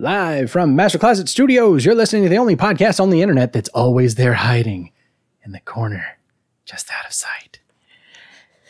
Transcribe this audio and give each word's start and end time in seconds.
Live 0.00 0.52
from 0.52 0.76
Master 0.76 0.96
Closet 0.96 1.28
Studios, 1.28 1.84
you're 1.84 1.94
listening 1.94 2.22
to 2.22 2.28
the 2.28 2.38
only 2.38 2.54
podcast 2.54 3.00
on 3.00 3.10
the 3.10 3.20
internet 3.20 3.52
that's 3.52 3.68
always 3.70 4.14
there 4.14 4.34
hiding 4.34 4.92
in 5.44 5.50
the 5.50 5.58
corner, 5.58 6.18
just 6.64 6.88
out 6.92 7.04
of 7.04 7.12
sight. 7.12 7.58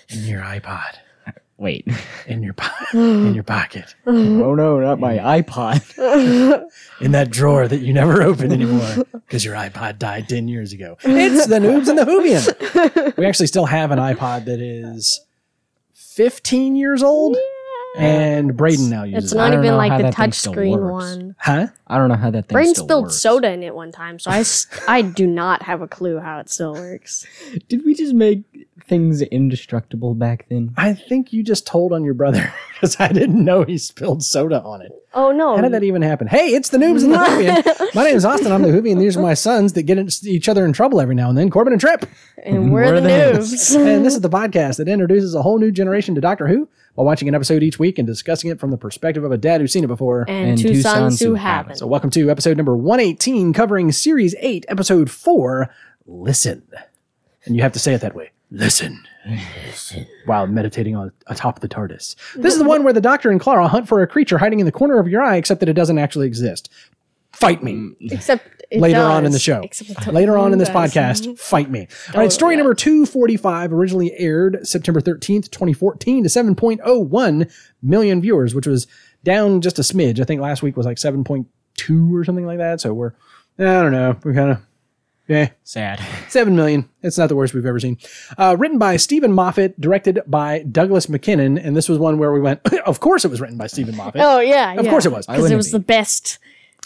In 0.08 0.24
your 0.24 0.40
iPod, 0.40 0.94
Wait. 1.58 1.86
in 2.26 2.42
your 2.42 2.54
po- 2.54 2.70
in 2.98 3.34
your 3.34 3.42
pocket, 3.44 3.94
oh 4.06 4.54
no, 4.54 4.80
not 4.80 5.00
my 5.00 5.18
iPod. 5.18 5.82
in 7.02 7.12
that 7.12 7.28
drawer 7.30 7.68
that 7.68 7.80
you 7.80 7.92
never 7.92 8.22
open 8.22 8.50
anymore 8.50 9.04
because 9.12 9.44
your 9.44 9.54
iPod 9.54 9.98
died 9.98 10.30
10 10.30 10.48
years 10.48 10.72
ago. 10.72 10.96
It's 11.02 11.46
the 11.46 11.58
Noobs 11.58 11.88
and 11.88 11.98
the 11.98 12.04
Whovian. 12.04 13.16
We 13.18 13.26
actually 13.26 13.48
still 13.48 13.66
have 13.66 13.90
an 13.90 13.98
iPod 13.98 14.46
that 14.46 14.60
is 14.60 15.20
15 15.92 16.74
years 16.74 17.02
old, 17.02 17.36
and 17.96 18.56
Braden 18.56 18.90
now 18.90 19.04
uses 19.04 19.24
It's 19.24 19.32
it. 19.32 19.36
not 19.36 19.52
I 19.52 19.58
even 19.58 19.76
like 19.76 19.96
the 19.96 20.02
that 20.04 20.14
thing 20.14 20.30
touchscreen 20.30 20.90
one. 20.90 21.34
Huh? 21.38 21.68
I 21.86 21.98
don't 21.98 22.08
know 22.08 22.14
how 22.16 22.30
that 22.30 22.48
thing 22.48 22.54
Braden 22.54 22.74
still 22.74 22.84
spilled 22.84 23.04
works. 23.04 23.16
soda 23.20 23.50
in 23.50 23.62
it 23.62 23.74
one 23.74 23.92
time, 23.92 24.18
so 24.18 24.30
I 24.30 24.44
I 24.88 25.02
do 25.02 25.26
not 25.26 25.62
have 25.62 25.80
a 25.82 25.88
clue 25.88 26.18
how 26.20 26.38
it 26.38 26.50
still 26.50 26.74
works. 26.74 27.26
Did 27.68 27.84
we 27.84 27.94
just 27.94 28.14
make 28.14 28.42
things 28.86 29.20
indestructible 29.22 30.14
back 30.14 30.46
then? 30.48 30.72
I 30.76 30.94
think 30.94 31.32
you 31.32 31.42
just 31.42 31.66
told 31.66 31.92
on 31.92 32.04
your 32.04 32.14
brother 32.14 32.52
because 32.74 32.98
I 33.00 33.08
didn't 33.08 33.42
know 33.44 33.62
he 33.64 33.78
spilled 33.78 34.22
soda 34.22 34.60
on 34.62 34.82
it. 34.82 34.92
Oh 35.14 35.32
no! 35.32 35.56
How 35.56 35.62
did 35.62 35.72
that 35.72 35.82
even 35.82 36.02
happen? 36.02 36.26
Hey, 36.26 36.48
it's 36.54 36.68
the 36.68 36.78
Noobs 36.78 37.02
and 37.02 37.12
the 37.14 37.16
Whovian. 37.18 37.88
My 37.94 38.04
name 38.04 38.14
is 38.16 38.24
Austin. 38.26 38.52
I'm 38.52 38.62
the 38.62 38.68
Hoovie, 38.68 38.92
and 38.92 39.00
these 39.00 39.16
are 39.16 39.22
my 39.22 39.32
sons 39.34 39.72
that 39.72 39.84
get 39.84 39.96
in- 39.98 40.10
each 40.24 40.48
other 40.50 40.66
in 40.66 40.72
trouble 40.74 41.00
every 41.00 41.14
now 41.14 41.30
and 41.30 41.38
then. 41.38 41.48
Corbin 41.48 41.72
and 41.72 41.80
Trip. 41.80 42.04
and 42.44 42.70
we're, 42.70 42.84
We're 42.84 43.00
the 43.00 43.00
the 43.00 43.08
noobs. 43.08 43.74
And 43.74 44.04
this 44.04 44.14
is 44.14 44.20
the 44.20 44.28
podcast 44.28 44.76
that 44.76 44.86
introduces 44.86 45.34
a 45.34 45.40
whole 45.42 45.58
new 45.58 45.72
generation 45.72 46.14
to 46.14 46.20
Doctor 46.20 46.46
Who 46.46 46.68
while 46.98 47.04
watching 47.04 47.28
an 47.28 47.34
episode 47.36 47.62
each 47.62 47.78
week 47.78 47.96
and 47.96 48.08
discussing 48.08 48.50
it 48.50 48.58
from 48.58 48.72
the 48.72 48.76
perspective 48.76 49.22
of 49.22 49.30
a 49.30 49.38
dad 49.38 49.60
who's 49.60 49.72
seen 49.72 49.84
it 49.84 49.86
before. 49.86 50.24
and, 50.28 50.50
And 50.50 50.58
two, 50.58 50.68
two 50.70 50.82
sons, 50.82 50.94
sons 50.94 51.20
who 51.20 51.26
who 51.26 51.34
haven't. 51.36 51.76
So, 51.76 51.86
welcome 51.86 52.10
to 52.10 52.28
episode 52.28 52.56
number 52.56 52.76
118, 52.76 53.52
covering 53.52 53.92
series 53.92 54.34
8, 54.40 54.66
episode 54.68 55.08
4 55.08 55.70
Listen. 56.06 56.64
And 57.44 57.54
you 57.54 57.62
have 57.62 57.70
to 57.74 57.78
say 57.78 57.94
it 57.94 58.00
that 58.00 58.16
way 58.16 58.32
listen. 58.50 59.06
While 60.24 60.48
meditating 60.48 60.96
on 60.96 61.12
atop 61.28 61.60
the 61.60 61.68
TARDIS. 61.68 62.16
This 62.34 62.54
is 62.54 62.58
the 62.58 62.64
one 62.68 62.82
where 62.82 62.92
the 62.92 63.00
doctor 63.00 63.30
and 63.30 63.40
Clara 63.40 63.68
hunt 63.68 63.86
for 63.86 64.02
a 64.02 64.06
creature 64.08 64.38
hiding 64.38 64.58
in 64.58 64.66
the 64.66 64.72
corner 64.72 64.98
of 64.98 65.06
your 65.06 65.22
eye, 65.22 65.36
except 65.36 65.60
that 65.60 65.68
it 65.68 65.74
doesn't 65.74 65.98
actually 65.98 66.26
exist. 66.26 66.68
Fight 67.38 67.62
me. 67.62 67.94
Except 68.00 68.58
it 68.70 68.80
Later 68.80 69.00
on 69.00 69.24
in 69.24 69.32
the 69.32 69.38
show. 69.38 69.60
Except 69.60 70.08
Later 70.08 70.36
on 70.36 70.52
in 70.52 70.58
this 70.58 70.68
does. 70.68 70.92
podcast, 70.92 71.38
fight 71.38 71.70
me. 71.70 71.86
All 72.12 72.20
right, 72.20 72.32
story 72.32 72.54
yeah. 72.54 72.58
number 72.58 72.74
245 72.74 73.72
originally 73.72 74.12
aired 74.18 74.66
September 74.66 75.00
13th, 75.00 75.50
2014 75.50 76.24
to 76.24 76.28
7.01 76.28 77.50
million 77.82 78.20
viewers, 78.20 78.54
which 78.54 78.66
was 78.66 78.86
down 79.24 79.60
just 79.60 79.78
a 79.78 79.82
smidge. 79.82 80.20
I 80.20 80.24
think 80.24 80.40
last 80.40 80.62
week 80.62 80.76
was 80.76 80.84
like 80.84 80.98
7.2 80.98 82.12
or 82.12 82.24
something 82.24 82.44
like 82.44 82.58
that. 82.58 82.80
So 82.80 82.92
we're, 82.92 83.12
I 83.58 83.62
don't 83.62 83.92
know, 83.92 84.16
we're 84.22 84.34
kind 84.34 84.50
of, 84.50 84.58
yeah, 85.28 85.50
Sad. 85.62 86.00
7 86.28 86.56
million. 86.56 86.88
It's 87.02 87.18
not 87.18 87.28
the 87.28 87.36
worst 87.36 87.52
we've 87.54 87.66
ever 87.66 87.78
seen. 87.78 87.98
Uh, 88.36 88.56
written 88.58 88.78
by 88.78 88.96
Steven 88.96 89.32
Moffat, 89.32 89.78
directed 89.80 90.20
by 90.26 90.62
Douglas 90.62 91.08
Mackinnon. 91.08 91.58
And 91.58 91.76
this 91.76 91.88
was 91.88 91.98
one 91.98 92.18
where 92.18 92.32
we 92.32 92.40
went, 92.40 92.60
of 92.86 93.00
course 93.00 93.24
it 93.24 93.30
was 93.30 93.40
written 93.40 93.58
by 93.58 93.66
Steven 93.66 93.94
Moffat. 93.94 94.20
Oh 94.22 94.40
yeah, 94.40 94.74
Of 94.74 94.88
course 94.88 95.06
it 95.06 95.12
was. 95.12 95.26
Because 95.26 95.50
it 95.50 95.56
was 95.56 95.68
it 95.68 95.72
the 95.72 95.80
best. 95.80 96.38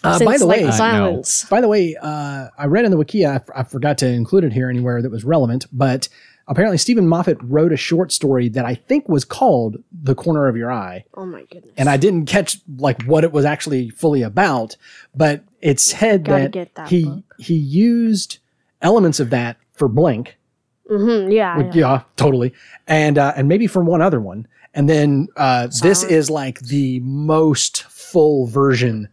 Uh, 0.04 0.18
since, 0.18 0.28
by 0.30 0.36
the 0.38 0.46
like, 0.46 0.56
way- 0.58 0.62
the 0.64 0.68
Uh, 0.70 0.72
silence. 0.72 1.44
By 1.48 1.60
the 1.60 1.68
way, 1.68 1.96
uh, 2.00 2.48
I 2.58 2.66
read 2.66 2.84
in 2.84 2.90
the 2.90 2.96
wiki, 2.96 3.24
I, 3.26 3.40
I 3.54 3.62
forgot 3.62 3.98
to 3.98 4.08
include 4.08 4.44
it 4.44 4.52
here 4.52 4.68
anywhere 4.68 5.00
that 5.02 5.10
was 5.10 5.24
relevant, 5.24 5.66
but 5.72 6.08
apparently 6.48 6.76
Steven 6.78 7.06
Moffat 7.06 7.38
wrote 7.42 7.72
a 7.72 7.76
short 7.76 8.10
story 8.10 8.48
that 8.48 8.64
I 8.64 8.74
think 8.74 9.08
was 9.08 9.24
called 9.24 9.76
The 9.92 10.14
Corner 10.14 10.48
of 10.48 10.56
Your 10.56 10.72
Eye. 10.72 11.04
Oh 11.14 11.24
my 11.24 11.44
goodness! 11.44 11.72
And 11.76 11.88
I 11.88 11.96
didn't 11.96 12.26
catch 12.26 12.58
like 12.78 13.02
what 13.04 13.22
it 13.24 13.32
was 13.32 13.44
actually 13.44 13.90
fully 13.90 14.22
about, 14.22 14.76
but 15.14 15.44
it 15.60 15.78
said 15.78 16.24
Gotta 16.24 16.48
that, 16.48 16.74
that 16.74 16.88
he 16.88 17.04
book. 17.04 17.22
he 17.38 17.54
used 17.54 18.38
elements 18.80 19.20
of 19.20 19.30
that 19.30 19.56
for 19.72 19.86
Blink. 19.88 20.36
hmm 20.88 21.30
yeah, 21.30 21.56
Which- 21.58 21.76
yeah. 21.76 21.92
yeah, 21.92 22.02
totally. 22.16 22.52
And 22.88 23.18
uh, 23.18 23.34
and 23.36 23.46
maybe 23.48 23.68
from 23.68 23.86
one 23.86 24.02
other 24.02 24.20
one. 24.20 24.48
And 24.74 24.88
then 24.88 25.28
uh, 25.36 25.68
this 25.82 26.02
is 26.02 26.28
like 26.30 26.58
the 26.60 26.98
most 27.00 27.82
full 27.84 28.46
version 28.46 29.08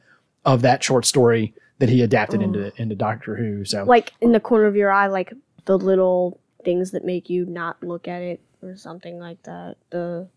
of 0.45 0.61
that 0.61 0.83
short 0.83 1.05
story 1.05 1.53
that 1.79 1.89
he 1.89 2.01
adapted 2.01 2.41
into 2.41 2.59
mm. 2.59 2.75
into 2.77 2.95
Doctor 2.95 3.35
Who. 3.35 3.65
So 3.65 3.83
like 3.83 4.13
in 4.21 4.31
the 4.31 4.39
corner 4.39 4.65
of 4.65 4.75
your 4.75 4.91
eye, 4.91 5.07
like 5.07 5.33
the 5.65 5.77
little 5.77 6.39
things 6.63 6.91
that 6.91 7.05
make 7.05 7.29
you 7.29 7.45
not 7.45 7.81
look 7.83 8.07
at 8.07 8.21
it 8.21 8.41
or 8.61 8.75
something 8.75 9.19
like 9.19 9.41
that. 9.43 9.75
The 9.89 10.27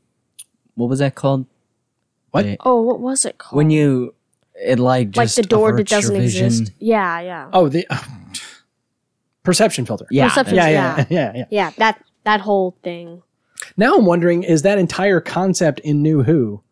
What 0.75 0.89
was 0.89 1.01
that 1.01 1.15
called? 1.15 1.47
What? 2.31 2.45
The- 2.45 2.57
oh, 2.61 2.81
what 2.83 3.01
was 3.01 3.25
it 3.25 3.39
called? 3.39 3.57
when 3.57 3.71
you 3.71 4.15
it 4.55 4.79
like 4.79 5.17
like 5.17 5.33
the 5.33 5.43
door 5.43 5.77
that 5.77 5.89
doesn't 5.89 6.17
exist. 6.17 6.73
Yeah, 6.79 7.21
yeah. 7.21 7.51
oh 7.53 7.69
the 7.69 7.87
uh, 7.91 7.99
perception 9.43 9.87
filter. 9.87 10.07
Yeah. 10.11 10.29
Perception- 10.29 10.57
yeah, 10.57 10.69
Yeah. 10.69 10.97
yeah, 10.97 11.07
yeah, 11.11 11.33
yeah. 11.35 11.45
Yeah, 11.51 11.71
that 11.79 12.05
that 12.25 12.41
whole 12.41 12.77
thing. 12.83 13.23
Now 13.77 13.97
I'm 13.97 14.07
wondering, 14.07 14.43
is 14.43 14.63
that 14.63 14.79
entire 14.79 15.21
concept 15.21 15.81
in 15.81 16.03
New 16.03 16.23
Who 16.23 16.63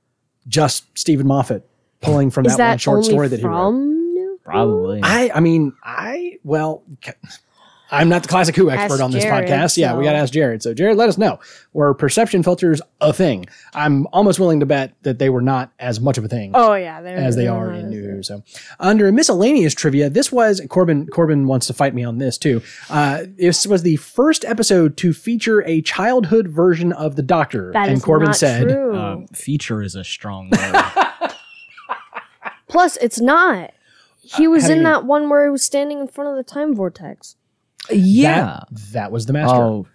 just 0.49 0.87
Steven 0.99 1.27
Moffat 1.27 1.69
pulling 2.01 2.31
from 2.31 2.47
Is 2.47 2.57
that, 2.57 2.71
one 2.71 2.79
short 2.79 3.05
story 3.05 3.29
that 3.29 3.41
he 3.41 3.47
wrote? 3.47 3.53
from 3.71 4.15
New 4.15 4.29
Who? 4.29 4.39
Probably. 4.45 5.01
I, 5.03 5.31
I 5.35 5.41
mean, 5.41 5.73
I 5.83 6.39
well, 6.45 6.83
I'm 7.93 8.09
not 8.09 8.23
the 8.23 8.29
classic 8.29 8.55
Who 8.55 8.71
expert 8.71 8.95
Ask 8.95 9.03
on 9.03 9.11
this 9.11 9.25
Jared, 9.25 9.49
podcast. 9.49 9.77
Yeah, 9.77 9.97
we 9.97 10.05
got 10.05 10.13
to 10.13 10.19
ask 10.19 10.33
Jared. 10.33 10.63
So 10.63 10.73
Jared, 10.73 10.97
let 10.97 11.09
us 11.09 11.19
know. 11.19 11.41
Were 11.73 11.93
perception 11.93 12.45
filters 12.45 12.81
a 13.01 13.13
thing? 13.13 13.47
I'm 13.75 14.07
almost 14.13 14.39
willing 14.39 14.61
to 14.61 14.67
bet 14.67 14.95
that 15.03 15.19
they 15.19 15.29
were 15.29 15.43
not 15.43 15.73
as 15.81 15.99
much 16.01 16.17
of 16.17 16.25
a 16.25 16.29
thing. 16.29 16.53
Oh 16.55 16.75
yeah, 16.75 17.03
they're, 17.03 17.17
as 17.17 17.35
they 17.35 17.45
they're 17.45 17.53
are 17.53 17.73
not 17.73 17.81
in 17.81 17.91
New 17.91 18.01
Who. 18.03 18.23
So, 18.23 18.45
under 18.79 19.11
miscellaneous 19.11 19.75
trivia, 19.75 20.09
this 20.09 20.31
was 20.31 20.61
Corbin. 20.69 21.09
Corbin 21.09 21.49
wants 21.49 21.67
to 21.67 21.73
fight 21.75 21.93
me 21.93 22.05
on 22.05 22.19
this 22.19 22.39
too. 22.39 22.63
Uh, 22.89 23.25
this 23.27 23.67
was 23.67 23.83
the 23.83 23.97
first 23.97 24.45
episode 24.45 24.97
to 24.99 25.13
feature 25.13 25.63
a 25.67 25.83
childhood 25.83 26.47
version 26.47 26.93
of 26.93 27.17
the 27.17 27.23
Doctor, 27.23 27.73
That 27.73 27.89
and 27.89 27.99
is 27.99 28.05
Corbin 28.05 28.27
not 28.27 28.37
said, 28.37 28.69
true. 28.69 28.97
um, 28.97 29.27
feature 29.29 29.83
is 29.83 29.97
a 29.97 30.05
strong 30.05 30.51
word. 30.53 31.00
Plus, 32.71 32.97
it's 32.99 33.21
not. 33.21 33.73
He 34.23 34.47
was 34.47 34.65
Uh, 34.65 34.69
how 34.69 34.69
do 34.69 34.73
in 34.75 34.79
you 34.79 34.85
that 34.85 35.05
one 35.07 35.29
where 35.29 35.45
he 35.45 35.51
was 35.51 35.63
standing 35.63 35.99
in 36.01 36.07
front 36.09 36.31
of 36.31 36.37
the 36.37 36.45
time 36.45 36.75
vortex. 36.75 37.37
yeah. 37.91 38.61
that, 38.71 38.79
that 38.93 39.13
was 39.13 39.27
the 39.27 39.33
Master." 39.33 39.57
Oh. 39.57 39.87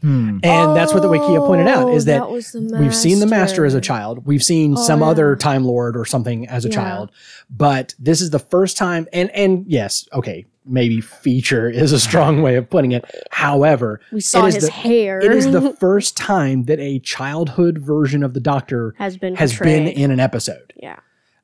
Hmm. 0.00 0.38
And 0.42 0.76
that's 0.76 0.92
what 0.92 1.02
the 1.02 1.08
Wikia 1.08 1.46
pointed 1.46 1.66
out 1.66 1.88
is 1.94 2.04
Oh, 2.04 2.12
that, 2.12 2.18
that 2.20 2.30
was 2.30 2.52
the 2.52 2.76
we've 2.78 2.94
seen 2.94 3.20
the 3.20 3.26
Master 3.26 3.64
as 3.64 3.72
a 3.74 3.80
child. 3.80 4.26
We've 4.26 4.42
seen 4.42 4.74
Oh, 4.76 4.82
some 4.82 5.00
yeah. 5.00 5.06
other 5.06 5.34
Time 5.34 5.64
Lord 5.64 5.96
or 5.96 6.04
something 6.04 6.46
as 6.46 6.66
a 6.66 6.68
Yeah. 6.68 6.74
child, 6.74 7.10
but 7.48 7.94
this 7.98 8.20
is 8.20 8.28
the 8.28 8.38
first 8.38 8.76
time. 8.76 9.08
And 9.14 9.30
and 9.30 9.64
yes, 9.66 10.06
okay, 10.12 10.44
maybe 10.66 11.00
feature 11.00 11.70
is 11.70 11.92
a 11.92 11.98
strong 12.00 12.42
way 12.42 12.56
of 12.56 12.68
putting 12.68 12.92
it. 12.92 13.04
However, 13.30 14.00
We 14.12 14.20
saw 14.20 14.44
it 14.44 14.48
is 14.48 14.54
his 14.56 14.64
the- 14.66 14.72
hair. 14.72 15.20
it 15.20 15.32
is 15.32 15.50
the 15.50 15.72
first 15.80 16.18
time 16.18 16.64
that 16.64 16.78
a 16.80 16.98
childhood 16.98 17.78
version 17.78 18.22
of 18.22 18.34
the 18.34 18.40
Doctor 18.40 18.94
has 18.98 19.16
been 19.16 19.36
has 19.36 19.58
been 19.58 19.88
in 19.88 20.10
an 20.10 20.20
episode. 20.20 20.74
Yeah. 20.76 20.96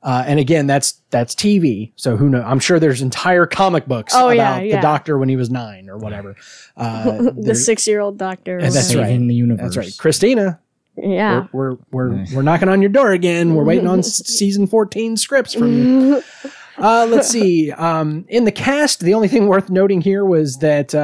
Uh, 0.02 0.24
and 0.26 0.38
again, 0.40 0.66
that's 0.66 1.02
that's 1.10 1.34
TV. 1.34 1.92
So 1.96 2.16
who 2.16 2.30
knows? 2.30 2.44
I'm 2.46 2.58
sure 2.58 2.78
there's 2.80 3.02
entire 3.02 3.44
comic 3.46 3.86
books 3.86 4.14
Oh, 4.16 4.30
about 4.30 4.64
yeah, 4.64 4.76
the. 4.76 4.82
Doctor 4.82 5.18
when 5.18 5.28
he 5.28 5.36
was 5.36 5.50
nine 5.50 5.88
or 5.90 5.98
whatever. 5.98 6.36
Uh, 6.76 7.30
the 7.36 7.54
six-year-old 7.54 8.16
doctor. 8.16 8.56
And 8.56 8.72
that's 8.72 8.94
right. 8.94 9.08
Saving 9.08 9.26
the 9.26 9.34
universe. 9.34 9.62
that's 9.62 9.76
right, 9.76 9.94
Christina. 9.98 10.58
Yeah. 10.96 11.46
We're 11.52 11.72
we're 11.92 12.10
we're, 12.10 12.24
we're 12.36 12.42
knocking 12.42 12.70
on 12.70 12.80
your 12.80 12.88
door 12.88 13.12
again. 13.12 13.54
We're 13.54 13.64
waiting 13.64 13.86
on 13.86 14.02
season 14.04 14.66
14 14.66 15.18
scripts 15.18 15.52
from 15.54 15.72
you. 15.72 16.22
Uh, 16.78 17.06
let's 17.10 17.28
see. 17.28 17.70
Um, 17.72 18.24
in 18.28 18.44
the 18.46 18.52
cast, 18.52 19.00
the 19.00 19.12
only 19.12 19.28
thing 19.28 19.48
worth 19.48 19.68
noting 19.68 20.00
here 20.00 20.24
was 20.24 20.56
that. 20.58 20.94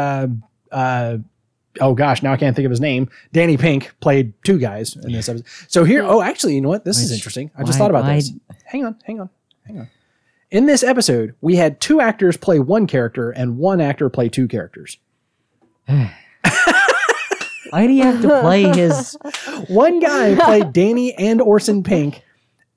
Oh 1.81 1.95
gosh, 1.95 2.23
now 2.23 2.33
I 2.33 2.37
can't 2.37 2.55
think 2.57 2.65
of 2.67 2.71
his 2.71 2.81
name. 2.81 3.09
Danny 3.33 3.57
Pink 3.57 3.95
played 4.01 4.33
two 4.45 4.59
guys 4.59 4.97
in 4.97 5.13
this 5.13 5.29
episode. 5.29 5.47
So 5.69 5.85
here, 5.85 6.03
oh, 6.05 6.23
actually, 6.23 6.55
you 6.55 6.61
know 6.61 6.69
what? 6.69 6.85
This 6.85 6.99
is 7.01 7.13
interesting. 7.13 7.51
I 7.57 7.63
just 7.63 7.73
why- 7.73 7.79
thought 7.79 7.91
about 7.91 8.05
why- 8.05 8.15
this. 8.17 8.33
Hang 8.65 8.85
on, 8.85 8.97
hang 9.05 9.21
on, 9.21 9.31
hang 9.67 9.79
on. 9.81 9.89
In 10.51 10.67
this 10.67 10.83
episode, 10.85 11.35
we 11.41 11.57
had 11.57 11.81
two 11.81 12.01
actors 12.01 12.37
play 12.37 12.59
one 12.61 12.87
character 12.87 13.31
and 13.31 13.59
one 13.59 13.81
actor 13.81 14.09
play 14.09 14.29
two 14.29 14.47
characters. 14.49 14.97
Why 17.71 17.87
do 17.89 17.93
you 17.93 18.05
have 18.05 18.23
to 18.23 18.41
play 18.41 18.63
his? 18.63 19.17
One 19.69 19.99
guy 19.99 20.37
played 20.37 20.73
Danny 20.73 21.13
and 21.15 21.41
Orson 21.43 21.83
Pink, 21.83 22.23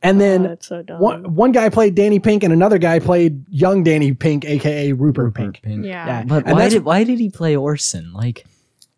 and 0.02 0.18
oh, 0.18 0.20
then 0.20 0.46
Oh, 0.46 0.50
that's 0.50 0.68
so 0.68 0.82
dumb. 0.82 1.00
one 1.00 1.36
one 1.36 1.52
guy 1.52 1.70
played 1.70 1.94
Danny 1.94 2.20
Pink, 2.20 2.44
and 2.44 2.52
another 2.52 2.80
guy 2.80 2.98
played 3.00 3.46
young 3.50 3.84
Danny 3.84 4.14
Pink, 4.14 4.46
aka 4.46 4.92
Rupert, 4.94 5.36
Pink. 5.36 5.62
Pink. 5.62 5.86
Yeah. 5.86 6.06
Yeah, 6.08 6.24
But 6.24 6.46
and 6.48 6.54
why 6.56 6.62
that's 6.64 6.74
did 6.74 6.86
why 6.86 7.04
did 7.04 7.20
he 7.20 7.30
play 7.30 7.56
Orson? 7.56 8.12
Like, 8.14 8.46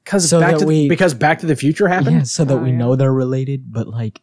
because 0.04 0.30
so 0.30 0.40
back 0.40 0.58
to 0.58 0.66
we- 0.66 0.90
because 0.90 1.14
Back 1.14 1.40
to 1.40 1.46
the 1.46 1.56
Future 1.56 1.88
happened. 1.88 2.16
yeah, 2.18 2.24
so 2.24 2.44
that 2.46 2.54
Oh, 2.56 2.58
we 2.58 2.70
yeah. 2.72 2.78
know 2.78 2.96
they're 2.96 3.14
related. 3.14 3.72
But 3.72 3.88
like, 3.88 4.22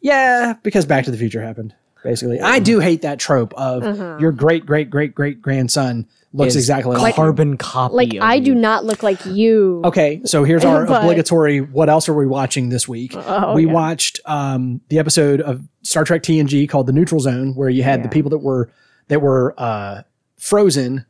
Yeah, 0.00 0.54
because 0.62 0.84
Back 0.86 1.04
to 1.06 1.10
the 1.10 1.16
Future 1.16 1.42
happened. 1.42 1.74
basically. 2.02 2.40
I 2.40 2.58
do 2.58 2.80
hate 2.80 3.02
that 3.02 3.18
trope 3.18 3.54
of 3.54 3.82
Uh-huh. 3.82 4.18
your 4.20 4.30
great 4.32 4.66
great 4.66 4.90
great 4.90 5.14
great 5.14 5.40
grandson 5.40 6.06
looks 6.34 6.54
exactly 6.56 6.96
like. 6.96 7.14
carbon 7.14 7.56
copy. 7.56 7.94
Like 7.94 8.14
of 8.14 8.20
I 8.22 8.40
do 8.40 8.54
not 8.54 8.84
look 8.84 9.02
like 9.02 9.24
you. 9.24 9.80
Okay, 9.84 10.20
so 10.24 10.44
here's 10.44 10.64
our 10.64 10.84
But- 10.86 11.00
obligatory. 11.02 11.60
What 11.62 11.88
else 11.88 12.08
are 12.08 12.14
we 12.14 12.26
watching 12.26 12.68
this 12.68 12.86
week? 12.86 13.14
Oh, 13.16 13.54
we 13.54 13.64
yeah. 13.66 13.72
watched 13.72 14.20
um, 14.26 14.80
the 14.90 14.98
episode 14.98 15.40
of 15.40 15.62
Star 15.82 16.04
Trek 16.04 16.22
TNG 16.22 16.68
called 16.68 16.86
"The 16.86 16.92
Neutral 16.92 17.20
Zone," 17.20 17.54
where 17.54 17.70
you 17.70 17.82
had 17.84 18.02
the 18.02 18.08
people 18.10 18.30
that 18.32 18.38
were 18.38 18.70
that 19.08 19.22
were 19.22 19.54
uh, 19.56 20.02
frozen 20.36 21.06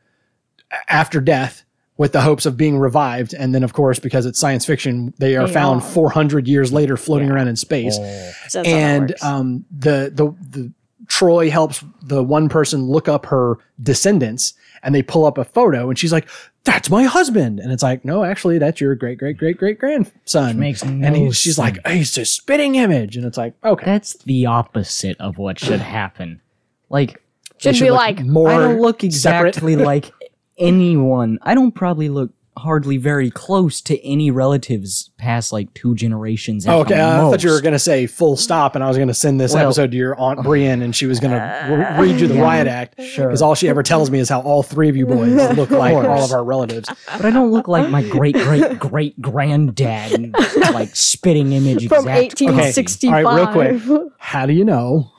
after 0.89 1.21
death 1.21 1.64
with 1.97 2.13
the 2.13 2.21
hopes 2.21 2.45
of 2.45 2.57
being 2.57 2.79
revived, 2.79 3.35
and 3.35 3.55
then 3.55 3.63
of 3.63 3.73
course 3.73 3.99
because 3.99 4.27
it's 4.27 4.39
science 4.39 4.65
fiction, 4.65 5.15
they 5.19 5.37
are 5.37 5.47
They 5.47 5.53
found 5.53 5.85
400 5.85 6.49
years 6.49 6.73
later 6.73 6.97
floating 6.97 7.31
around 7.31 7.49
in 7.49 7.57
space. 7.57 7.97
Oh. 8.01 8.33
So 8.49 8.63
that's 8.63 8.69
how 8.69 8.75
that 8.75 8.81
and 8.81 9.23
um, 9.23 9.65
the 9.71 10.11
the 10.13 10.35
the 10.51 10.73
Troi 11.07 11.51
helps 11.51 11.85
the 12.03 12.23
one 12.23 12.49
person 12.49 12.85
look 12.85 13.09
up 13.09 13.27
her 13.27 13.59
descendants, 13.83 14.55
and 14.83 14.95
they 14.95 15.03
pull 15.03 15.25
up 15.27 15.39
a 15.39 15.45
photo, 15.45 15.89
and 15.89 15.99
she's 15.99 16.13
like, 16.13 16.29
"That's 16.65 16.89
my 16.89 17.05
husband," 17.05 17.61
and 17.61 17.73
it's 17.73 17.83
like, 17.83 18.05
"No, 18.05 18.25
actually, 18.25 18.59
that's 18.59 18.81
your 18.81 18.95
great 18.95 19.19
great 19.19 19.37
great 19.37 19.59
great 19.59 19.79
grandson." 19.79 20.59
makes 20.59 20.83
and 20.83 21.01
no 21.01 21.13
he, 21.13 21.33
she's 21.33 21.59
like, 21.59 21.75
sense. 21.77 21.95
"He's 21.95 22.19
a 22.19 22.25
spitting 22.25 22.77
image," 22.77 23.17
and 23.17 23.27
it's 23.27 23.37
like, 23.37 23.55
okay, 23.63 23.85
That's 23.85 24.15
the 24.25 24.47
opposite 24.47 25.19
of 25.21 25.37
what 25.39 25.59
should 25.59 25.81
happen. 25.81 26.41
Like 26.89 27.23
They 27.63 27.73
should 27.73 27.85
be 27.85 27.91
like 27.91 28.21
more. 28.21 28.51
I 28.51 28.59
don't 28.59 28.81
look 28.81 29.05
exactly 29.05 29.77
like 29.93 30.11
anyone. 30.59 31.39
I 31.43 31.55
don't 31.55 31.73
probably 31.73 32.09
look 32.09 32.31
hardly 32.57 32.97
very 32.99 33.33
close 33.33 33.81
to 33.81 34.01
any 34.07 34.31
relatives 34.31 35.11
past 35.19 35.53
like 35.53 35.75
two 35.75 35.93
generations. 35.97 36.65
Oh, 36.69 36.83
okay, 36.83 36.95
the 36.95 37.01
uh, 37.03 37.27
I 37.27 37.31
thought 37.33 37.43
you 37.43 37.51
were 37.51 37.61
gonna 37.61 37.81
say 37.81 38.07
full 38.07 38.37
stop, 38.37 38.77
and 38.77 38.85
I 38.85 38.87
was 38.87 38.97
gonna 38.97 39.13
send 39.13 39.41
this 39.41 39.55
Well- 39.55 39.65
episode 39.65 39.91
to 39.91 39.97
your 39.97 40.17
aunt 40.21 40.41
Brienne, 40.45 40.81
and 40.81 40.95
she 40.95 41.07
was 41.07 41.19
gonna 41.19 41.97
re- 41.99 42.07
read 42.07 42.21
you 42.21 42.29
the 42.29 42.35
yeah. 42.37 42.43
riot 42.43 42.69
act 42.69 43.03
Sure. 43.03 43.27
because 43.27 43.43
all 43.43 43.57
she 43.57 43.69
ever 43.69 43.83
tells 43.83 44.09
me 44.09 44.21
is 44.21 44.29
how 44.29 44.41
all 44.43 44.63
three 44.63 44.89
of 44.89 44.97
you 44.97 45.05
boys 45.05 45.35
look 45.57 45.71
like 45.71 45.95
all 45.95 46.23
of 46.23 46.31
our 46.31 46.45
relatives. 46.45 46.89
But 47.17 47.25
I 47.25 47.31
don't 47.31 47.51
look 47.51 47.67
like 47.67 47.91
my 47.91 48.03
great 48.09 48.37
great 48.37 48.79
great 48.79 49.21
granddad, 49.21 50.33
like 50.73 50.95
spitting 50.95 51.53
image 51.53 51.89
from 51.89 52.07
exact. 52.09 52.39
copy. 52.39 52.47
1865. 52.47 53.27
All 53.27 53.37
right, 53.37 53.37
real 53.37 53.79
quick. 53.81 54.13
How 54.19 54.47
do 54.47 54.53
you 54.53 54.65
know? 54.65 55.11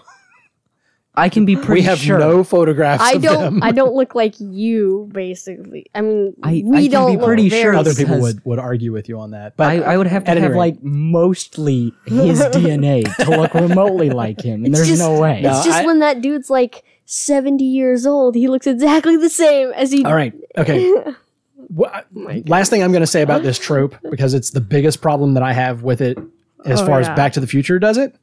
I 1.18 1.30
can 1.30 1.46
be 1.46 1.56
pretty 1.56 1.82
we 1.82 1.82
have 1.84 1.98
sure. 2.00 2.20
no 2.20 2.44
photographs 2.44 3.02
I 3.04 3.14
of 3.14 3.22
don't. 3.22 3.42
them. 3.42 3.64
I 3.64 3.72
don't 3.72 3.94
look 3.96 4.16
like 4.16 4.36
you. 4.40 5.10
Basically, 5.14 5.86
I 5.96 6.02
mean, 6.02 6.34
I- 6.44 6.64
we 6.66 6.78
I 6.78 6.82
can 6.84 6.92
don't 6.92 7.18
be 7.18 7.24
pretty 7.26 7.50
very 7.50 7.62
sure 7.62 7.76
Other 7.76 7.94
people 7.94 8.20
would, 8.22 8.44
would 8.46 8.60
argue 8.60 8.92
with 8.92 9.08
you 9.10 9.20
on 9.20 9.32
that, 9.32 9.56
but 9.58 9.68
I, 9.68 9.80
I 9.82 9.98
would 9.98 10.08
have 10.08 10.24
to 10.26 10.32
at 10.32 10.38
any 10.38 10.44
have 10.44 10.52
rate. 10.52 10.58
like 10.58 10.84
mostly 10.84 11.94
his 12.06 12.40
DNA 12.54 13.14
to 13.18 13.30
look 13.30 13.54
remotely 13.54 14.10
like 14.10 14.42
him, 14.42 14.66
and 14.66 14.68
It's 14.68 14.78
there's 14.78 14.88
just- 14.90 15.02
no 15.02 15.20
way. 15.20 15.42
No. 15.42 15.50
It's 15.56 15.66
just 15.66 15.80
I- 15.80 15.86
when 15.86 16.00
that 16.00 16.22
dude's 16.22 16.50
like 16.50 16.84
70 17.06 17.64
years 17.64 18.06
old, 18.06 18.36
he 18.36 18.48
looks 18.48 18.68
exactly 18.68 19.16
the 19.18 19.30
same 19.30 19.72
as 19.74 19.92
he. 19.92 19.98
Did. 20.00 20.08
All 20.08 20.16
right, 20.16 20.34
okay. 20.58 20.92
Wha- 21.70 22.02
oh 22.16 22.42
last 22.46 22.70
thing 22.70 22.84
I'm 22.84 22.92
going 22.92 23.02
to 23.02 23.08
say 23.08 23.22
about 23.24 23.42
this 23.42 23.58
trope 23.58 23.96
because 24.12 24.34
it's 24.34 24.52
the 24.52 24.62
biggest 24.62 25.02
problem 25.02 25.34
that 25.34 25.44
I 25.44 25.54
have 25.54 25.82
with 25.84 26.02
it, 26.02 26.18
as 26.66 26.82
Oh, 26.82 26.86
far 26.86 27.02
yeah. 27.02 27.10
as 27.12 27.16
Back 27.16 27.34
to 27.34 27.40
the 27.40 27.48
Future 27.48 27.80
does 27.80 27.98
it, 27.98 28.16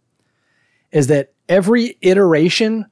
is 0.93 1.07
that 1.09 1.33
every 1.49 1.97
iteration 2.03 2.87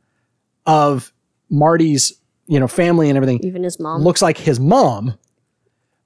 of 0.66 1.12
Marty's 1.50 2.12
you 2.46 2.58
know 2.58 2.66
family 2.68 3.08
and 3.08 3.16
everything 3.16 3.38
Even 3.44 3.62
his 3.62 3.78
mom. 3.78 4.02
looks 4.02 4.20
like 4.22 4.36
his 4.38 4.58
mom, 4.58 5.14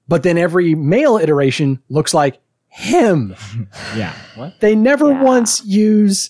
but 0.07 0.23
then 0.23 0.37
every 0.37 0.75
male 0.75 1.17
iteration 1.17 1.81
looks 1.89 2.13
like 2.13 2.39
him. 2.67 3.35
yeah. 3.95 4.13
What? 4.35 4.59
They 4.59 4.75
never 4.75 5.09
Yeah. 5.11 5.23
once 5.23 5.63
use, 5.65 6.29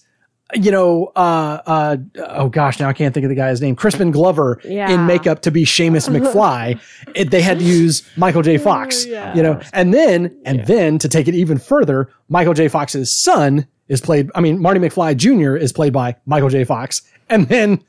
you 0.54 0.70
know, 0.72 1.12
uh, 1.16 1.60
uh, 1.66 1.98
oh 2.30 2.50
gosh, 2.50 2.80
now 2.80 2.88
I 2.88 2.94
can't 2.94 3.14
think 3.14 3.24
of 3.26 3.30
the 3.30 3.36
guy's 3.36 3.62
name, 3.62 3.76
Crispin 3.76 4.12
Glover 4.12 4.62
Yeah. 4.64 4.92
in 4.92 5.06
makeup 5.08 5.42
to 5.42 5.52
be 5.52 5.66
Seamus 5.66 6.08
McFly. 6.10 6.80
It, 7.16 7.32
they 7.32 7.42
had 7.42 7.60
to 7.60 7.66
use 7.66 8.04
Michael 8.18 8.42
J. 8.42 8.58
Fox, 8.58 9.06
Yeah. 9.08 9.34
you 9.36 9.42
know, 9.42 9.60
and 9.74 9.94
then, 9.94 10.38
and 10.46 10.66
then 10.68 10.98
to 11.00 11.08
take 11.10 11.28
it 11.28 11.34
even 11.36 11.58
further, 11.58 12.10
Michael 12.30 12.54
J. 12.54 12.68
Fox's 12.68 13.12
son 13.12 13.66
is 13.88 14.02
played, 14.02 14.30
I 14.36 14.42
mean, 14.42 14.62
Marty 14.62 14.80
McFly 14.80 15.16
Jr. 15.18 15.56
is 15.56 15.72
played 15.74 15.94
by 15.94 16.16
Michael 16.26 16.50
J. 16.50 16.64
Fox. 16.64 17.02
And 17.30 17.48
then 17.48 17.84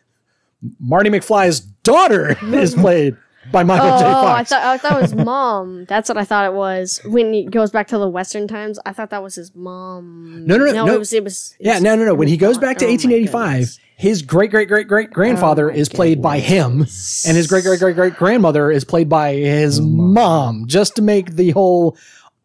Marty 0.81 1.11
McFly's 1.11 1.61
daughter 1.61 2.37
is 2.55 2.75
played 2.75 3.17
by 3.53 3.63
Michael 3.63 3.91
Oh, 3.93 3.99
J. 4.01 4.05
I 4.07 4.13
Fox. 4.13 4.51
thought 4.51 4.63
I 4.65 4.77
thought 4.79 4.99
it 4.99 5.03
was 5.03 5.15
mom. 5.27 5.85
That's 5.85 6.09
what 6.09 6.19
I 6.19 6.25
thought 6.25 6.47
it 6.47 6.53
was. 6.55 7.01
When 7.05 7.33
he 7.33 7.45
goes 7.45 7.71
back 7.71 7.87
to 7.89 7.99
the 7.99 8.09
Western 8.09 8.49
times, 8.49 8.79
I 8.85 8.93
thought 8.93 9.11
that 9.11 9.23
was 9.23 9.37
his 9.37 9.55
mom. 9.55 10.45
No, 10.47 10.57
no, 10.57 10.65
no, 10.67 10.85
no. 10.87 10.95
It 10.95 10.99
was. 10.99 11.13
It 11.13 11.23
was. 11.23 11.55
it 11.61 11.67
Yeah, 11.67 11.75
was- 11.75 11.83
no, 11.83 11.95
no, 11.95 12.05
no. 12.07 12.15
When 12.15 12.29
he 12.29 12.37
goes 12.37 12.59
back 12.59 12.79
to 12.79 12.85
Oh 12.87 12.89
1885, 12.89 13.79
his 13.99 14.23
great 14.23 14.51
great 14.51 14.69
great 14.69 14.89
great 14.89 15.11
grandfather 15.13 15.71
Oh 15.71 15.75
is 15.75 15.89
played 15.89 16.21
by 16.21 16.41
him, 16.41 16.81
and 16.81 17.37
his 17.37 17.47
great 17.47 17.65
great 17.65 17.79
great 17.79 17.95
great 17.95 18.17
grandmother 18.17 18.71
is 18.71 18.85
played 18.85 19.09
by 19.09 19.35
his 19.35 19.81
mom, 19.81 20.67
just 20.67 20.97
to 20.97 21.03
make 21.03 21.37
the 21.37 21.51
whole 21.51 21.97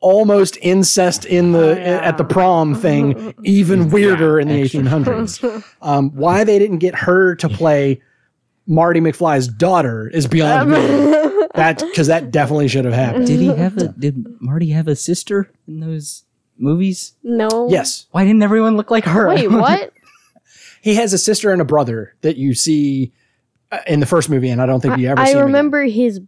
almost 0.02 0.58
incest 0.62 1.24
in 1.26 1.52
the 1.54 1.70
Oh, 1.72 1.74
yeah. 1.78 2.00
at 2.02 2.18
the 2.18 2.24
prom 2.26 2.76
thing 2.76 3.34
even 3.44 3.90
weirder 3.90 4.40
in 4.40 4.48
the 4.50 4.62
extra. 4.62 4.82
1800s. 4.82 5.64
Um, 5.82 6.12
why 6.16 6.44
they 6.44 6.60
didn't 6.60 6.80
get 6.80 6.94
her 6.96 7.36
to 7.36 7.48
play 7.50 8.02
Marty 8.68 9.00
McFly's 9.00 9.48
daughter 9.48 10.08
is 10.10 10.28
beyond 10.28 10.72
me. 10.72 10.78
That 11.56 11.80
because 11.80 12.08
that 12.08 12.32
definitely 12.32 12.70
should 12.70 12.86
have 12.86 12.94
happened. 12.94 13.28
Did 13.28 13.40
he 13.42 13.48
have 13.48 13.78
a? 13.78 13.90
Did 13.90 14.26
Marty 14.40 14.70
have 14.70 14.88
a 14.88 14.96
sister 14.96 15.52
in 15.68 15.82
those 15.82 16.24
movies? 16.58 17.14
No. 17.24 17.68
Yes, 17.70 18.08
Why 18.12 18.24
didn't 18.24 18.42
everyone 18.42 18.78
look 18.78 18.90
like 18.90 19.04
her? 19.04 19.28
Wait, 19.28 19.52
what? 19.52 19.92
he 20.82 20.96
has 20.96 21.12
a 21.12 21.18
sister 21.18 21.52
and 21.52 21.62
a 21.62 21.66
brother 21.66 22.16
that 22.22 22.38
you 22.38 22.54
see 22.54 23.12
uh, 23.70 23.80
in 23.86 24.00
the 24.00 24.06
first 24.06 24.30
movie, 24.30 24.48
and 24.50 24.62
I 24.62 24.66
don't 24.66 24.80
think 24.80 24.98
you 24.98 25.10
ever. 25.10 25.20
I 25.20 25.26
see 25.26 25.32
him 25.32 25.38
again. 25.40 25.46
remember 25.48 25.84
his 25.84 26.22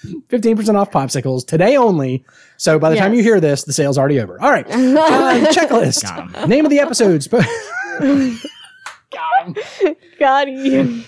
15% 0.28 0.74
off 0.76 0.90
popsicles 0.90 1.46
today 1.46 1.76
only. 1.76 2.24
So 2.56 2.78
by 2.78 2.90
the 2.90 2.96
time 2.96 3.14
you 3.14 3.22
hear 3.22 3.40
this, 3.40 3.64
the 3.64 3.72
sale's 3.72 3.98
already 3.98 4.20
over. 4.20 4.40
All 4.40 4.50
right. 4.50 4.66
Uh, 4.70 5.46
checklist. 5.52 6.02
Got 6.04 6.36
'em. 6.42 6.48
Name 6.48 6.64
of 6.64 6.70
the 6.70 6.78
episode. 6.80 7.22
Sp- 7.24 7.42
Got 10.18 10.48
you. 10.48 11.02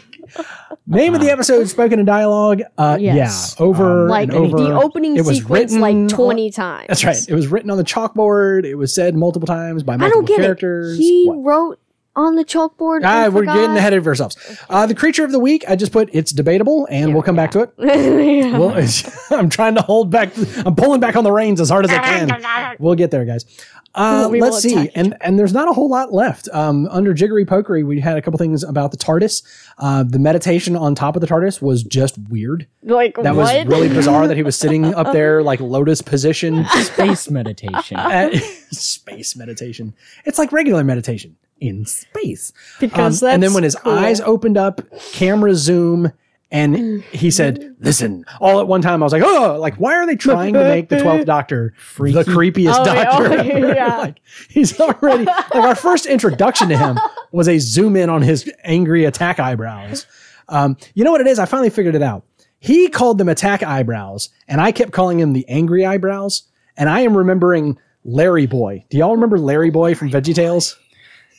Name 0.86 1.14
of 1.14 1.20
the 1.20 1.30
episode 1.30 1.68
spoken 1.68 1.98
in 1.98 2.06
dialogue. 2.06 2.62
Uh, 2.78 2.96
Yes. 3.00 3.54
Yeah. 3.58 3.64
Over 3.64 4.08
Like 4.08 4.28
and 4.28 4.36
over. 4.38 4.56
the 4.58 4.72
opening 4.74 5.16
It 5.16 5.24
was 5.24 5.38
sequence, 5.38 5.50
written 5.72 5.80
like 5.80 5.94
on- 5.96 6.08
twenty 6.08 6.50
times. 6.50 6.86
That's 6.88 7.04
right. 7.04 7.16
It 7.28 7.34
was 7.34 7.48
written 7.48 7.70
on 7.70 7.76
the 7.78 7.84
chalkboard. 7.84 8.64
It 8.64 8.76
was 8.76 8.94
said 8.94 9.14
multiple 9.16 9.46
times 9.46 9.82
by 9.82 9.94
I 9.94 9.96
multiple 9.98 10.22
don't 10.22 10.28
get 10.28 10.40
characters. 10.42 10.98
it. 10.98 11.02
He 11.02 11.26
What? 11.26 11.44
wrote 11.44 11.78
on 12.20 12.34
the 12.36 12.44
chalkboard. 12.44 13.00
Ah, 13.04 13.28
we're 13.32 13.44
getting 13.44 13.76
ahead 13.76 13.92
of 13.94 14.06
ourselves. 14.06 14.36
Uh, 14.68 14.86
the 14.86 14.94
creature 14.94 15.24
of 15.24 15.32
the 15.32 15.38
week, 15.38 15.64
I 15.68 15.74
just 15.76 15.92
put 15.92 16.10
it's 16.12 16.32
debatable, 16.32 16.86
and 16.90 17.12
we'll 17.14 17.22
come 17.22 17.36
back 17.36 17.50
to 17.52 17.60
it. 17.62 17.70
Yeah. 18.40 18.58
Well, 18.58 18.74
I'm 19.30 19.48
trying 19.48 19.74
to 19.76 19.82
hold 19.82 20.10
back. 20.10 20.32
I'm 20.64 20.74
pulling 20.74 21.00
back 21.00 21.16
on 21.16 21.24
the 21.24 21.32
reins 21.32 21.60
as 21.60 21.68
hard 21.70 21.84
as 21.84 21.90
I 21.90 21.98
can. 21.98 22.76
We'll 22.78 22.94
get 22.94 23.10
there, 23.10 23.24
guys. 23.24 23.44
Uh, 23.92 24.28
We 24.30 24.40
let's 24.40 24.60
see, 24.60 24.88
and 24.94 25.16
and 25.20 25.36
there's 25.38 25.52
not 25.52 25.68
a 25.68 25.72
whole 25.72 25.88
lot 25.88 26.12
left. 26.12 26.48
Um, 26.52 26.86
under 26.92 27.12
Jiggery 27.12 27.44
Pokery, 27.44 27.84
we 27.84 27.98
had 28.00 28.16
a 28.16 28.22
couple 28.22 28.38
things 28.38 28.62
about 28.62 28.92
the 28.92 28.96
TARDIS. 28.96 29.42
Uh, 29.78 30.04
the 30.04 30.18
meditation 30.20 30.76
on 30.76 30.94
top 30.94 31.16
of 31.16 31.20
the 31.20 31.26
TARDIS 31.26 31.60
was 31.60 31.82
just 31.82 32.16
weird. 32.28 32.66
like 32.84 33.16
That 33.16 33.34
what? 33.34 33.52
was 33.54 33.66
really 33.66 33.88
bizarre 33.88 34.28
that 34.28 34.36
he 34.36 34.44
was 34.44 34.56
sitting 34.56 34.94
up 34.94 35.12
there 35.12 35.42
like 35.42 35.58
lotus 35.60 36.02
position. 36.02 36.64
Space 36.66 37.28
meditation. 37.30 37.96
at 37.96 38.32
space 38.70 39.34
meditation. 39.34 39.94
It's 40.24 40.38
like 40.38 40.52
regular 40.52 40.84
meditation 40.84 41.36
in 41.60 41.84
space. 41.84 42.52
because 42.80 43.22
Um, 43.22 43.28
and 43.30 43.42
then 43.42 43.52
when 43.54 43.62
his 43.64 43.76
cool. 43.76 43.92
eyes 43.92 44.20
opened 44.20 44.56
up, 44.56 44.80
camera 45.12 45.54
zoom, 45.54 46.12
and 46.52 47.02
he 47.12 47.30
said, 47.30 47.76
"Listen." 47.78 48.24
All 48.40 48.58
at 48.58 48.66
one 48.66 48.82
time, 48.82 49.02
I 49.02 49.06
was 49.06 49.12
like, 49.12 49.22
"Oh!" 49.24 49.56
Like, 49.60 49.76
why 49.76 49.94
are 49.94 50.04
they 50.06 50.16
trying 50.16 50.54
to 50.54 50.64
make 50.64 50.88
the 50.88 51.00
Twelfth 51.00 51.24
Doctor 51.36 51.74
the 51.98 52.24
creepiest 52.24 52.74
Oh, 52.80 52.84
Doctor 52.84 53.32
ever? 53.38 53.68
yeah. 53.74 53.98
like, 53.98 54.20
he's 54.48 54.78
already 54.80 55.24
like 55.26 55.54
our 55.54 55.76
first 55.76 56.06
introduction 56.06 56.68
to 56.70 56.76
him 56.76 56.98
was 57.30 57.46
a 57.48 57.58
zoom 57.58 57.94
in 57.94 58.10
on 58.10 58.22
his 58.22 58.50
angry 58.64 59.04
attack 59.04 59.38
eyebrows. 59.38 60.06
Um, 60.48 60.76
you 60.94 61.04
know 61.04 61.12
what 61.12 61.20
it 61.20 61.28
is? 61.28 61.38
I 61.38 61.44
finally 61.44 61.70
figured 61.70 61.94
it 61.94 62.02
out. 62.02 62.24
He 62.58 62.88
called 62.88 63.18
them 63.18 63.28
attack 63.28 63.62
eyebrows, 63.62 64.30
and 64.48 64.60
I 64.60 64.72
kept 64.72 64.90
calling 64.90 65.20
him 65.20 65.32
the 65.34 65.48
angry 65.48 65.86
eyebrows. 65.86 66.42
And 66.76 66.88
I 66.88 67.00
am 67.00 67.16
remembering 67.16 67.78
Larry 68.04 68.46
Boy. 68.46 68.84
Do 68.90 68.98
y'all 68.98 69.12
remember 69.14 69.38
Larry 69.38 69.70
Boy 69.70 69.94
from 69.94 70.10
VeggieTales? 70.10 70.74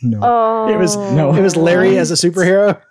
No. 0.03 0.19
Oh, 0.21 0.67
It 0.73 0.77
was 0.77 0.95
oh. 0.95 1.15
No. 1.15 1.33
it 1.35 1.41
was 1.41 1.55
Larry 1.55 1.97
as 1.97 2.11
a 2.11 2.15
superhero, 2.15 2.81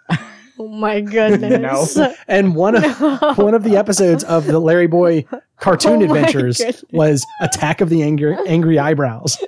Oh 0.58 0.68
my 0.68 1.00
goodness. 1.00 1.96
no. 1.96 2.14
and 2.28 2.54
one 2.54 2.76
of 2.76 3.38
one 3.38 3.54
of 3.54 3.62
the 3.64 3.76
episodes 3.76 4.22
of 4.24 4.46
the 4.46 4.58
Larry 4.58 4.86
Boy 4.86 5.24
cartoon 5.58 6.02
Oh 6.02 6.04
adventures 6.04 6.58
goodness. 6.58 6.84
was 6.92 7.26
Attack 7.40 7.80
of 7.80 7.88
the 7.88 8.02
Angry 8.02 8.36
Angry 8.46 8.78
Eyebrows, 8.78 9.42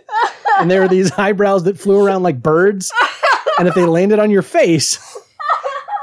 and 0.59 0.71
there 0.71 0.81
were 0.81 0.89
these 0.89 1.13
eyebrows 1.13 1.65
that 1.65 1.79
flew 1.79 2.05
around 2.05 2.23
like 2.23 2.43
birds, 2.43 2.91
and 3.59 3.69
if 3.69 3.75
they 3.75 3.85
landed 3.85 4.19
on 4.19 4.31
your 4.31 4.43
face, 4.43 4.99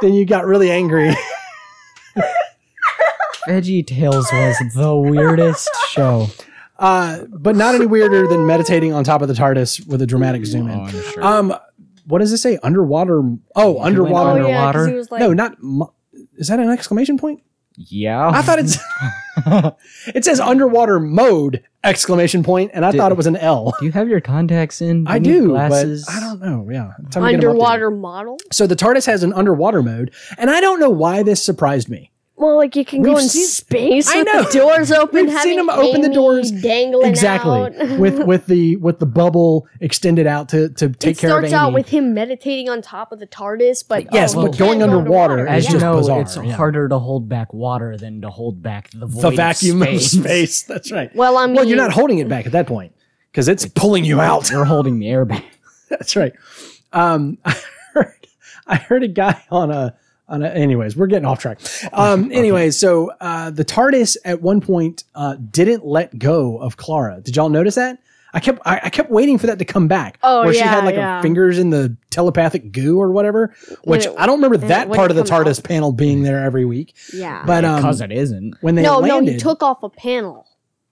then 0.01 0.13
you 0.13 0.25
got 0.25 0.45
really 0.45 0.69
angry. 0.71 1.11
Veggie 3.47 3.85
Tales 3.85 4.27
was 4.31 4.57
the 4.75 4.95
weirdest 4.95 5.69
show. 5.89 6.27
Uh, 6.79 7.25
but 7.29 7.55
not 7.55 7.75
any 7.75 7.85
weirder 7.85 8.25
than 8.27 8.45
meditating 8.47 8.93
on 8.93 9.03
top 9.03 9.21
of 9.21 9.27
the 9.27 9.33
TARDIS 9.33 9.85
with 9.87 10.01
a 10.01 10.07
dramatic 10.07 10.45
zoom 10.45 10.69
in. 10.69 10.79
Oh, 10.79 10.83
I'm 10.83 11.01
sure. 11.11 11.23
Um, 11.23 11.55
what 12.05 12.19
does 12.19 12.31
it 12.31 12.37
say? 12.37 12.57
Underwater? 12.63 13.19
Oh, 13.19 13.39
Oh 13.55 13.81
underwater. 13.81 14.39
underwater? 14.41 14.87
he 14.87 14.93
was 14.95 15.11
like, 15.11 15.19
no, 15.19 15.33
not. 15.33 15.61
mu- 15.61 15.85
Is 16.35 16.47
that 16.47 16.59
an 16.59 16.69
exclamation 16.69 17.17
point? 17.17 17.43
yeah. 17.77 18.29
I 18.29 18.41
thought 18.41 18.59
it's. 18.59 18.77
it 20.15 20.25
says 20.25 20.39
underwater 20.39 20.99
mode 20.99 21.63
exclamation 21.83 22.43
point, 22.43 22.71
and 22.73 22.83
I 22.85 22.91
Did- 22.91 22.97
thought 22.97 23.11
it 23.11 23.17
was 23.17 23.27
an 23.27 23.37
L. 23.37 23.73
Do 23.79 23.85
you 23.85 23.91
have 23.93 24.07
your 24.09 24.21
contacts 24.21 24.81
in? 24.81 25.07
I 25.07 25.19
do, 25.19 25.49
Glasses. 25.49 26.05
but 26.05 26.15
I 26.15 26.19
don't 26.19 26.41
know. 26.41 26.67
Yeah, 26.69 26.91
Time 26.91 26.93
to 26.93 27.09
get 27.11 27.15
'em 27.15 27.23
updated. 27.23 27.33
underwater 27.35 27.91
model. 27.91 28.37
So 28.51 28.67
the 28.67 28.75
TARDIS 28.75 29.05
has 29.05 29.23
an 29.23 29.33
underwater 29.33 29.81
mode, 29.81 30.11
and 30.37 30.49
I 30.49 30.59
don't 30.61 30.79
know 30.79 30.89
why 30.89 31.23
this 31.23 31.43
surprised 31.43 31.89
me. 31.89 32.11
Well, 32.39 32.55
like 32.55 32.75
you 32.77 32.85
can 32.85 33.01
go 33.01 33.09
We've 33.15 33.23
in 33.23 33.29
seen- 33.29 33.45
space 33.45 34.09
I 34.09 34.19
with 34.23 34.27
know. 34.33 34.43
the 34.43 34.51
doors 34.59 34.91
open. 34.93 35.13
We've 35.13 35.27
seen 35.29 35.37
having 35.37 35.55
them 35.57 35.69
open 35.69 36.01
the 36.01 36.09
doors 36.09 36.51
dangling 36.51 37.09
exactly 37.09 37.51
out. 37.59 37.73
with 37.99 38.23
with 38.25 38.45
the 38.45 38.77
with 38.77 38.99
the 38.99 39.05
bubble 39.05 39.67
extended 39.81 40.25
out 40.25 40.47
to 40.49 40.69
to 40.69 40.87
take 40.89 41.17
it 41.17 41.19
care 41.19 41.37
of 41.37 41.43
it. 41.43 41.47
It 41.47 41.49
starts 41.49 41.53
out 41.53 41.73
with 41.73 41.89
him 41.89 42.13
meditating 42.13 42.69
on 42.69 42.81
top 42.81 43.11
of 43.11 43.19
the 43.19 43.27
TARDIS, 43.27 43.83
but 43.87 44.07
Yes, 44.13 44.35
oh, 44.35 44.43
but 44.47 44.57
going 44.57 44.79
can't 44.79 44.89
underwater 44.91 45.45
As 45.45 45.65
It's 45.65 45.73
you 45.73 45.79
just 45.79 45.83
know, 45.83 45.97
bizarre, 45.97 46.21
it's 46.21 46.37
yeah. 46.37 46.53
harder 46.53 46.87
to 46.87 46.97
hold 46.97 47.27
back 47.27 47.53
water 47.53 47.97
than 47.97 48.21
to 48.21 48.29
hold 48.29 48.63
back 48.63 48.89
the 48.91 49.05
void 49.05 49.21
the 49.21 49.31
vacuum 49.31 49.81
of 49.81 49.87
space. 50.01 50.11
space. 50.11 50.63
That's 50.67 50.91
right. 50.93 51.13
Well, 51.13 51.37
I 51.37 51.45
mean, 51.45 51.55
Well, 51.57 51.65
you're 51.65 51.75
not 51.77 51.91
holding 51.91 52.19
it 52.19 52.29
back 52.29 52.45
at 52.45 52.53
that 52.53 52.67
point 52.67 52.93
because 53.31 53.49
it's 53.49 53.65
pulling 53.67 54.05
you 54.05 54.21
out. 54.21 54.49
You're 54.49 54.63
holding 54.63 54.97
the 54.99 55.09
air 55.11 55.25
back. 55.25 55.43
That's 55.89 56.15
right. 56.15 56.31
Um, 56.93 57.37
I 57.43 57.55
heard, 57.93 58.27
I 58.65 58.75
heard 58.77 59.03
a 59.03 59.07
guy 59.09 59.43
on 59.51 59.71
a 59.71 59.95
on. 60.29 60.43
Anyways, 60.43 60.95
we're 60.95 61.07
getting 61.07 61.25
off 61.25 61.39
track. 61.39 61.59
Um, 61.93 62.31
anyways, 62.33 62.77
so 62.77 63.11
uh, 63.19 63.49
the 63.51 63.65
TARDIS 63.65 64.17
at 64.25 64.41
one 64.41 64.61
point 64.61 65.03
uh, 65.15 65.35
didn't 65.35 65.85
let 65.85 66.17
go 66.17 66.57
of 66.57 66.77
Clara. 66.77 67.21
Did 67.21 67.35
y'all 67.35 67.49
notice 67.49 67.75
that? 67.75 67.99
I 68.31 68.39
kept 68.39 68.61
I, 68.63 68.79
I 68.83 68.89
kept 68.89 69.09
waiting 69.09 69.39
for 69.39 69.47
that 69.47 69.57
to 69.59 69.65
come 69.65 69.87
back. 69.87 70.19
Oh, 70.21 70.43
where 70.43 70.53
she 70.53 70.59
had 70.59 70.85
like 70.85 70.93
yeah. 70.95 71.17
her 71.17 71.21
fingers 71.23 71.57
in 71.57 71.71
the 71.71 71.97
telepathic 72.11 72.71
goo 72.71 72.99
or 73.01 73.11
whatever. 73.11 73.55
Which 73.83 74.05
it- 74.05 74.13
I 74.19 74.27
don't 74.27 74.35
remember 74.37 74.55
and 74.55 74.65
it 74.65 74.67
that 74.67 74.91
part 74.91 75.09
of 75.09 75.17
the 75.17 75.23
TARDIS 75.23 75.59
out. 75.59 75.63
panel 75.65 75.91
being 75.91 76.21
there 76.21 76.43
every 76.43 76.63
week. 76.65 76.93
yeah. 77.11 77.43
But 77.45 77.65
um, 77.65 77.77
Because 77.77 78.01
it 78.01 78.11
isn't. 78.11 78.55
when 78.61 78.75
they 78.75 78.83
no, 78.83 78.99
landed, 78.99 79.25
no, 79.25 79.31
he 79.33 79.39
took 79.39 79.63
off 79.63 79.81
a 79.81 79.89
panel, 79.89 80.45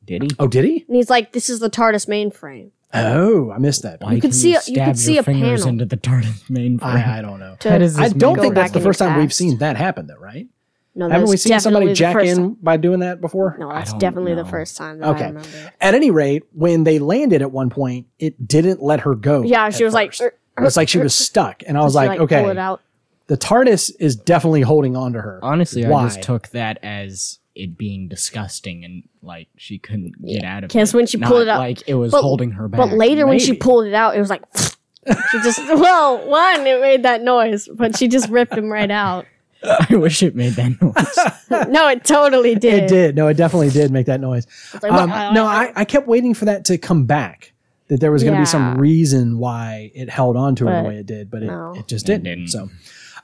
Did 0.04 0.24
he? 0.24 0.30
Oh, 0.40 0.48
did 0.48 0.66
he? 0.66 0.84
and 0.88 0.96
he's 0.96 1.12
like, 1.12 1.34
"This 1.34 1.48
is 1.48 1.60
the 1.60 1.70
TARDIS 1.70 2.08
mainframe." 2.08 2.72
Oh, 2.94 3.52
I 3.52 3.58
missed 3.58 3.84
that. 3.84 4.02
Why 4.02 4.14
You 4.14 4.22
could 4.22 4.32
can 4.32 4.34
see 4.40 4.52
a- 4.52 4.56
you 4.56 4.62
stab 4.76 4.88
could 4.88 4.98
see 5.00 5.14
your 5.16 5.22
a 5.22 5.24
fingers 5.24 5.62
panel. 5.62 5.70
into 5.74 5.86
the 5.86 5.98
TARDIS 5.98 6.50
mainframe. 6.50 6.84
I, 6.84 7.20
I 7.20 7.22
don't 7.22 7.40
know. 7.40 7.56
To, 7.60 7.70
That 7.70 7.82
is 7.82 7.98
I 8.00 8.04
his 8.06 8.14
don't 8.14 8.36
main 8.38 8.44
think 8.44 8.56
that's 8.56 8.68
back 8.70 8.74
the 8.74 8.80
in 8.80 8.86
first 8.86 9.00
time 9.00 9.18
we've 9.18 9.28
past. 9.28 9.38
seen 9.38 9.58
that 9.58 9.76
happen, 9.78 10.08
though, 10.08 10.16
right? 10.18 10.48
no, 10.96 11.06
Haven't 11.10 11.22
that's 11.22 11.30
we 11.32 11.38
seen 11.38 11.60
somebody 11.60 11.88
definitely 11.88 11.92
the 11.92 11.96
jack 11.96 12.14
first 12.14 12.40
in 12.40 12.54
by 12.56 12.78
doing 12.78 13.00
that 13.02 13.20
before? 13.22 13.56
No, 13.60 13.70
that's 13.70 13.92
don't 13.92 14.00
definitely 14.00 14.36
the 14.36 14.46
first 14.46 14.78
time 14.78 15.00
that 15.00 15.10
Okay. 15.10 15.26
I 15.26 15.28
remember. 15.28 15.50
At 15.82 15.94
any 15.96 16.12
rate, 16.12 16.44
when 16.54 16.86
they 16.86 16.98
landed 17.00 17.42
at 17.42 17.52
one 17.52 17.70
point, 17.70 18.08
it 18.20 18.48
didn't 18.48 18.82
let 18.82 19.02
her 19.02 19.16
go. 19.16 19.44
Yeah, 19.44 19.70
she 19.70 19.84
at 19.84 19.86
was 19.88 19.94
like, 19.94 20.12
first. 20.12 20.22
"Er, 20.22 20.34
it 20.58 20.62
was 20.64 20.78
like 20.78 20.90
she 20.90 20.98
was 20.98 21.14
stuck, 21.14 21.62
and 21.68 21.78
I 21.78 21.82
was 21.82 21.94
she, 21.94 21.98
like, 21.98 22.18
pull 22.18 22.28
it 22.30 22.34
okay, 22.34 22.58
out. 22.58 22.82
the 23.28 23.38
TARDIS 23.38 23.92
is 24.00 24.16
definitely 24.16 24.62
holding 24.62 24.96
on 24.96 25.14
to 25.14 25.22
her. 25.22 25.40
Honestly, 25.44 25.86
Why? 25.86 26.04
I 26.04 26.06
just 26.08 26.24
took 26.24 26.48
that 26.50 26.80
as 26.82 27.38
it 27.58 27.78
being 27.78 28.08
disgusting 28.08 28.86
and 28.86 29.04
like 29.22 29.48
she 29.58 29.78
couldn't 29.80 30.24
get 30.26 30.44
out 30.44 30.60
of 30.64 30.70
it. 30.70 30.74
Because 30.74 30.94
it. 30.94 30.98
when 30.98 31.06
she 31.08 31.18
Not 31.18 31.30
pulled 31.30 31.42
it 31.44 31.48
out- 31.50 31.60
like 31.60 31.84
it 31.88 31.96
was 31.96 32.12
but- 32.12 32.22
holding 32.22 32.52
her 32.52 32.68
back. 32.68 32.78
But 32.80 32.92
later, 32.94 33.26
when 33.28 33.40
she 33.40 33.54
pulled 33.54 33.86
it 33.86 33.94
out, 33.94 34.16
it 34.16 34.20
was 34.20 34.30
like 34.30 34.44
she 34.56 35.40
just 35.42 35.60
well, 35.68 36.28
one 36.28 36.66
it 36.68 36.80
made 36.82 37.04
that 37.04 37.22
noise, 37.24 37.68
but 37.74 37.98
she 37.98 38.08
just 38.08 38.30
ripped 38.30 38.54
him 38.54 38.70
right 38.72 38.92
out. 38.92 39.26
I 39.64 39.96
wish 39.96 40.22
it 40.22 40.36
made 40.36 40.54
that 40.54 40.80
noise. 40.80 41.70
No, 41.72 41.88
it 41.90 42.04
totally 42.04 42.54
did. 42.56 42.84
It 42.84 42.88
did. 42.90 43.16
No, 43.16 43.28
it 43.28 43.34
definitely 43.38 43.72
did 43.72 43.92
make 43.92 44.06
that 44.06 44.22
noise. 44.22 44.46
Like, 44.84 44.92
Um, 44.92 45.10
"Bah, 45.10 45.32
no, 45.32 45.46
I, 45.46 45.74
I 45.76 45.84
kept 45.84 46.08
waiting 46.08 46.36
for 46.36 46.46
that 46.46 46.66
to 46.66 46.78
come 46.78 47.06
back. 47.06 47.54
That 47.88 48.02
there 48.02 48.12
was 48.12 48.22
going 48.22 48.36
to 48.36 48.42
be 48.42 48.46
some 48.46 48.78
reason 48.78 49.40
why 49.40 49.92
it 49.96 50.10
held 50.10 50.36
on 50.36 50.56
to 50.58 50.68
her 50.68 50.84
the 50.84 50.88
way 50.90 50.98
it 50.98 51.06
did, 51.06 51.32
but 51.32 51.42
it, 51.42 51.46
no. 51.48 51.74
it 51.76 51.88
just 51.88 52.06
didn't. 52.06 52.26
didn't. 52.26 52.50
So, 52.50 52.70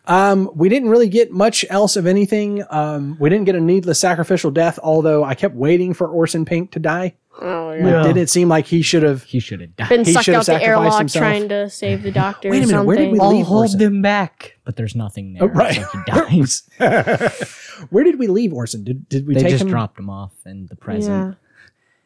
um, 0.05 0.49
we 0.53 0.69
didn't 0.69 0.89
really 0.89 1.09
get 1.09 1.31
much 1.31 1.65
else 1.69 1.95
of 1.95 2.05
anything. 2.05 2.63
Um, 2.69 3.15
we 3.19 3.29
didn't 3.29 3.45
get 3.45 3.55
a 3.55 3.61
needless 3.61 3.99
sacrificial 3.99 4.51
death, 4.51 4.79
although 4.83 5.23
I 5.23 5.33
kept 5.35 5.55
waiting 5.55 5.93
for 5.93 6.07
Orson 6.07 6.43
Pink 6.45 6.71
to 6.71 6.79
die. 6.79 7.15
oh, 7.41 7.69
Like, 7.69 7.79
yeah. 7.91 8.03
Did 8.03 8.17
it 8.17 8.29
seem 8.29 8.49
like 8.49 8.65
he 8.67 8.81
should 8.81 9.03
have? 9.03 9.23
he 9.23 9.39
should 9.39 9.61
have 9.61 9.75
died. 9.75 9.89
Been 9.89 10.03
He 10.05 10.11
sucked 10.13 10.25
should've 10.25 10.39
out 10.41 10.45
the 10.45 10.61
airlock 10.61 10.99
himself. 10.99 11.21
trying 11.23 11.49
to 11.49 11.69
save 11.69 12.03
the 12.03 12.11
doctor. 12.11 12.49
Wait 12.49 12.59
a 12.59 12.63
or 12.63 12.67
minute, 12.67 12.83
where 12.83 12.97
did 12.97 13.03
something. 13.03 13.11
we 13.13 13.19
I'll 13.19 13.31
leave 13.31 13.45
hold 13.45 13.61
Orson? 13.61 13.79
them 13.79 14.01
back, 14.01 14.57
but 14.65 14.75
there's 14.75 14.95
nothing 14.95 15.33
there. 15.33 15.43
Oh, 15.43 15.47
right. 15.47 15.75
So 15.75 15.87
he 15.91 16.11
dies. 16.11 16.63
Where 17.89 18.03
did 18.03 18.19
we 18.19 18.27
leave 18.27 18.53
Orson? 18.53 18.83
Did, 18.83 19.09
did 19.09 19.27
we 19.27 19.33
they 19.33 19.41
take 19.41 19.49
just 19.51 19.63
him 19.63 19.69
dropped 19.69 19.97
him 19.99 20.09
off 20.09 20.31
in 20.45 20.67
the 20.67 20.75
present. 20.75 21.37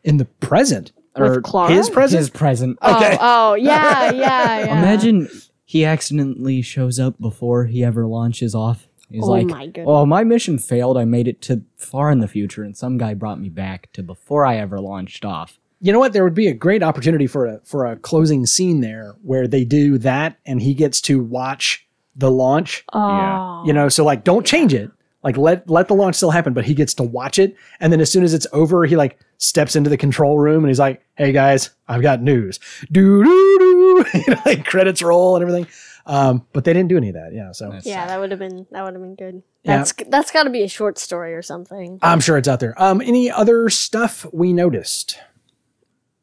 Yeah. 0.04 0.10
in 0.10 0.18
the 0.18 0.26
present? 0.26 0.92
With 1.16 1.44
Clara? 1.44 1.72
his 1.74 1.90
present? 1.90 2.20
His 2.20 2.30
present. 2.30 2.78
Okay. 2.82 3.18
Oh, 3.20 3.52
oh, 3.52 3.54
yeah, 3.56 4.12
yeah, 4.12 4.60
yeah. 4.60 4.80
Imagine 4.80 5.28
he 5.68 5.84
accidentally 5.84 6.62
shows 6.62 6.98
up 6.98 7.20
before 7.20 7.66
he 7.66 7.84
ever 7.84 8.08
launches 8.08 8.56
off. 8.56 8.88
He's 9.12 9.24
Oh 9.24 9.28
like, 9.28 9.48
my 9.48 9.66
goodness. 9.66 9.86
"Oh, 9.86 10.06
my 10.06 10.24
mission 10.24 10.58
failed. 10.58 10.98
I 10.98 11.04
made 11.04 11.28
it 11.28 11.42
to 11.44 11.62
far 11.76 12.10
in 12.10 12.20
the 12.20 12.28
future, 12.28 12.64
and 12.64 12.76
some 12.76 12.98
guy 12.98 13.14
brought 13.14 13.40
me 13.40 13.50
back 13.50 13.90
to 13.94 14.02
before 14.02 14.46
I 14.46 14.56
ever 14.56 14.80
launched 14.80 15.26
off." 15.26 15.60
You 15.82 15.92
know 15.92 16.00
what? 16.00 16.14
There 16.14 16.24
would 16.24 16.34
be 16.34 16.48
a 16.48 16.54
great 16.54 16.82
opportunity 16.82 17.28
for 17.28 17.46
a 17.46 17.60
for 17.66 17.86
a 17.86 17.98
closing 17.98 18.46
scene 18.46 18.80
there 18.80 19.16
where 19.24 19.46
they 19.46 19.66
do 19.66 19.98
that 19.98 20.38
and 20.46 20.62
he 20.62 20.74
gets 20.74 21.02
to 21.02 21.22
watch 21.22 21.86
the 22.16 22.32
launch. 22.32 22.86
Oh. 22.94 23.64
You 23.66 23.74
know, 23.74 23.90
so 23.90 24.06
like 24.06 24.24
don't 24.24 24.46
change 24.46 24.74
it. 24.74 24.90
Like 25.28 25.36
let 25.36 25.70
let 25.70 25.90
the 25.90 25.94
launch 25.94 26.16
still 26.16 26.32
happen, 26.32 26.54
but 26.54 26.64
he 26.64 26.74
gets 26.74 26.94
to 26.94 27.04
watch 27.04 27.38
it. 27.38 27.54
And 27.82 27.92
then 27.92 28.00
as 28.00 28.10
soon 28.10 28.24
as 28.24 28.34
it's 28.34 28.48
over, 28.54 28.86
he 28.86 28.96
like 28.96 29.20
steps 29.40 29.76
into 29.76 29.90
the 29.90 29.98
control 29.98 30.40
room 30.40 30.64
and 30.64 30.70
he's 30.70 30.80
like, 30.80 31.04
"Hey 31.16 31.34
guys, 31.34 31.72
I've 31.86 32.02
got 32.02 32.22
news." 32.22 32.62
Do 32.94 33.26
do 33.26 33.58
do. 33.60 34.06
Like 34.46 34.64
credits 34.66 35.02
roll 35.02 35.36
and 35.36 35.42
everything. 35.44 35.68
Um, 36.06 36.46
but 36.54 36.64
they 36.64 36.72
didn't 36.72 36.88
do 36.88 36.96
any 36.96 37.10
of 37.10 37.16
that. 37.16 37.32
Yeah, 37.34 37.52
so 37.52 37.66
That's- 37.66 37.86
Yeah, 37.86 38.08
that 38.08 38.18
would 38.22 38.32
have 38.32 38.40
been 38.40 38.68
that 38.72 38.86
would 38.86 38.94
have 38.94 39.02
been 39.04 39.16
good. 39.16 39.44
Yeah. 39.64 39.80
That's 39.80 39.92
that's 40.08 40.32
got 40.32 40.44
to 40.44 40.50
be 40.50 40.64
a 40.64 40.70
short 40.70 40.98
story 40.98 41.34
or 41.34 41.42
something. 41.42 42.00
I'm 42.02 42.22
sure 42.22 42.38
it's 42.38 42.48
out 42.48 42.62
there. 42.62 42.82
Um, 42.82 43.02
any 43.02 43.30
other 43.30 43.68
stuff 43.70 44.26
we 44.32 44.54
noticed? 44.54 45.20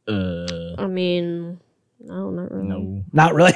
Uh, 0.08 0.76
I 0.78 0.86
mean, 0.86 1.60
no, 2.00 2.30
not 2.30 2.50
really. 2.50 2.66
no. 2.68 3.04
Not 3.12 3.34
really. 3.34 3.52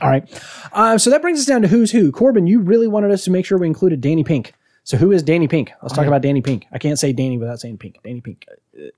All 0.00 0.08
right. 0.10 0.42
Uh, 0.72 0.98
so 0.98 1.10
that 1.10 1.22
brings 1.22 1.38
us 1.38 1.46
down 1.46 1.62
to 1.62 1.68
who's 1.68 1.92
who. 1.92 2.10
Corbin, 2.10 2.48
you 2.48 2.58
really 2.60 2.88
wanted 2.88 3.12
us 3.12 3.22
to 3.26 3.30
make 3.30 3.46
sure 3.46 3.58
we 3.58 3.68
included 3.68 4.00
Danny 4.00 4.24
Pink. 4.24 4.54
So 4.88 4.96
who 4.96 5.12
is 5.12 5.22
Danny 5.22 5.48
Pink? 5.48 5.70
Let's 5.82 5.92
talk 5.92 6.06
about 6.06 6.22
Danny 6.22 6.40
Pink. 6.40 6.66
I 6.72 6.78
can't 6.78 6.98
say 6.98 7.12
Danny 7.12 7.36
without 7.36 7.60
saying 7.60 7.76
Pink. 7.76 7.98
Danny 8.02 8.22
Pink. 8.22 8.46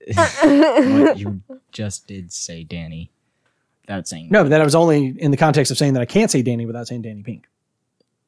what 0.05 1.19
you 1.19 1.41
just 1.73 2.07
did 2.07 2.33
say, 2.33 2.63
Danny. 2.63 3.11
Without 3.89 4.07
saying 4.07 4.29
No, 4.31 4.45
that 4.45 4.61
I 4.61 4.63
was 4.63 4.77
only 4.77 5.09
in 5.19 5.33
the 5.33 5.37
context 5.37 5.73
of 5.73 5.79
saying 5.79 5.95
that 5.95 6.01
I 6.01 6.05
can't 6.07 6.31
say 6.31 6.43
Danny 6.43 6.65
without 6.65 6.87
saying 6.87 7.03
Danny 7.03 7.25
Pink. 7.25 7.49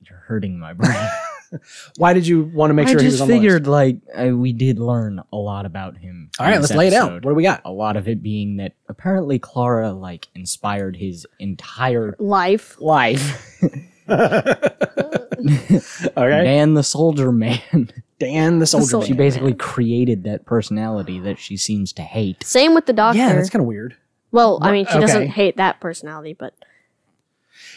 you're 0.00 0.18
hurting 0.26 0.58
my 0.58 0.72
brain. 0.72 1.08
Why 1.98 2.14
did 2.14 2.26
you 2.26 2.42
want 2.52 2.70
to 2.70 2.74
make 2.74 2.88
I 2.88 2.90
sure 2.90 3.00
he 3.00 3.06
was 3.06 3.14
just 3.14 3.22
on 3.22 3.28
the 3.28 3.34
list? 3.34 3.42
figured 3.44 3.66
like 3.68 3.98
uh, 4.12 4.36
we 4.36 4.52
did 4.52 4.80
learn 4.80 5.22
a 5.32 5.36
lot 5.36 5.64
about 5.64 5.96
him. 5.96 6.32
All 6.40 6.46
right, 6.46 6.56
in 6.56 6.62
let's 6.62 6.74
lay 6.74 6.88
it 6.88 6.94
out. 6.94 7.10
episode. 7.12 7.24
What 7.24 7.30
do 7.30 7.34
we 7.36 7.44
got? 7.44 7.60
A 7.64 7.70
lot 7.70 7.96
of 7.96 8.08
it 8.08 8.24
being 8.24 8.56
that 8.56 8.72
apparently 8.88 9.38
Clara 9.38 9.92
like 9.92 10.26
inspired 10.34 10.96
his 10.96 11.28
entire 11.38 12.16
Life. 12.18 12.76
life. 12.80 13.60
Okay. 16.16 16.44
Dan 16.44 16.74
the 16.74 16.82
soldier 16.82 17.32
man. 17.32 17.90
Dan 18.20 18.58
the 18.60 18.66
soldier. 18.66 18.86
soldier 18.86 19.06
she 19.08 19.12
basically 19.14 19.54
created 19.54 20.22
that 20.24 20.44
personality 20.46 21.18
that 21.20 21.38
she 21.40 21.56
seems 21.56 21.92
to 21.94 22.02
hate. 22.02 22.44
Same 22.44 22.74
with 22.74 22.86
the 22.86 22.92
doctor. 22.92 23.18
Yeah, 23.18 23.34
that's 23.34 23.50
kind 23.50 23.60
of 23.60 23.66
weird. 23.66 23.96
well, 24.30 24.58
I 24.62 24.70
mean, 24.70 24.84
she 24.86 24.92
Okay. 24.92 25.00
doesn't 25.00 25.28
hate 25.28 25.56
that 25.56 25.80
personality, 25.80 26.34
but 26.34 26.54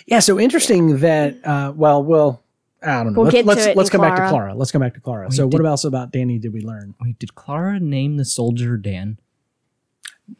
Yeah, 0.05 0.19
so 0.19 0.39
interesting 0.39 0.99
that. 0.99 1.43
Uh, 1.43 1.73
well, 1.75 2.03
well, 2.03 2.43
I 2.83 3.03
don't 3.03 3.13
know. 3.13 3.21
We'll 3.21 3.23
let's 3.25 3.33
get 3.33 3.41
to 3.43 3.47
let's, 3.47 3.65
it 3.65 3.77
let's 3.77 3.89
in 3.89 3.91
come 3.93 4.01
back 4.01 4.11
to 4.17 4.17
Clara. 4.17 4.29
Clara. 4.29 4.53
Let's 4.55 4.71
come 4.71 4.81
back 4.81 4.93
to 4.93 4.99
Clara. 4.99 5.27
Wait, 5.27 5.33
so, 5.33 5.47
what 5.47 5.57
did- 5.57 5.65
else 5.65 5.83
about 5.83 6.11
Danny 6.11 6.37
did 6.37 6.53
we 6.53 6.61
learn? 6.61 6.93
Wait, 7.01 7.17
did 7.17 7.33
Clara 7.33 7.79
name 7.79 8.17
the 8.17 8.25
soldier 8.25 8.77
Dan? 8.77 9.17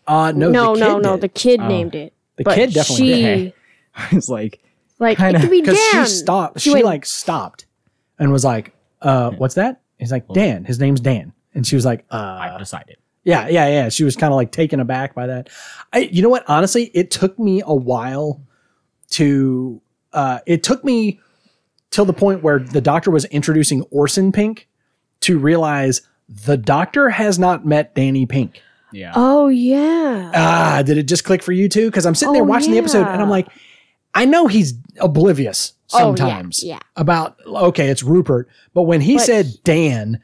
Uh, 0.06 0.32
no, 0.36 0.52
no, 0.52 0.76
the 0.76 0.80
no, 0.82 0.96
kid 0.96 1.02
no. 1.02 1.12
did. 1.14 1.22
The 1.22 1.30
kid 1.30 1.60
Oh. 1.62 1.68
named 1.68 1.96
it. 1.96 2.14
the 2.36 2.44
but 2.44 2.56
kid 2.56 2.74
definitely 2.74 3.08
she, 3.14 3.22
did. 3.24 3.54
I 3.96 4.16
was 4.16 4.30
like, 4.30 4.60
Like 5.00 5.18
Kinda- 5.18 5.40
it 5.40 5.42
could 5.42 5.52
be 5.52 5.62
because 5.62 5.78
Dan. 5.92 6.06
she 6.06 6.10
stopped. 6.12 6.60
She, 6.62 6.70
She 6.70 6.74
went- 6.74 6.86
like 6.86 7.06
stopped 7.06 7.66
and 8.20 8.32
was 8.32 8.46
like, 8.46 8.74
"Uh, 9.02 9.32
what's 9.32 9.56
that?" 9.56 9.82
He's 10.00 10.12
like, 10.12 10.28
"Dan. 10.30 10.64
His 10.66 10.80
name's 10.80 11.00
Dan." 11.02 11.34
And 11.54 11.66
she 11.68 11.76
was 11.76 11.86
like, 11.86 12.06
I've 12.12 12.54
"Uh, 12.54 12.58
decided. 12.58 12.98
yeah, 13.24 13.48
yeah, 13.48 13.68
yeah." 13.68 13.90
She 13.90 14.04
was 14.04 14.16
kind 14.16 14.32
of 14.32 14.36
like 14.38 14.52
taken 14.52 14.80
aback 14.80 15.14
by 15.16 15.28
that. 15.28 15.50
I, 15.94 16.00
you 16.00 16.22
know 16.22 16.30
what? 16.30 16.44
Honestly, 16.48 16.86
it 16.94 17.12
took 17.12 17.38
me 17.40 17.62
a 17.66 17.76
while 17.76 18.42
to 19.12 19.82
uh, 20.14 20.40
it 20.46 20.64
took 20.64 20.84
me 20.84 21.20
till 21.92 22.06
the 22.06 22.14
point 22.14 22.42
where 22.44 22.60
the 22.60 22.82
doctor 22.82 23.12
was 23.12 23.26
introducing 23.26 23.82
Orson 23.92 24.32
Pink 24.32 24.68
to 25.22 25.38
realize 25.40 26.02
the 26.46 26.58
doctor 26.58 27.10
has 27.10 27.38
not 27.38 27.66
met 27.66 27.94
Danny 27.96 28.26
Pink. 28.26 28.62
Yeah. 28.92 29.12
Oh 29.16 29.48
yeah. 29.50 30.32
Ah, 30.34 30.82
did 30.86 30.98
it 30.98 31.04
just 31.04 31.24
click 31.26 31.44
for 31.44 31.52
you 31.52 31.68
too? 31.68 31.86
Because 31.88 32.06
I'm 32.06 32.16
sitting 32.16 32.34
there 32.34 32.44
Oh, 32.44 32.46
watching 32.46 32.72
the 32.72 32.78
episode 32.78 33.08
and 33.08 33.22
I'm 33.22 33.30
like, 33.30 33.48
I 34.16 34.26
know 34.26 34.48
he's 34.48 34.74
oblivious 35.00 35.74
Oh, 35.94 35.98
yeah, 36.00 36.04
sometimes 36.06 36.64
yeah. 36.64 36.80
about 36.96 37.38
okay, 37.46 37.90
it's 37.90 38.02
Rupert, 38.02 38.48
but 38.74 38.84
when 38.84 39.02
he 39.02 39.16
But- 39.18 39.24
said 39.26 39.54
Dan, 39.64 40.20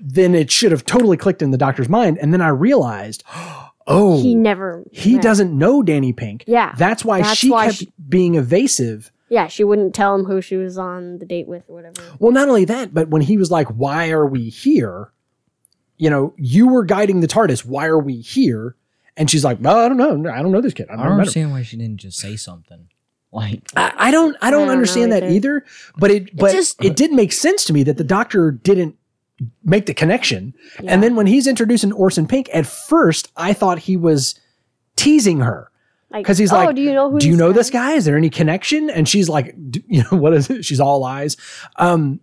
then 0.00 0.34
it 0.34 0.50
should 0.50 0.72
have 0.72 0.86
totally 0.86 1.16
clicked 1.18 1.42
in 1.42 1.50
the 1.50 1.58
doctor's 1.58 1.88
mind, 1.88 2.16
and 2.18 2.32
then 2.32 2.40
I 2.40 2.48
realized, 2.48 3.22
oh, 3.86 4.22
he 4.22 4.34
never. 4.34 4.84
he 4.92 5.14
yeah. 5.16 5.20
doesn't 5.20 5.56
know 5.56 5.82
Danny 5.82 6.12
Pink. 6.14 6.44
Yeah, 6.46 6.74
that's 6.78 7.04
why 7.04 7.20
that's 7.20 7.36
she 7.38 7.50
why 7.50 7.66
kept 7.66 7.76
she- 7.78 7.92
being 8.08 8.36
evasive. 8.36 9.12
Yeah, 9.28 9.46
she 9.48 9.62
wouldn't 9.62 9.94
tell 9.94 10.14
him 10.16 10.24
who 10.24 10.40
she 10.40 10.56
was 10.56 10.76
on 10.78 11.18
the 11.18 11.26
date 11.26 11.46
with 11.46 11.62
or 11.68 11.76
whatever. 11.76 12.02
Well, 12.18 12.32
not 12.32 12.48
only 12.48 12.64
that, 12.64 12.92
but 12.94 13.08
when 13.10 13.22
he 13.22 13.36
was 13.36 13.50
like, 13.50 13.68
"Why 13.68 14.10
are 14.10 14.26
we 14.26 14.48
here?" 14.48 15.12
You 15.98 16.08
know, 16.10 16.34
you 16.38 16.66
were 16.68 16.84
guiding 16.84 17.20
the 17.20 17.28
TARDIS. 17.28 17.64
Why 17.66 17.86
are 17.86 17.98
we 17.98 18.20
here? 18.22 18.74
And 19.16 19.30
she's 19.30 19.44
like, 19.44 19.58
"Well, 19.60 19.76
I 19.76 19.88
don't 19.88 19.98
know. 19.98 20.32
I 20.32 20.40
don't 20.42 20.50
know 20.50 20.60
this 20.62 20.72
kid. 20.74 20.88
I 20.88 20.94
I 20.94 20.96
don't 20.96 21.04
don't 21.06 21.18
understand 21.18 21.50
why 21.52 21.62
she 21.62 21.76
didn't 21.76 21.98
just 21.98 22.18
say 22.18 22.36
something. 22.36 22.88
Like, 23.32 23.62
I, 23.76 23.92
I 23.96 24.10
don't. 24.10 24.36
I 24.42 24.50
don't 24.50 24.60
don't 24.60 24.66
know 24.68 24.72
understand 24.72 25.12
that 25.12 25.22
either. 25.22 25.58
either. 25.58 25.64
But 25.96 26.10
it. 26.10 26.36
But 26.36 26.52
just- 26.52 26.82
it 26.84 26.96
did 26.96 27.12
make 27.12 27.32
sense 27.32 27.64
to 27.66 27.72
me 27.72 27.82
that 27.84 27.96
the 27.96 28.04
doctor 28.04 28.50
didn't 28.50 28.96
make 29.64 29.86
the 29.86 29.94
connection. 29.94 30.52
Yeah. 30.82 30.92
And 30.92 31.02
then 31.02 31.14
when 31.16 31.26
he's 31.26 31.46
introducing 31.46 31.92
Orson 31.92 32.26
Pink, 32.26 32.48
at 32.52 32.66
first 32.66 33.30
I 33.36 33.52
thought 33.52 33.78
he 33.80 33.96
was 33.96 34.34
teasing 34.96 35.40
her 35.40 35.70
Like, 36.10 36.24
because 36.24 36.36
he's 36.38 36.52
oh, 36.52 36.56
like, 36.56 36.76
do 36.76 36.82
you 36.82 36.92
know 36.92 37.10
who? 37.10 37.18
do 37.18 37.26
you 37.26 37.32
this 37.32 37.38
know 37.38 37.48
guy 37.48 37.54
this 37.54 37.66
is?" 37.68 37.70
guy? 37.70 37.92
Is 37.92 38.04
there 38.04 38.16
any 38.18 38.28
connection? 38.30 38.90
And 38.90 39.08
she's 39.08 39.28
like, 39.30 39.54
you 39.88 40.02
know, 40.10 40.18
what 40.18 40.34
is 40.34 40.50
it? 40.50 40.64
She's 40.64 40.80
all 40.80 41.04
eyes. 41.04 41.36
Um, 41.76 42.20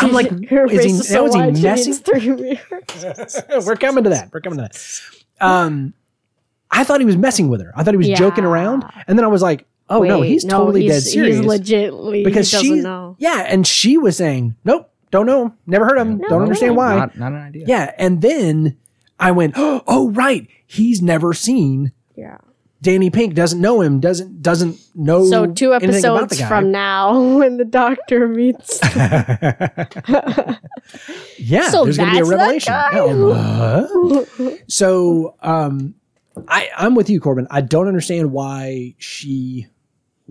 I'm 0.00 0.12
like, 0.12 0.28
her 0.50 0.66
is 0.66 0.84
he- 0.84 0.90
is 0.90 1.08
so 1.08 1.26
is 1.26 1.34
he 1.34 1.40
messing? 1.62 1.92
needs 1.92 1.98
three 2.00 2.28
mirrors. 2.28 3.66
we're 3.66 3.76
coming 3.76 4.04
to 4.04 4.10
that. 4.10 4.30
We're 4.32 4.40
coming 4.40 4.58
to 4.58 4.62
that. 4.64 5.00
Um, 5.40 5.94
I 6.70 6.84
thought 6.84 7.00
he 7.00 7.06
was 7.06 7.16
messing 7.16 7.48
with 7.48 7.62
her. 7.62 7.72
I 7.76 7.82
thought 7.82 7.94
he 7.94 7.98
was 7.98 8.08
joking 8.18 8.44
around. 8.44 8.84
And 9.06 9.18
then 9.18 9.24
I 9.24 9.28
was 9.28 9.40
like, 9.42 9.66
oh 9.90 10.02
no, 10.02 10.20
Wait, 10.20 10.28
he's 10.28 10.44
totally 10.44 10.88
dead 10.88 11.02
serious. 11.02 11.36
He's 11.38 11.44
legitly 11.46 12.24
because 12.24 12.50
he 12.50 12.56
doesn't 12.56 12.76
she, 12.76 12.80
know. 12.80 13.16
yeah, 13.18 13.44
and 13.48 13.66
she 13.66 13.98
was 13.98 14.16
saying, 14.16 14.54
nope, 14.64 14.90
don't 15.10 15.26
know 15.26 15.46
him, 15.46 15.52
never 15.66 15.84
heard 15.84 15.98
of 15.98 16.06
him, 16.06 16.18
No, 16.18 16.28
don't 16.28 16.38
no, 16.38 16.44
understand 16.44 16.76
why. 16.76 16.96
not, 16.96 17.18
not 17.18 17.32
an 17.32 17.38
idea. 17.38 17.64
Yeah, 17.66 17.92
and 17.98 18.22
then 18.22 18.76
I 19.18 19.32
went, 19.32 19.54
oh 19.58 20.10
right, 20.12 20.46
he's 20.66 21.02
never 21.02 21.34
seen 21.34 21.92
Yeah. 22.16 22.38
Danny 22.82 23.10
Pink, 23.10 23.34
doesn't 23.34 23.60
know 23.60 23.82
him, 23.82 24.00
doesn't 24.00 24.40
doesn't 24.40 24.78
know. 24.94 25.26
So 25.28 25.44
two 25.52 25.74
anything 25.74 26.02
about 26.02 26.30
the 26.30 26.36
episodes 26.36 26.38
guy. 26.40 26.48
from 26.48 26.70
now, 26.72 27.20
when 27.38 27.58
the 27.58 27.66
doctor 27.66 28.26
meets, 28.26 28.80
yeah, 31.38 31.68
So 31.68 31.84
there's 31.84 31.98
going 31.98 32.08
to 32.08 32.14
be 32.14 32.20
a 32.20 32.24
revelation. 32.24 32.72
guy? 32.72 32.90
Yeah, 32.94 34.54
so 34.68 35.34
um, 35.42 35.94
I 36.48 36.70
I'm 36.76 36.94
with 36.94 37.10
you, 37.10 37.20
Corbin. 37.20 37.46
I 37.50 37.60
don't 37.60 37.86
understand 37.88 38.32
why 38.32 38.94
she 38.98 39.66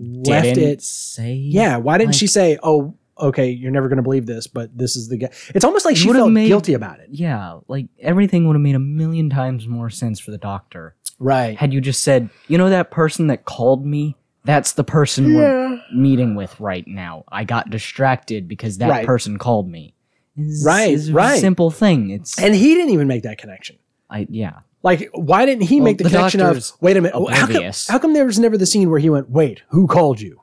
left 0.00 0.56
it. 0.58 0.82
say. 0.82 1.34
Yeah, 1.34 1.76
why 1.76 1.98
didn't 1.98 2.10
like- 2.10 2.18
she 2.18 2.26
say, 2.26 2.58
"Oh, 2.62 2.94
okay, 3.18 3.50
you're 3.50 3.70
never 3.70 3.88
going 3.88 3.98
to 3.98 4.02
believe 4.02 4.26
this, 4.26 4.46
but 4.46 4.76
this 4.76 4.96
is 4.96 5.08
the 5.08 5.18
guy"? 5.18 5.30
It's 5.54 5.64
almost 5.64 5.84
like 5.84 5.96
she 5.96 6.10
felt 6.12 6.30
made- 6.32 6.48
guilty 6.48 6.74
about 6.74 7.00
it. 7.00 7.08
Yeah, 7.10 7.58
like 7.68 7.86
everything 8.00 8.46
would 8.46 8.54
have 8.56 8.62
made 8.62 8.74
a 8.76 8.78
million 8.80 9.28
times 9.30 9.66
more 9.68 9.90
sense 9.90 10.18
for 10.20 10.30
the 10.30 10.38
doctor 10.38 10.94
Right. 11.18 11.56
had 11.58 11.72
you 11.74 11.80
just 11.82 12.02
said, 12.02 12.30
you 12.48 12.56
know, 12.58 12.70
that 12.70 12.90
person 12.90 13.26
that 13.26 13.44
called 13.44 13.84
me. 13.84 14.16
That's 14.46 14.72
the 14.72 14.84
person 14.84 15.34
we're 15.34 15.78
meeting 15.94 16.34
with 16.34 16.58
right 16.58 16.86
now. 16.88 17.24
I 17.30 17.44
got 17.44 17.68
distracted 17.68 18.48
because 18.48 18.78
that 18.78 18.88
Right. 18.88 19.04
person 19.06 19.36
called 19.36 19.68
me. 19.68 19.92
It's, 20.34 20.64
Right, 20.64 20.94
it's 20.94 21.08
a 21.08 21.12
right. 21.12 21.38
simple 21.38 21.70
thing. 21.70 22.08
It's 22.08 22.38
And 22.40 22.54
he 22.54 22.74
didn't 22.74 22.94
even 22.94 23.06
make 23.06 23.24
that 23.24 23.36
connection. 23.36 23.76
I 24.08 24.26
yeah. 24.30 24.60
Like, 24.82 25.10
why 25.12 25.44
didn't 25.46 25.64
he 25.64 25.76
Well, 25.76 25.84
make 25.84 25.98
the, 25.98 26.04
the 26.04 26.10
connection 26.10 26.40
of, 26.40 26.72
wait 26.80 26.96
a 26.96 27.00
minute, 27.02 27.14
how 27.14 27.26
come, 27.26 27.44
oblivious. 27.50 27.86
how 27.88 27.98
come 27.98 28.14
there 28.14 28.24
was 28.24 28.38
never 28.38 28.56
the 28.56 28.66
scene 28.66 28.88
where 28.90 28.98
he 28.98 29.10
went, 29.10 29.28
wait, 29.28 29.62
who 29.68 29.86
called 29.86 30.20
you? 30.20 30.40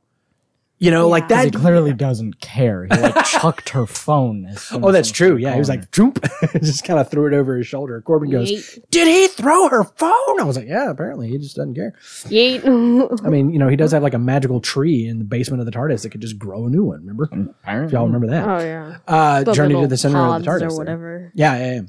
You 0.80 0.92
know, 0.92 1.10
like 1.10 1.30
that. 1.30 1.46
He 1.46 1.50
that. 1.50 1.58
clearly 1.60 1.92
doesn't 1.92 2.40
care. 2.40 2.84
He 2.86 2.96
like 2.96 3.26
chucked 3.26 3.70
her 3.70 3.88
phone. 3.88 4.46
As 4.46 4.62
soon 4.62 4.84
Oh, 4.86 4.92
that's 4.92 5.10
true. 5.10 5.36
Yeah. 5.36 5.54
He 5.54 5.58
was 5.58 5.70
like, 5.70 5.90
droop, 5.90 6.24
just 6.62 6.84
kind 6.86 7.00
of 7.00 7.10
threw 7.10 7.26
it 7.26 7.34
over 7.34 7.58
his 7.58 7.66
shoulder. 7.66 8.00
Corbin 8.02 8.30
goes, 8.30 8.52
yeet, 8.52 8.84
did 8.92 9.08
he 9.08 9.28
throw 9.28 9.70
her 9.70 9.84
phone? 9.84 10.40
I 10.40 10.44
was 10.44 10.56
like, 10.56 10.68
yeah, 10.68 10.92
apparently 10.92 11.30
he 11.30 11.40
just 11.40 11.56
doesn't 11.56 11.74
care. 11.74 11.96
yeet. 12.26 12.62
I 13.26 13.30
mean, 13.30 13.50
you 13.50 13.58
know, 13.58 13.70
he 13.70 13.76
does 13.76 13.92
have 13.92 14.04
like 14.04 14.14
a 14.14 14.20
magical 14.20 14.62
tree 14.62 15.08
in 15.08 15.18
the 15.18 15.26
basement 15.26 15.62
of 15.62 15.66
the 15.66 15.72
TARDIS 15.72 16.04
that 16.04 16.12
could 16.12 16.22
just 16.22 16.38
grow 16.38 16.68
a 16.68 16.70
new 16.70 16.84
one. 16.84 17.00
Remember? 17.00 17.24
Apparently, 17.24 17.88
If 17.88 17.92
y'all 17.94 18.06
remember 18.06 18.28
that. 18.28 18.48
oh 18.48 18.64
yeah, 18.64 18.98
Uh, 19.08 19.44
The 19.46 19.54
Journey 19.54 19.82
to 19.82 19.88
the 19.88 19.98
center 19.98 20.20
of 20.20 20.44
the 20.44 20.48
TARDIS. 20.48 20.56
or 20.58 20.60
there. 20.60 20.78
whatever. 20.78 21.32
Yeah, 21.34 21.58
yeah, 21.58 21.74
yeah. 21.74 21.82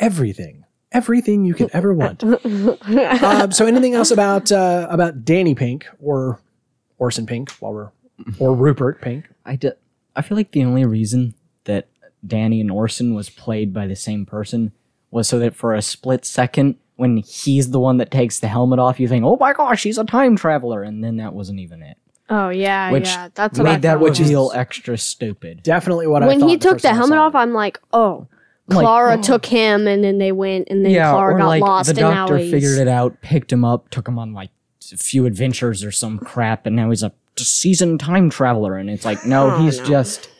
Everything. 0.00 0.63
Everything 0.94 1.44
you 1.44 1.52
could 1.54 1.70
ever 1.72 1.92
want. 1.92 2.22
um, 2.24 3.52
so 3.52 3.66
anything 3.66 3.94
else 3.94 4.10
about 4.10 4.50
uh, 4.52 4.86
about 4.88 5.24
Danny 5.24 5.54
Pink 5.54 5.86
or 6.00 6.40
Orson 6.98 7.26
Pink 7.26 7.50
while 7.52 7.72
we're 7.74 7.90
or 8.38 8.54
Rupert 8.54 9.02
Pink? 9.02 9.28
I, 9.44 9.56
d- 9.56 9.72
I 10.16 10.22
feel 10.22 10.36
like 10.36 10.52
the 10.52 10.64
only 10.64 10.84
reason 10.84 11.34
that 11.64 11.88
Danny 12.26 12.60
and 12.60 12.70
Orson 12.70 13.14
was 13.14 13.28
played 13.28 13.74
by 13.74 13.86
the 13.86 13.96
same 13.96 14.24
person 14.24 14.72
was 15.10 15.28
so 15.28 15.38
that 15.40 15.54
for 15.54 15.74
a 15.74 15.82
split 15.82 16.24
second, 16.24 16.76
when 16.96 17.18
he's 17.18 17.70
the 17.70 17.80
one 17.80 17.96
that 17.98 18.10
takes 18.10 18.38
the 18.40 18.48
helmet 18.48 18.78
off, 18.78 19.00
you 19.00 19.08
think, 19.08 19.24
"Oh 19.24 19.36
my 19.38 19.52
gosh, 19.52 19.82
he's 19.82 19.98
a 19.98 20.04
time 20.04 20.36
traveler," 20.36 20.82
and 20.82 21.02
then 21.02 21.16
that 21.16 21.34
wasn't 21.34 21.58
even 21.58 21.82
it. 21.82 21.96
Oh 22.30 22.48
yeah, 22.48 22.90
Which 22.90 23.06
yeah. 23.06 23.28
That's 23.34 23.58
what 23.58 23.68
I 23.68 23.72
Made 23.72 23.82
that 23.82 23.94
thought. 23.94 24.00
Which 24.00 24.20
is- 24.20 24.28
reveal 24.28 24.52
extra 24.54 24.96
stupid. 24.96 25.62
Definitely 25.62 26.06
what 26.06 26.22
I 26.22 26.26
when 26.28 26.40
he 26.40 26.56
took 26.56 26.74
first 26.74 26.82
the 26.84 26.94
helmet 26.94 27.18
off. 27.18 27.34
I'm 27.34 27.52
like, 27.52 27.80
oh, 27.92 28.28
I'm 28.70 28.76
like, 28.76 28.84
Clara 28.84 29.14
uh, 29.14 29.22
took 29.22 29.44
him, 29.46 29.86
and 29.86 30.02
then 30.02 30.18
they 30.18 30.32
went, 30.32 30.68
and 30.70 30.84
then 30.84 30.92
yeah, 30.92 31.10
Clara 31.10 31.34
or 31.34 31.38
got 31.38 31.46
like 31.46 31.62
lost, 31.62 31.86
the 31.94 32.00
and 32.00 32.14
now 32.14 32.26
the 32.26 32.32
doctor 32.38 32.50
figured 32.50 32.78
it 32.78 32.88
out, 32.88 33.20
picked 33.20 33.52
him 33.52 33.64
up, 33.64 33.90
took 33.90 34.08
him 34.08 34.18
on 34.18 34.32
like 34.32 34.50
a 34.92 34.96
few 34.96 35.26
adventures 35.26 35.84
or 35.84 35.90
some 35.92 36.18
crap, 36.18 36.66
and 36.66 36.74
now 36.74 36.88
he's 36.90 37.02
a 37.02 37.12
seasoned 37.36 38.00
time 38.00 38.30
traveler. 38.30 38.76
And 38.76 38.88
it's 38.88 39.04
like, 39.04 39.26
no, 39.26 39.50
Oh, 39.54 39.62
he's 39.62 39.78
no. 39.80 39.84
just 39.86 40.30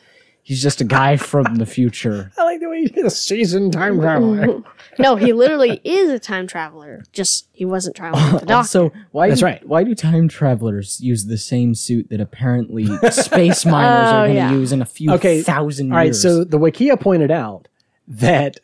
he's 0.42 0.62
just 0.62 0.80
a 0.80 0.84
guy 0.84 1.16
from 1.16 1.56
the 1.56 1.66
future. 1.66 2.30
I 2.38 2.44
like 2.44 2.60
the 2.60 2.68
way 2.68 2.80
you 2.80 2.88
did 2.88 3.04
a 3.04 3.10
seasoned 3.10 3.72
time 3.72 3.98
traveler. 4.00 4.62
no, 4.98 5.16
he 5.16 5.32
literally 5.32 5.80
is 5.84 6.10
a 6.10 6.18
time 6.18 6.46
traveler. 6.46 7.02
Just 7.12 7.48
he 7.52 7.64
wasn't 7.64 7.96
traveling 7.96 8.24
with 8.32 8.40
the 8.42 8.46
doctor. 8.46 8.54
Also, 8.54 8.92
why 9.10 9.28
That's 9.28 9.40
do, 9.40 9.46
right. 9.46 9.66
Why 9.68 9.82
do 9.84 9.94
time 9.94 10.28
travelers 10.28 11.00
use 11.00 11.26
the 11.26 11.38
same 11.38 11.74
suit 11.74 12.08
that 12.10 12.20
apparently 12.20 12.86
space 13.10 13.66
miners 13.66 14.08
Oh, 14.10 14.16
are 14.16 14.26
going 14.26 14.30
to 14.30 14.34
yeah. 14.36 14.52
use 14.52 14.72
in 14.72 14.80
a 14.82 14.86
few 14.86 15.12
Okay, 15.12 15.42
thousand 15.42 15.90
All 15.92 15.96
right, 15.98 16.04
years? 16.06 16.22
so 16.22 16.44
the 16.44 16.58
Wikia 16.58 16.98
pointed 17.00 17.30
out 17.30 17.68
that 18.08 18.58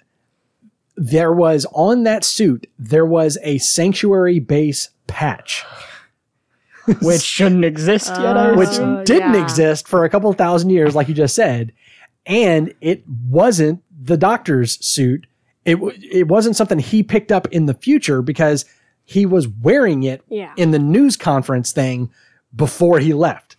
there 0.97 1.33
was 1.33 1.67
on 1.73 2.03
that 2.05 2.25
suit 2.25 2.69
there 2.79 3.07
was 3.07 3.39
a 3.43 3.59
sanctuary 3.59 4.39
base 4.39 4.91
patch, 5.07 5.65
which 7.03 7.23
shouldn't 7.23 7.65
exist 7.65 8.09
yet, 8.09 8.37
Uh, 8.37 8.55
which. 8.55 8.71
Didn't 9.07 9.35
yeah. 9.35 9.43
exist 9.43 9.89
for 9.89 10.05
a 10.05 10.11
couple 10.11 10.33
thousand 10.35 10.71
years, 10.71 10.95
like 10.95 11.09
you 11.09 11.15
just 11.15 11.35
said, 11.35 11.73
and 12.27 12.75
it 12.81 13.03
wasn't 13.29 13.83
the 14.03 14.17
Doctor's 14.17 14.85
suit. 14.85 15.27
It 15.65 15.79
it 16.11 16.29
wasn't 16.29 16.57
something 16.57 16.79
he 16.79 17.03
picked 17.03 17.33
up 17.33 17.47
in 17.49 17.67
the 17.67 17.75
future 17.75 18.23
because 18.23 18.65
he 19.05 19.27
was 19.27 19.49
wearing 19.49 20.03
it 20.05 20.23
Yeah. 20.29 20.53
in 20.57 20.71
the 20.71 20.79
news 20.79 21.17
conference 21.17 21.73
thing 21.73 22.11
before 22.55 22.99
he 22.99 23.13
left. 23.13 23.50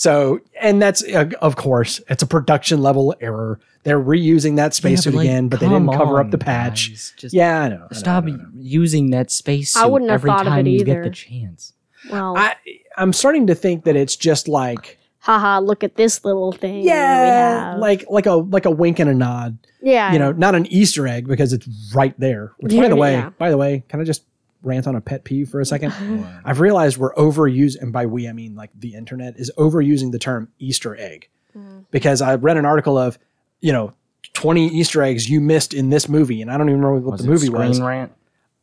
So, 0.00 0.40
and 0.58 0.80
that's 0.80 1.04
uh, 1.04 1.28
of 1.42 1.56
course 1.56 2.00
it's 2.08 2.22
a 2.22 2.26
production 2.26 2.80
level 2.80 3.14
error. 3.20 3.60
They're 3.82 4.00
reusing 4.00 4.56
that 4.56 4.64
Yeah, 4.64 4.70
spacesuit 4.70 5.12
but, 5.12 5.18
like, 5.18 5.26
again, 5.26 5.48
but 5.48 5.60
they 5.60 5.68
didn't 5.68 5.88
come 5.88 5.98
cover 5.98 6.20
up 6.20 6.30
the 6.30 6.38
patch. 6.38 6.88
guys, 6.88 7.12
just 7.18 7.34
Yeah, 7.34 7.60
I 7.60 7.68
know. 7.68 7.74
I 7.74 7.78
know, 7.80 7.86
Stop 7.92 8.24
I 8.24 8.28
know, 8.28 8.34
I 8.34 8.36
know. 8.38 8.48
using 8.54 9.10
that 9.10 9.30
space 9.30 9.76
I 9.76 9.84
wouldn't 9.84 10.10
have 10.10 10.20
every 10.20 10.30
thought 10.30 10.46
of 10.46 10.54
time 10.54 10.66
it 10.66 10.70
you 10.70 10.84
get 10.84 11.02
the 11.02 11.10
chance. 11.10 11.74
well, 12.10 12.34
I 12.34 12.56
I'm 12.96 13.12
starting 13.12 13.46
to 13.48 13.54
think 13.54 13.84
that 13.84 13.94
it's 13.94 14.16
just 14.16 14.48
like 14.48 14.96
haha, 15.18 15.58
look 15.58 15.84
at 15.84 15.96
this 15.96 16.24
little 16.24 16.52
thing. 16.52 16.82
yeah, 16.82 17.22
we 17.22 17.28
have. 17.28 17.78
like 17.78 18.06
like 18.08 18.24
a 18.24 18.36
like 18.36 18.64
a 18.64 18.70
wink 18.70 19.00
and 19.00 19.10
a 19.10 19.14
nod. 19.14 19.58
yeah, 19.82 20.14
you 20.14 20.18
know, 20.18 20.32
not 20.32 20.54
an 20.54 20.64
Easter 20.72 21.06
egg 21.06 21.28
because 21.28 21.52
it's 21.52 21.68
right 21.94 22.18
there. 22.18 22.52
Which, 22.60 22.74
by 22.74 22.88
the 22.88 22.96
way, 22.96 23.12
yeah. 23.12 23.28
by 23.36 23.50
the 23.50 23.58
way, 23.58 23.84
can 23.86 24.00
I 24.00 24.04
just 24.04 24.22
rant 24.62 24.86
on 24.86 24.94
a 24.96 25.00
pet 25.00 25.24
peeve 25.24 25.48
for 25.48 25.60
a 25.60 25.64
second? 25.66 25.92
I've 26.44 26.60
realized 26.60 26.98
we're 26.98 27.14
overusing, 27.14 27.80
and 27.82 27.92
by 27.92 28.06
we 28.06 28.28
I 28.28 28.32
mean 28.32 28.54
like 28.54 28.70
the 28.78 28.94
internet 28.94 29.36
is 29.38 29.50
overusing 29.56 30.12
the 30.12 30.18
term 30.18 30.48
Easter 30.58 30.96
egg 30.96 31.28
Mm. 31.56 31.84
because 31.90 32.22
I 32.22 32.36
read 32.36 32.56
an 32.58 32.64
article 32.64 32.96
of, 32.96 33.18
you 33.60 33.72
know, 33.72 33.92
twenty 34.34 34.68
Easter 34.68 35.02
eggs 35.02 35.28
you 35.28 35.40
missed 35.40 35.74
in 35.74 35.90
this 35.90 36.08
movie, 36.08 36.40
and 36.42 36.48
I 36.50 36.56
don't 36.56 36.68
even 36.68 36.80
remember 36.80 37.00
what 37.08 37.12
Was 37.12 37.22
the 37.22 37.26
it 37.26 37.30
movie 37.32 37.46
Screen 37.46 37.68
was. 37.70 37.80
Rant? 37.80 38.12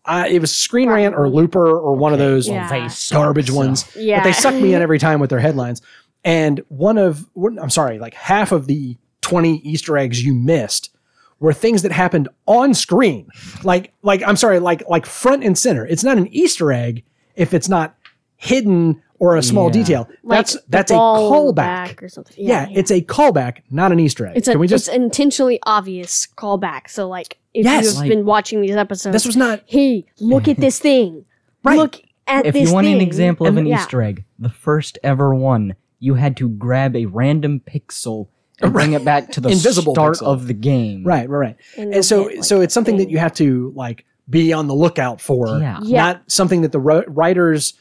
I, 0.06 0.30
it 0.30 0.40
was 0.40 0.56
Screen 0.56 0.88
Rant 0.90 1.14
or 1.14 1.28
Looper 1.28 1.68
or 1.78 1.98
one 1.98 2.14
of 2.14 2.20
those 2.20 2.48
Yeah. 2.48 2.70
Garbage 3.12 3.50
so- 3.50 3.56
ones. 3.56 3.94
Yeah. 3.94 4.20
But 4.20 4.24
they 4.24 4.32
suck 4.32 4.56
me 4.56 4.74
in 4.74 4.82
every 4.88 5.00
time 5.00 5.20
with 5.20 5.30
their 5.30 5.42
headlines. 5.42 5.82
And 6.24 6.62
one 6.70 6.98
of, 6.98 7.28
one- 7.34 7.60
I'm 7.60 7.70
sorry, 7.70 8.00
like 8.00 8.14
half 8.14 8.54
of 8.54 8.68
the 8.68 8.96
20 9.20 9.58
Easter 9.66 9.98
eggs 9.98 10.24
you 10.24 10.34
missed 10.34 10.96
were 11.39 11.54
things 11.54 11.82
that 11.84 11.91
happened 11.91 12.28
on 12.47 12.73
screen. 12.73 13.28
Like, 13.63 13.93
like, 14.02 14.23
I'm 14.26 14.36
sorry, 14.38 14.60
like, 14.60 14.84
like 14.89 15.06
front 15.06 15.43
and 15.43 15.58
center. 15.58 15.86
It's 15.86 16.04
not 16.04 16.17
an 16.17 16.28
Easter 16.34 16.71
egg 16.71 17.04
if 17.36 17.54
it's 17.54 17.69
not 17.69 17.95
hidden 18.38 19.02
or 19.19 19.36
a 19.36 19.41
small 19.43 19.67
Yeah. 19.67 19.71
detail. 19.73 20.10
Like 20.23 20.38
that's 20.39 20.58
that's 20.69 20.91
a 20.91 20.95
callback. 20.95 21.56
back 21.56 22.04
or 22.04 22.10
something. 22.10 22.36
Yeah, 22.38 22.67
it's 22.71 22.91
a 22.91 23.02
callback, 23.02 23.62
not 23.71 23.91
an 23.91 24.00
Easter 24.00 24.28
egg. 24.28 24.38
it's 24.38 24.47
a 24.47 24.52
Can 24.52 24.60
we 24.60 24.67
just? 24.67 24.88
it's 24.88 24.95
an 24.95 25.02
intentionally 25.04 25.60
obvious 25.63 26.28
callback. 26.38 26.88
So 26.89 27.08
like 27.08 27.39
if 27.56 27.65
Yes. 27.65 27.86
you've 27.86 27.95
Like- 27.97 28.10
been 28.10 28.26
watching 28.26 28.62
these 28.62 28.76
episodes, 28.76 29.13
This 29.13 29.26
was 29.26 29.36
not 29.36 29.62
hey, 29.65 30.06
look 30.19 30.47
at 30.47 30.58
this 30.58 30.80
thing. 30.80 31.26
Right. 31.63 31.78
Look 31.78 31.95
at 32.28 32.45
if 32.45 32.54
this 32.54 32.62
If 32.63 32.67
you 32.69 32.73
want 32.76 32.86
thing. 32.86 32.95
an 32.95 33.02
example 33.02 33.47
of 33.47 33.58
And- 33.58 33.65
an 33.65 33.65
yeah. 33.67 33.82
Easter 33.82 34.02
egg, 34.04 34.23
the 34.38 34.50
first 34.50 35.00
ever 35.04 35.34
one, 35.34 35.73
you 36.00 36.13
had 36.13 36.38
to 36.38 36.47
grab 36.50 36.95
a 36.95 37.06
random 37.08 37.60
pixel 37.67 38.28
and 38.62 38.74
bring 38.74 38.93
it 38.93 39.06
back 39.06 39.32
to 39.34 39.41
the 39.41 39.50
Invisible 39.50 39.93
start 39.93 40.17
pixel. 40.17 40.28
of 40.28 40.48
the 40.48 40.54
game. 40.54 41.04
right, 41.04 41.30
right, 41.30 41.38
right. 41.50 41.56
And 41.78 41.93
And 41.93 42.06
so, 42.06 42.28
get, 42.28 42.36
like, 42.38 42.43
so 42.46 42.62
it's 42.62 42.74
something 42.74 42.98
that 42.98 43.10
you 43.10 43.17
have 43.20 43.34
to 43.36 43.72
like 43.76 44.06
be 44.30 44.52
on 44.54 44.67
the 44.67 44.74
lookout 44.74 45.22
for. 45.22 45.48
Yeah. 45.60 45.80
Yeah. 45.84 46.02
Not 46.02 46.32
something 46.32 46.62
that 46.62 46.72
the 46.72 46.80
ro- 46.80 47.04
writers 47.08 47.74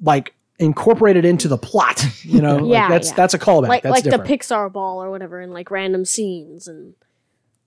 like 0.00 0.34
incorporated 0.58 1.24
into 1.24 1.48
the 1.48 1.58
plot. 1.58 2.04
You 2.22 2.40
know, 2.40 2.56
Like, 2.60 2.72
Yeah, 2.72 2.88
that's 2.88 3.08
yeah. 3.10 3.14
that's 3.16 3.34
a 3.34 3.38
callback. 3.38 3.68
like 3.68 3.82
that's 3.82 3.92
like 3.92 4.04
different. 4.04 4.26
the 4.28 4.38
Pixar 4.38 4.72
ball 4.72 5.02
or 5.02 5.10
whatever 5.10 5.40
in 5.40 5.52
like 5.52 5.70
random 5.70 6.04
scenes 6.04 6.66
and 6.68 6.94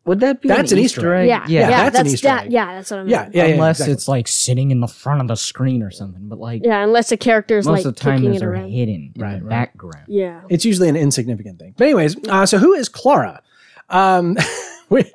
Would 0.06 0.20
that 0.20 0.42
be 0.42 0.48
That's 0.48 0.72
an, 0.72 0.78
an 0.78 0.84
Easter 0.86 1.02
Easter 1.02 1.14
egg? 1.16 1.28
yeah 1.28 1.46
Yeah, 1.48 1.70
yeah, 1.70 1.90
that's 1.90 2.00
an 2.00 2.08
Easter 2.08 2.28
that, 2.28 2.46
egg. 2.46 2.52
yeah 2.54 2.76
that's 2.76 2.92
what 2.92 3.00
I 3.00 3.04
mean 3.04 3.12
yeah, 3.12 3.30
yeah, 3.34 3.46
yeah, 3.46 3.54
Unless 3.56 3.78
exactly. 3.80 3.94
it's 3.94 4.08
like 4.08 4.28
sitting 4.28 4.72
in 4.72 4.80
the 4.80 4.88
front 4.88 5.22
of 5.22 5.28
the 5.28 5.36
screen 5.36 5.82
or 5.84 5.92
something, 5.92 6.28
but 6.28 6.40
like 6.40 6.62
yeah 6.64 6.84
unless 6.84 7.10
the 7.10 7.18
character's 7.18 7.66
most 7.66 7.80
like 7.80 7.86
of 7.86 7.96
the 7.96 8.00
time 8.02 8.18
kicking 8.20 8.32
those 8.34 8.42
it 8.42 8.46
are 8.46 8.52
around 8.52 8.70
hidden 8.70 9.12
in 9.16 9.22
Right, 9.22 9.40
the 9.40 9.46
right. 9.46 9.50
background. 9.50 10.06
yeah 10.08 10.42
it's 10.50 10.64
usually 10.66 10.90
an 10.90 10.96
insignificant 10.96 11.60
thing. 11.60 11.74
But 11.78 11.86
anyways, 11.86 12.16
uh, 12.30 12.46
so 12.46 12.58
who 12.60 12.74
is 12.74 12.88
Clara? 12.90 13.42
Um, 13.90 14.36
wait, 14.90 15.12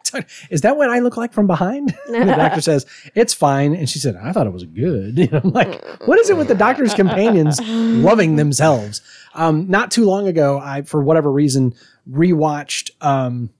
is 0.51 0.61
that 0.61 0.77
what 0.77 0.91
I 0.91 1.01
look 1.01 1.17
like 1.17 1.33
from 1.33 1.47
behind? 1.49 1.93
the 2.09 2.25
doctor 2.25 2.61
says 2.61 2.87
it's 3.17 3.35
fine, 3.35 3.75
and 3.75 3.89
she 3.91 3.99
said, 3.99 4.15
"I 4.17 4.31
thought 4.33 4.47
it 4.47 4.53
was 4.53 4.65
good." 4.65 5.19
You 5.19 5.27
know, 5.29 5.41
I'm 5.43 5.51
like, 5.51 5.85
what 6.07 6.19
is 6.21 6.31
it 6.31 6.37
with 6.37 6.47
the 6.49 6.55
doctor's 6.55 6.95
companions 6.95 7.61
loving 7.69 8.37
themselves? 8.37 9.03
Um, 9.35 9.69
not 9.69 9.91
too 9.91 10.05
long 10.05 10.29
ago, 10.29 10.59
I 10.63 10.83
for 10.83 11.03
whatever 11.03 11.31
reason 11.33 11.75
rewatched. 12.09 12.91
Um, 13.01 13.51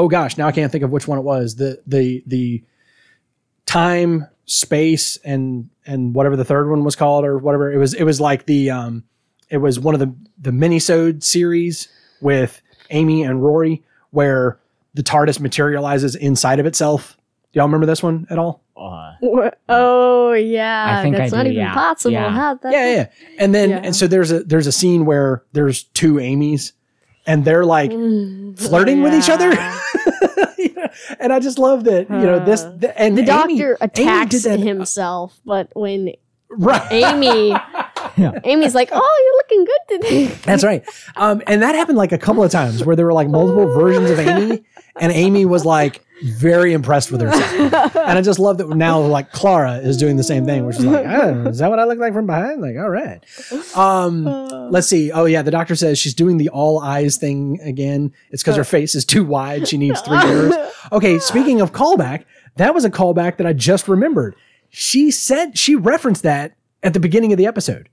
oh 0.00 0.08
gosh, 0.08 0.38
now 0.38 0.46
I 0.48 0.52
can't 0.52 0.72
think 0.72 0.82
of 0.82 0.90
which 0.90 1.06
one 1.06 1.18
it 1.18 1.22
was. 1.22 1.56
The 1.56 1.80
the 1.86 2.22
the 2.26 2.64
time, 3.66 4.26
space, 4.46 5.18
and 5.18 5.68
and 5.86 6.14
whatever 6.14 6.36
the 6.36 6.44
third 6.44 6.70
one 6.70 6.84
was 6.84 6.96
called, 6.96 7.24
or 7.24 7.38
whatever 7.38 7.70
it 7.72 7.76
was. 7.78 7.94
It 7.94 8.04
was 8.04 8.20
like 8.20 8.46
the 8.46 8.70
um, 8.70 9.04
it 9.50 9.58
was 9.58 9.78
one 9.78 9.94
of 9.94 10.00
the 10.00 10.12
the 10.40 10.50
minisode 10.50 11.22
series 11.22 11.88
with 12.20 12.60
Amy 12.90 13.22
and 13.22 13.42
Rory, 13.42 13.82
where 14.10 14.58
the 14.94 15.02
TARDIS 15.02 15.38
materializes 15.40 16.14
inside 16.14 16.58
of 16.58 16.66
itself. 16.66 17.16
Do 17.52 17.58
y'all 17.58 17.66
remember 17.66 17.86
this 17.86 18.02
one 18.02 18.26
at 18.30 18.38
all? 18.38 18.62
Uh, 18.76 19.12
oh 19.68 20.32
yeah 20.32 20.98
I 20.98 21.02
think 21.02 21.14
that's 21.16 21.34
I 21.34 21.36
not 21.36 21.42
do, 21.42 21.50
even 21.50 21.62
yeah. 21.62 21.74
possible 21.74 22.12
Yeah. 22.12 22.30
how 22.30 22.54
that 22.54 22.72
yeah, 22.72 22.94
yeah. 22.94 23.06
And 23.38 23.54
then 23.54 23.68
Yeah. 23.70 23.80
and 23.84 23.94
so 23.94 24.06
there's 24.06 24.32
a 24.32 24.42
there's 24.44 24.66
a 24.66 24.72
scene 24.72 25.04
where 25.04 25.44
there's 25.52 25.82
two 25.82 26.18
Amy's 26.18 26.72
and 27.30 27.44
they're 27.44 27.64
like 27.64 27.90
Mm, 27.90 28.58
flirting 28.58 29.02
with 29.02 29.14
each 29.14 29.30
other. 29.30 29.50
yeah. 29.52 30.88
and 31.20 31.32
I 31.32 31.38
just 31.40 31.58
love 31.58 31.84
that, 31.84 32.10
you 32.10 32.16
know, 32.28 32.44
this 32.44 32.62
Uh, 32.62 32.74
the, 32.78 33.00
and 33.00 33.16
the 33.16 33.22
Amy- 33.22 33.58
doctor 33.58 33.78
attacks 33.80 34.42
that- 34.44 34.58
himself 34.60 35.38
but 35.44 35.68
when 35.74 36.12
Right. 36.52 36.82
Amy 36.90 37.50
Yeah. 38.16 38.32
Amy's 38.44 38.74
like 38.74 38.88
oh 38.92 39.16
you're 39.24 39.36
looking 39.40 39.64
good 39.70 39.82
today 40.02 40.26
That's 40.42 40.64
right. 40.64 40.82
Um, 41.16 41.42
and 41.46 41.62
that 41.62 41.74
happened 41.76 41.96
like 41.96 42.10
a 42.12 42.18
couple 42.18 42.42
of 42.42 42.50
times 42.50 42.84
where 42.84 42.96
there 42.96 43.06
were 43.06 43.12
like 43.12 43.28
multiple 43.28 43.66
versions 43.66 44.10
of 44.10 44.18
Amy, 44.18 44.64
and 45.00 45.12
Amy 45.12 45.44
was 45.44 45.64
like 45.64 46.04
very 46.22 46.72
impressed 46.72 47.10
with 47.10 47.20
herself. 47.20 47.96
And 48.10 48.18
I 48.18 48.22
just 48.22 48.40
love 48.40 48.58
that 48.58 48.68
now 48.68 49.00
like 49.00 49.30
Clara 49.30 49.76
is 49.76 49.96
doing 49.96 50.16
the 50.16 50.24
same 50.24 50.44
thing, 50.44 50.66
which 50.66 50.78
is 50.78 50.84
like, 50.84 51.06
oh, 51.06 51.46
is 51.46 51.58
that 51.58 51.70
what 51.70 51.78
I 51.78 51.84
look 51.84 51.98
like 51.98 52.12
from 52.12 52.26
behind? 52.26 52.60
Like, 52.60 52.76
all 52.76 52.88
right. 52.88 53.24
Um, 53.76 54.24
let's 54.70 54.88
see. 54.88 55.12
Oh 55.12 55.26
yeah, 55.26 55.42
the 55.42 55.52
doctor 55.52 55.76
says 55.76 55.98
she's 55.98 56.14
doing 56.14 56.36
the 56.36 56.48
all 56.48 56.80
eyes 56.80 57.18
thing 57.18 57.60
again. 57.62 58.12
It's 58.30 58.42
because 58.42 58.56
her 58.56 58.64
face 58.64 58.96
is 58.96 59.04
too 59.04 59.24
wide. 59.24 59.68
She 59.68 59.78
needs 59.78 60.00
three 60.00 60.16
mirrors. 60.24 60.54
Okay, 60.90 61.18
speaking 61.20 61.60
of 61.60 61.72
callback, 61.72 62.24
that 62.56 62.74
was 62.74 62.84
a 62.84 62.90
callback 62.90 63.36
that 63.36 63.46
I 63.46 63.52
just 63.52 63.86
remembered. 63.86 64.34
She 64.70 65.10
said 65.12 65.56
she 65.56 65.76
referenced 65.76 66.24
that 66.24 66.56
at 66.82 66.94
the 66.94 67.00
beginning 67.00 67.32
of 67.32 67.38
the 67.38 67.46
episode. 67.46 67.88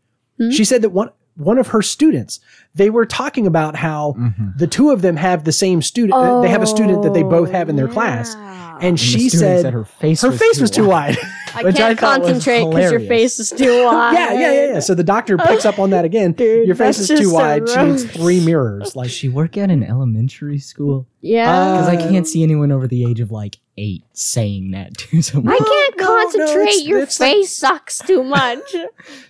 She 0.52 0.64
said 0.66 0.82
that 0.84 0.90
one 0.90 1.10
one 1.38 1.58
of 1.58 1.68
her 1.68 1.82
students, 1.82 2.40
they 2.76 2.90
were 2.90 3.06
talking 3.06 3.48
about 3.48 3.76
how 3.76 4.16
the 4.58 4.68
two 4.68 4.90
of 4.92 5.02
them 5.02 5.16
have 5.18 5.44
the 5.44 5.52
same 5.52 5.82
student. 5.82 6.14
uh, 6.14 6.42
they 6.42 6.50
have 6.50 6.62
a 6.62 6.68
student 6.68 7.04
that 7.04 7.14
they 7.14 7.24
both 7.24 7.52
have 7.52 7.70
in 7.70 7.76
their 7.76 7.88
class, 7.88 8.36
and 8.36 8.84
and 8.84 9.00
she 9.00 9.30
student 9.30 9.62
said 9.62 9.74
her 9.74 9.86
face 9.86 10.22
her 10.22 10.30
was 10.30 10.40
face 10.40 10.56
too 10.58 10.62
was 10.62 10.72
too 10.72 10.88
wide. 10.88 11.16
wide. 11.16 11.32
I 11.56 11.72
can't 11.72 12.00
thought 12.00 12.20
was 12.22 12.28
concentrate 12.30 12.70
because 12.70 12.92
your 12.92 13.00
face 13.00 13.40
is 13.40 13.50
too 13.50 13.86
wide. 13.86 14.14
yeah, 14.18 14.34
yeah, 14.34 14.52
yeah, 14.52 14.74
yeah. 14.74 14.80
So 14.80 14.94
the 14.94 15.04
doctor 15.04 15.38
picks 15.38 15.66
up 15.66 15.80
on 15.80 15.90
that 15.90 16.06
again. 16.06 16.34
Dude, 16.34 16.68
Your 16.68 16.76
face 16.76 17.00
is 17.00 17.08
too 17.08 17.24
so 17.26 17.34
wide. 17.34 17.68
She 17.68 17.82
needs 17.82 18.04
three 18.04 18.44
mirrors. 18.46 18.96
Like 18.96 19.08
Does 19.08 19.16
she 19.16 19.30
work 19.30 19.58
at 19.58 19.72
an 19.72 19.84
elementary 19.84 20.60
school? 20.60 21.08
Yeah. 21.22 21.52
Uh, 21.52 21.74
Because 21.74 21.88
I 21.88 22.10
can't 22.10 22.28
see 22.28 22.44
anyone 22.44 22.72
over 22.72 22.88
the 22.88 23.10
age 23.10 23.20
of 23.20 23.32
like 23.32 23.58
eight 23.78 24.04
saying 24.14 24.72
that 24.72 24.98
to 24.98 25.22
someone. 25.22 25.54
I 25.54 25.58
can't 25.58 25.98
no, 26.00 26.04
no, 26.06 26.16
concentrate. 26.24 26.64
it's- 26.70 26.86
Your 26.86 27.00
it's 27.00 27.20
like- 27.20 27.34
face 27.34 27.56
sucks 27.56 28.00
too 28.00 28.24
much. 28.38 28.60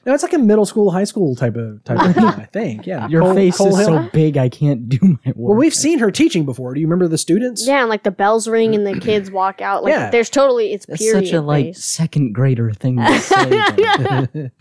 no, 0.06 0.14
it's 0.14 0.24
like 0.24 0.34
a 0.34 0.38
middle 0.40 0.66
school, 0.66 0.92
high 0.92 1.04
school 1.04 1.36
type 1.36 1.56
of 1.56 1.84
type 1.84 2.00
of 2.00 2.16
thing. 2.16 2.24
I 2.26 2.46
think. 2.54 2.88
Yeah, 2.88 3.08
Your 3.08 3.22
Cole- 3.24 3.34
face 3.36 3.58
Cole 3.58 3.68
is 3.70 3.78
Hill. 3.88 4.04
so 4.04 4.10
big 4.14 4.38
I 4.38 4.50
can't 4.50 4.88
do 4.90 5.00
my 5.02 5.18
work. 5.28 5.36
Well, 5.36 5.58
we've 5.58 5.76
seen 5.76 6.00
her 6.00 6.12
teaching 6.12 6.46
before. 6.46 6.74
Do 6.74 6.80
you 6.80 6.88
remember 6.88 7.08
the 7.08 7.18
students? 7.18 7.68
yeah, 7.68 7.82
and 7.82 7.90
like 7.90 8.04
the 8.04 8.12
bells 8.12 8.48
ring 8.48 8.74
and 8.76 8.86
the 8.88 9.00
kids 9.00 9.30
walk 9.30 9.62
out. 9.62 9.84
Like 9.84 9.92
Yeah. 9.94 10.10
there's 10.10 10.30
totally 10.30 10.74
it's 10.74 10.86
That's 10.86 11.02
period 11.02 11.26
such 11.26 11.34
a 11.34 11.42
like 11.42 11.66
face. 11.66 11.84
second 11.84 12.34
grader 12.34 12.72
thing 12.72 12.98
to 12.98 13.20
say. 13.20 14.52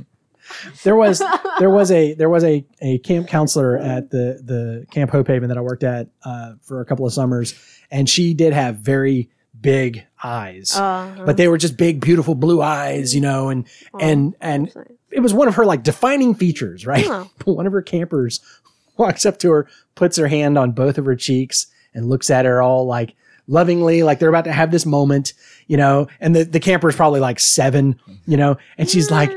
there 0.85 0.95
was 0.97 1.23
there 1.59 1.71
was 1.71 1.91
a 1.91 2.15
there 2.15 2.29
was 2.29 2.45
a, 2.45 2.65
a 2.81 2.99
camp 2.99 3.29
counselor 3.29 3.77
at 3.79 4.11
the 4.11 4.41
the 4.45 4.87
camp 4.91 5.11
Hope 5.11 5.27
Haven 5.29 5.49
that 5.49 5.59
I 5.59 5.61
worked 5.61 5.83
at 5.85 6.09
uh, 6.25 6.53
for 6.63 6.81
a 6.81 6.85
couple 6.85 7.05
of 7.07 7.13
summers, 7.13 7.55
and 7.91 8.09
she 8.09 8.33
did 8.35 8.53
have 8.53 8.77
very 8.77 9.29
big 9.67 10.07
eyes, 10.23 10.73
Uh-huh. 10.77 11.25
but 11.27 11.37
they 11.37 11.49
were 11.49 11.59
just 11.59 11.77
big, 11.77 12.01
beautiful 12.01 12.35
blue 12.35 12.63
eyes, 12.63 13.15
you 13.15 13.21
know, 13.21 13.49
and 13.49 13.67
and 14.01 14.35
and 14.41 14.73
it 15.11 15.21
was 15.21 15.35
one 15.35 15.49
of 15.49 15.57
her 15.57 15.65
like 15.67 15.83
defining 15.83 16.35
features, 16.35 16.87
right? 16.87 17.05
Oh. 17.09 17.29
one 17.45 17.67
of 17.67 17.73
her 17.73 17.83
campers 17.83 18.41
walks 18.97 19.27
up 19.27 19.39
to 19.41 19.51
her, 19.51 19.69
puts 19.97 20.17
her 20.17 20.29
hand 20.29 20.57
on 20.57 20.71
both 20.73 20.99
of 20.99 21.05
her 21.05 21.17
cheeks, 21.17 21.67
and 21.95 22.09
looks 22.09 22.31
at 22.31 22.45
her 22.45 22.63
all 22.63 22.87
like 22.87 23.15
lovingly, 23.49 24.03
like 24.03 24.19
they're 24.19 24.29
about 24.29 24.45
to 24.45 24.53
have 24.53 24.71
this 24.71 24.87
moment, 24.87 25.33
you 25.67 25.77
know. 25.77 26.07
And 26.21 26.35
the 26.37 26.45
the 26.45 26.61
camper 26.61 26.89
is 26.89 26.97
probably 26.97 27.21
like 27.21 27.41
seven, 27.41 27.99
you 28.27 28.37
know, 28.37 28.57
and 28.79 28.89
she's 28.89 29.11
like 29.11 29.33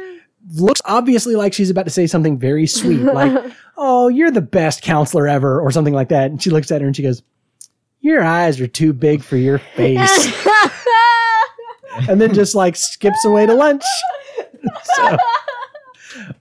looks 0.55 0.81
obviously 0.85 1.35
like 1.35 1.53
she's 1.53 1.69
about 1.69 1.83
to 1.85 1.91
say 1.91 2.07
something 2.07 2.37
very 2.39 2.65
sweet, 2.65 3.01
like, 3.01 3.51
"Oh, 3.77 4.07
you're 4.07 4.31
the 4.31 4.41
best 4.41 4.81
counselor 4.81 5.27
ever," 5.27 5.59
or 5.59 5.69
something 5.71 5.93
like 5.93 6.09
that. 6.09 6.31
And 6.31 6.41
she 6.41 6.49
looks 6.49 6.71
at 6.71 6.81
her 6.81 6.87
and 6.87 6.95
she 6.95 7.03
goes, 7.03 7.21
"Your 8.01 8.23
eyes 8.23 8.59
are 8.61 8.67
too 8.67 8.93
big 8.93 9.23
for 9.23 9.37
your 9.37 9.57
face," 9.57 10.45
and 12.09 12.19
then 12.19 12.33
just 12.33 12.55
like 12.55 12.75
skips 12.75 13.25
away 13.25 13.45
to 13.45 13.53
lunch. 13.53 13.83
so 14.95 15.17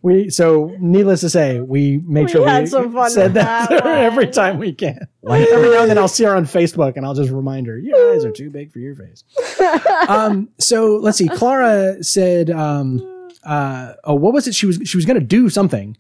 we, 0.03 0.31
so 0.31 0.75
needless 0.81 1.21
to 1.21 1.31
say, 1.31 1.61
we 1.61 1.99
make 1.99 2.27
We 2.27 2.33
sure 2.33 2.61
we 2.61 2.67
some 2.67 2.93
fun 2.93 3.11
said 3.11 3.35
that, 3.35 3.69
that 3.69 3.85
every 3.87 4.29
time 4.29 4.59
we 4.59 4.73
can. 4.73 5.09
Like, 5.23 5.49
Every 5.49 5.71
now 5.71 5.83
and 5.83 5.91
then 5.91 5.99
I'll 5.99 6.09
see 6.09 6.25
her 6.25 6.35
on 6.35 6.45
Facebook 6.45 6.97
and 6.97 7.05
I'll 7.05 7.15
just 7.15 7.31
remind 7.31 7.67
her, 7.67 7.79
your 7.79 8.15
eyes 8.15 8.25
are 8.25 8.31
too 8.31 8.51
big 8.51 8.73
for 8.73 8.79
your 8.79 8.95
face. 8.95 9.25
um, 10.09 10.49
so 10.59 10.97
let's 10.97 11.19
see. 11.19 11.29
Clara 11.29 12.03
said, 12.03 12.51
um, 12.51 13.31
uh, 13.45 13.95
oh, 14.05 14.15
what 14.15 14.33
was 14.33 14.47
it? 14.47 14.55
She 14.55 14.67
was, 14.67 14.81
she 14.85 14.97
was 14.97 15.05
going 15.05 15.19
to 15.19 15.27
do 15.27 15.49
something. 15.49 15.97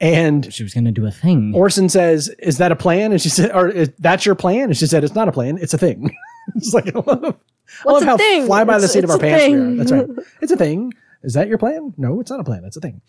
And 0.00 0.52
she 0.52 0.62
was 0.62 0.74
gonna 0.74 0.92
do 0.92 1.06
a 1.06 1.10
thing. 1.10 1.52
Orson 1.54 1.88
says, 1.88 2.28
is 2.38 2.58
that 2.58 2.70
a 2.72 2.76
plan? 2.76 3.12
And 3.12 3.20
she 3.20 3.28
said, 3.30 3.50
or 3.54 3.68
is 3.68 3.90
that's 3.98 4.26
your 4.26 4.34
plan? 4.34 4.64
And 4.64 4.76
she 4.76 4.86
said, 4.86 5.04
it's 5.04 5.14
not 5.14 5.28
a 5.28 5.32
plan. 5.32 5.58
It's 5.58 5.72
a 5.74 5.78
thing. 5.78 6.14
it's 6.54 6.74
like, 6.74 6.94
I 6.94 6.98
love, 6.98 7.36
I 7.86 7.90
love 7.92 8.02
a 8.02 8.06
how 8.06 8.16
thing? 8.18 8.46
fly 8.46 8.64
by 8.64 8.78
the 8.78 8.88
seat 8.88 9.04
of 9.04 9.10
our 9.10 9.16
a 9.16 9.20
pants 9.20 9.46
we 9.46 9.54
are. 9.54 9.74
That's 9.76 9.92
right. 9.92 10.06
It's 10.42 10.52
a 10.52 10.56
thing. 10.56 10.92
Is 11.22 11.32
that 11.34 11.48
your 11.48 11.58
plan? 11.58 11.94
No, 11.96 12.20
it's 12.20 12.30
not 12.30 12.40
a 12.40 12.44
plan. 12.44 12.64
It's 12.64 12.76
a 12.76 12.80
thing. 12.80 13.00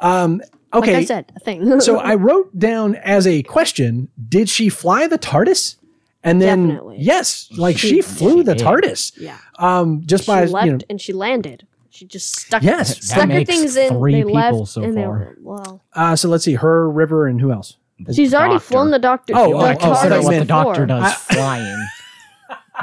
Um, 0.00 0.40
okay. 0.72 0.94
Like 0.94 1.02
I 1.02 1.04
said, 1.04 1.32
a 1.36 1.40
thing. 1.40 1.80
so 1.80 1.98
I 1.98 2.14
wrote 2.14 2.58
down 2.58 2.96
as 2.96 3.26
a 3.26 3.42
question: 3.44 4.08
Did 4.28 4.48
she 4.48 4.68
fly 4.68 5.06
the 5.06 5.18
TARDIS? 5.18 5.76
And 6.24 6.40
then 6.40 6.68
Definitely. 6.68 6.96
yes, 7.00 7.48
like 7.56 7.76
she, 7.76 7.88
She- 7.88 8.02
flew 8.02 8.38
she 8.38 8.42
the 8.44 8.54
did. 8.54 8.64
TARDIS. 8.64 9.12
yeah, 9.18 9.38
Um, 9.58 10.02
just 10.06 10.24
she 10.24 10.30
by 10.30 10.44
left 10.44 10.66
you 10.66 10.72
know, 10.72 10.78
and 10.88 11.00
she 11.00 11.12
landed. 11.12 11.66
She 12.02 12.08
just 12.08 12.34
stuck. 12.36 12.62
Yes. 12.64 12.96
That 12.96 13.04
stuck 13.04 13.20
her 13.20 13.26
makes 13.28 13.48
things 13.48 13.76
in. 13.76 13.90
three 13.96 14.12
they 14.14 14.18
people 14.24 14.34
left 14.34 14.68
so 14.68 14.82
and 14.82 14.96
they 14.96 15.02
far. 15.04 15.10
were 15.12 15.36
well. 15.40 15.84
uh, 15.94 16.16
so 16.16 16.28
let's 16.28 16.42
see, 16.44 16.54
her, 16.54 16.90
River, 16.90 17.28
and 17.28 17.40
who 17.40 17.52
else? 17.52 17.76
The 18.00 18.12
She's 18.12 18.34
already 18.34 18.58
flown 18.58 18.90
the 18.90 18.98
doctor. 18.98 19.34
Oh, 19.36 19.50
the 19.50 19.54
oh, 19.54 19.60
I 19.60 19.74
oh, 19.74 19.78
consider 19.78 20.14
I 20.14 20.16
thought 20.18 20.24
what 20.24 20.30
the 20.32 20.36
meant- 20.38 20.48
doctor 20.48 20.86
does 20.86 21.04
I- 21.04 21.10
flying. 21.34 21.86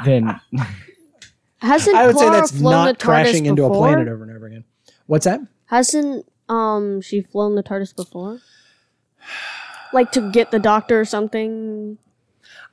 then 0.06 0.40
Hasn't 1.58 1.94
I 1.96 2.06
would 2.06 2.16
say 2.16 2.24
Clara 2.24 2.36
that's 2.40 2.52
flown 2.58 2.72
not 2.72 2.86
the 2.98 3.04
TARDIS 3.04 3.06
crashing 3.24 3.44
into 3.46 3.64
a 3.64 3.68
planet 3.68 4.08
over 4.08 4.22
and 4.24 4.34
over 4.34 4.46
again. 4.46 4.64
What's 5.06 5.26
that? 5.26 5.40
Hasn't 5.66 6.24
um 6.48 7.02
she 7.02 7.20
flown 7.20 7.54
the 7.56 7.62
TARDIS 7.62 7.94
before? 7.94 8.40
Like 9.92 10.12
to 10.12 10.30
get 10.30 10.50
the 10.50 10.58
doctor 10.58 10.98
or 10.98 11.04
something. 11.04 11.98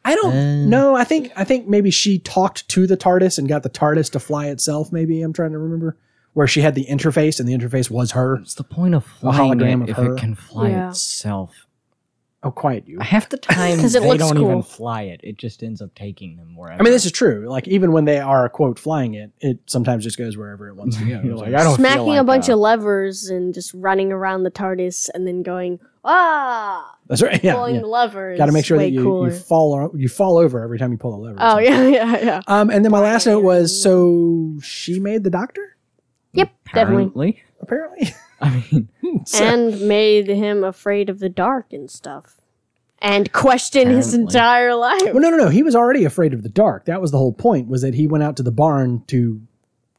I 0.05 0.15
don't 0.15 0.33
Uh. 0.33 0.65
know. 0.65 0.95
I 0.95 1.03
think 1.03 1.33
I 1.36 1.43
think 1.43 1.67
maybe 1.67 1.91
she 1.91 2.19
talked 2.19 2.69
to 2.69 2.88
the 2.88 2.95
TARDIS 2.95 3.38
and 3.38 3.49
got 3.49 3.63
the 3.63 3.69
TARDIS 3.69 4.10
to 4.13 4.19
fly 4.21 4.45
itself. 4.45 4.93
Maybe 4.93 5.21
I'm 5.21 5.33
trying 5.33 5.51
to 5.51 5.57
remember 5.60 5.97
where 6.38 6.45
she 6.45 6.62
had 6.62 6.76
the 6.76 6.86
interface 6.86 7.39
and 7.39 7.50
the 7.50 7.58
interface 7.58 7.89
was 7.89 8.12
her. 8.12 8.36
What's 8.36 8.54
the 8.54 8.63
point 8.63 8.93
of 8.93 9.04
flying 9.04 9.58
hologram 9.58 9.80
it 9.82 9.84
of 9.86 9.89
if 9.89 9.95
her. 9.97 10.13
it 10.13 10.19
can 10.19 10.36
fly 10.36 10.69
Yeah. 10.69 10.89
itself? 10.91 11.65
Oh, 12.43 12.52
quiet 12.52 12.88
you. 12.88 13.00
Half 13.00 13.30
the 13.30 13.38
time 13.56 13.80
'Cause 13.80 13.95
it 13.95 14.04
they 14.04 14.08
looks 14.08 14.19
don't 14.19 14.38
even 14.38 14.62
fly 14.62 15.02
it. 15.02 15.19
It 15.23 15.38
just 15.38 15.63
ends 15.63 15.82
up 15.82 15.95
taking 15.95 16.36
them 16.38 16.56
wherever. 16.56 16.80
I 16.80 16.84
mean, 16.84 16.93
this 16.93 17.08
is 17.08 17.12
true. 17.12 17.47
Like 17.50 17.67
even 17.67 17.91
when 17.91 18.06
they 18.06 18.19
are 18.19 18.47
quote 18.50 18.78
flying 18.78 19.15
it, 19.15 19.32
it 19.39 19.58
sometimes 19.65 20.04
just 20.04 20.19
goes 20.19 20.38
wherever 20.38 20.67
it 20.67 20.76
wants 20.76 20.97
to 20.97 21.06
go. 21.06 21.19
You're 21.23 21.36
like, 21.38 21.47
I 21.56 21.63
don't 21.63 21.76
feel 21.78 21.86
Smacking 21.86 22.06
like 22.06 22.21
a 22.21 22.23
bunch 22.23 22.50
uh, 22.50 22.54
of 22.54 22.60
levers 22.60 23.30
and 23.30 23.52
just 23.52 23.73
running 23.73 24.12
around 24.12 24.43
the 24.43 24.52
TARDIS 24.52 25.10
and 25.15 25.26
then 25.26 25.41
going 25.41 25.80
ah, 26.06 26.95
That's 27.08 27.23
right. 27.23 27.43
Yeah, 27.43 27.56
pulling 27.56 27.76
yeah. 27.76 27.82
the 27.82 27.88
levers. 27.88 28.38
Got 28.38 28.45
to 28.45 28.52
make 28.52 28.63
sure 28.65 28.78
way 28.78 28.86
that 28.86 28.91
you, 28.91 29.02
cooler. 29.04 29.30
you 29.30 29.36
fall 29.36 29.73
o- 29.73 29.95
you 29.97 30.08
fall 30.08 30.38
over 30.38 30.62
every 30.63 30.78
time 30.78 30.91
you 30.91 31.00
pull 31.00 31.15
a 31.15 31.19
lever. 31.19 31.38
oh 31.41 31.54
So- 31.56 31.60
yeah, 31.60 31.82
yeah, 31.88 32.17
yeah. 32.23 32.41
Um, 32.45 32.69
and 32.69 32.86
then 32.86 32.91
my 32.91 33.00
last 33.00 33.26
note 33.26 33.43
was 33.43 33.82
so 33.82 34.54
she 34.62 35.00
made 35.00 35.23
the 35.23 35.32
doctor 35.32 35.73
Yep, 36.38 36.52
definitely. 36.73 37.43
apparently. 37.62 38.06
apparently. 38.08 38.15
I 38.41 38.50
mean, 38.71 38.89
hmm. 39.02 39.17
So- 39.26 39.43
and 39.43 39.82
made 39.82 40.28
him 40.28 40.63
afraid 40.63 41.10
of 41.10 41.19
the 41.19 41.30
dark 41.30 41.73
and 41.73 41.89
stuff, 41.89 42.39
and 43.00 43.32
question 43.34 43.89
his 43.89 44.13
Apparently. 44.13 44.36
entire 44.36 44.76
life. 44.76 45.02
well, 45.06 45.19
no, 45.21 45.30
no, 45.30 45.38
no. 45.38 45.50
He 45.50 45.63
was 45.63 45.76
already 45.76 46.04
afraid 46.06 46.34
of 46.34 46.43
the 46.43 46.50
dark. 46.50 46.86
That 46.86 47.02
was 47.02 47.12
the 47.12 47.17
whole 47.17 47.34
point. 47.34 47.67
Was 47.67 47.82
that 47.82 47.93
he 47.95 48.08
went 48.08 48.23
out 48.23 48.38
to 48.38 48.43
the 48.43 48.52
barn 48.52 49.04
to 49.08 49.41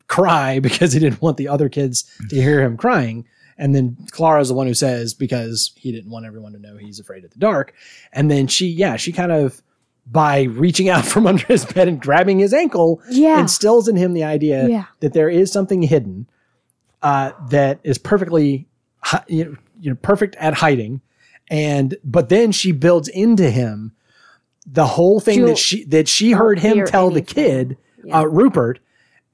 cry 0.07 0.59
because 0.61 0.93
he 0.93 1.01
didn't 1.01 1.21
want 1.23 1.37
the 1.37 1.49
other 1.49 1.69
kids 1.69 2.05
to 2.31 2.37
hear 2.37 2.63
him 2.63 2.77
crying. 2.77 3.27
And 3.61 3.75
then 3.75 3.97
Clara's 4.13 4.49
the 4.49 4.55
one 4.55 4.69
who 4.69 4.75
says 4.75 5.15
because 5.15 5.73
he 5.75 5.91
didn't 5.91 6.11
want 6.13 6.27
everyone 6.27 6.53
to 6.53 6.61
know 6.61 6.77
he's 6.77 7.01
afraid 7.01 7.25
of 7.25 7.33
the 7.33 7.41
dark. 7.41 7.75
And 8.13 8.31
then 8.31 8.47
she, 8.47 8.69
yeah, 8.69 8.95
she 8.95 9.11
kind 9.11 9.33
of 9.33 9.61
by 10.11 10.43
reaching 10.43 10.89
out 10.89 11.05
from 11.13 11.27
under 11.27 11.45
his 11.47 11.65
bed 11.65 11.89
and 11.89 12.01
grabbing 12.01 12.39
his 12.39 12.55
ankle 12.55 13.01
Yeah, 13.11 13.41
instills 13.41 13.89
in 13.89 13.97
him 13.97 14.13
the 14.15 14.25
idea 14.25 14.67
yeah. 14.69 14.85
that 15.01 15.13
there 15.13 15.29
is 15.29 15.53
something 15.53 15.83
hidden 15.83 16.27
uh, 17.03 17.33
that 17.51 17.81
is 17.85 17.99
perfectly 17.99 18.67
you 19.29 19.57
know, 19.83 19.95
perfect 19.97 20.35
at 20.37 20.55
hiding 20.55 21.01
and 21.51 21.97
but 22.05 22.29
then 22.29 22.53
she 22.53 22.73
builds 22.73 23.09
into 23.09 23.51
him 23.51 23.93
the 24.67 24.87
whole 24.87 25.21
thing 25.21 25.37
She'll- 25.37 25.47
that 25.49 25.59
she 25.59 25.85
that 25.85 26.09
she 26.09 26.33
heard 26.33 26.59
him 26.59 26.85
tell 26.85 27.11
the 27.11 27.23
kid 27.23 27.77
Yeah. 28.05 28.21
uh, 28.21 28.25
Rupert 28.25 28.81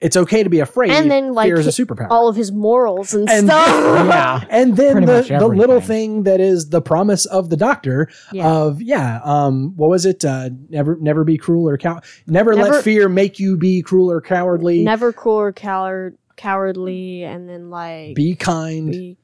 it's 0.01 0.17
okay 0.17 0.43
to 0.43 0.51
be 0.51 0.61
afraid 0.61 0.91
And 0.91 1.11
then, 1.11 1.33
like, 1.33 1.47
fear 1.47 1.59
is 1.59 1.67
a 1.67 1.71
superpower 1.85 2.09
all 2.11 2.29
of 2.29 2.37
his 2.37 2.53
morals 2.53 3.15
and, 3.15 3.29
and 3.31 3.47
stuff. 3.47 3.67
yeah 4.09 4.45
and 4.51 4.77
then 4.77 5.05
the, 5.07 5.23
the 5.39 5.47
little 5.49 5.81
thing 5.81 6.25
that 6.25 6.41
is 6.41 6.69
the 6.71 6.83
promise 6.83 7.25
of 7.27 7.49
the 7.49 7.57
doctor 7.57 8.09
Yeah. 8.33 8.49
of 8.51 8.83
yeah 8.83 9.21
um 9.25 9.75
what 9.77 9.89
was 9.89 10.05
it 10.05 10.25
uh 10.25 10.51
never 10.69 10.97
never 11.01 11.25
be 11.25 11.39
cruel 11.39 11.69
or 11.69 11.79
cow 11.79 12.01
never, 12.27 12.55
Never- 12.55 12.73
let 12.75 12.85
fear 12.85 13.09
make 13.09 13.39
you 13.39 13.57
be 13.57 13.83
cruel 13.83 14.11
or 14.11 14.21
cowardly 14.21 14.83
Never 14.85 15.13
cruel 15.13 15.37
or 15.37 15.53
coward, 15.53 16.19
cowardly, 16.37 17.23
and 17.25 17.49
then 17.49 17.71
like 17.71 18.15
be 18.15 18.35
kind 18.35 18.91
be- 18.91 19.17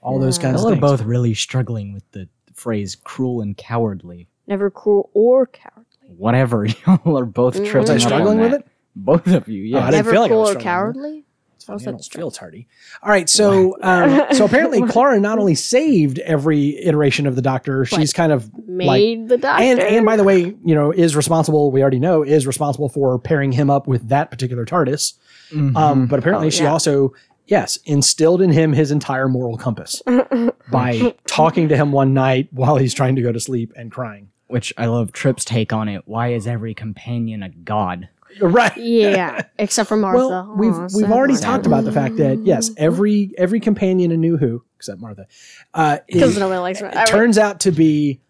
all 0.00 0.18
those 0.18 0.36
Yeah. 0.38 0.44
kinds 0.44 0.60
y'all 0.62 0.68
of 0.68 0.72
are 0.78 0.80
things 0.80 1.00
both 1.00 1.02
really 1.02 1.34
struggling 1.34 1.92
with 1.92 2.08
the 2.12 2.28
phrase 2.54 2.96
"cruel" 3.04 3.40
and 3.42 3.56
"cowardly." 3.56 4.28
never 4.46 4.70
cruel 4.70 5.10
or 5.14 5.46
cowardly. 5.46 5.84
Whatever, 6.16 6.66
y'all 6.86 7.18
are 7.18 7.24
both 7.26 7.54
Mhm. 7.56 7.66
tripping 7.66 7.80
was 7.80 7.90
I 7.90 7.98
struggling 7.98 8.38
on 8.38 8.44
with 8.50 8.60
it 8.60 8.66
Both 8.96 9.26
of 9.26 9.48
you, 9.48 9.76
Oh, 9.76 9.78
I 9.78 9.84
yeah. 9.84 9.90
didn't 9.90 9.96
Never 10.06 10.10
feel 10.12 10.20
like 10.22 10.28
I 10.28 10.32
cruel 10.32 10.40
was 10.42 10.50
or 10.50 10.60
struggling 10.60 10.64
cowardly. 10.64 11.24
It's 11.56 11.64
funny, 11.64 11.76
I 11.76 11.84
said 11.84 11.90
don't 11.92 12.04
feel 12.04 12.30
tardy. 12.30 12.68
All 13.02 13.08
right, 13.10 13.28
so 13.28 13.76
um, 13.82 14.22
so 14.32 14.44
apparently 14.44 14.82
Clara 14.88 15.18
not 15.20 15.38
only 15.38 15.54
saved 15.54 16.18
every 16.20 16.76
iteration 16.84 17.26
of 17.26 17.36
the 17.36 17.42
Doctor, 17.42 17.84
she's 17.84 18.12
kind 18.12 18.32
of 18.32 18.50
Made 18.68 19.28
the 19.28 19.38
doctor. 19.38 19.62
and 19.64 19.80
and 19.80 20.04
by 20.06 20.16
the 20.16 20.24
way, 20.24 20.40
you 20.64 20.74
know, 20.74 20.90
is 20.92 21.16
responsible. 21.16 21.70
We 21.70 21.80
already 21.82 21.98
know 22.00 22.22
is 22.22 22.46
responsible 22.46 22.88
for 22.88 23.18
pairing 23.18 23.52
him 23.52 23.70
up 23.70 23.86
with 23.86 24.08
that 24.08 24.30
particular 24.30 24.64
TARDIS. 24.64 25.14
Mhm. 25.52 25.76
Um, 25.76 26.06
but 26.06 26.18
apparently, 26.18 26.48
Oh, 26.48 26.50
she 26.50 26.64
yeah. 26.64 26.72
also 26.72 27.12
yes 27.46 27.78
instilled 27.84 28.40
in 28.42 28.50
him 28.50 28.72
his 28.72 28.90
entire 28.90 29.28
moral 29.28 29.56
compass 29.56 30.02
by 30.70 31.14
talking 31.26 31.68
to 31.68 31.76
him 31.76 31.92
one 31.92 32.14
night 32.14 32.48
while 32.52 32.76
he's 32.76 32.94
trying 32.94 33.16
to 33.16 33.22
go 33.22 33.32
to 33.32 33.40
sleep 33.40 33.72
and 33.76 33.90
crying. 33.92 34.28
Which 34.46 34.72
I 34.76 34.86
love 34.86 35.12
Tripp's 35.12 35.44
take 35.44 35.72
on 35.72 35.88
it. 35.88 36.02
Why 36.06 36.32
is 36.32 36.46
every 36.46 36.74
companion 36.74 37.42
a 37.42 37.48
god? 37.48 38.08
Right. 38.40 38.76
yeah, 38.76 39.42
except 39.58 39.88
for 39.88 39.96
Martha. 39.96 40.18
Well, 40.26 40.54
we've 40.56 40.72
Aw, 40.74 40.88
we've 40.94 41.10
already 41.10 41.34
Martha. 41.34 41.46
talked 41.46 41.66
about 41.66 41.84
the 41.84 41.92
fact 41.92 42.16
that 42.16 42.40
yes, 42.44 42.70
every 42.76 43.32
every 43.38 43.60
companion 43.60 44.10
in 44.12 44.20
New 44.20 44.36
Who 44.36 44.64
except 44.76 45.00
Martha, 45.00 45.26
uh, 45.74 45.98
because 46.08 46.32
is- 46.32 46.38
nobody 46.38 46.58
likes 46.60 46.80
it 46.80 46.94
her. 46.94 47.06
turns 47.06 47.38
out 47.38 47.60
to 47.60 47.70
be 47.72 48.20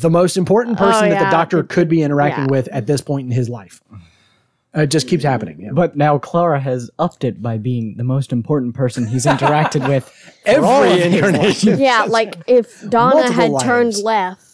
the 0.00 0.10
most 0.10 0.36
important 0.36 0.78
Oh, 0.80 0.84
person 0.84 1.10
that 1.10 1.24
the. 1.24 1.30
Doctor 1.30 1.62
could 1.64 1.88
be 1.88 2.02
interacting 2.02 2.44
Yeah. 2.44 2.50
with 2.50 2.68
at 2.68 2.86
this 2.86 3.00
point 3.00 3.26
in 3.26 3.32
his 3.32 3.48
life. 3.48 3.80
It 4.74 4.86
just 4.86 5.06
keeps 5.06 5.22
happening. 5.22 5.60
Yeah. 5.60 5.72
But 5.74 5.96
now 5.96 6.16
Clara 6.18 6.58
has 6.58 6.90
upped 6.98 7.24
it 7.24 7.42
by 7.42 7.58
being 7.58 7.96
the 7.98 8.04
most 8.04 8.32
important 8.32 8.74
person 8.74 9.06
he's 9.06 9.26
interacted 9.26 9.86
with. 9.86 10.10
Every 10.46 10.64
all 10.66 10.82
incarnation. 10.84 11.78
yeah, 11.78 12.06
like 12.08 12.36
if 12.46 12.88
Donna 12.88 13.16
Multiple 13.16 13.58
had 13.58 13.66
turned 13.66 13.96
left, 14.02 14.51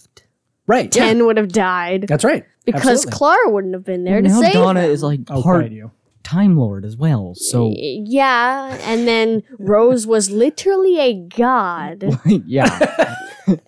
right. 0.68 0.94
yeah. 0.94 1.07
Ten 1.07 1.26
would 1.26 1.37
have 1.37 1.48
died 1.50 2.04
That's 2.09 2.22
right. 2.24 2.44
because 2.64 2.87
Absolutely. 3.07 3.12
Clara 3.12 3.50
wouldn't 3.50 3.74
have 3.74 3.85
been 3.85 4.04
there 4.04 4.22
to 4.22 4.28
now 4.28 4.40
save 4.40 4.52
Donna 4.52 4.83
them. 4.83 4.90
is 4.92 5.02
like 5.02 5.20
Oh, 5.31 5.42
part 5.42 5.62
quiet 5.62 5.72
you. 5.72 5.90
Time 6.22 6.57
Lord 6.59 6.85
as 6.85 6.96
well. 6.96 7.35
So 7.35 7.72
yeah, 7.76 8.78
and 8.83 9.09
then 9.09 9.42
Rose 9.59 10.07
was 10.07 10.31
literally 10.31 10.98
a 11.00 11.14
god, 11.14 12.04
yeah, 12.26 13.16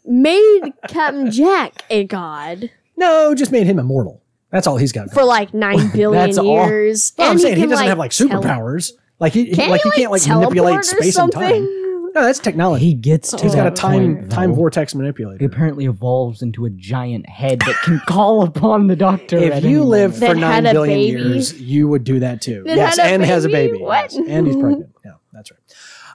made 0.05 0.73
Captain 0.89 1.31
Jack 1.31 1.83
a 1.91 2.05
god 2.05 2.71
No, 2.97 3.35
just 3.35 3.51
made 3.53 3.67
him 3.67 3.79
immortal. 3.79 4.23
That's 4.51 4.67
all 4.67 4.77
he's 4.77 4.93
got. 4.93 5.11
for 5.13 5.25
like 5.25 5.55
nine 5.55 5.91
billion 5.93 6.13
That's 6.27 6.37
all- 6.39 6.45
years. 6.67 7.13
Well, 7.17 7.29
I'm 7.29 7.33
And 7.33 7.41
saying 7.41 7.57
he 7.57 7.67
doesn't 7.67 7.87
have 7.87 7.99
like 7.99 8.11
tele- 8.11 8.31
superpowers. 8.31 8.93
Like 9.21 9.33
he, 9.33 9.53
Can 9.55 9.71
like 9.71 9.83
he, 9.83 9.91
he 9.91 9.97
can't 9.97 10.11
like 10.13 10.23
teleport 10.23 10.55
manipulate 10.55 10.77
or 10.79 10.83
space 10.83 11.17
and 11.19 11.31
time. 11.33 11.43
something? 11.43 11.80
No, 12.15 12.23
that's 12.25 12.39
technology. 12.41 12.85
he 12.87 12.95
gets 12.95 13.31
to 13.31 13.43
He's 13.43 13.55
got 13.55 13.67
a 13.67 13.71
time 13.71 14.17
point, 14.17 14.31
time 14.31 14.51
though. 14.51 14.57
vortex 14.57 14.95
manipulator. 14.95 15.39
He 15.39 15.45
apparently 15.45 15.85
evolves 15.87 16.43
into 16.43 16.65
a 16.67 16.71
giant 16.71 17.29
head 17.29 17.61
that 17.61 17.77
can 17.85 18.01
call 18.09 18.43
upon 18.43 18.89
the 18.89 18.97
Doctor. 18.97 19.39
If 19.39 19.53
at 19.53 19.63
you 19.63 19.69
any 19.81 19.87
live 19.87 20.15
for 20.15 20.21
That 20.21 20.37
nine 20.37 20.65
had 20.65 20.67
a 20.67 20.73
billion 20.73 20.99
baby? 20.99 21.29
years, 21.31 21.61
you 21.61 21.87
would 21.89 22.05
do 22.05 22.21
that 22.21 22.41
too. 22.43 22.65
That 22.67 22.77
yes, 22.77 22.99
had 22.99 23.07
a 23.07 23.15
and 23.15 23.25
has 23.25 23.45
a 23.45 23.49
baby? 23.49 23.73
baby. 23.75 23.85
What? 23.85 24.13
yes, 24.13 24.21
and 24.29 24.47
he's 24.47 24.57
pregnant. 24.57 24.91
Yeah, 25.05 25.13
that's 25.33 25.51
right. 25.53 25.61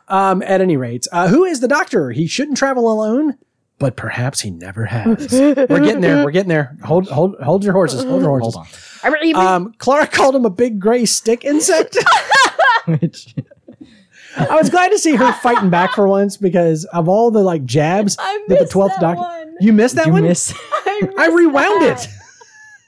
Um, 0.08 0.42
at 0.44 0.62
any 0.62 0.78
rate, 0.78 1.08
uh, 1.12 1.28
who 1.30 1.46
is 1.46 1.62
the 1.62 1.68
doctor? 1.68 2.12
He 2.12 2.28
shouldn't 2.28 2.58
travel 2.58 2.92
alone, 2.92 3.38
but 3.80 3.96
perhaps 3.96 4.42
he 4.42 4.52
never 4.52 4.86
has. 4.86 5.32
We're 5.32 5.56
getting 5.80 6.02
there. 6.02 6.24
We're 6.24 6.32
getting 6.32 6.50
there. 6.50 6.78
Hold, 6.84 7.08
hold, 7.10 7.36
hold 7.42 7.64
your 7.64 7.74
horses. 7.74 8.04
Hold 8.04 8.22
your 8.22 8.40
horses. 8.40 8.56
hold 8.56 8.68
I 9.04 9.10
mean, 9.24 9.36
Um, 9.36 9.74
Clara 9.78 10.08
called 10.08 10.36
him 10.36 10.46
a 10.46 10.50
big 10.50 10.80
gray 10.80 11.06
stick 11.06 11.44
insect. 11.46 11.98
Which, 12.86 13.34
I 14.38 14.56
was 14.56 14.70
glad 14.70 14.90
to 14.90 15.00
see 15.00 15.16
her 15.16 15.32
fighting 15.34 15.70
back 15.70 15.94
for 15.94 16.08
once 16.08 16.38
because 16.38 16.86
of 16.86 17.08
all 17.08 17.32
the 17.32 17.42
like 17.42 17.66
jabs 17.66 18.18
I 18.20 18.46
that 18.48 18.60
the 18.60 18.66
twelfth 18.66 19.00
doctor. 19.00 19.22
one. 19.22 19.56
You 19.60 19.74
missed 19.74 19.96
that 19.96 20.08
you 20.08 20.14
one. 20.14 20.24
miss 20.24 20.54
I 21.18 21.32
rewound 21.34 21.84
it. 21.84 22.08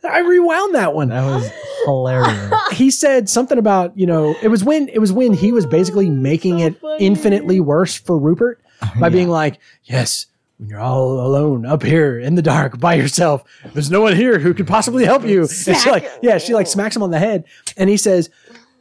I 0.07 0.19
rewound 0.19 0.75
that 0.75 0.93
one. 0.93 1.09
that 1.09 1.25
was 1.25 1.49
hilarious. 1.85 2.53
he 2.71 2.91
said 2.91 3.29
something 3.29 3.57
about 3.57 3.97
you 3.97 4.05
know 4.05 4.35
it 4.41 4.49
was 4.49 4.63
when 4.63 4.89
it 4.89 4.99
was 4.99 5.11
when 5.11 5.33
he 5.33 5.51
was 5.51 5.65
basically 5.65 6.09
making 6.09 6.59
it 6.59 6.79
funny. 6.79 7.05
infinitely 7.05 7.59
worse 7.59 7.95
for 7.95 8.17
Rupert 8.17 8.61
oh, 8.81 8.91
by 8.99 9.09
being 9.09 9.29
like, 9.29 9.59
yes, 9.83 10.27
when 10.57 10.69
you're 10.69 10.79
all 10.79 11.19
alone 11.19 11.65
up 11.65 11.83
here 11.83 12.19
in 12.19 12.35
the 12.35 12.41
dark 12.41 12.79
by 12.79 12.95
yourself, 12.95 13.43
there's 13.73 13.91
no 13.91 14.01
one 14.01 14.15
here 14.15 14.39
who 14.39 14.53
could 14.53 14.67
possibly 14.67 15.05
help 15.05 15.25
you. 15.25 15.41
And 15.41 15.77
she 15.77 15.89
like, 15.89 16.09
yeah, 16.21 16.37
she 16.37 16.53
like 16.53 16.67
smacks 16.67 16.95
him 16.95 17.03
on 17.03 17.11
the 17.11 17.19
head, 17.19 17.45
and 17.75 17.89
he 17.89 17.97
says, 17.97 18.29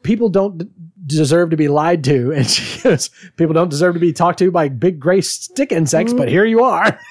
people 0.03 0.29
don't 0.29 0.59
d- 0.59 0.69
deserve 1.07 1.51
to 1.51 1.57
be 1.57 1.69
lied 1.69 2.05
to, 2.05 2.33
and 2.37 2.49
she 2.49 2.83
goes, 2.83 3.11
people 3.37 3.55
don't 3.55 3.71
deserve 3.71 3.95
to 3.95 4.01
be 4.01 4.13
talked 4.13 4.39
to 4.41 4.51
by 4.51 4.69
big 4.69 5.01
gray 5.01 5.21
stick 5.21 5.73
insects, 5.73 6.13
but 6.13 6.29
here 6.29 6.45
you 6.45 6.63
are. 6.63 6.99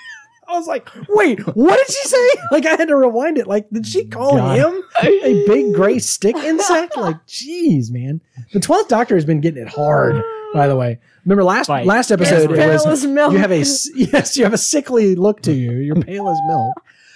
I 0.48 0.54
was 0.54 0.68
like, 0.68 0.88
wait, 1.10 1.40
what 1.56 1.78
did 1.78 1.88
she 1.88 2.08
say? 2.08 2.30
Like, 2.52 2.66
I 2.68 2.76
had 2.76 2.88
to 2.90 2.96
rewind 2.96 3.40
it. 3.40 3.48
Like, 3.48 3.68
did 3.72 3.88
she 3.88 4.06
call 4.06 4.38
God. 4.38 4.58
him 4.58 4.84
a 5.02 5.46
big 5.48 5.74
gray 5.74 5.98
stick 5.98 6.36
insect? 6.36 6.96
Like, 6.96 7.26
jeez, 7.26 7.90
man. 7.90 8.22
The 8.54 8.60
twelfth 8.60 8.88
Doctor 8.88 9.16
has 9.16 9.26
been 9.26 9.42
getting 9.42 9.64
it 9.64 9.68
hard. 9.68 10.22
By 10.54 10.68
the 10.68 10.76
way, 10.76 11.00
remember 11.26 11.44
last 11.44 11.68
Fight. 11.68 11.86
last 11.86 12.12
episode 12.12 12.52
it 12.52 12.68
was 12.70 12.86
as 12.86 13.06
milk. 13.06 13.34
you 13.34 13.40
have 13.40 13.52
a, 13.52 13.58
yes, 13.58 14.38
you 14.38 14.44
have 14.44 14.54
a 14.54 14.58
sickly 14.58 15.16
look 15.16 15.42
to 15.42 15.54
you. 15.54 15.72
You're 15.72 15.96
pale 15.96 16.30
as 16.30 16.38
milk. 16.46 16.74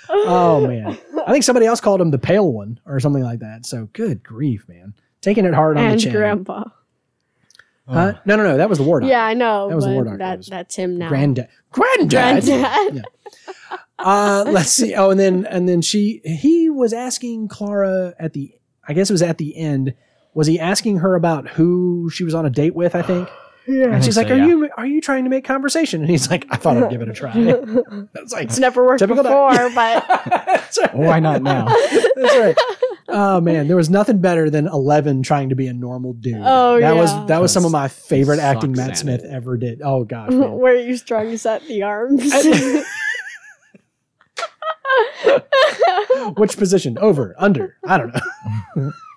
Oh 0.09 0.67
man, 0.67 0.97
I 1.25 1.31
think 1.31 1.43
somebody 1.43 1.67
else 1.67 1.79
called 1.79 2.01
him 2.01 2.11
the 2.11 2.17
pale 2.17 2.51
one 2.51 2.79
or 2.85 2.99
something 2.99 3.23
like 3.23 3.39
that. 3.39 3.65
So 3.65 3.87
good 3.93 4.23
grief, 4.23 4.67
man, 4.67 4.93
taking 5.21 5.45
it 5.45 5.53
hard 5.53 5.77
on 5.77 5.85
the 5.85 5.91
and 5.91 6.01
chin. 6.01 6.13
Grandpa. 6.13 6.63
Huh? 7.87 8.13
No, 8.23 8.35
no, 8.35 8.43
no, 8.43 8.57
that 8.57 8.69
was 8.69 8.77
the 8.77 8.83
war 8.83 8.99
doctor. 8.99 9.11
Yeah, 9.11 9.25
I 9.25 9.33
know. 9.33 9.67
That 9.67 9.75
was 9.75 9.85
the 9.85 9.89
but 9.89 9.95
War 9.95 10.03
Doctor. 10.03 10.17
That, 10.19 10.37
was 10.37 10.47
that's 10.47 10.75
him 10.75 10.97
now. 10.97 11.09
granddad, 11.09 11.47
granddad. 11.71 12.43
Granddad. 12.43 13.05
uh 13.97 14.45
let's 14.47 14.69
see 14.69 14.95
oh 14.95 15.09
and 15.09 15.19
then 15.19 15.45
and 15.47 15.67
then 15.67 15.81
she 15.81 16.21
he 16.23 16.69
was 16.69 16.93
asking 16.93 17.47
clara 17.49 18.13
at 18.17 18.31
the 18.31 18.53
i 18.87 18.93
guess 18.93 19.09
it 19.09 19.13
was 19.13 19.21
at 19.21 19.37
the 19.37 19.57
end 19.57 19.93
was 20.33 20.47
he 20.47 20.57
asking 20.57 20.99
her 20.99 21.15
about 21.15 21.49
who 21.49 22.09
she 22.09 22.23
was 22.23 22.33
on 22.33 22.45
a 22.45 22.49
date 22.49 22.73
with 22.73 22.95
i 22.95 23.01
think 23.01 23.27
Yeah. 23.67 23.93
And 23.93 24.03
she's 24.03 24.15
so, 24.15 24.21
like, 24.21 24.31
"Are 24.31 24.35
yeah. 24.35 24.47
you 24.47 24.69
are 24.77 24.85
you 24.85 24.99
trying 24.99 25.25
to 25.25 25.29
make 25.29 25.45
conversation?" 25.45 26.01
And 26.01 26.09
he's 26.09 26.27
like, 26.31 26.47
"I 26.49 26.55
thought 26.55 26.81
I'd 26.81 26.89
give 26.89 27.03
it 27.03 27.09
a 27.09 27.13
try." 27.13 27.33
That's 28.13 28.33
like, 28.33 28.45
It's 28.45 28.57
never 28.57 28.83
worked 28.83 28.97
Typical 28.97 29.21
before, 29.21 29.53
that. 29.53 29.75
but 30.25 30.45
That's. 30.47 30.79
Why 30.93 31.19
not 31.19 31.43
now? 31.43 31.65
That's 31.65 32.35
right. 32.37 32.57
Oh 33.11 33.41
man, 33.41 33.67
there 33.67 33.75
was 33.75 33.89
nothing 33.89 34.19
better 34.19 34.49
than 34.49 34.67
Eleven 34.67 35.23
trying 35.23 35.49
to 35.49 35.55
be 35.55 35.67
a 35.67 35.73
normal 35.73 36.13
dude. 36.13 36.41
Oh, 36.43 36.79
that 36.79 36.95
yeah. 36.95 37.01
was 37.01 37.27
that 37.27 37.41
was 37.41 37.51
some 37.51 37.65
of 37.65 37.71
my 37.71 37.87
favorite 37.87 38.39
acting 38.39 38.71
at 38.71 38.77
Matt 38.77 38.89
it. 38.91 38.97
Smith 38.97 39.23
ever 39.25 39.57
did. 39.57 39.81
Oh 39.83 40.03
gosh, 40.03 40.29
man. 40.33 40.53
where 40.53 40.75
you 40.75 40.97
strung 40.97 41.35
set 41.37 41.65
the 41.67 41.83
arms. 41.83 42.23
which 46.37 46.57
position? 46.57 46.97
Over, 46.97 47.35
under? 47.37 47.77
I 47.85 47.97
don't 47.97 48.13
know. 48.13 48.91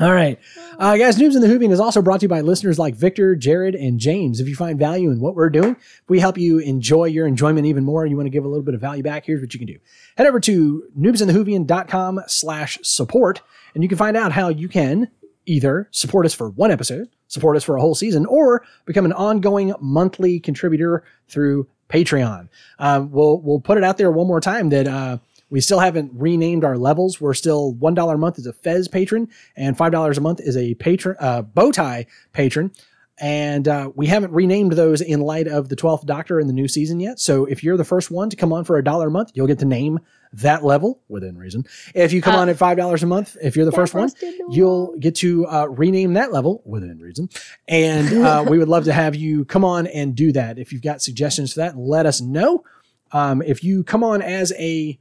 All 0.00 0.12
right. 0.12 0.40
Uh, 0.76 0.96
guys, 0.96 1.18
Noobs 1.18 1.36
in 1.36 1.40
the 1.40 1.46
Whovian 1.46 1.70
is 1.70 1.78
also 1.78 2.02
brought 2.02 2.18
to 2.18 2.24
you 2.24 2.28
by 2.28 2.40
listeners 2.40 2.80
like 2.80 2.96
Victor, 2.96 3.36
Jared, 3.36 3.76
and 3.76 4.00
James. 4.00 4.40
If 4.40 4.48
you 4.48 4.56
find 4.56 4.76
value 4.76 5.12
in 5.12 5.20
what 5.20 5.36
we're 5.36 5.50
doing, 5.50 5.76
we 6.08 6.18
help 6.18 6.36
you 6.36 6.58
enjoy 6.58 7.04
your 7.04 7.28
enjoyment 7.28 7.66
even 7.66 7.84
more 7.84 8.04
you 8.04 8.16
want 8.16 8.26
to 8.26 8.30
give 8.30 8.44
a 8.44 8.48
little 8.48 8.64
bit 8.64 8.74
of 8.74 8.80
value 8.80 9.04
back, 9.04 9.24
here's 9.24 9.40
what 9.40 9.54
you 9.54 9.58
can 9.58 9.68
do. 9.68 9.78
Head 10.16 10.26
over 10.26 10.40
to 10.40 10.82
noobsandthewhovian.com 10.98 12.22
slash 12.26 12.78
support, 12.82 13.42
and 13.74 13.84
you 13.84 13.88
can 13.88 13.96
find 13.96 14.16
out 14.16 14.32
how 14.32 14.48
you 14.48 14.68
can 14.68 15.10
either 15.46 15.88
support 15.92 16.26
us 16.26 16.34
for 16.34 16.50
one 16.50 16.72
episode, 16.72 17.08
support 17.28 17.56
us 17.56 17.62
for 17.62 17.76
a 17.76 17.80
whole 17.80 17.94
season, 17.94 18.26
or 18.26 18.64
become 18.86 19.04
an 19.04 19.12
ongoing 19.12 19.74
monthly 19.80 20.40
contributor 20.40 21.04
through 21.28 21.68
Patreon. 21.88 22.48
Um, 22.80 23.12
we'll 23.12 23.40
we'll 23.40 23.60
put 23.60 23.78
it 23.78 23.84
out 23.84 23.96
there 23.96 24.10
one 24.10 24.26
more 24.26 24.40
time 24.40 24.70
that 24.70 24.88
uh, 24.88 25.18
we 25.54 25.60
still 25.60 25.78
haven't 25.78 26.10
renamed 26.12 26.64
our 26.64 26.76
levels. 26.76 27.20
We're 27.20 27.32
still 27.32 27.74
one 27.74 27.94
dollar 27.94 28.16
a 28.16 28.18
month 28.18 28.40
is 28.40 28.46
a 28.48 28.52
Fez 28.52 28.88
patron, 28.88 29.28
and 29.56 29.78
five 29.78 29.92
dollars 29.92 30.18
a 30.18 30.20
month 30.20 30.40
is 30.40 30.56
a 30.56 30.74
patron 30.74 31.14
uh, 31.20 31.42
bow 31.42 31.70
tie 31.70 32.06
patron. 32.32 32.72
And 33.18 33.68
uh, 33.68 33.92
we 33.94 34.08
haven't 34.08 34.32
renamed 34.32 34.72
those 34.72 35.00
in 35.00 35.20
light 35.20 35.46
of 35.46 35.68
the 35.68 35.76
12th 35.76 36.04
Doctor 36.06 36.40
in 36.40 36.48
the 36.48 36.52
new 36.52 36.66
season 36.66 36.98
yet. 36.98 37.20
So 37.20 37.44
if 37.44 37.62
you're 37.62 37.76
the 37.76 37.84
first 37.84 38.10
one 38.10 38.28
to 38.30 38.34
come 38.34 38.52
on 38.52 38.64
for 38.64 38.76
a 38.76 38.82
dollar 38.82 39.06
a 39.06 39.10
month, 39.12 39.30
you'll 39.34 39.46
get 39.46 39.60
to 39.60 39.64
name 39.64 40.00
that 40.32 40.64
level 40.64 41.00
within 41.08 41.38
reason. 41.38 41.64
If 41.94 42.12
you 42.12 42.20
come 42.20 42.34
Uh, 42.34 42.38
on 42.38 42.48
at 42.48 42.56
$5 42.56 43.02
a 43.04 43.06
month, 43.06 43.36
if 43.40 43.54
you're 43.54 43.66
the 43.66 43.70
first 43.70 43.94
one, 43.94 44.10
you'll 44.50 44.96
get 44.98 45.14
to 45.16 45.46
uh, 45.46 45.66
rename 45.66 46.14
that 46.14 46.32
level 46.32 46.60
within 46.64 46.98
reason. 46.98 47.28
And 47.68 48.24
uh, 48.26 48.44
we 48.48 48.58
would 48.58 48.68
love 48.68 48.86
to 48.86 48.92
have 48.92 49.14
you 49.14 49.44
come 49.44 49.64
on 49.64 49.86
and 49.86 50.16
do 50.16 50.32
that. 50.32 50.58
If 50.58 50.72
you've 50.72 50.82
got 50.82 51.00
suggestions 51.00 51.52
for 51.52 51.60
that, 51.60 51.78
let 51.78 52.06
us 52.06 52.20
know. 52.20 52.64
Um, 53.12 53.42
if 53.42 53.62
you 53.62 53.84
come 53.84 54.02
on 54.02 54.22
as 54.22 54.52
a 54.58 54.98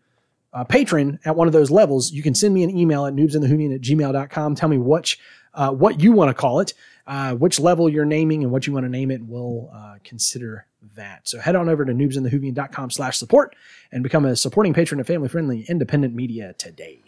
uh, 0.54 0.64
patron 0.64 1.20
at 1.26 1.36
one 1.36 1.48
of 1.48 1.54
those 1.54 1.72
levels, 1.72 2.12
you 2.12 2.24
can 2.24 2.36
send 2.36 2.54
me 2.54 2.64
an 2.64 2.76
email 2.76 3.06
at 3.06 3.14
noobsandthewhovian 3.14 3.74
at 3.74 3.82
gmail.com. 3.82 4.56
Tell 4.56 4.70
me 4.70 4.78
which, 4.78 5.20
uh, 5.54 5.72
what 5.72 6.02
you 6.02 6.12
want 6.12 6.30
to 6.30 6.34
call 6.34 6.60
it, 6.60 6.74
uh, 7.08 7.34
which 7.36 7.60
level 7.60 7.90
you're 7.90 8.06
naming 8.06 8.44
and 8.44 8.52
what 8.52 8.68
you 8.68 8.74
want 8.74 8.86
to 8.86 8.90
name 8.90 9.12
it. 9.12 9.22
We'll 9.24 9.70
uh, 9.74 9.96
consider 10.04 10.68
that. 10.96 11.28
So 11.28 11.40
head 11.40 11.56
on 11.56 11.70
over 11.70 11.86
to 11.86 11.94
noobsandthewhovian.com 11.94 12.92
slash 12.92 13.18
support 13.18 13.56
and 13.92 14.04
become 14.04 14.26
a 14.26 14.36
supporting 14.36 14.74
patron 14.74 15.00
of 15.00 15.08
family 15.08 15.30
friendly 15.30 15.66
independent 15.68 16.14
media 16.14 16.54
today. 16.58 17.02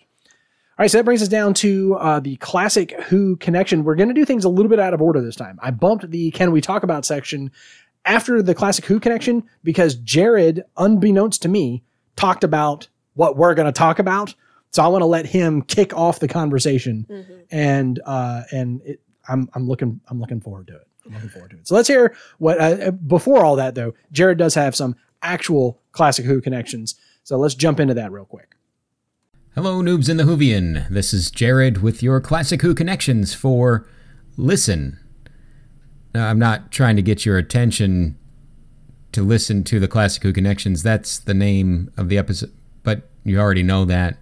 All 0.78 0.84
right, 0.84 0.92
so 0.92 0.98
that 0.98 1.06
brings 1.06 1.22
us 1.22 1.30
down 1.30 1.54
to 1.56 1.96
uh, 1.96 2.20
the 2.20 2.36
classic 2.38 2.92
Who 3.04 3.38
connection. 3.38 3.86
We're 3.86 3.96
going 3.96 4.10
to 4.10 4.14
do 4.14 4.26
things 4.26 4.44
a 4.44 4.50
little 4.50 4.70
bit 4.70 4.80
out 4.80 4.94
of 4.94 5.02
order 5.02 5.22
this 5.22 5.38
time. 5.38 5.58
I 5.62 5.72
bumped 5.72 6.12
the 6.12 6.32
Can 6.32 6.52
We 6.52 6.60
Talk 6.60 6.84
About 6.84 7.06
section 7.06 7.52
after 8.04 8.42
the 8.42 8.54
classic 8.54 8.84
Who 8.86 9.00
connection 9.00 9.44
because 9.64 9.96
Jared, 9.96 10.64
unbeknownst 10.76 11.42
to 11.44 11.48
me, 11.48 11.84
talked 12.18 12.44
about 12.44 12.90
what 13.16 13.36
we're 13.36 13.54
going 13.54 13.66
to 13.66 13.72
talk 13.72 14.00
about. 14.00 14.34
So 14.72 14.84
I 14.84 14.88
want 14.88 15.02
to 15.02 15.08
let 15.08 15.26
him 15.26 15.62
kick 15.62 15.96
off 15.96 16.20
the 16.20 16.28
conversation, 16.28 17.06
and 17.50 18.00
uh, 18.06 18.44
and 18.52 18.82
it, 18.84 19.02
I'm 19.28 19.50
I'm 19.54 19.68
looking 19.68 20.00
I'm 20.10 20.20
looking 20.20 20.42
forward 20.42 20.68
to 20.68 20.76
it. 20.76 20.88
I'm 21.06 21.14
looking 21.14 21.30
forward 21.30 21.52
to 21.52 21.58
it. 21.58 21.68
So 21.68 21.76
let's 21.76 21.88
hear 21.88 22.16
what. 22.38 22.60
Uh, 22.60 22.92
before 22.92 23.44
all 23.44 23.56
that, 23.56 23.76
though, 23.76 23.94
Jared 24.12 24.38
does 24.38 24.54
have 24.56 24.76
some 24.76 24.96
actual 25.22 25.82
classic 25.92 26.26
Who 26.26 26.42
connections. 26.42 26.96
So 27.24 27.38
let's 27.38 27.56
jump 27.56 27.80
into 27.80 27.94
that 27.96 28.12
real 28.12 28.26
quick. 28.26 28.56
Hello, 29.56 29.82
noobs 29.82 30.10
in 30.10 30.18
the 30.18 30.24
Whovian. 30.24 30.90
This 30.90 31.14
is 31.14 31.32
Jared 31.32 31.82
with 31.82 32.04
your 32.04 32.20
Classic 32.20 32.62
Who 32.62 32.76
connections 32.76 33.34
for 33.34 33.88
Listen. 34.36 35.00
Now, 36.14 36.30
I'm 36.30 36.40
not 36.40 36.72
trying 36.72 36.98
to 36.98 37.02
get 37.02 37.26
your 37.26 37.38
attention 37.38 38.18
to 39.14 39.24
listen 39.24 39.64
to 39.64 39.80
the 39.80 39.88
Classic 39.88 40.22
Who 40.24 40.34
connections. 40.34 40.84
That's 40.84 41.18
the 41.18 41.34
name 41.34 41.90
of 41.96 42.10
the 42.10 42.18
episode, 42.18 42.52
but 42.86 43.10
you 43.26 43.38
already 43.38 43.64
know 43.64 43.84
that. 43.84 44.18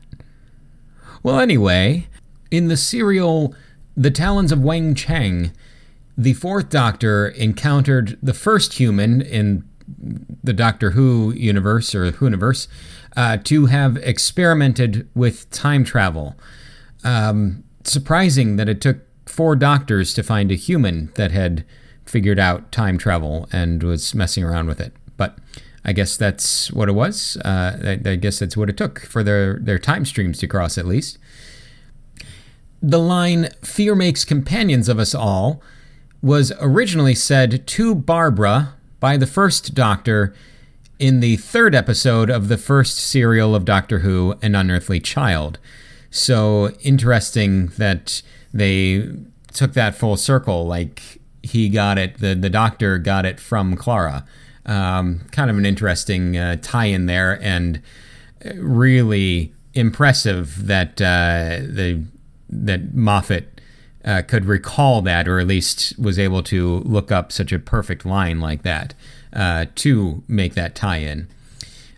Well, 1.22 1.40
anyway, 1.40 2.08
in 2.50 2.68
the 2.70 2.78
serial 2.78 3.54
The 3.96 4.10
Talons 4.10 4.52
of 4.52 4.60
Weng-Chiang, 4.60 5.52
the 6.18 6.34
fourth 6.34 6.70
Doctor 6.70 7.28
encountered 7.28 8.18
the 8.24 8.34
first 8.34 8.74
human 8.74 9.22
in 9.22 9.64
the 10.44 10.54
Doctor 10.54 10.92
Who 10.92 11.32
universe 11.34 11.94
or 11.94 12.12
Whoniverse 12.12 12.68
uh, 13.16 13.38
to 13.44 13.68
have 13.68 13.98
experimented 13.98 15.08
with 15.14 15.50
time 15.52 15.84
travel. 15.84 16.36
Um, 17.04 17.64
surprising 17.84 18.56
that 18.56 18.70
it 18.70 18.82
took 18.82 19.00
four 19.26 19.56
doctors 19.56 20.14
to 20.14 20.24
find 20.24 20.52
a 20.52 20.56
human 20.56 21.12
that 21.16 21.32
had 21.32 21.66
figured 22.06 22.40
out 22.40 22.72
time 22.72 22.98
travel 22.98 23.48
and 23.52 23.82
was 23.84 24.14
messing 24.14 24.44
around 24.44 24.68
with 24.68 24.80
it. 24.80 24.94
But 25.18 25.38
I 25.86 25.94
guess 25.94 26.16
that's 26.16 26.72
what 26.72 26.90
it 26.90 26.94
was. 26.94 27.38
Uh, 27.44 28.00
I, 28.06 28.12
I 28.12 28.16
guess 28.16 28.40
that's 28.40 28.56
what 28.56 28.70
it 28.70 28.78
took 28.78 29.02
for 29.02 29.24
their, 29.24 29.60
their 29.60 29.80
time 29.80 30.06
streams 30.06 30.40
to 30.40 30.48
cross, 30.48 30.78
at 30.78 30.86
least. 30.86 31.18
The 32.82 33.00
line, 33.00 33.50
Fear 33.62 33.96
makes 33.96 34.26
companions 34.26 34.90
of 34.90 35.00
us 35.00 35.14
all, 35.14 35.62
was 36.22 36.54
originally 36.60 37.16
said 37.16 37.68
to 37.68 37.96
Barbara 37.96 38.76
by 39.00 39.18
the 39.18 39.28
first 39.28 39.74
Doctor 39.74 40.34
in 41.00 41.20
the 41.20 41.36
third 41.36 41.76
episode 41.76 42.30
of 42.30 42.48
the 42.48 42.58
first 42.58 42.98
serial 42.98 43.56
of 43.56 43.66
Doctor 43.66 44.00
Who, 44.00 44.36
An 44.42 44.56
Unearthly 44.56 45.02
Child. 45.02 45.60
So 46.10 46.70
interesting 46.82 47.68
that 47.78 48.22
they 48.54 49.10
took 49.52 49.74
that 49.74 49.96
full 49.96 50.16
circle. 50.16 50.66
Like 50.66 51.20
he 51.42 51.68
got 51.68 51.98
it, 51.98 52.20
the, 52.20 52.36
the 52.36 52.50
Doctor 52.50 52.98
got 53.00 53.26
it 53.26 53.40
from 53.40 53.76
Clara. 53.76 54.26
Um, 54.66 55.22
kind 55.32 55.50
of 55.50 55.58
an 55.58 55.66
interesting 55.66 56.38
uh, 56.38 56.58
tie 56.62 56.86
in 56.86 57.06
there, 57.06 57.42
and 57.42 57.82
really 58.56 59.54
impressive 59.74 60.68
that 60.68 61.02
uh, 61.02 61.60
the 61.68 62.04
that 62.50 62.94
Moffat 62.94 63.62
uh, 64.06 64.22
could 64.22 64.46
recall 64.46 65.02
that, 65.02 65.28
or 65.28 65.40
at 65.40 65.48
least 65.48 65.98
was 65.98 66.20
able 66.20 66.44
to 66.44 66.80
look 66.80 67.12
up 67.12 67.32
such 67.32 67.52
a 67.52 67.60
perfect 67.60 68.06
line 68.06 68.40
like 68.40 68.64
that 68.64 68.94
uh, 69.34 69.66
to 69.76 70.24
make 70.28 70.54
that 70.54 70.76
tie 70.76 70.98
in. 70.98 71.28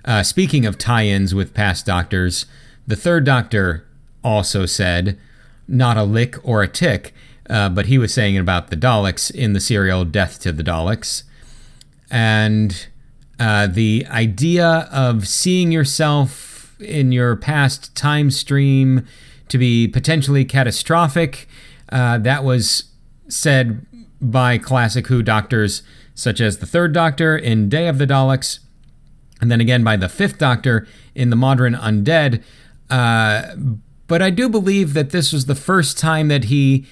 Uh, 0.03 0.23
speaking 0.23 0.65
of 0.65 0.77
tie 0.77 1.05
ins 1.05 1.33
with 1.33 1.53
past 1.53 1.85
doctors, 1.85 2.45
the 2.85 2.95
third 2.95 3.25
doctor 3.25 3.85
also 4.23 4.65
said, 4.65 5.17
not 5.67 5.97
a 5.97 6.03
lick 6.03 6.37
or 6.43 6.61
a 6.61 6.67
tick, 6.67 7.13
uh, 7.49 7.69
but 7.69 7.87
he 7.87 7.97
was 7.97 8.13
saying 8.13 8.35
it 8.35 8.39
about 8.39 8.69
the 8.69 8.77
Daleks 8.77 9.33
in 9.33 9.53
the 9.53 9.59
serial 9.59 10.05
Death 10.05 10.39
to 10.41 10.51
the 10.51 10.63
Daleks. 10.63 11.23
And 12.09 12.87
uh, 13.39 13.67
the 13.67 14.05
idea 14.09 14.87
of 14.91 15.27
seeing 15.27 15.71
yourself 15.71 16.75
in 16.79 17.11
your 17.11 17.35
past 17.35 17.95
time 17.95 18.31
stream 18.31 19.05
to 19.49 19.57
be 19.57 19.87
potentially 19.87 20.45
catastrophic, 20.45 21.47
uh, 21.89 22.17
that 22.19 22.43
was 22.43 22.85
said 23.27 23.85
by 24.21 24.57
classic 24.57 25.07
Who 25.07 25.21
doctors 25.21 25.83
such 26.15 26.39
as 26.39 26.57
the 26.57 26.65
Third 26.65 26.93
Doctor 26.93 27.37
in 27.37 27.69
Day 27.69 27.87
of 27.87 27.97
the 27.97 28.07
Daleks, 28.07 28.59
and 29.41 29.51
then 29.51 29.59
again 29.59 29.83
by 29.83 29.97
the 29.97 30.09
Fifth 30.09 30.37
Doctor 30.37 30.87
in 31.13 31.29
the 31.29 31.35
Mawdryn 31.35 31.77
Undead. 31.77 32.41
Uh, 32.89 33.55
but 34.07 34.21
I 34.21 34.29
do 34.29 34.47
believe 34.47 34.93
that 34.93 35.09
this 35.09 35.33
was 35.33 35.45
the 35.45 35.55
first 35.55 35.97
time 35.97 36.29
that 36.29 36.45
he 36.45 36.85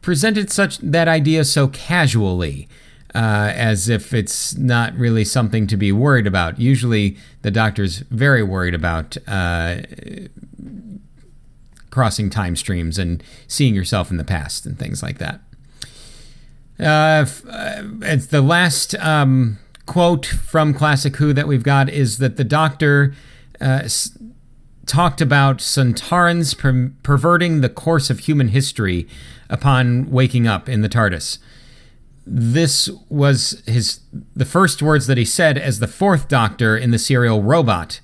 presented 0.00 0.50
such 0.50 0.78
that 0.78 1.08
idea 1.08 1.44
so 1.44 1.68
casually, 1.68 2.68
uh, 3.14 3.52
as 3.54 3.88
if 3.88 4.14
it's 4.14 4.56
not 4.56 4.94
really 4.94 5.24
something 5.24 5.66
to 5.66 5.76
be 5.76 5.92
worried 5.92 6.26
about. 6.26 6.58
Usually, 6.58 7.16
the 7.42 7.50
Doctor's 7.50 7.98
very 8.10 8.42
worried 8.42 8.74
about 8.74 9.16
uh, 9.26 9.78
crossing 11.90 12.30
time 12.30 12.56
streams 12.56 12.98
and 12.98 13.22
seeing 13.48 13.74
yourself 13.74 14.10
in 14.10 14.16
the 14.16 14.24
past 14.24 14.64
and 14.64 14.78
things 14.78 15.02
like 15.02 15.18
that. 15.18 15.40
Uh, 16.78 17.26
uh, 17.50 17.82
it's 18.02 18.26
the 18.26 18.40
last 18.40 18.94
um, 18.96 19.58
quote 19.86 20.24
from 20.24 20.72
Classic 20.72 21.14
Who 21.16 21.32
that 21.32 21.46
we've 21.46 21.62
got 21.62 21.90
is 21.90 22.18
that 22.18 22.36
the 22.36 22.44
Doctor 22.44 23.12
uh, 23.60 23.88
talked 24.86 25.20
about 25.20 25.58
Sontarans 25.58 26.56
per- 26.56 26.92
perverting 27.02 27.60
the 27.60 27.68
course 27.68 28.08
of 28.08 28.20
human 28.20 28.48
history 28.48 29.08
upon 29.48 30.10
waking 30.10 30.46
up 30.46 30.68
in 30.68 30.80
the 30.80 30.88
TARDIS. 30.88 31.38
This 32.26 32.88
was 33.08 33.62
his 33.66 34.00
the 34.36 34.44
first 34.44 34.82
words 34.82 35.06
that 35.06 35.18
he 35.18 35.24
said 35.24 35.58
as 35.58 35.78
the 35.78 35.88
fourth 35.88 36.28
Doctor 36.28 36.76
in 36.76 36.90
the 36.90 36.98
serial 36.98 37.42
Robot, 37.42 38.00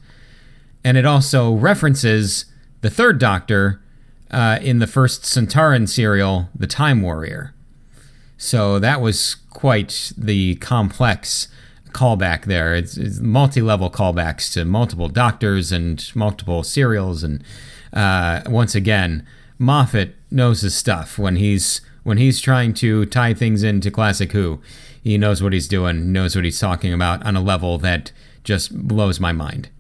and 0.82 0.96
it 0.96 1.04
also 1.04 1.52
references 1.52 2.46
the 2.80 2.90
third 2.90 3.18
Doctor 3.18 3.82
uh, 4.30 4.58
in 4.62 4.78
the 4.78 4.86
first 4.86 5.22
Sontaran 5.22 5.88
serial, 5.88 6.48
The 6.54 6.66
Time 6.66 7.02
Warrior. 7.02 7.54
So 8.36 8.78
that 8.78 9.00
was 9.00 9.36
quite 9.50 10.12
the 10.16 10.56
complex 10.56 11.48
callback 11.90 12.44
there. 12.44 12.74
It's, 12.74 12.96
it's 12.96 13.20
multi-level 13.20 13.90
callbacks 13.90 14.52
to 14.52 14.64
multiple 14.64 15.08
doctors 15.08 15.72
and 15.72 16.04
multiple 16.14 16.62
serials, 16.62 17.22
and 17.22 17.44
uh, 17.92 18.42
once 18.46 18.74
again, 18.74 19.26
Moffat 19.58 20.14
knows 20.30 20.60
his 20.60 20.74
stuff 20.74 21.18
when 21.18 21.36
he's 21.36 21.80
when 22.06 22.18
he's 22.18 22.40
trying 22.40 22.72
to 22.72 23.04
tie 23.06 23.34
things 23.34 23.64
into 23.64 23.90
Classic 23.90 24.30
Who. 24.30 24.60
He 25.02 25.18
knows 25.18 25.42
what 25.42 25.52
he's 25.52 25.66
doing, 25.66 26.12
knows 26.12 26.36
what 26.36 26.44
he's 26.44 26.60
talking 26.60 26.92
about 26.92 27.26
on 27.26 27.34
a 27.34 27.40
level 27.40 27.78
that 27.78 28.12
just 28.44 28.86
blows 28.86 29.18
my 29.18 29.32
mind. 29.32 29.70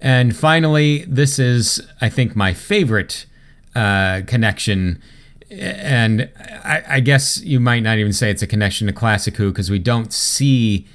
And 0.00 0.34
finally, 0.34 1.04
this 1.04 1.38
is, 1.38 1.86
I 2.00 2.08
think, 2.08 2.34
my 2.34 2.54
favorite 2.54 3.26
uh, 3.74 4.22
connection. 4.26 5.02
And 5.50 6.30
I, 6.64 6.82
I, 6.88 7.00
guess 7.00 7.42
you 7.42 7.60
might 7.60 7.80
not 7.80 7.98
even 7.98 8.14
say 8.14 8.30
it's 8.30 8.40
a 8.40 8.46
connection 8.46 8.86
to 8.86 8.94
Classic 8.94 9.36
Who 9.36 9.50
because 9.50 9.70
we 9.70 9.78
don't 9.78 10.14
see 10.14 10.86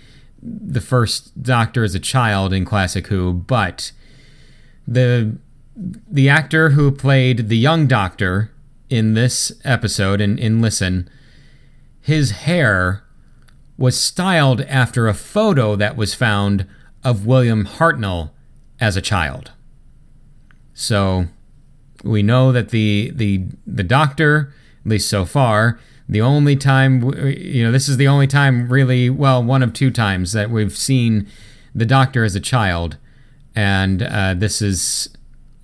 the 0.41 0.81
first 0.81 1.43
Doctor 1.43 1.83
as 1.83 1.93
a 1.93 1.99
child 1.99 2.53
in 2.53 2.65
Classic 2.65 3.05
Who, 3.05 3.33
but 3.33 3.91
the 4.87 5.37
the 5.75 6.27
actor 6.27 6.71
who 6.71 6.91
played 6.91 7.49
the 7.49 7.57
young 7.57 7.85
Doctor 7.85 8.51
in 8.89 9.13
this 9.13 9.51
episode 9.63 10.19
in, 10.21 10.37
in 10.37 10.61
Listen, 10.61 11.09
his 12.01 12.31
hair 12.31 13.03
was 13.77 13.99
styled 13.99 14.61
after 14.61 15.07
a 15.07 15.13
photo 15.13 15.75
that 15.75 15.95
was 15.95 16.13
found 16.13 16.65
of 17.03 17.25
William 17.25 17.65
Hartnell 17.65 18.31
as 18.79 18.97
a 18.97 19.01
child. 19.01 19.51
So 20.73 21.25
we 22.03 22.23
know 22.23 22.51
that 22.51 22.69
the 22.69 23.11
the 23.13 23.45
the 23.65 23.83
doctor, 23.83 24.53
at 24.85 24.89
least 24.89 25.09
so 25.09 25.25
far, 25.25 25.79
the 26.07 26.21
only 26.21 26.55
time 26.55 27.03
you 27.25 27.63
know 27.63 27.71
this 27.71 27.87
is 27.87 27.97
the 27.97 28.07
only 28.07 28.27
time 28.27 28.69
really 28.69 29.09
well 29.09 29.43
one 29.43 29.63
of 29.63 29.73
two 29.73 29.91
times 29.91 30.31
that 30.33 30.49
we've 30.49 30.75
seen 30.75 31.27
the 31.75 31.85
doctor 31.85 32.23
as 32.23 32.35
a 32.35 32.39
child, 32.39 32.97
and 33.55 34.01
uh, 34.01 34.33
this 34.33 34.61
is 34.61 35.09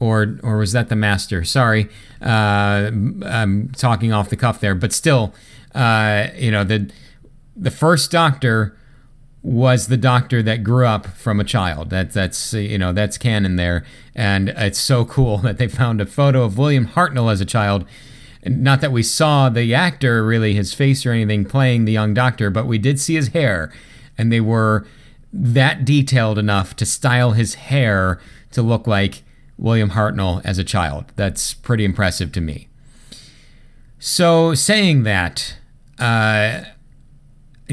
or 0.06 0.38
or 0.44 0.58
was 0.58 0.72
that 0.72 0.90
the 0.90 0.96
master? 0.96 1.44
Sorry, 1.44 1.90
uh, 2.22 2.92
I'm 3.26 3.72
talking 3.76 4.14
off 4.14 4.30
the 4.30 4.36
cuff 4.36 4.60
there, 4.60 4.76
but 4.76 4.94
still, 4.94 5.34
uh, 5.74 6.28
you 6.36 6.52
know 6.52 6.64
the 6.64 6.92
the 7.56 7.72
first 7.72 8.12
doctor 8.12 8.78
was 9.42 9.88
the 9.88 9.98
doctor 9.98 10.42
that 10.42 10.64
grew 10.64 10.88
up 10.88 11.06
from 11.06 11.40
a 11.40 11.44
child. 11.44 11.92
That 11.92 12.12
that's 12.12 12.54
you 12.54 12.78
know 12.78 12.94
that's 12.94 13.18
canon 13.18 13.56
there, 13.56 13.86
and 14.16 14.50
it's 14.50 14.80
so 14.80 15.06
cool 15.06 15.38
that 15.40 15.58
they 15.58 15.68
found 15.68 16.02
a 16.02 16.06
photo 16.06 16.44
of 16.44 16.58
William 16.58 16.88
Hartnell 16.88 17.32
as 17.32 17.42
a 17.42 17.46
child. 17.46 17.86
Not 18.48 18.82
that 18.82 18.92
we 18.92 19.02
saw 19.02 19.50
the 19.50 19.74
actor 19.74 20.24
really 20.24 20.54
his 20.54 20.74
face 20.74 21.04
or 21.06 21.12
anything 21.12 21.46
playing 21.46 21.86
the 21.86 21.92
young 21.92 22.14
doctor, 22.14 22.52
but 22.52 22.68
we 22.68 22.78
did 22.78 23.00
see 23.00 23.16
his 23.16 23.30
hair, 23.30 23.72
and 24.18 24.32
they 24.32 24.42
were 24.42 24.86
that 25.32 25.84
detailed 25.84 26.38
enough 26.38 26.76
to 26.78 26.86
style 26.86 27.32
his 27.32 27.56
hair 27.56 28.20
to 28.52 28.62
look 28.62 28.88
like 28.88 29.24
William 29.58 29.92
Hartnell 29.92 30.42
as 30.46 30.58
a 30.58 30.64
child. 30.64 31.06
That's 31.16 31.54
pretty 31.54 31.86
impressive 31.86 32.32
to 32.34 32.42
me. 32.42 32.68
So 34.00 34.54
saying 34.54 35.04
that. 35.04 35.58
Uh, 35.98 36.66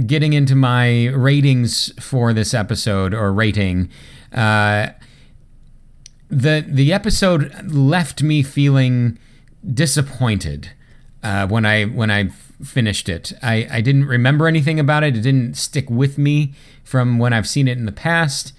getting 0.06 0.32
into 0.32 0.54
my 0.54 1.08
ratings 1.08 1.92
for 2.02 2.32
this 2.32 2.54
episode 2.54 3.12
or 3.12 3.32
rating, 3.32 3.90
uh, 4.32 4.88
the 6.28 6.64
the 6.66 6.92
episode 6.92 7.52
left 7.70 8.22
me 8.22 8.42
feeling 8.42 9.18
disappointed 9.74 10.70
uh, 11.22 11.46
when 11.46 11.66
I 11.66 11.84
when 11.84 12.10
I 12.10 12.28
finished 12.62 13.08
it. 13.08 13.32
I, 13.42 13.66
I 13.70 13.80
didn't 13.80 14.06
remember 14.06 14.46
anything 14.46 14.80
about 14.80 15.02
it. 15.02 15.16
It 15.16 15.20
didn't 15.20 15.56
stick 15.56 15.90
with 15.90 16.16
me 16.16 16.54
from 16.84 17.18
when 17.18 17.32
I've 17.32 17.48
seen 17.48 17.68
it 17.68 17.76
in 17.76 17.86
the 17.86 17.92
past. 17.92 18.52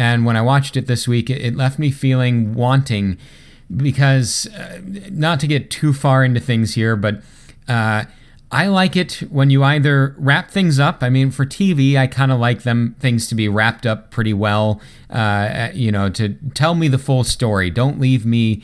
And 0.00 0.24
when 0.24 0.34
I 0.34 0.40
watched 0.40 0.78
it 0.78 0.86
this 0.86 1.06
week, 1.06 1.28
it, 1.28 1.42
it 1.42 1.56
left 1.56 1.78
me 1.78 1.90
feeling 1.90 2.54
wanting 2.54 3.18
because, 3.76 4.46
uh, 4.46 4.80
not 5.10 5.40
to 5.40 5.46
get 5.46 5.70
too 5.70 5.92
far 5.92 6.24
into 6.24 6.40
things 6.40 6.72
here, 6.72 6.96
but 6.96 7.20
uh, 7.68 8.04
I 8.50 8.68
like 8.68 8.96
it 8.96 9.22
when 9.28 9.50
you 9.50 9.62
either 9.62 10.14
wrap 10.16 10.50
things 10.50 10.78
up. 10.78 11.02
I 11.02 11.10
mean, 11.10 11.30
for 11.30 11.44
TV, 11.44 11.98
I 11.98 12.06
kind 12.06 12.32
of 12.32 12.40
like 12.40 12.62
them 12.62 12.96
things 12.98 13.26
to 13.28 13.34
be 13.34 13.46
wrapped 13.46 13.84
up 13.84 14.10
pretty 14.10 14.32
well. 14.32 14.80
Uh, 15.10 15.68
you 15.74 15.92
know, 15.92 16.08
to 16.08 16.30
tell 16.54 16.74
me 16.74 16.88
the 16.88 16.96
full 16.96 17.22
story. 17.22 17.68
Don't 17.68 18.00
leave 18.00 18.24
me 18.24 18.62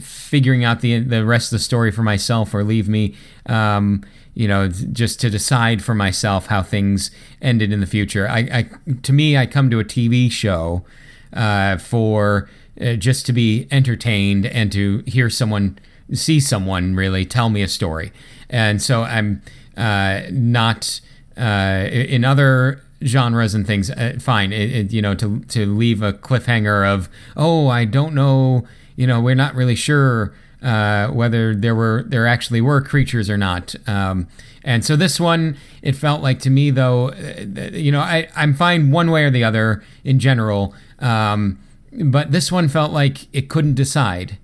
figuring 0.00 0.64
out 0.64 0.80
the 0.80 0.98
the 1.00 1.26
rest 1.26 1.52
of 1.52 1.58
the 1.58 1.62
story 1.62 1.90
for 1.90 2.02
myself, 2.02 2.54
or 2.54 2.64
leave 2.64 2.88
me, 2.88 3.14
um, 3.46 4.02
you 4.34 4.48
know, 4.48 4.68
just 4.68 5.20
to 5.20 5.30
decide 5.30 5.82
for 5.82 5.94
myself 5.94 6.46
how 6.46 6.62
things 6.62 7.10
ended 7.40 7.72
in 7.72 7.80
the 7.80 7.86
future. 7.86 8.28
I, 8.28 8.38
I 8.38 8.92
to 9.02 9.12
me, 9.12 9.36
I 9.36 9.46
come 9.46 9.70
to 9.70 9.80
a 9.80 9.84
TV 9.84 10.30
show 10.30 10.84
uh, 11.32 11.76
for 11.78 12.48
uh, 12.80 12.94
just 12.94 13.26
to 13.26 13.32
be 13.32 13.68
entertained 13.70 14.46
and 14.46 14.72
to 14.72 15.02
hear 15.06 15.30
someone 15.30 15.78
see 16.12 16.38
someone 16.38 16.94
really 16.94 17.24
tell 17.24 17.48
me 17.48 17.62
a 17.62 17.68
story 17.68 18.12
and 18.50 18.80
so 18.80 19.02
I'm 19.02 19.42
uh, 19.76 20.22
not 20.30 21.00
uh, 21.36 21.88
in 21.90 22.24
other 22.24 22.82
genres 23.04 23.54
and 23.54 23.66
things. 23.66 23.90
Uh, 23.90 24.16
fine, 24.20 24.52
it, 24.52 24.70
it, 24.70 24.92
you 24.92 25.02
know, 25.02 25.14
to 25.14 25.40
to 25.40 25.66
leave 25.66 26.02
a 26.02 26.12
cliffhanger 26.12 26.86
of 26.86 27.08
oh, 27.36 27.68
I 27.68 27.84
don't 27.84 28.14
know, 28.14 28.66
you 28.96 29.06
know, 29.06 29.20
we're 29.20 29.34
not 29.34 29.54
really 29.54 29.74
sure. 29.74 30.34
Uh, 30.64 31.08
whether 31.08 31.54
there 31.54 31.74
were 31.74 32.04
there 32.06 32.26
actually 32.26 32.62
were 32.62 32.80
creatures 32.80 33.28
or 33.28 33.36
not. 33.36 33.74
Um, 33.86 34.28
and 34.64 34.82
so 34.82 34.96
this 34.96 35.20
one, 35.20 35.58
it 35.82 35.94
felt 35.94 36.22
like 36.22 36.38
to 36.40 36.48
me 36.48 36.70
though, 36.70 37.10
uh, 37.10 37.68
you 37.70 37.92
know, 37.92 38.00
I 38.00 38.28
I'm 38.34 38.54
fine 38.54 38.90
one 38.90 39.10
way 39.10 39.24
or 39.24 39.30
the 39.30 39.44
other 39.44 39.84
in 40.04 40.18
general. 40.18 40.74
Um, 41.00 41.58
but 41.92 42.32
this 42.32 42.50
one 42.50 42.68
felt 42.68 42.92
like 42.92 43.28
it 43.34 43.50
couldn't 43.50 43.74
decide. 43.74 44.38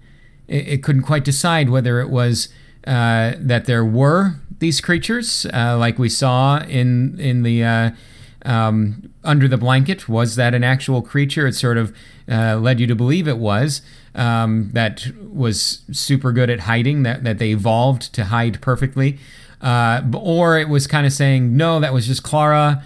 It, 0.47 0.69
it 0.69 0.83
couldn't 0.83 1.05
quite 1.05 1.25
decide 1.25 1.71
whether 1.71 2.01
it 2.01 2.11
was 2.11 2.51
uh, 2.87 3.33
that 3.39 3.65
there 3.65 3.85
were 3.85 4.35
these 4.59 4.83
creatures, 4.83 5.47
uh, 5.55 5.79
like 5.79 5.99
we 5.99 6.11
saw 6.11 6.59
in 6.65 7.19
in 7.19 7.45
the 7.45 7.65
uh, 7.65 7.91
um, 8.45 9.11
under 9.25 9.49
the 9.49 9.57
blanket. 9.57 10.07
Was 10.07 10.37
that 10.37 10.55
an 10.55 10.65
actual 10.65 11.01
creature? 11.01 11.47
It 11.47 11.55
sort 11.55 11.79
of 11.79 11.97
uh, 12.31 12.57
led 12.57 12.79
you 12.79 12.87
to 12.87 12.95
believe 12.95 13.27
it 13.27 13.39
was. 13.39 13.81
Um, 14.15 14.71
that 14.73 15.07
was 15.33 15.83
super 15.93 16.33
good 16.33 16.51
at 16.51 16.61
hiding. 16.61 17.05
That 17.05 17.25
that 17.25 17.39
they 17.39 17.51
evolved 17.51 18.13
to 18.15 18.25
hide 18.25 18.61
perfectly, 18.61 19.19
uh, 19.61 20.03
or 20.15 20.59
it 20.59 20.69
was 20.69 20.87
kind 20.87 21.07
of 21.07 21.13
saying 21.13 21.57
no, 21.57 21.81
that 21.81 21.93
was 21.93 22.07
just 22.07 22.23
Clara 22.23 22.83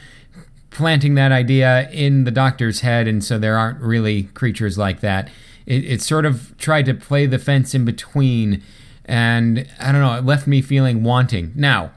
planting 0.70 1.14
that 1.14 1.30
idea 1.30 1.88
in 1.90 2.24
the 2.24 2.30
doctor's 2.32 2.80
head, 2.80 3.06
and 3.06 3.22
so 3.22 3.38
there 3.38 3.56
aren't 3.56 3.80
really 3.80 4.24
creatures 4.34 4.76
like 4.76 5.00
that. 5.00 5.30
It, 5.66 5.84
it 5.84 6.02
sort 6.02 6.26
of 6.26 6.56
tried 6.58 6.86
to 6.86 6.94
play 6.94 7.26
the 7.26 7.38
fence 7.38 7.74
in 7.74 7.84
between 7.84 8.62
and 9.04 9.66
I 9.78 9.92
don't 9.92 10.00
know, 10.00 10.14
it 10.14 10.24
left 10.24 10.46
me 10.46 10.62
feeling 10.62 11.02
wanting. 11.02 11.52
Now, 11.54 11.92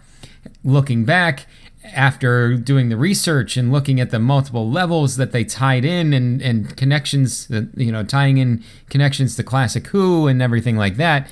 looking 0.63 1.05
back, 1.05 1.45
after 1.93 2.55
doing 2.55 2.89
the 2.89 2.97
research 2.97 3.57
and 3.57 3.71
looking 3.71 3.99
at 3.99 4.11
the 4.11 4.19
multiple 4.19 4.69
levels 4.69 5.17
that 5.17 5.31
they 5.31 5.43
tied 5.43 5.85
in 5.85 6.13
and, 6.13 6.41
and 6.41 6.75
connections, 6.77 7.47
you 7.75 7.91
know, 7.91 8.03
tying 8.03 8.37
in 8.37 8.63
connections 8.89 9.35
to 9.35 9.43
Classic 9.43 9.85
Who 9.87 10.27
and 10.27 10.41
everything 10.41 10.77
like 10.77 10.97
that, 10.97 11.29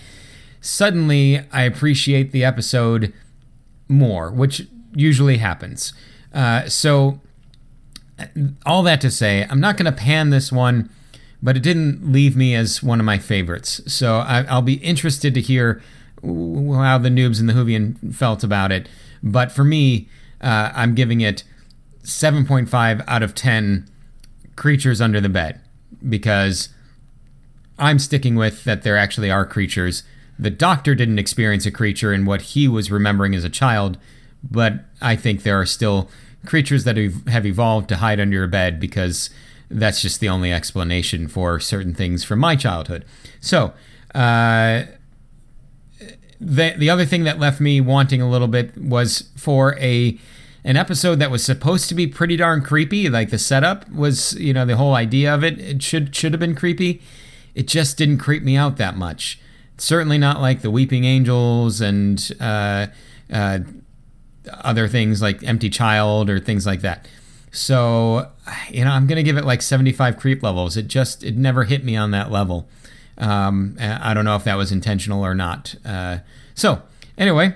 suddenly 0.62 1.42
I 1.52 1.64
appreciate 1.64 2.32
the 2.32 2.44
episode 2.44 3.14
more, 3.88 4.32
which 4.32 4.68
usually 4.94 5.38
happens. 5.38 5.94
Uh, 6.34 6.68
so, 6.68 7.22
all 8.66 8.82
that 8.84 9.02
to 9.02 9.12
say, 9.12 9.46
I'm 9.50 9.60
not 9.60 9.78
going 9.78 9.92
to 9.92 9.92
pan 9.92 10.30
this 10.30 10.52
one 10.52 10.90
but 11.46 11.56
it 11.56 11.62
didn't 11.62 12.12
leave 12.12 12.36
me 12.36 12.56
as 12.56 12.82
one 12.82 13.00
of 13.00 13.06
my 13.06 13.20
favorites. 13.20 13.80
So 13.86 14.18
I, 14.18 14.42
will 14.52 14.64
be 14.64 14.76
interested 14.76 15.36
to 15.36 15.42
hear 15.42 15.80
how 16.24 16.98
the 16.98 17.10
noobs 17.10 17.40
and 17.40 17.48
the 17.48 17.54
Whovian 17.54 18.16
felt 18.16 18.44
about 18.44 18.72
it. 18.72 18.90
But 19.22 19.52
for 19.52 19.64
me, 19.64 20.10
uh, 20.46 20.72
I'm 20.76 20.94
giving 20.94 21.22
it 21.22 21.44
7.5 22.04 23.04
out 23.08 23.24
of 23.24 23.34
10 23.34 23.90
creatures 24.56 25.02
under 25.02 25.20
the 25.20 25.28
bed 25.28 25.60
because 26.08 26.70
I'm 27.80 27.98
sticking 27.98 28.36
with 28.36 28.64
that 28.64 28.84
there 28.84 28.96
actually 28.96 29.32
are 29.32 29.46
creatures. 29.46 30.04
The 30.38 30.52
doctor 30.52 30.94
didn't 30.94 31.18
experience 31.18 31.66
a 31.66 31.72
creature 31.72 32.14
in 32.14 32.26
what 32.26 32.42
he 32.42 32.68
was 32.68 32.92
remembering 32.92 33.34
as 33.34 33.44
a 33.44 33.50
child, 33.50 33.98
but 34.44 34.86
I 35.02 35.16
think 35.16 35.42
there 35.42 35.60
are 35.60 35.66
still 35.66 36.10
creatures 36.46 36.84
that 36.84 36.96
have 36.96 37.46
evolved 37.46 37.90
to 37.90 37.98
hide 37.98 38.20
under 38.20 38.38
your 38.38 38.48
bed 38.48 38.80
because 38.80 39.32
that's 39.70 40.00
just 40.00 40.20
the 40.20 40.30
only 40.30 40.54
explanation 40.54 41.28
for 41.28 41.60
certain 41.60 41.96
things 41.96 42.24
from 42.24 42.38
my 42.38 42.56
childhood. 42.56 43.04
So, 43.40 43.74
uh, 44.14 44.84
the 46.40 46.76
the 46.78 46.90
other 46.90 47.06
thing 47.06 47.24
that 47.24 47.40
left 47.40 47.60
me 47.60 47.82
wanting 47.82 48.22
a 48.22 48.30
little 48.30 48.48
bit 48.48 48.78
was 48.78 49.30
for 49.36 49.76
a 49.80 50.20
an 50.66 50.76
episode 50.76 51.20
that 51.20 51.30
was 51.30 51.46
supposed 51.46 51.88
to 51.90 51.96
be 51.96 52.08
pretty 52.08 52.36
darn 52.36 52.62
creepy. 52.62 53.08
Like 53.08 53.30
the 53.30 53.38
setup 53.38 53.90
was, 53.92 54.34
you 54.34 54.52
know, 54.52 54.66
the 54.66 54.76
whole 54.76 54.96
idea 54.96 55.34
of 55.34 55.44
it, 55.44 55.60
it 55.60 55.84
should 55.84 56.14
should 56.16 56.34
have 56.34 56.40
been 56.40 56.56
creepy. 56.56 57.02
It 57.54 57.68
just 57.68 57.98
didn't 57.98 58.18
creep 58.18 58.42
me 58.44 58.58
out 58.58 58.78
that 58.78 58.98
much. 58.98 59.40
Certainly 59.78 60.18
not 60.18 60.42
like 60.42 60.62
the 60.62 60.72
Weeping 60.72 61.06
Angels 61.06 61.82
and 61.82 62.32
uh, 62.40 62.88
uh, 63.32 63.60
other 64.52 64.88
things 64.88 65.22
like 65.22 65.44
Empty 65.44 65.70
Child 65.70 66.30
or 66.30 66.40
things 66.40 66.66
like 66.66 66.82
that. 66.82 67.08
So, 67.52 68.32
you 68.70 68.84
know, 68.84 68.92
I'm 68.92 69.06
gonna 69.06 69.24
give 69.24 69.38
it 69.38 69.46
like 69.46 69.62
75 69.62 70.18
creep 70.18 70.42
levels. 70.42 70.76
It 70.78 70.88
just 70.88 71.24
it 71.24 71.38
never 71.38 71.66
hit 71.66 71.84
me 71.84 71.96
on 71.96 72.10
that 72.12 72.32
level. 72.32 72.68
Um, 73.20 73.78
I 73.80 74.16
don't 74.16 74.26
know 74.26 74.36
if 74.36 74.44
that 74.46 74.56
was 74.56 74.72
intentional 74.72 75.24
or 75.24 75.36
not. 75.36 75.76
Uh, 75.86 76.18
so, 76.56 76.82
anyway, 77.18 77.56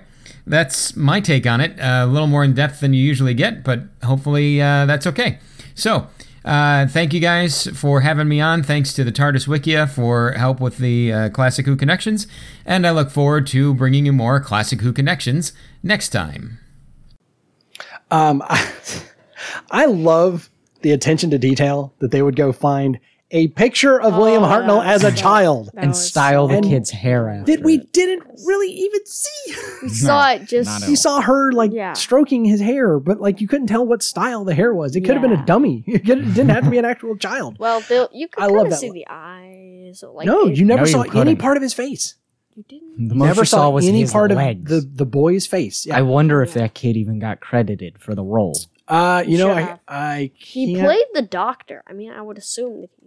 that's 0.49 0.95
my 0.95 1.21
take 1.21 1.45
on 1.45 1.61
it. 1.61 1.79
Uh, 1.79 2.03
a 2.03 2.07
little 2.07 2.27
more 2.27 2.43
in 2.43 2.53
depth 2.53 2.81
than 2.81 2.93
you 2.93 3.01
usually 3.03 3.33
get, 3.33 3.63
but 3.63 3.83
hopefully 4.03 4.61
uh, 4.61 4.85
that's 4.85 5.07
okay. 5.07 5.39
So, 5.75 6.07
uh, 6.43 6.87
thank 6.87 7.13
you 7.13 7.19
guys 7.19 7.67
for 7.67 8.01
having 8.01 8.27
me 8.27 8.41
on. 8.41 8.63
Thanks 8.63 8.93
to 8.93 9.03
the 9.03 9.11
TARDIS 9.11 9.47
Wikia 9.47 9.89
for 9.89 10.31
help 10.31 10.59
with 10.59 10.77
the 10.77 11.13
uh, 11.13 11.29
Classic 11.29 11.65
Who 11.65 11.75
connections, 11.75 12.27
and 12.65 12.87
I 12.87 12.91
look 12.91 13.11
forward 13.11 13.45
to 13.47 13.73
bringing 13.73 14.05
you 14.05 14.13
more 14.13 14.39
Classic 14.39 14.81
Who 14.81 14.91
connections 14.91 15.53
next 15.83 16.09
time. 16.09 16.59
Um, 18.11 18.41
I, 18.45 18.73
I 19.71 19.85
love 19.85 20.49
the 20.81 20.91
attention 20.91 21.29
to 21.29 21.37
detail 21.37 21.93
that 21.99 22.11
they 22.11 22.21
would 22.21 22.35
go 22.35 22.51
find 22.51 22.99
a 23.31 23.47
picture 23.49 24.01
of 24.01 24.15
William 24.17 24.43
Oh, 24.43 24.47
Hartnell 24.47 24.83
as 24.83 25.03
a 25.03 25.11
child 25.11 25.69
and 25.75 25.95
style 25.95 26.47
the 26.47 26.61
kid's 26.61 26.89
hair 26.89 27.29
after. 27.29 27.51
that 27.55 27.63
we 27.63 27.75
it. 27.75 27.93
didn't 27.93 28.23
really 28.45 28.69
even 28.71 29.05
see. 29.05 29.55
We 29.83 29.89
saw 30.07 30.31
it 30.31 30.45
just. 30.47 30.83
at 30.83 30.89
you 30.89 30.95
saw 30.95 31.21
her 31.21 31.51
like 31.51 31.71
Yeah. 31.71 31.93
stroking 31.93 32.43
his 32.45 32.59
hair, 32.59 32.99
but 32.99 33.21
like 33.21 33.39
you 33.41 33.47
couldn't 33.47 33.67
tell 33.67 33.85
what 33.85 34.01
style 34.01 34.43
the 34.45 34.55
hair 34.55 34.73
was. 34.73 34.95
It 34.95 35.01
could 35.01 35.13
have 35.13 35.21
been 35.21 35.31
a 35.33 35.45
dummy. 35.45 35.83
It, 35.87 36.03
didn't 36.05 36.49
have 36.49 36.63
to 36.63 36.69
be 36.71 36.77
an 36.79 36.85
actual 36.85 37.15
child. 37.17 37.57
Well, 37.59 37.81
they'll- 37.81 38.09
you 38.13 38.27
I 38.37 38.47
could 38.47 38.51
love 38.51 38.55
kind 38.55 38.65
of 38.67 38.71
that 38.71 38.79
see 38.79 38.87
one. 38.89 38.95
the 38.95 39.05
eyes. 39.09 40.03
Like 40.07 40.25
no, 40.25 40.47
it- 40.47 40.57
you 40.57 40.65
never 40.65 40.81
No, 40.81 40.85
you 40.85 40.91
saw 41.11 41.19
any 41.19 41.35
part 41.35 41.57
of 41.57 41.63
his 41.63 41.73
face. 41.73 42.15
you 42.55 42.63
didn't. 42.67 43.09
The 43.09 43.15
most 43.15 43.27
never 43.27 43.41
you 43.41 43.45
saw, 43.45 43.69
was 43.69 43.87
any 43.87 44.01
his 44.01 44.11
part 44.11 44.31
legs. 44.31 44.71
of 44.71 44.81
the 44.97 45.03
the 45.03 45.05
boy's 45.05 45.45
face. 45.45 45.85
Yeah. 45.85 45.97
I 45.97 46.01
wonder 46.01 46.41
if 46.41 46.53
that 46.55 46.73
kid 46.73 46.97
even 46.97 47.19
got 47.19 47.39
credited 47.41 47.99
for 47.99 48.15
the 48.15 48.23
role. 48.23 48.57
uh, 48.87 49.23
you 49.25 49.37
know, 49.37 49.51
I. 49.51 49.79
I 49.87 50.31
He 50.35 50.73
can't- 50.73 50.85
played 50.85 51.05
the 51.13 51.21
doctor. 51.21 51.83
I 51.87 51.93
mean, 51.93 52.11
I 52.11 52.21
would 52.21 52.37
assume 52.37 52.81
that 52.81 52.89
he. 52.97 52.98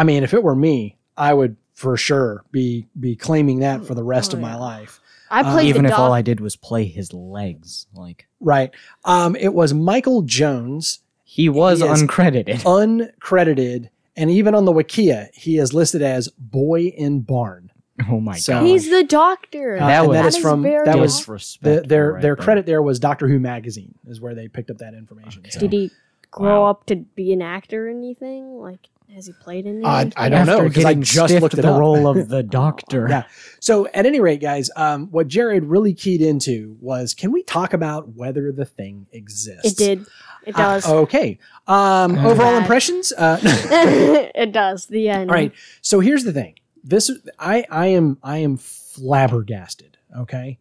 I 0.00 0.04
mean, 0.04 0.22
if 0.22 0.32
it 0.34 0.42
were 0.42 0.56
me, 0.56 0.96
I 1.16 1.34
would 1.34 1.56
for 1.74 1.96
sure 1.96 2.44
be 2.50 2.86
be 2.98 3.16
claiming 3.16 3.60
that 3.60 3.84
for 3.84 3.94
the 3.94 4.02
rest 4.04 4.32
Oh, 4.32 4.36
of 4.36 4.40
my 4.42 4.50
yeah. 4.52 4.56
life. 4.56 5.00
I 5.30 5.40
Uh, 5.42 5.52
played 5.52 5.68
even 5.68 5.84
the 5.84 5.90
if 5.90 5.98
all 5.98 6.12
I 6.12 6.22
did 6.22 6.40
was 6.40 6.56
play 6.56 6.84
his 6.86 7.12
legs, 7.12 7.86
like 7.94 8.26
Right. 8.40 8.70
Um, 9.04 9.36
it 9.36 9.52
was 9.54 9.72
Michael 9.74 10.22
Jones, 10.22 11.00
he 11.24 11.48
was 11.48 11.80
He 11.80 11.86
uncredited. 11.86 12.62
uncredited, 12.64 13.90
and 14.16 14.30
even 14.30 14.54
on 14.54 14.64
the 14.64 14.72
Wikia, 14.72 15.28
he 15.34 15.58
is 15.58 15.72
listed 15.74 16.02
as 16.02 16.28
boy 16.38 16.86
in 16.86 17.20
barn. 17.20 17.70
Oh 18.10 18.20
my 18.20 18.36
So- 18.38 18.54
god, 18.54 18.64
He's 18.66 18.88
the 18.90 19.04
doctor. 19.04 19.76
Uh, 19.76 19.86
That 19.86 19.98
and 20.00 20.08
was- 20.08 20.16
that 20.16 20.26
is 20.26 20.36
from 20.38 20.62
very 20.62 20.84
that 20.86 20.98
was 20.98 21.24
the, 21.60 21.82
their 21.86 22.12
right 22.14 22.22
their 22.22 22.34
there. 22.34 22.36
credit 22.36 22.64
there 22.66 22.82
was 22.82 22.98
Doctor 22.98 23.28
Who 23.28 23.38
magazine 23.38 23.94
is 24.06 24.20
where 24.20 24.34
they 24.34 24.48
picked 24.48 24.70
up 24.70 24.78
that 24.78 24.94
information. 24.94 25.42
So, 25.50 25.60
Did 25.60 25.72
he 25.72 25.90
grow 26.30 26.62
Wow. 26.62 26.70
up 26.70 26.86
to 26.86 26.96
be 26.96 27.32
an 27.32 27.42
actor 27.42 27.86
or 27.86 27.90
anything? 27.90 28.58
Like, 28.58 28.88
has 29.14 29.26
he 29.26 29.32
played 29.32 29.66
in? 29.66 29.84
Uh, 29.84 30.10
I 30.16 30.28
don't 30.28 30.46
know 30.46 30.66
because 30.68 30.84
I 30.84 30.94
just 30.94 31.34
looked 31.40 31.54
at 31.54 31.62
the 31.62 31.72
up. 31.72 31.78
role 31.80 32.06
of 32.08 32.28
the 32.28 32.42
doctor. 32.42 33.06
Yeah. 33.08 33.24
So 33.60 33.86
at 33.88 34.06
any 34.06 34.20
rate, 34.20 34.40
guys, 34.40 34.70
um, 34.76 35.08
what 35.10 35.28
Jared 35.28 35.64
really 35.64 35.94
keyed 35.94 36.22
into 36.22 36.76
was 36.80 37.14
can 37.14 37.32
we 37.32 37.42
talk 37.42 37.72
about 37.72 38.14
whether 38.14 38.52
the 38.52 38.64
thing 38.64 39.06
exists? 39.12 39.66
It 39.72 39.76
did. 39.76 40.06
It 40.46 40.54
Uh, 40.54 40.58
does. 40.58 40.86
okay. 40.88 41.38
Um, 41.66 42.18
overall 42.18 42.52
Bad. 42.52 42.62
impressions. 42.62 43.12
Uh, 43.12 43.38
it 44.34 44.52
does. 44.52 44.86
The 44.86 45.08
end. 45.08 45.30
All 45.30 45.34
right. 45.36 45.52
So 45.82 46.00
here's 46.00 46.24
the 46.24 46.32
thing. 46.32 46.54
This 46.82 47.10
I 47.38 47.64
I 47.70 47.86
am 47.88 48.16
I 48.22 48.38
am 48.38 48.56
flabbergasted, 48.56 49.98
okay? 50.16 50.58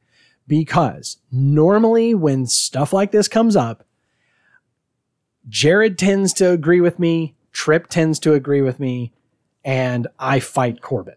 Because 0.47 1.17
normally 1.31 2.13
when 2.15 2.45
stuff 2.47 2.91
like 2.91 3.11
this 3.11 3.27
comes 3.27 3.55
up, 3.55 3.85
Jared 5.47 5.97
tends 5.97 6.33
to 6.33 6.51
agree 6.51 6.81
with 6.81 6.99
me, 6.99 7.35
Trip 7.51 7.87
tends 7.87 8.19
to 8.19 8.33
agree 8.33 8.61
with 8.61 8.79
me, 8.79 9.11
and 9.65 10.07
I 10.19 10.39
fight 10.39 10.81
Corbin. 10.81 11.15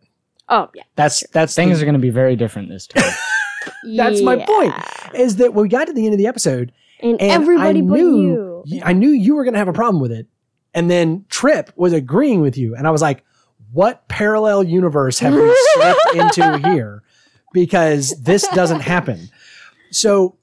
Oh 0.48 0.68
yeah. 0.74 0.82
That's 0.96 1.26
that's 1.28 1.54
Things 1.54 1.78
the- 1.78 1.82
are 1.84 1.86
going 1.86 1.94
to 1.94 2.00
be 2.00 2.10
very 2.10 2.36
different 2.36 2.68
this 2.68 2.86
time. 2.86 3.04
That's 3.96 4.20
my 4.22 4.38
point. 4.44 4.74
is 5.14 5.36
that 5.36 5.54
when 5.54 5.62
we 5.62 5.68
got 5.68 5.86
to 5.86 5.92
the 5.92 6.04
end 6.04 6.14
of 6.14 6.18
the 6.18 6.26
episode 6.26 6.72
And, 7.00 7.20
and 7.20 7.30
everybody 7.30 7.78
I 7.78 7.82
but 7.82 7.94
knew 7.94 8.62
you. 8.66 8.82
I 8.84 8.92
knew 8.92 9.10
you 9.10 9.36
were 9.36 9.44
going 9.44 9.54
to 9.54 9.58
have 9.58 9.68
a 9.68 9.72
problem 9.72 10.00
with 10.02 10.10
it, 10.12 10.26
and 10.74 10.90
then 10.90 11.24
Trip 11.28 11.70
was 11.76 11.92
agreeing 11.92 12.40
with 12.40 12.56
you, 12.58 12.74
and 12.74 12.86
I 12.88 12.90
was 12.90 13.00
like, 13.02 13.24
"What 13.72 14.08
parallel 14.08 14.64
universe 14.64 15.20
have 15.20 15.34
we 15.34 15.56
slipped 15.74 16.00
into 16.14 16.58
here?" 16.70 17.02
Because 17.52 18.14
this 18.20 18.46
doesn't 18.48 18.80
happen. 18.80 19.28
So, 19.90 20.36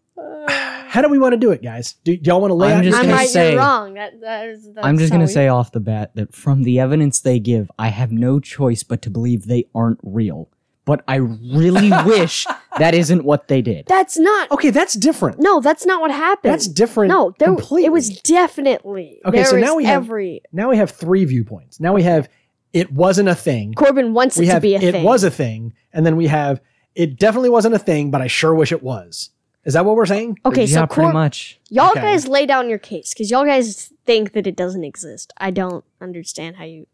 how 0.90 1.02
do 1.02 1.10
we 1.10 1.20
want 1.20 1.34
to 1.34 1.38
do 1.38 1.52
it, 1.52 1.62
guys? 1.62 1.94
Do, 2.04 2.18
do 2.18 2.30
y'all 2.30 2.42
want 2.42 2.52
to 2.52 2.56
lay 2.56 2.72
I'm 2.72 2.80
out? 2.80 2.84
just 2.84 2.98
I'm 2.98 3.04
gonna 3.06 3.16
right. 3.16 3.30
say- 3.30 3.52
you're 3.52 3.60
wrong. 3.60 3.94
That, 3.94 4.20
that 4.22 4.48
is, 4.50 4.70
that's 4.74 4.86
I'm 4.86 4.98
just 4.98 5.12
going 5.12 5.26
to 5.26 5.32
say 5.32 5.48
off 5.48 5.72
the 5.72 5.80
bat 5.80 6.12
that 6.16 6.34
from 6.34 6.64
the 6.64 6.80
evidence 6.80 7.20
they 7.20 7.40
give, 7.40 7.70
I 7.78 7.90
have 7.90 8.12
no 8.12 8.40
choice 8.40 8.84
but 8.84 9.02
to 9.04 9.10
believe 9.10 9.46
they 9.46 9.66
aren't 9.76 10.00
real. 10.04 10.50
But 10.86 11.04
I 11.08 11.18
really 11.18 11.92
wish 12.06 12.48
that 12.80 12.96
isn't 12.96 13.24
what 13.24 13.48
they 13.48 13.62
did. 13.62 13.86
that's 13.86 14.18
not. 14.18 14.50
Okay, 14.52 14.72
that's 14.72 14.96
different. 14.96 15.40
No, 15.40 15.62
that's 15.62 15.86
not 15.86 16.02
what 16.02 16.10
happened. 16.10 16.52
That's 16.52 16.68
different. 16.68 17.10
No, 17.12 17.36
there, 17.38 17.50
completely. 17.50 17.86
it 17.86 17.92
was 17.92 18.10
definitely. 18.22 19.22
Okay, 19.24 19.38
there 19.38 19.46
so 19.46 19.58
now 19.60 19.76
we 19.76 19.86
have- 19.86 20.04
every. 20.04 20.42
Now 20.52 20.70
we 20.70 20.78
have 20.78 20.90
three 20.92 21.26
viewpoints. 21.26 21.80
Now 21.80 21.94
we 21.94 22.04
have 22.04 22.28
it 22.74 22.92
wasn't 22.92 23.30
a 23.30 23.36
thing. 23.36 23.74
Corbin 23.74 24.14
wants 24.14 24.38
we 24.38 24.46
it 24.46 24.50
have 24.52 24.62
to 24.62 24.68
be 24.68 24.76
a 24.76 24.78
it 24.80 24.92
thing. 24.94 25.04
It 25.04 25.06
was 25.06 25.24
a 25.24 25.32
thing, 25.32 25.74
and 25.94 26.06
then 26.06 26.16
we 26.16 26.28
have 26.28 26.60
it 26.96 27.18
definitely 27.20 27.50
wasn't 27.50 27.76
a 27.76 27.80
thing, 27.80 28.10
but 28.12 28.22
I 28.22 28.28
sure 28.28 28.56
wish 28.56 28.72
it 28.72 28.82
was. 28.84 29.30
Is 29.70 29.76
that 29.76 29.86
what 29.86 29.96
we're 29.96 30.08
saying? 30.08 30.40
Okay, 30.48 30.64
yeah, 30.66 30.80
so 30.80 30.88
pretty 30.88 31.06
Cor- 31.06 31.14
much. 31.14 31.60
y'all 31.70 31.92
Okay. 31.92 32.02
guys 32.02 32.28
lay 32.28 32.48
down 32.48 32.70
your 32.70 32.80
case 32.80 33.14
because 33.14 33.30
y'all 33.30 33.46
guys 33.46 33.94
think 34.04 34.32
that 34.34 34.48
it 34.48 34.56
doesn't 34.56 34.84
exist. 34.84 35.32
I 35.38 35.52
don't 35.52 35.86
understand 36.02 36.56
how 36.56 36.64
you. 36.64 36.88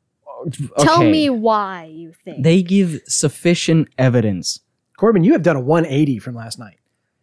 Uh, 0.75 0.83
Tell 0.83 0.97
Okay. 0.99 1.09
me 1.09 1.29
why 1.29 1.85
you 1.85 2.11
think. 2.25 2.43
They 2.43 2.61
give 2.61 2.99
sufficient 3.07 3.87
evidence. 3.97 4.59
Corbin, 4.97 5.23
you 5.23 5.31
have 5.31 5.41
done 5.41 5.55
a 5.55 5.61
180 5.61 6.19
from 6.19 6.35
last 6.35 6.59
night. 6.59 6.75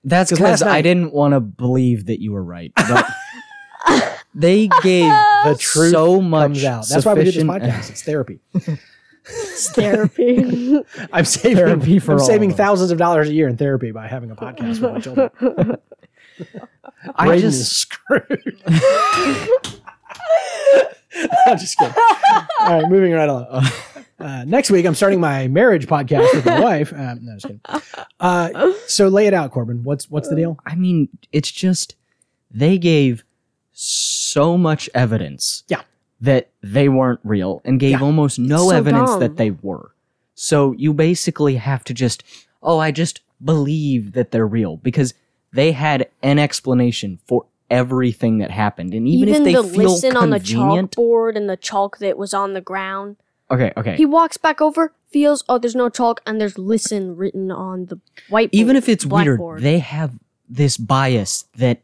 That's 0.03 0.31
'Cause 0.31 0.39
because 0.39 0.61
last 0.63 0.69
I 0.69 0.77
night- 0.77 0.83
didn't 0.83 1.13
want 1.13 1.35
to 1.35 1.41
believe 1.41 2.07
that 2.07 2.21
you 2.23 2.33
were 2.33 2.43
right. 2.43 2.73
But 2.75 3.07
they 4.35 4.69
gave 4.83 5.11
The 5.11 5.51
oh, 5.51 5.57
truth 5.59 5.93
so 5.93 6.23
much 6.23 6.45
comes 6.53 6.65
out. 6.65 6.89
That's 6.89 7.05
why 7.05 7.13
we 7.13 7.25
did 7.25 7.35
this 7.35 7.43
sufficient- 7.43 7.63
podcast. 7.63 7.91
It's 7.91 8.03
therapy. 8.03 8.41
It's 9.27 9.71
therapy. 9.73 10.81
I'm 11.13 11.25
saving 11.25 11.57
Therapy 11.57 11.99
for 11.99 12.13
I'm 12.13 12.19
all 12.19 12.25
saving 12.27 12.51
of 12.51 12.55
us. 12.55 12.59
thouses 12.59 12.91
of 12.91 12.99
dollars 12.99 13.29
a 13.29 13.33
year 13.33 13.49
in 13.49 13.57
therapy 13.57 13.91
by 13.93 14.07
having 14.09 14.31
a 14.31 14.37
podcast 14.37 14.81
with 14.81 14.93
my 14.93 15.01
children. 15.01 15.31
I 17.17 17.27
Braden 17.27 17.41
just 17.51 17.61
is 17.61 17.77
screwed. 17.77 18.63
I'm 21.47 21.59
just 21.59 21.79
kidding. 21.79 21.95
All 22.61 22.81
right, 22.83 22.89
moving 22.89 23.13
right 23.13 23.29
along. 23.29 23.65
Uh, 24.19 24.45
next 24.47 24.71
week, 24.71 24.87
I'm 24.87 24.95
starting 24.95 25.21
my 25.21 25.47
marriage 25.49 25.87
podcast 25.87 26.33
with 26.35 26.47
my 26.47 26.61
wife. 26.61 26.93
Um, 26.93 27.19
no, 27.23 27.35
just 27.35 27.47
kidding. 27.47 27.61
Uh, 28.21 28.73
so 28.87 29.09
lay 29.09 29.27
it 29.27 29.35
out, 29.35 29.51
Corbin. 29.51 29.83
What's 29.85 30.09
what's 30.11 30.29
the 30.29 30.37
deal? 30.37 30.59
I 30.65 30.75
mean, 30.75 31.09
it's 31.33 31.51
just 31.51 31.97
they 32.51 32.79
gave 32.79 33.25
so 33.73 34.57
much 34.59 34.89
evidence 34.95 35.65
Yeah. 35.69 35.83
That 36.23 36.49
they 36.63 36.89
weren't 36.89 37.21
real 37.25 37.61
and 37.65 37.79
gave 37.79 37.93
Yeah. 38.01 38.03
almost 38.07 38.39
no 38.39 38.71
so 38.71 38.77
evidence 38.77 39.11
dumb. 39.11 39.21
that 39.21 39.37
they 39.37 39.51
were. 39.51 39.91
So 40.35 40.73
you 40.73 40.95
basically 40.95 41.57
have 41.57 41.85
to 41.85 41.93
just, 41.95 42.23
oh, 42.63 42.79
I 42.79 42.91
just 42.93 43.21
believe 43.45 44.13
that 44.13 44.31
they're 44.31 44.47
real 44.47 44.77
because 44.77 45.15
they 45.53 45.73
had 45.73 46.09
an 46.23 46.39
explanation 46.39 47.19
for 47.27 47.45
everything 47.71 48.39
that 48.39 48.51
happened. 48.51 48.95
And 48.95 49.07
even, 49.09 49.29
if 49.29 49.43
they 49.45 49.55
the 49.55 49.65
feel 49.65 49.93
listen 49.95 50.17
on 50.17 50.31
the 50.31 50.39
chalkboard 50.39 51.37
and 51.37 51.51
the 51.51 51.57
chalk 51.57 51.99
that 51.99 52.17
was 52.17 52.33
on 52.33 52.53
the 52.55 52.61
ground. 52.61 53.17
okay, 53.51 53.73
okay. 53.77 53.97
He 53.97 54.07
walks 54.07 54.37
back 54.37 54.61
over, 54.63 54.93
feels, 55.11 55.43
oh, 55.49 55.59
there's 55.59 55.75
no 55.75 55.89
chalk, 55.89 56.21
and 56.25 56.41
there's 56.41 56.57
listen 56.57 57.17
written 57.17 57.51
on 57.51 57.87
the 57.87 57.99
whiteboard. 58.31 58.49
even 58.53 58.77
if 58.77 58.89
it's 58.89 59.05
weird, 59.05 59.41
they 59.61 59.81
have 59.81 60.13
this 60.49 60.77
bias 60.77 61.47
that 61.57 61.81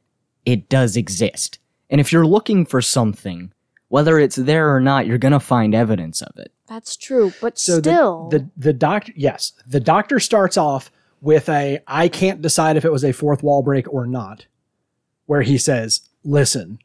it 0.47 0.68
does 0.68 0.97
exist. 0.97 1.59
And 1.91 2.01
if 2.01 2.12
you're 2.12 2.26
looking 2.26 2.64
for 2.64 2.80
something, 2.80 3.53
whether 3.89 4.18
it's 4.18 4.36
there 4.36 4.74
or 4.74 4.80
not, 4.80 5.07
you're 5.07 5.18
going 5.18 5.32
to 5.32 5.41
find 5.41 5.74
evidence 5.74 6.20
of 6.22 6.36
it. 6.39 6.53
That's 6.66 6.97
true, 6.97 7.32
but 7.41 7.59
So 7.59 7.78
still, 7.78 8.28
the 8.28 8.49
the 8.57 8.72
doctor, 8.72 9.12
yes, 9.16 9.53
the 9.66 9.80
doctor 9.80 10.20
starts 10.20 10.57
off 10.57 10.91
with 11.22 11.49
a 11.49 11.80
I 11.86 12.09
can't 12.09 12.43
decide 12.43 12.76
if 12.76 12.84
it 12.84 12.93
was 12.93 13.05
a 13.05 13.12
fourth 13.12 13.43
wall 13.43 13.62
break 13.62 13.91
or 13.93 14.07
not, 14.07 14.47
where 15.26 15.41
he 15.43 15.57
says, 15.57 16.03
"Listen," 16.24 16.78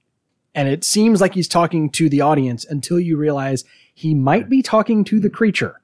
and 0.55 0.69
it 0.69 0.83
seems 0.85 1.19
like 1.19 1.33
he's 1.33 1.49
talking 1.49 1.89
to 1.91 2.07
the 2.07 2.21
audience 2.21 2.63
until 2.63 2.99
you 2.99 3.17
realize 3.17 3.65
he 3.93 4.13
might 4.13 4.47
be 4.49 4.61
talking 4.61 5.03
to 5.03 5.19
the 5.19 5.29
creature 5.29 5.81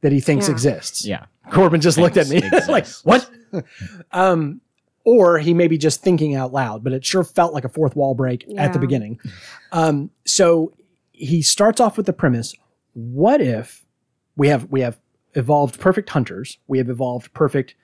that 0.00 0.10
he 0.10 0.18
thinks 0.20 0.46
Yeah. 0.48 0.52
exists. 0.52 1.06
Yeah. 1.06 1.24
Corbin 1.52 1.80
just 1.80 1.98
looked 1.98 2.16
at 2.16 2.28
me 2.28 2.40
Thinks 2.40 2.68
like, 2.68 2.86
"What?" 3.04 3.30
um, 4.12 4.60
or 5.04 5.38
he 5.38 5.52
may 5.54 5.66
be 5.68 5.78
just 5.78 6.02
thinking 6.02 6.34
out 6.34 6.52
loud, 6.52 6.82
but 6.84 6.92
it 6.92 7.04
sure 7.04 7.24
felt 7.24 7.52
like 7.54 7.64
a 7.64 7.68
fourth 7.68 7.96
wall 7.96 8.14
break 8.14 8.44
at 8.58 8.72
the 8.72 8.78
beginning. 8.78 9.18
Um, 9.72 10.10
so 10.26 10.72
he 11.12 11.42
starts 11.42 11.80
off 11.80 11.96
with 11.96 12.06
the 12.06 12.12
premise: 12.12 12.54
What 12.94 13.40
if 13.40 13.84
we 14.36 14.48
have 14.48 14.70
we 14.70 14.80
have 14.80 14.98
evolved 15.34 15.80
perfect 15.80 16.10
hunters? 16.10 16.58
We 16.66 16.78
have 16.78 16.88
evolved 16.88 17.32
perfect. 17.34 17.74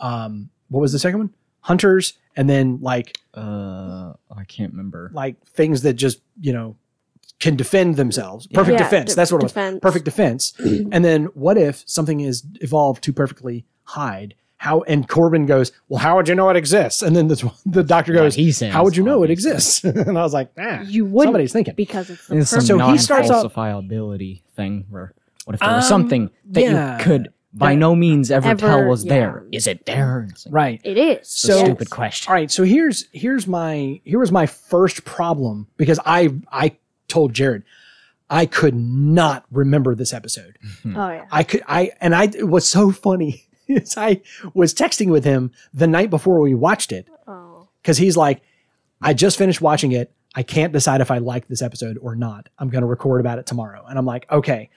Um, 0.00 0.50
what 0.68 0.80
was 0.80 0.92
the 0.92 0.98
second 0.98 1.18
one? 1.20 1.30
Hunters 1.60 2.12
and 2.36 2.48
then 2.50 2.78
like 2.80 3.18
Uh, 3.34 4.12
I 4.36 4.44
can't 4.46 4.72
remember. 4.72 5.10
like 5.14 5.44
things 5.46 5.82
that 5.82 5.94
just 5.94 6.20
you 6.40 6.52
know 6.52 6.76
can 7.40 7.56
defend 7.56 7.96
themselves. 7.96 8.46
Perfect 8.46 8.78
Yeah, 8.78 8.84
defense. 8.84 9.10
de- 9.12 9.16
That's 9.16 9.32
what 9.32 9.42
it 9.42 9.48
defense. 9.48 9.74
was. 9.74 9.80
Perfect 9.80 10.04
defense. 10.04 10.52
and 10.92 11.04
then 11.04 11.24
what 11.34 11.58
if 11.58 11.82
something 11.86 12.20
is 12.20 12.44
evolved 12.60 13.02
to 13.04 13.12
perfectly 13.12 13.66
hide? 13.84 14.34
How 14.58 14.80
and 14.82 15.06
Corbin 15.06 15.44
goes, 15.46 15.70
well, 15.88 15.98
how 16.00 16.16
would 16.16 16.28
you 16.28 16.34
know 16.34 16.48
it 16.48 16.56
exists? 16.56 17.02
And 17.02 17.14
then 17.14 17.28
the, 17.28 17.52
the 17.66 17.82
doctor 17.82 18.12
What 18.12 18.20
goes, 18.20 18.34
he 18.34 18.52
says, 18.52 18.72
how 18.72 18.84
would 18.84 18.96
you 18.96 19.02
know 19.04 19.22
it 19.22 19.30
exists? 19.30 19.84
and 19.84 20.18
I 20.18 20.22
was 20.22 20.32
like, 20.32 20.50
ah, 20.58 20.80
You 20.82 21.04
wouldn't 21.04 21.28
somebody's 21.28 21.52
thinking. 21.52 21.74
because 21.74 22.08
it's 22.10 22.26
the 22.26 22.38
It's 22.38 22.50
some 22.50 22.60
So 22.62 22.78
he 22.90 22.96
starts 22.98 23.30
off- 23.30 23.54
non-falsifiability 23.56 24.42
thing 24.54 24.86
where 24.88 25.12
what 25.44 25.54
if 25.54 25.60
there 25.60 25.68
was 25.74 25.84
Um, 25.84 25.88
something 25.88 26.30
that 26.50 26.62
yeah. 26.62 26.98
you 26.98 27.04
could 27.04 27.28
by 27.52 27.72
That- 27.72 27.78
no 27.78 27.94
means 27.94 28.30
ever, 28.30 28.48
Ever- 28.48 28.60
tell 28.66 28.84
was 28.86 29.04
yeah. 29.04 29.12
there? 29.14 29.44
Is 29.52 29.66
it 29.66 29.86
there? 29.86 30.26
It's 30.30 30.46
like, 30.46 30.54
Right. 30.54 30.80
It 30.84 30.96
is. 30.98 31.18
it's 31.18 31.44
a 31.44 31.52
So- 31.52 31.64
stupid 31.64 31.90
question. 31.90 32.30
All 32.30 32.34
right, 32.34 32.50
so 32.50 32.64
here's 32.64 33.06
here's 33.12 33.46
my 33.46 34.00
here 34.04 34.18
was 34.18 34.32
my 34.32 34.46
first 34.46 35.04
problem 35.04 35.66
because 35.76 36.00
I 36.04 36.34
I 36.50 36.76
told 37.08 37.34
Jared 37.34 37.62
I 38.28 38.46
could 38.46 38.74
not 38.74 39.44
remember 39.52 39.94
this 39.94 40.12
episode. 40.12 40.58
Oh 40.86 41.08
yeah. 41.10 41.26
I 41.30 41.42
could 41.44 41.62
I 41.68 41.92
and 42.00 42.14
I 42.14 42.24
it 42.24 42.48
was 42.48 42.66
so 42.68 42.90
funny 42.90 43.45
is 43.68 43.94
I 43.96 44.20
was 44.54 44.72
texting 44.74 45.10
with 45.10 45.24
him 45.24 45.52
the 45.74 45.86
night 45.86 46.10
before 46.10 46.40
we 46.40 46.54
watched 46.54 46.92
it 46.92 47.06
Oh. 47.26 47.68
because 47.82 47.98
he's 47.98 48.16
like, 48.16 48.42
I 49.02 49.12
just 49.14 49.36
finished 49.38 49.60
watching 49.60 49.92
it. 49.92 50.12
I 50.34 50.42
can't 50.42 50.72
decide 50.72 51.00
if 51.00 51.10
I 51.10 51.18
like 51.18 51.48
this 51.48 51.62
episode 51.62 51.98
or 52.02 52.14
not. 52.14 52.48
I'm 52.58 52.68
going 52.68 52.82
to 52.82 52.86
record 52.88 53.20
about 53.20 53.38
it 53.38 53.46
tomorrow. 53.46 53.84
And 53.88 53.98
I'm 53.98 54.04
like, 54.04 54.30
okay, 54.30 54.68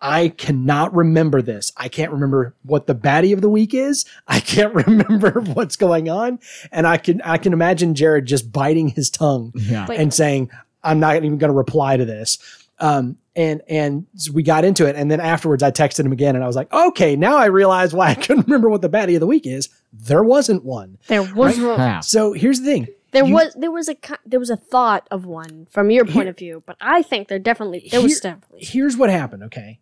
I 0.00 0.28
cannot 0.28 0.94
remember 0.94 1.42
this. 1.42 1.72
I 1.76 1.88
can't 1.88 2.12
remember 2.12 2.54
what 2.62 2.86
the 2.86 2.94
baddie 2.94 3.32
of 3.34 3.40
the 3.42 3.48
week 3.50 3.74
is. 3.74 4.04
I 4.28 4.40
can't 4.40 4.72
remember 4.86 5.40
what's 5.40 5.76
going 5.76 6.08
on. 6.08 6.38
And 6.72 6.86
I 6.86 6.96
can, 6.96 7.20
I 7.22 7.38
can 7.38 7.52
imagine 7.52 7.94
Jared 7.94 8.26
just 8.26 8.50
biting 8.52 8.88
his 8.88 9.10
tongue 9.10 9.52
Yeah. 9.56 9.86
And 9.90 10.14
saying, 10.14 10.50
I'm 10.82 11.00
not 11.00 11.16
even 11.16 11.38
going 11.38 11.50
to 11.52 11.56
reply 11.56 11.96
to 11.96 12.04
this. 12.04 12.38
Um, 12.80 13.18
and, 13.36 13.62
and 13.68 14.06
we 14.32 14.42
got 14.42 14.64
into 14.64 14.86
it. 14.86 14.96
And 14.96 15.10
then 15.10 15.20
afterwards 15.20 15.62
I 15.62 15.70
texted 15.70 16.04
him 16.04 16.12
again 16.12 16.34
and 16.34 16.42
I 16.42 16.46
was 16.46 16.56
like, 16.56 16.72
okay, 16.72 17.14
now 17.14 17.36
I 17.36 17.46
realize 17.46 17.94
why 17.94 18.08
I 18.08 18.14
couldn't 18.24 18.46
remember 18.46 18.68
what 18.68 18.82
the 18.82 18.88
baddie 18.90 19.14
of 19.14 19.20
the 19.20 19.26
week 19.26 19.46
is. 19.46 19.68
There 19.92 20.24
wasn't 20.24 20.64
one. 20.64 20.98
There 21.06 21.22
was 21.22 21.60
one- 21.60 22.02
So 22.02 22.32
here's 22.32 22.60
the 22.60 22.64
thing. 22.66 22.88
there 23.12 23.24
You- 23.24 23.34
was 23.34 23.54
there 23.54 23.70
was 23.70 23.88
a 23.88 23.96
there 24.26 24.40
was 24.40 24.50
a 24.50 24.56
thought 24.56 25.06
of 25.10 25.26
one 25.26 25.66
from 25.70 25.90
your 25.90 26.04
point 26.04 26.24
Here- 26.24 26.28
of 26.30 26.38
view, 26.38 26.62
but 26.66 26.76
I 26.80 27.02
think 27.02 27.28
there 27.28 27.38
definitely 27.38 27.88
there 27.90 28.02
was 28.02 28.18
definitely 28.20 28.60
here's 28.64 28.96
what 28.96 29.10
happened 29.10 29.42
okay 29.44 29.78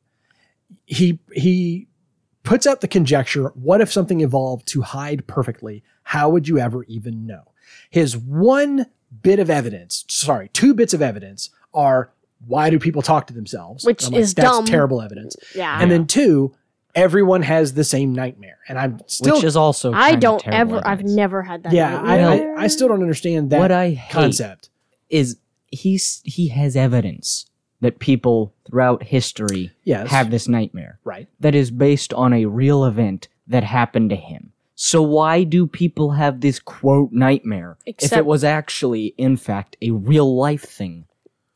he 0.86 1.18
he 1.32 1.86
puts 2.42 2.66
out 2.66 2.80
the 2.80 2.88
conjecture 2.88 3.49
what 3.55 3.80
if 3.80 3.92
something 3.92 4.20
evolved 4.20 4.66
to 4.68 4.82
hide 4.82 5.26
perfectly 5.26 5.82
how 6.05 6.28
would 6.28 6.49
you 6.49 6.59
ever 6.59 6.84
even 6.84 7.26
know 7.26 7.42
his 7.90 8.16
one 8.16 8.86
bit 9.22 9.38
of 9.38 9.51
evidence 9.51 10.05
sorry 10.09 10.49
two 10.53 10.72
bits 10.74 10.94
of 10.94 11.03
evidence 11.03 11.51
are 11.74 12.11
why 12.47 12.70
do 12.70 12.78
people 12.78 13.03
talk 13.03 13.26
to 13.26 13.34
themselves 13.34 13.84
Which 13.84 14.09
like, 14.11 14.20
is 14.20 14.34
that's 14.34 14.49
dumb. 14.49 14.64
terrible 14.64 15.03
evidence 15.03 15.36
yeah. 15.55 15.80
and 15.80 15.91
then 15.91 16.07
two 16.07 16.55
everyone 16.95 17.43
has 17.43 17.74
the 17.74 17.84
same 17.84 18.12
nightmare 18.12 18.59
and 18.68 18.78
i'm 18.78 19.01
still 19.07 19.36
Which 19.36 19.45
is 19.45 19.57
also 19.57 19.93
I 19.93 20.14
don't 20.14 20.41
terrible 20.41 20.76
ever 20.78 20.89
I've 20.89 21.05
never 21.05 21.43
had 21.43 21.62
that. 21.64 21.72
yeah 21.72 22.01
I, 22.01 22.16
nightmare. 22.18 22.57
I 22.59 22.64
i 22.64 22.66
still 22.68 22.89
don't 22.89 23.03
understand 23.03 23.51
that 23.51 23.59
what 23.59 23.72
I 23.72 23.91
hate 23.91 24.12
concept 24.12 24.70
is 25.11 25.36
he's 25.70 26.20
he 26.24 26.49
has 26.49 26.76
evidence 26.76 27.47
that 27.80 27.99
people 28.01 28.55
throughout 28.68 29.03
history 29.05 29.72
yes 29.84 30.11
have 30.11 30.30
this 30.30 30.49
nightmare 30.49 30.99
right 31.05 31.28
that 31.41 31.55
is 31.55 31.70
based 31.70 32.12
on 32.14 32.32
a 32.32 32.47
real 32.47 32.84
event 32.84 33.28
that 33.47 33.64
happened 33.64 34.11
to 34.11 34.16
him. 34.16 34.53
So 34.74 35.03
why 35.03 35.43
do 35.43 35.66
people 35.66 36.12
have 36.12 36.41
this 36.41 36.61
quote 36.61 37.11
nightmare 37.12 37.78
if 37.86 38.12
it 38.12 38.26
was 38.26 38.45
actually 38.45 39.07
in 39.18 39.36
fact 39.36 39.76
a 39.82 39.91
real 39.91 40.36
life 40.36 40.62
thing 40.62 41.07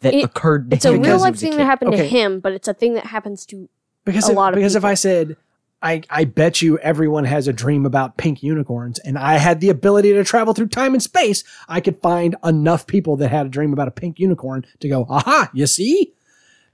that 0.03 0.15
It- 0.15 0.25
occurred 0.25 0.71
to 0.71 0.77
It's 0.77 0.85
a 0.85 0.89
him? 0.91 0.95
real 0.95 1.03
because 1.03 1.21
he 1.23 1.25
life 1.31 1.39
thing 1.39 1.57
that 1.57 1.65
happened 1.65 1.95
Okay. 1.95 2.03
to 2.03 2.09
him, 2.09 2.41
but 2.41 2.53
it's 2.53 2.69
a 2.69 2.75
thing 2.75 2.95
that 2.95 3.07
happens 3.07 3.47
to 3.47 3.69
because 4.05 4.29
a 4.29 4.33
if, 4.33 4.37
lot 4.37 4.53
of 4.53 4.57
because 4.57 4.75
if. 4.77 4.85
I 4.85 4.95
said 4.95 5.37
I 5.83 6.03
I 6.11 6.25
bet 6.25 6.63
you 6.63 6.79
everyone 6.79 7.25
has 7.25 7.49
a 7.49 7.53
dream 7.53 7.85
about 7.87 8.17
pink 8.17 8.43
unicorns 8.43 8.99
and 9.01 9.19
I 9.19 9.39
had 9.39 9.61
the 9.61 9.69
ability 9.69 10.13
to 10.13 10.23
travel 10.25 10.55
through 10.55 10.69
time 10.69 10.93
and 10.95 11.03
space, 11.03 11.43
I 11.69 11.81
could 11.81 12.01
find 12.01 12.37
enough 12.45 12.87
people 12.87 13.17
that 13.17 13.31
had 13.31 13.47
a 13.47 13.49
dream 13.49 13.73
about 13.73 13.89
a 13.89 13.93
pink 13.93 14.19
unicorn 14.21 14.65
to 14.81 14.89
go, 14.89 15.07
"Aha, 15.09 15.51
you 15.53 15.67
see?" 15.67 16.13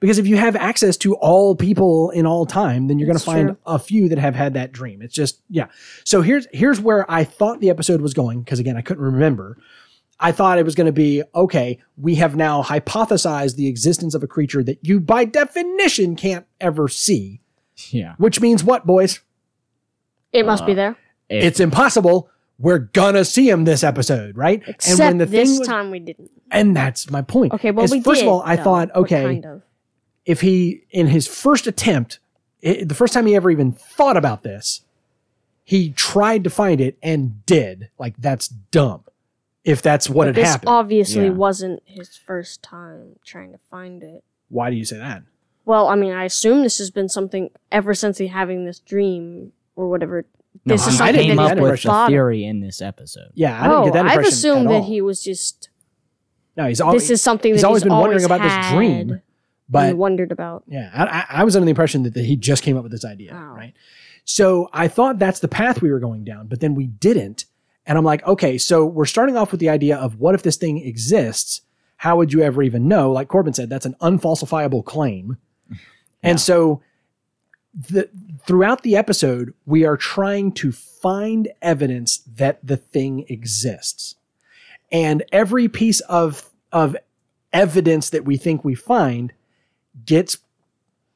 Because 0.01 0.19
if 0.19 0.29
you 0.29 0.37
have 0.37 0.55
access 0.55 0.97
to 0.99 1.15
all 1.17 1.57
people 1.57 2.11
in 2.11 2.25
all 2.25 2.47
time, 2.47 2.87
then 2.87 2.99
you're 3.01 3.07
going 3.07 3.19
to 3.19 3.25
find 3.25 3.49
true. 3.49 3.57
a 3.67 3.81
few 3.81 4.09
that 4.11 4.19
have 4.19 4.37
had 4.37 4.55
that 4.55 4.71
dream. 4.73 5.03
It's 5.03 5.15
just 5.15 5.41
yeah. 5.51 5.67
So 6.05 6.21
here's 6.23 6.47
here's 6.53 6.79
where 6.81 7.11
I 7.11 7.25
thought 7.25 7.61
the 7.61 7.71
episode 7.71 8.01
was 8.01 8.15
going 8.15 8.43
because 8.43 8.59
again, 8.61 8.77
I 8.77 8.81
couldn't 8.83 9.03
remember. 9.03 9.57
I 10.21 10.33
thought 10.33 10.59
it 10.59 10.65
was 10.65 10.75
going 10.75 10.87
to 10.87 10.93
be 10.93 11.23
okay, 11.35 11.79
we 11.97 12.17
have 12.17 12.35
now 12.37 12.63
hypothesized 12.63 13.55
the 13.57 13.69
existence 13.69 14.15
of 14.15 14.23
a 14.23 14.27
creature 14.27 14.63
that 14.65 14.79
you 14.83 14.99
by 15.01 15.25
definition 15.25 16.17
can't 16.17 16.45
ever 16.61 16.89
see. 16.89 17.41
Yeah. 17.91 18.15
Which 18.19 18.41
means 18.41 18.65
what, 18.65 18.87
boys? 18.87 19.21
it 20.33 20.45
must 20.45 20.65
Uh, 20.65 20.67
be 20.67 20.75
there. 20.75 20.97
If- 21.29 21.45
It's 21.45 21.61
impossible. 21.61 22.29
We're 22.59 22.79
gonna 22.81 23.25
see 23.25 23.49
him 23.49 23.65
this 23.65 23.85
episode, 23.85 24.37
right? 24.37 24.63
Except 24.67 25.19
this 25.31 25.59
was- 25.61 25.67
time 25.69 25.91
we 25.93 26.01
didn't. 26.01 26.31
and 26.51 26.75
that's 26.77 27.09
my 27.11 27.23
point. 27.23 27.53
Okay, 27.55 27.71
well 27.71 27.87
we 27.89 28.01
first 28.03 28.21
did. 28.21 28.27
of 28.27 28.33
all, 28.35 28.43
I 28.45 28.57
though, 28.57 28.65
thought, 28.65 28.95
okay, 28.97 29.23
kind 29.23 29.47
of. 29.47 29.63
if 30.27 30.41
he 30.41 30.83
in 30.91 31.07
his 31.07 31.27
first 31.29 31.67
attempt, 31.69 32.19
i 32.65 32.83
the 32.85 32.95
first 32.97 33.15
time 33.15 33.27
he 33.27 33.37
ever 33.37 33.51
even 33.51 33.71
thought 33.73 34.17
about 34.17 34.43
this, 34.43 34.81
he 35.63 35.91
tried 35.91 36.43
to 36.45 36.51
find 36.51 36.81
it 36.81 36.99
and 37.03 37.47
did. 37.47 37.91
Like 37.99 38.17
that's 38.19 38.49
dumb. 38.49 39.05
If 39.69 39.83
that's 39.83 40.09
what 40.09 40.25
But 40.25 40.27
had 40.29 40.35
this 40.37 40.49
happened, 40.49 40.69
obviously 40.71 41.25
Yeah. 41.25 41.31
wasn't 41.31 41.83
his 41.85 42.17
first 42.17 42.63
time 42.63 43.17
trying 43.25 43.53
to 43.53 43.59
find 43.71 44.03
it. 44.03 44.25
why 44.49 44.71
do 44.71 44.77
you 44.77 44.85
say 44.85 44.97
that? 44.99 45.23
Well, 45.67 45.89
I 45.89 45.95
mean, 45.97 46.13
I 46.13 46.25
assume 46.25 46.63
this 46.63 46.79
has 46.79 46.91
been 46.91 47.09
something 47.11 47.51
ever 47.71 47.93
since 47.93 48.17
he 48.19 48.29
having 48.29 48.65
this 48.65 48.79
dream 48.81 49.53
or 49.77 49.89
whatever. 49.91 50.25
No, 50.65 50.75
This 50.75 50.87
is 50.87 50.87
he 50.87 50.95
I 50.95 50.97
something 50.97 51.15
didn't 51.15 51.27
came 51.29 51.37
that 51.37 51.43
that 51.43 51.51
up 51.53 51.59
he's 51.59 51.63
with 51.63 51.69
impression. 51.69 51.89
the 51.89 51.93
thought 51.93 52.05
of. 52.05 52.09
theory 52.11 52.45
in 52.45 52.61
this 52.61 52.81
episode. 52.81 53.31
Yeah, 53.35 53.59
I 53.59 53.63
didn't 53.65 53.73
oh, 53.79 53.85
get 53.85 53.93
that 53.93 53.99
oh, 53.99 54.09
I've 54.09 54.13
impression 54.13 54.33
assumed 54.33 54.67
at 54.67 54.71
that 54.71 54.75
all. 54.77 54.85
he 54.85 55.01
was 55.03 55.23
just. 55.23 55.69
no, 56.57 56.67
he's 56.67 56.81
always 56.81 57.03
This 57.03 57.11
is 57.11 57.23
something 57.23 57.53
he's 57.53 57.61
that 57.61 57.67
always 57.67 57.83
he's 57.83 57.89
been 57.91 57.93
wondering 57.99 58.13
always 58.23 58.25
about 58.25 58.41
this 58.43 58.51
had 58.53 58.75
dream, 58.75 59.21
but 59.69 59.91
and 59.91 59.99
wondered 59.99 60.33
about. 60.33 60.65
Yeah, 60.67 60.91
I, 60.95 61.05
I- 61.05 61.41
I 61.41 61.45
was 61.45 61.55
under 61.55 61.67
the 61.67 61.71
impression 61.71 62.03
that, 62.05 62.15
that 62.15 62.25
he 62.25 62.35
just 62.37 62.63
came 62.63 62.77
up 62.79 62.83
with 62.83 62.93
this 62.93 63.05
idea, 63.05 63.33
Oh. 63.35 63.55
right? 63.55 63.75
So 64.25 64.69
I 64.73 64.89
thought 64.89 65.19
that's 65.19 65.41
the 65.41 65.49
path 65.49 65.83
we 65.83 65.91
were 65.91 66.01
going 66.01 66.25
down, 66.25 66.47
but 66.47 66.61
then 66.61 66.75
we 66.75 66.87
didn't. 66.87 67.45
And 67.89 67.97
I'm 67.97 68.05
like, 68.05 68.25
okay, 68.27 68.59
so 68.59 68.85
we're 68.85 69.07
starting 69.07 69.37
off 69.37 69.51
with 69.51 69.61
the 69.61 69.71
idea 69.71 69.97
of 69.97 70.21
what 70.21 70.35
if 70.35 70.43
this 70.43 70.59
thing 70.59 70.79
exists? 70.79 71.63
How 71.97 72.19
would 72.19 72.35
you 72.35 72.43
ever 72.43 72.63
even 72.63 72.87
know? 72.87 73.11
Like 73.11 73.29
Corbin 73.29 73.55
said, 73.55 73.71
that's 73.71 73.87
an 73.87 73.97
unfalsifiable 74.01 74.85
claim. 74.85 75.39
And 76.21 76.41
so 76.41 76.83
the, 77.73 78.11
throughout 78.45 78.83
the 78.83 78.97
episode, 78.97 79.55
we 79.67 79.85
are 79.85 79.97
trying 79.97 80.51
to 80.55 80.73
find 80.73 81.49
evidence 81.63 82.19
that 82.35 82.59
the 82.61 82.77
thing 82.77 83.25
exists. 83.29 84.17
And 84.91 85.23
every 85.31 85.69
piece 85.69 86.01
of, 86.01 86.51
of 86.73 86.97
evidence 87.53 88.11
that 88.11 88.25
we 88.25 88.37
think 88.37 88.65
we 88.65 88.75
find 88.75 89.33
gets 90.05 90.39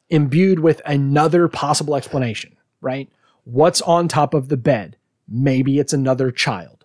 imbued 0.08 0.60
with 0.60 0.80
another 0.86 1.48
possible 1.48 1.96
explanation, 1.96 2.56
right? 2.80 3.10
What's 3.42 3.82
on 3.82 4.06
top 4.06 4.34
of 4.34 4.50
the 4.50 4.56
bed? 4.56 4.96
Maybe 5.32 5.78
it's 5.78 5.92
another 5.92 6.30
child. 6.30 6.84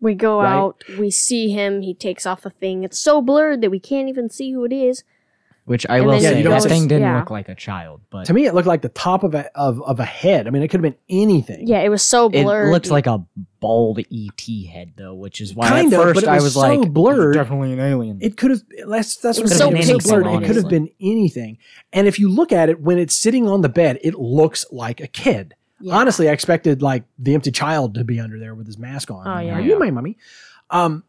We 0.00 0.14
go 0.14 0.40
Right. 0.40 0.52
out, 0.54 0.84
we 0.98 1.10
see 1.10 1.50
him, 1.50 1.82
he 1.82 1.92
takes 1.92 2.24
off 2.24 2.42
the 2.42 2.50
thing. 2.50 2.84
It's 2.84 2.98
so 2.98 3.20
blurred 3.20 3.60
that 3.60 3.70
we 3.70 3.80
can't 3.80 4.08
even 4.08 4.30
see 4.30 4.52
who 4.52 4.64
it 4.64 4.72
is. 4.72 5.02
Which 5.66 5.86
I 5.88 5.98
And 5.98 6.06
will 6.06 6.18
say, 6.20 6.38
you 6.38 6.42
don't 6.42 6.54
this 6.54 6.64
have 6.64 6.72
to- 6.72 6.78
thing 6.78 6.88
didn't 6.88 7.02
yeah. 7.02 7.18
look 7.18 7.30
like 7.30 7.48
a 7.48 7.54
child, 7.54 8.00
but 8.10 8.24
To 8.26 8.32
me, 8.32 8.46
it 8.46 8.54
looked 8.54 8.66
like 8.66 8.80
the 8.82 8.88
top 8.88 9.22
of 9.22 9.34
a 9.34 9.50
of, 9.56 9.80
of 9.82 10.00
a 10.00 10.04
head. 10.04 10.46
I 10.48 10.50
mean, 10.50 10.62
it 10.62 10.68
could 10.68 10.82
have 10.82 10.90
been 10.90 10.98
anything. 11.08 11.66
Yeah, 11.68 11.80
it 11.80 11.90
was 11.90 12.02
so 12.02 12.28
blurred. 12.28 12.40
it 12.40 12.44
blurred. 12.44 12.72
looked 12.72 12.90
like 12.90 13.06
a 13.06 13.22
bald 13.60 14.00
ET 14.10 14.66
head, 14.72 14.94
though, 14.96 15.14
which 15.14 15.40
is 15.40 15.54
why 15.54 15.68
Kind 15.68 15.92
at 15.92 15.98
of, 16.00 16.04
first 16.06 16.14
but 16.16 16.24
it 16.24 16.28
I 16.30 16.34
was 16.36 16.44
was 16.44 16.54
so 16.54 16.60
like, 16.60 16.90
blurred. 16.92 17.36
"It's 17.36 17.44
definitely 17.44 17.72
an 17.74 17.78
alien." 17.80 18.18
It 18.20 18.36
could 18.36 18.50
have. 18.52 18.62
That's 18.88 19.16
that's 19.16 19.38
It 19.38 19.42
what 19.42 19.50
so 19.50 19.70
saying. 19.70 19.76
It 19.76 20.02
so 20.02 20.20
blurred. 20.20 20.42
It 20.42 20.46
could 20.46 20.56
have 20.56 20.68
been 20.68 20.88
anything. 21.00 21.58
And 21.92 22.08
if 22.08 22.18
you 22.18 22.30
look 22.30 22.52
at 22.52 22.68
it 22.68 22.80
when 22.80 22.98
it's 22.98 23.14
sitting 23.14 23.46
on 23.46 23.60
the 23.60 23.68
bed, 23.68 23.98
it 24.02 24.14
looks 24.14 24.64
like 24.72 25.00
a 25.00 25.06
kid. 25.06 25.54
Yeah. 25.80 25.94
Honestly, 25.96 26.28
I 26.28 26.32
expected 26.32 26.82
like 26.82 27.04
the 27.18 27.34
empty 27.34 27.50
child 27.50 27.94
to 27.94 28.04
be 28.04 28.20
under 28.20 28.38
there 28.38 28.54
with 28.54 28.66
his 28.66 28.78
mask 28.78 29.10
on. 29.10 29.26
Oh, 29.26 29.38
yeah. 29.40 29.54
Are 29.56 29.60
you 29.60 29.78
my 29.78 29.90
mummy? 29.90 30.16
Um, 30.70 31.04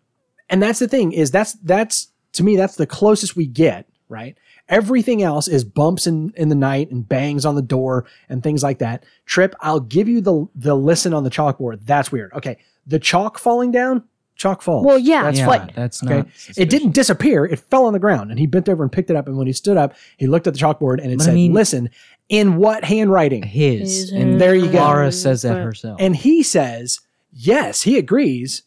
and 0.50 0.62
that's 0.62 0.80
the 0.80 0.88
thing 0.88 1.12
is 1.12 1.32
that's 1.32 1.54
that's 1.64 2.08
to 2.34 2.44
me 2.44 2.56
that's 2.56 2.76
the 2.76 2.88
closest 2.88 3.36
we 3.36 3.46
get. 3.48 3.88
Right. 4.10 4.38
Everything 4.68 5.22
else 5.24 5.48
is 5.48 5.64
bumps 5.64 6.06
in, 6.08 6.34
in 6.36 6.50
the 6.50 6.56
night 6.56 6.92
and 6.92 7.08
bangs 7.08 7.46
on 7.46 7.56
the 7.56 7.62
door 7.62 8.06
and 8.30 8.42
things 8.44 8.62
like 8.64 8.80
that. 8.80 9.06
Trip, 9.26 9.56
I'll 9.62 9.80
give 9.80 10.08
you 10.10 10.20
the 10.22 10.48
the 10.56 10.76
listen 10.76 11.14
on 11.14 11.24
the 11.24 11.30
chalkboard. 11.30 11.86
That's 11.86 12.12
weird. 12.12 12.34
Okay. 12.34 12.58
The 12.88 13.00
chalk 13.00 13.38
falling 13.38 13.72
down, 13.72 14.04
chalk 14.36 14.62
falls. 14.62 14.86
Well, 14.86 14.98
yeah, 14.98 15.24
that's 15.24 15.40
yeah, 15.40 15.46
fine. 15.46 15.72
that's 15.76 16.04
Okay. 16.04 16.18
not. 16.18 16.28
It 16.58 16.70
didn't 16.70 16.92
disappear. 16.92 17.46
It 17.46 17.60
fell 17.60 17.86
on 17.86 17.94
the 17.94 18.00
ground 18.00 18.32
and 18.32 18.40
he 18.40 18.48
bent 18.48 18.68
over 18.68 18.84
and 18.84 18.92
picked 18.92 19.10
it 19.10 19.16
up. 19.16 19.28
And 19.28 19.38
when 19.38 19.48
he 19.48 19.54
stood 19.54 19.78
up, 19.78 19.94
he 20.18 20.28
looked 20.28 20.48
at 20.48 20.54
the 20.54 20.60
chalkboard 20.60 21.02
and 21.02 21.12
it 21.12 21.18
But 21.20 21.24
I 21.24 21.26
said, 21.28 21.36
mean- 21.36 21.54
listen, 21.54 21.90
in 22.32 22.56
what 22.56 22.84
handwriting? 22.86 23.44
his, 23.44 23.80
His 23.82 24.12
and 24.12 24.40
There 24.42 24.56
you 24.56 24.66
go. 24.68 24.80
Clara 24.80 25.12
says 25.12 25.42
that 25.44 25.58
herself. 25.58 25.98
And 26.02 26.16
he 26.16 26.42
says, 26.42 27.02
yes, 27.32 27.82
he 27.84 27.98
agrees, 27.98 28.64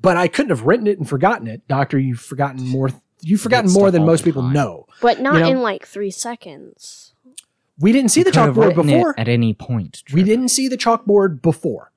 but 0.00 0.16
I 0.16 0.26
couldn't 0.28 0.50
have 0.50 0.62
written 0.66 0.86
it 0.86 0.98
and 0.98 1.08
forgotten 1.08 1.46
it. 1.46 1.66
Doctor, 1.68 1.98
you've 1.98 2.20
forgotten 2.20 2.66
more. 2.66 2.90
You've 3.20 3.40
forgotten 3.40 3.68
Forget 3.70 3.80
more 3.80 3.90
than 3.92 4.04
most 4.04 4.24
people 4.24 4.42
time. 4.42 4.52
know. 4.54 4.86
But 5.00 5.20
not 5.20 5.34
know- 5.40 5.48
in 5.48 5.60
like 5.60 5.86
three 5.86 6.10
seconds. 6.10 7.12
We 7.78 7.92
didn't 7.92 8.10
see 8.10 8.22
the 8.22 8.30
Could 8.32 8.36
have 8.40 8.54
chalkboard 8.56 8.70
it 8.72 8.76
before. 8.76 9.14
at 9.18 9.28
any 9.28 9.54
point. 9.54 10.02
We 10.12 10.22
didn't 10.22 10.48
see 10.48 10.68
the 10.68 10.76
chalkboard 10.76 11.40
before. 11.42 11.90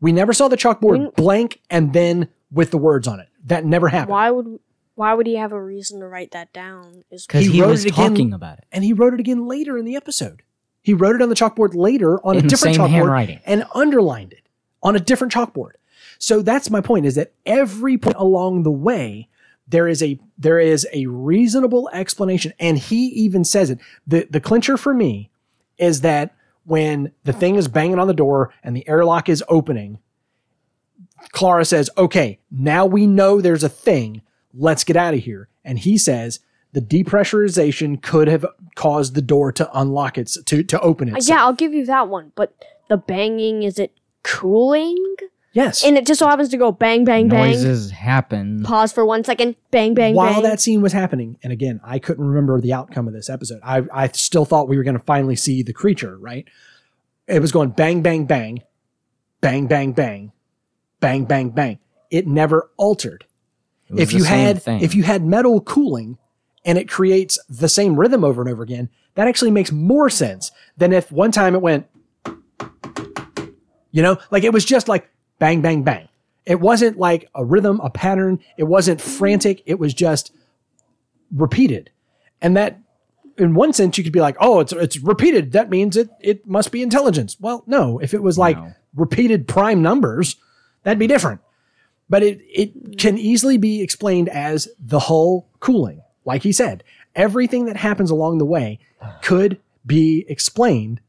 We 0.00 0.12
never 0.12 0.32
saw 0.32 0.48
the 0.48 0.56
chalkboard 0.56 0.98
When- 0.98 1.10
blank 1.16 1.60
and 1.70 1.92
then 1.92 2.28
with 2.50 2.70
the 2.70 2.78
words 2.78 3.06
on 3.06 3.20
it. 3.20 3.28
That 3.46 3.64
never 3.64 3.88
happened. 3.88 4.10
Why 4.12 4.30
would 4.30 4.58
why 4.96 5.12
would 5.12 5.26
he 5.26 5.34
have 5.36 5.50
a 5.52 5.60
reason 5.60 5.98
to 6.00 6.06
write 6.06 6.30
that 6.32 6.52
down? 6.52 7.02
Is 7.10 7.26
because 7.26 7.44
He 7.46 7.52
he, 7.52 7.60
wrote 7.62 7.70
was 7.70 7.84
it 7.84 7.92
again- 7.92 8.10
talking 8.10 8.32
about 8.32 8.58
it. 8.58 8.64
And 8.70 8.84
he 8.84 8.92
wrote 8.92 9.12
it 9.14 9.18
again 9.20 9.46
later 9.48 9.76
in 9.76 9.84
the 9.84 9.96
episode. 9.96 10.42
He 10.84 10.92
wrote 10.92 11.16
it 11.16 11.22
on 11.22 11.30
the 11.30 11.34
chalkboard 11.34 11.74
later 11.74 12.20
on 12.26 12.36
In 12.36 12.44
a 12.44 12.48
different 12.48 12.76
chalkboard 12.76 13.40
and 13.46 13.64
underlined 13.74 14.34
it 14.34 14.46
on 14.82 14.94
a 14.94 15.00
different 15.00 15.32
chalkboard. 15.32 15.72
So 16.18 16.42
that's 16.42 16.68
my 16.68 16.82
point 16.82 17.06
is 17.06 17.14
that 17.14 17.32
every 17.46 17.96
point 17.96 18.16
along 18.18 18.62
the 18.62 18.70
way 18.70 19.30
there 19.66 19.88
is 19.88 20.02
a 20.02 20.20
there 20.36 20.58
is 20.58 20.86
a 20.92 21.06
reasonable 21.06 21.88
explanation 21.94 22.52
and 22.60 22.78
he 22.78 23.06
even 23.06 23.46
says 23.46 23.70
it. 23.70 23.78
The 24.06 24.28
the 24.30 24.40
clincher 24.40 24.76
for 24.76 24.92
me 24.92 25.30
is 25.78 26.02
that 26.02 26.36
when 26.64 27.12
the 27.24 27.32
thing 27.32 27.54
is 27.54 27.66
banging 27.66 27.98
on 27.98 28.06
the 28.06 28.12
door 28.12 28.52
and 28.62 28.76
the 28.76 28.86
airlock 28.86 29.30
is 29.30 29.42
opening, 29.48 30.00
Clara 31.30 31.64
says, 31.64 31.88
"Okay, 31.96 32.40
now 32.50 32.84
we 32.84 33.06
know 33.06 33.40
there's 33.40 33.64
a 33.64 33.70
thing. 33.70 34.20
Let's 34.52 34.84
get 34.84 34.96
out 34.96 35.14
of 35.14 35.20
here." 35.20 35.48
And 35.64 35.78
he 35.78 35.96
says, 35.96 36.40
"The 36.74 36.80
depressurization 36.82 38.02
could 38.02 38.28
have 38.28 38.44
caused 38.74 39.14
the 39.14 39.22
door 39.22 39.50
to 39.52 39.68
unlock 39.78 40.18
it 40.18 40.36
to 40.46 40.62
to 40.62 40.80
open 40.80 41.12
Uh, 41.12 41.16
it." 41.16 41.28
yeah, 41.28 41.42
I'll 41.42 41.52
give 41.54 41.72
you 41.72 41.86
that 41.86 42.08
one. 42.08 42.32
But 42.34 42.52
the 42.88 42.96
banging 42.98 43.62
is 43.62 43.78
it 43.78 43.92
cooling? 44.22 44.96
Yes. 45.52 45.84
And 45.84 45.96
it 45.96 46.04
just 46.04 46.18
so 46.18 46.26
happens 46.26 46.48
to 46.48 46.56
go 46.56 46.72
bang 46.72 47.04
bang 47.04 47.28
bang. 47.28 47.52
Noises 47.52 47.92
happen. 47.92 48.64
Pause 48.64 48.92
for 48.92 49.06
one 49.06 49.22
second. 49.22 49.54
Bang 49.70 49.94
bang 49.94 50.14
While 50.16 50.34
bang. 50.34 50.42
that 50.42 50.60
scene 50.60 50.82
was 50.82 50.92
happening, 50.92 51.38
and 51.44 51.52
again, 51.52 51.80
I 51.84 52.00
couldn't 52.00 52.24
remember 52.26 52.60
the 52.60 52.72
outcome 52.72 53.06
of 53.06 53.14
this 53.14 53.30
episode. 53.30 53.60
I 53.62 53.82
I 53.92 54.08
still 54.08 54.44
thought 54.44 54.68
we 54.68 54.76
were 54.76 54.82
going 54.82 54.98
to 54.98 55.04
finally 55.04 55.36
see 55.36 55.62
the 55.62 55.72
creature. 55.72 56.18
Right? 56.18 56.44
It 57.28 57.40
was 57.40 57.52
going 57.52 57.70
bang 57.70 58.02
bang 58.02 58.26
bang, 58.26 58.62
bang 59.40 59.66
bang 59.68 59.92
bang, 59.92 60.32
bang 61.00 61.24
bang 61.24 61.50
bang. 61.50 61.78
It 62.10 62.26
never 62.26 62.70
altered. 62.76 63.24
It 63.88 63.92
was 63.94 64.02
if 64.02 64.08
the 64.10 64.16
you 64.16 64.24
same 64.24 64.38
had 64.46 64.62
thing. 64.62 64.80
if 64.82 64.94
you 64.96 65.04
had 65.04 65.24
metal 65.24 65.60
cooling 65.60 66.18
and 66.64 66.78
it 66.78 66.88
creates 66.88 67.38
the 67.48 67.68
same 67.68 67.96
rhythm 67.96 68.24
over 68.24 68.40
and 68.40 68.50
over 68.50 68.62
again, 68.62 68.88
that 69.14 69.28
actually 69.28 69.50
makes 69.50 69.70
more 69.70 70.10
sense 70.10 70.50
than 70.76 70.92
if 70.92 71.12
one 71.12 71.30
time 71.30 71.54
it 71.54 71.62
went, 71.62 71.86
you 73.92 74.02
know, 74.02 74.18
like 74.30 74.44
it 74.44 74.52
was 74.52 74.64
just 74.64 74.88
like 74.88 75.08
bang 75.38 75.60
bang 75.60 75.82
bang. 75.82 76.08
It 76.46 76.60
wasn't 76.60 76.98
like 76.98 77.28
a 77.34 77.44
rhythm, 77.44 77.80
a 77.80 77.90
pattern. 77.90 78.40
It 78.56 78.64
wasn't 78.64 79.00
frantic. 79.00 79.62
It 79.66 79.78
was 79.78 79.94
just 79.94 80.32
repeated, 81.34 81.90
and 82.40 82.56
that. 82.56 82.80
In 83.36 83.54
one 83.54 83.72
sense, 83.72 83.98
you 83.98 84.04
could 84.04 84.12
be 84.12 84.20
like, 84.20 84.36
"Oh, 84.38 84.60
it's 84.60 84.72
it's 84.72 84.96
repeated. 85.00 85.50
That 85.52 85.68
means 85.68 85.96
it 85.96 86.08
it 86.20 86.46
must 86.46 86.70
be 86.70 86.82
intelligence." 86.82 87.36
Well, 87.40 87.64
no. 87.66 87.98
If 87.98 88.14
it 88.14 88.22
was 88.22 88.38
like 88.38 88.56
No. 88.56 88.72
repeated 88.94 89.48
prime 89.48 89.82
numbers, 89.82 90.36
that'd 90.84 91.00
be 91.00 91.08
different 91.08 91.40
but 92.08 92.22
it 92.22 92.38
it 92.42 92.98
can 92.98 93.18
easily 93.18 93.56
be 93.56 93.82
explained 93.82 94.28
as 94.28 94.68
the 94.78 95.00
hull 95.00 95.48
cooling. 95.58 96.00
Like 96.24 96.42
he 96.42 96.52
said, 96.52 96.82
everything 97.14 97.66
that 97.66 97.76
happens 97.76 98.10
along 98.10 98.38
the 98.38 98.44
way 98.46 98.78
could 99.22 99.60
be 99.86 100.24
explained. 100.28 101.00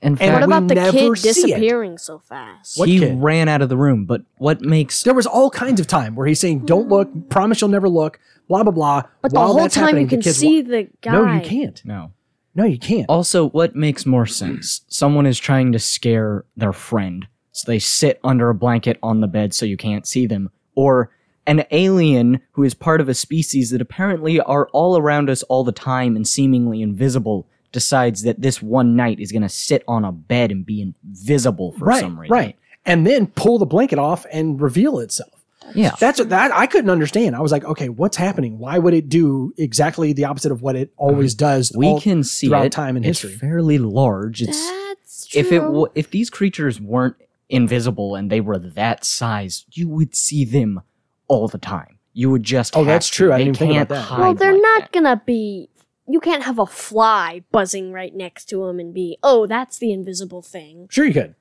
in 0.00 0.08
and 0.08 0.18
what 0.20 0.28
fact, 0.28 0.38
we 0.38 0.44
about 0.44 0.68
the 0.68 0.74
never 0.74 0.92
kid 0.92 1.18
see 1.18 1.28
it. 1.30 1.34
disappearing 1.34 1.98
so 1.98 2.18
fast? 2.18 2.78
What 2.78 2.88
he 2.88 2.98
kid? 2.98 3.20
ran 3.22 3.48
out 3.48 3.62
of 3.62 3.68
the 3.68 3.76
room. 3.76 4.04
But 4.06 4.22
what 4.38 4.60
makes 4.62 5.02
There 5.02 5.14
was 5.14 5.26
all 5.26 5.50
kinds 5.50 5.80
of 5.80 5.86
time 5.86 6.14
where 6.14 6.26
he's 6.26 6.40
saying, 6.40 6.60
"Don't 6.66 6.88
look, 6.88 7.28
promise 7.30 7.60
you'll 7.60 7.70
never 7.70 7.88
look," 7.88 8.18
blah 8.48 8.62
blah 8.62 8.72
blah. 8.72 9.02
But 9.22 9.32
the 9.32 9.38
While 9.40 9.52
whole 9.54 9.68
time 9.68 9.98
you 9.98 10.06
can 10.06 10.20
kid's 10.22 10.36
see 10.38 10.62
wa- 10.62 10.68
the 10.68 10.88
guy. 11.02 11.12
No, 11.12 11.32
you 11.34 11.40
can't. 11.40 11.82
no? 11.84 12.12
No, 12.56 12.64
you 12.64 12.78
can't. 12.78 13.06
Also, 13.08 13.48
what 13.48 13.74
makes 13.74 14.06
more 14.06 14.26
sense? 14.26 14.82
Someone 14.88 15.26
is 15.26 15.38
trying 15.40 15.72
to 15.72 15.78
scare 15.80 16.44
their 16.56 16.72
friend, 16.72 17.26
so 17.50 17.64
they 17.70 17.80
sit 17.80 18.20
under 18.22 18.48
a 18.48 18.54
blanket 18.54 18.96
on 19.02 19.20
the 19.20 19.26
bed 19.26 19.52
so 19.52 19.66
you 19.66 19.76
can't 19.76 20.06
see 20.06 20.24
them, 20.26 20.50
or 20.76 21.10
an 21.46 21.64
alien 21.70 22.40
who 22.52 22.62
is 22.62 22.74
part 22.74 23.00
of 23.00 23.08
a 23.08 23.14
species 23.14 23.70
that 23.70 23.80
apparently 23.80 24.40
are 24.40 24.68
all 24.72 24.96
around 24.96 25.28
us 25.28 25.42
all 25.44 25.64
the 25.64 25.72
time 25.72 26.16
and 26.16 26.26
seemingly 26.26 26.82
invisible 26.82 27.46
decides 27.72 28.22
that 28.22 28.40
this 28.40 28.62
one 28.62 28.96
night 28.96 29.20
is 29.20 29.32
going 29.32 29.42
to 29.42 29.48
sit 29.48 29.82
on 29.86 30.04
a 30.04 30.12
bed 30.12 30.50
and 30.50 30.64
be 30.64 30.80
invisible 30.80 31.72
for 31.72 31.86
right, 31.86 32.00
some 32.00 32.18
reason. 32.18 32.32
right, 32.32 32.56
and 32.86 33.06
then 33.06 33.26
pull 33.26 33.58
the 33.58 33.66
blanket 33.66 33.98
off 33.98 34.24
and 34.32 34.60
reveal 34.60 34.98
itself. 35.00 35.44
Yeah. 35.74 35.94
That's 35.98 36.18
what 36.18 36.28
that 36.28 36.52
I 36.52 36.66
couldn't 36.66 36.90
understand. 36.90 37.34
I 37.34 37.40
was 37.40 37.50
like, 37.50 37.64
okay, 37.64 37.88
what's 37.88 38.16
happening? 38.16 38.58
Why 38.58 38.78
would 38.78 38.94
it 38.94 39.08
do 39.08 39.52
exactly 39.56 40.12
the 40.12 40.26
opposite 40.26 40.52
of 40.52 40.62
what 40.62 40.76
it 40.76 40.92
always 40.96 41.34
mm. 41.34 41.38
does? 41.38 41.72
we 41.74 41.86
all 41.86 42.00
can 42.00 42.22
see 42.22 42.48
throughout 42.48 42.66
it. 42.66 42.72
time 42.72 42.96
and 42.96 43.04
it's 43.04 43.22
history. 43.22 43.38
fairly 43.38 43.78
large. 43.78 44.42
It's 44.42 44.70
That's 44.70 45.26
true. 45.26 45.40
if 45.40 45.52
it 45.52 45.60
w- 45.60 45.86
if 45.94 46.10
these 46.10 46.28
creatures 46.30 46.80
weren't 46.80 47.16
invisible 47.48 48.14
and 48.14 48.30
they 48.30 48.40
were 48.40 48.58
that 48.58 49.04
size, 49.04 49.64
you 49.72 49.88
would 49.88 50.14
see 50.14 50.44
them 50.44 50.82
all 51.28 51.48
the 51.48 51.58
time. 51.58 51.98
You 52.12 52.30
would 52.30 52.42
just 52.42 52.76
Oh, 52.76 52.80
have 52.80 52.86
that's 52.86 53.08
to. 53.10 53.16
true. 53.16 53.32
I 53.32 53.38
didn't 53.38 53.56
even 53.56 53.68
think 53.68 53.72
about 53.76 53.88
that. 53.88 54.00
hide 54.02 54.20
well, 54.20 54.34
they're 54.34 54.52
like 54.52 54.62
not 54.62 54.80
that. 54.82 54.92
gonna 54.92 55.22
be. 55.26 55.68
You 56.06 56.20
can't 56.20 56.42
have 56.42 56.58
a 56.58 56.66
fly 56.66 57.42
buzzing 57.50 57.92
right 57.92 58.14
next 58.14 58.44
to 58.50 58.64
him 58.66 58.78
and 58.78 58.92
be, 58.92 59.16
oh, 59.22 59.46
that's 59.46 59.78
the 59.78 59.90
invisible 59.90 60.42
thing. 60.42 60.86
Sure, 60.90 61.06
you 61.06 61.14
could. 61.14 61.34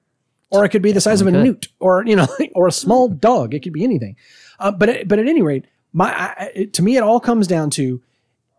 Or 0.52 0.64
it 0.64 0.70
could 0.70 0.82
be 0.82 0.92
the 0.94 1.02
size 1.02 1.20
of 1.20 1.28
a 1.28 1.32
Definitely 1.32 1.50
newt, 1.50 1.68
or 1.80 2.06
you 2.06 2.16
know, 2.16 2.28
or 2.56 2.68
a 2.68 2.72
small 2.72 3.10
dog. 3.10 3.54
It 3.54 3.62
could 3.62 3.74
be 3.74 3.84
anything. 3.84 4.16
Uh, 4.60 4.72
but 4.72 4.88
at- 4.90 5.08
but 5.08 5.20
at 5.20 5.28
any 5.28 5.42
rate, 5.42 5.66
my 5.92 6.12
I, 6.14 6.26
I- 6.46 6.52
it, 6.56 6.74
to 6.76 6.82
me, 6.84 6.96
it 6.98 7.04
all 7.04 7.20
comes 7.20 7.46
down 7.48 7.70
to 7.72 8.02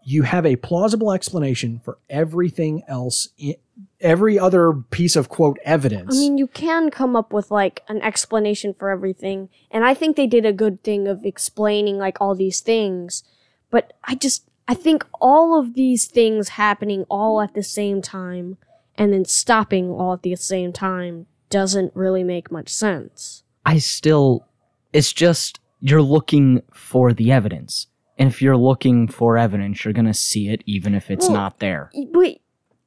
you 0.05 0.23
have 0.23 0.45
a 0.47 0.57
plausible 0.57 1.13
explanation 1.13 1.81
for 1.85 1.99
everything 2.11 2.83
else, 2.89 3.29
i- 3.43 3.57
every 4.01 4.39
other 4.39 4.73
piece 4.91 5.17
of 5.17 5.29
quote 5.29 5.59
evidence. 5.65 6.15
I 6.17 6.19
mean, 6.21 6.39
you 6.39 6.47
can 6.47 6.91
come 6.91 7.17
up 7.17 7.33
with 7.33 7.51
like 7.51 7.83
an 7.89 8.01
explanation 8.03 8.75
for 8.75 8.91
everything, 8.91 9.49
and 9.71 9.85
I 9.85 9.95
think 9.95 10.17
they 10.17 10.27
did 10.27 10.45
a 10.47 10.53
good 10.53 10.83
thing 10.85 11.09
of 11.09 11.25
explaining 11.25 11.99
like 11.99 12.19
all 12.21 12.35
these 12.35 12.61
things. 12.61 13.25
But 13.71 13.93
I 14.05 14.15
just, 14.15 14.49
I 14.69 14.75
think 14.75 15.05
all 15.21 15.59
of 15.59 15.75
these 15.75 16.07
things 16.07 16.51
happening 16.51 17.05
all 17.11 17.41
at 17.41 17.55
the 17.55 17.63
same 17.63 18.01
time 18.03 18.57
and 18.97 19.13
then 19.13 19.25
stopping 19.25 19.91
all 19.91 20.13
at 20.13 20.23
the 20.23 20.35
same 20.37 20.73
time 20.73 21.27
doesn't 21.51 21.95
really 21.97 22.23
make 22.23 22.53
much 22.53 22.69
sense. 22.69 23.43
I 23.67 23.79
still, 23.79 24.47
it's 24.93 25.13
just 25.13 25.59
you're 25.81 26.03
looking 26.03 26.63
for 26.73 27.13
the 27.13 27.33
evidence, 27.33 27.89
and 28.19 28.29
if 28.29 28.41
you're 28.43 28.57
looking 28.57 29.09
for 29.09 29.37
evidence, 29.37 29.85
you're 29.85 29.95
gonna 29.95 30.15
see 30.15 30.49
it, 30.49 30.62
even 30.67 30.95
if 30.95 31.11
it's 31.11 31.27
Well, 31.27 31.37
not 31.37 31.59
there. 31.59 31.91
But 32.12 32.39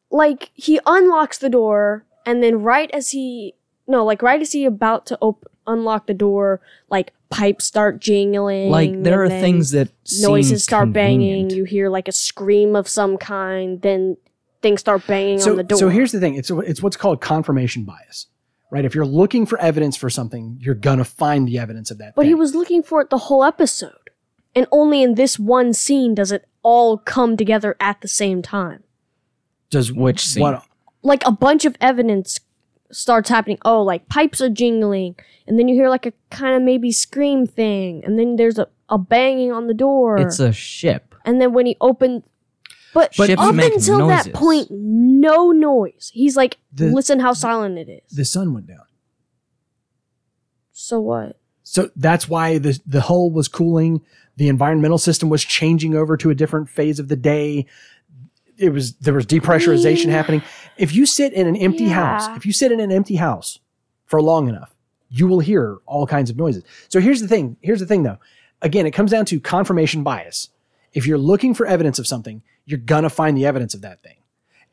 like 0.09 0.51
he 0.53 0.79
unlocks 0.85 1.37
the 1.37 1.49
door, 1.49 2.05
and 2.25 2.41
then 2.41 2.61
right 2.61 2.89
as 2.91 3.11
he 3.11 3.55
no, 3.87 4.03
like 4.03 4.21
right 4.21 4.41
as 4.41 4.51
he 4.51 4.65
about 4.65 5.05
to 5.07 5.17
op- 5.21 5.49
unlock 5.65 6.07
the 6.07 6.13
door, 6.13 6.61
like 6.89 7.13
pipes 7.29 7.65
start 7.65 7.99
jingling. 7.99 8.69
Like 8.69 9.03
there 9.03 9.23
are 9.23 9.29
things 9.29 9.71
that 9.71 9.89
noises 10.21 10.49
seem 10.49 10.57
start 10.59 10.93
banging. 10.93 11.49
You 11.49 11.63
hear 11.65 11.89
like 11.89 12.07
a 12.07 12.11
scream 12.13 12.75
of 12.75 12.87
some 12.87 13.17
kind. 13.17 13.81
Then 13.81 14.17
things 14.61 14.79
start 14.79 15.05
banging 15.07 15.39
so 15.39 15.51
on 15.51 15.57
the 15.57 15.63
door. 15.63 15.77
so 15.77 15.89
here's 15.89 16.11
the 16.11 16.19
thing. 16.19 16.35
It's 16.35 16.49
it's 16.49 16.81
what's 16.81 16.97
called 16.97 17.21
confirmation 17.21 17.83
bias, 17.83 18.27
right? 18.71 18.83
If 18.85 18.95
you're 18.95 19.05
looking 19.05 19.45
for 19.45 19.59
evidence 19.59 19.95
for 19.97 20.09
something, 20.09 20.57
you're 20.61 20.73
gonna 20.75 21.03
find 21.05 21.47
the 21.47 21.59
evidence 21.59 21.91
of 21.91 21.97
that. 21.99 22.15
but 22.15 22.25
he 22.25 22.33
was 22.33 22.55
looking 22.55 22.81
for 22.83 23.01
it 23.01 23.09
the 23.09 23.17
whole 23.17 23.43
episode, 23.43 23.96
and 24.57 24.65
only 24.71 25.03
in 25.03 25.13
this 25.13 25.37
one 25.37 25.71
scene 25.71 26.15
does 26.15 26.31
it 26.31 26.47
all 26.63 26.97
come 26.97 27.37
together 27.37 27.75
at 27.79 28.01
the 28.01 28.07
same 28.07 28.41
time. 28.41 28.83
does 29.69 29.91
Which 29.93 30.25
scene? 30.25 30.41
what 30.41 30.63
Like 31.03 31.21
a 31.27 31.31
bunch 31.31 31.63
of 31.65 31.75
evidence 31.79 32.39
starts 32.91 33.29
happening. 33.29 33.59
Oh, 33.63 33.83
like 33.83 34.09
pipes 34.09 34.41
are 34.41 34.49
jingling, 34.49 35.15
and 35.45 35.59
then 35.59 35.67
you 35.67 35.75
hear 35.75 35.89
like 35.89 36.05
a 36.07 36.13
kind 36.31 36.55
of 36.55 36.61
maybe 36.63 36.91
scream 36.91 37.45
thing, 37.45 38.03
and 38.03 38.17
then 38.17 38.35
there's 38.37 38.57
a, 38.57 38.67
a 38.89 38.97
banging 38.97 39.51
on 39.51 39.67
the 39.67 39.73
door. 39.75 40.17
It's 40.17 40.39
a 40.39 40.51
ship. 40.51 41.13
and 41.23 41.39
then 41.39 41.53
when 41.53 41.65
he 41.67 41.77
opened, 41.79 42.23
but, 42.93 43.13
But 43.15 43.29
up 43.37 43.53
make 43.53 43.73
until 43.73 44.07
that 44.07 44.33
point, 44.33 44.69
no 44.71 45.51
noise. 45.51 46.09
He's 46.13 46.35
like, 46.35 46.57
The- 46.73 46.87
listen 46.91 47.19
how 47.19 47.33
silent 47.33 47.77
it 47.77 47.89
is. 47.89 48.15
the 48.17 48.25
sun 48.25 48.53
went 48.55 48.65
down. 48.67 48.87
so 50.71 50.99
what? 50.99 51.37
So 51.69 51.89
that's 51.95 52.29
why 52.29 52.57
the 52.59 52.79
the 52.85 53.01
hull 53.01 53.29
was 53.29 53.47
cooling. 53.47 54.01
The 54.37 54.47
environmental 54.47 54.97
system 54.97 55.29
was 55.29 55.43
changing 55.43 55.95
over 55.95 56.15
to 56.17 56.29
a 56.29 56.35
different 56.35 56.69
phase 56.69 56.97
of 56.99 57.07
the 57.09 57.15
day. 57.15 57.65
It 58.57 58.69
was 58.69 58.93
there 58.95 59.13
was 59.13 59.25
depressurization 59.25 60.05
mean- 60.05 60.09
happening. 60.13 60.41
If 60.77 60.95
you 60.95 61.05
sit 61.05 61.33
in 61.33 61.45
an 61.47 61.55
empty 61.57 61.83
Yeah. 61.85 61.93
house, 62.17 62.37
if 62.37 62.45
you 62.45 62.53
sit 62.53 62.71
in 62.71 62.79
an 62.79 62.91
empty 62.91 63.15
house 63.17 63.59
for 64.05 64.21
long 64.21 64.47
enough, 64.47 64.73
you 65.09 65.27
will 65.27 65.39
hear 65.41 65.77
all 65.85 66.07
kinds 66.07 66.29
of 66.29 66.37
noises. 66.37 66.63
So 66.87 66.99
here's 66.99 67.21
the 67.21 67.27
thing. 67.27 67.57
Here's 67.61 67.79
the 67.81 67.85
thing 67.85 68.03
though. 68.03 68.17
Again, 68.61 68.85
it 68.85 68.91
comes 68.91 69.11
down 69.11 69.25
to 69.25 69.39
confirmation 69.39 70.03
bias. 70.03 70.49
If 70.93 71.05
you're 71.05 71.17
looking 71.19 71.53
for 71.53 71.65
evidence 71.67 71.99
of 71.99 72.07
something, 72.07 72.41
you're 72.65 72.79
gonna 72.79 73.09
find 73.09 73.37
the 73.37 73.45
evidence 73.45 73.73
of 73.73 73.81
that 73.81 74.01
thing. 74.01 74.15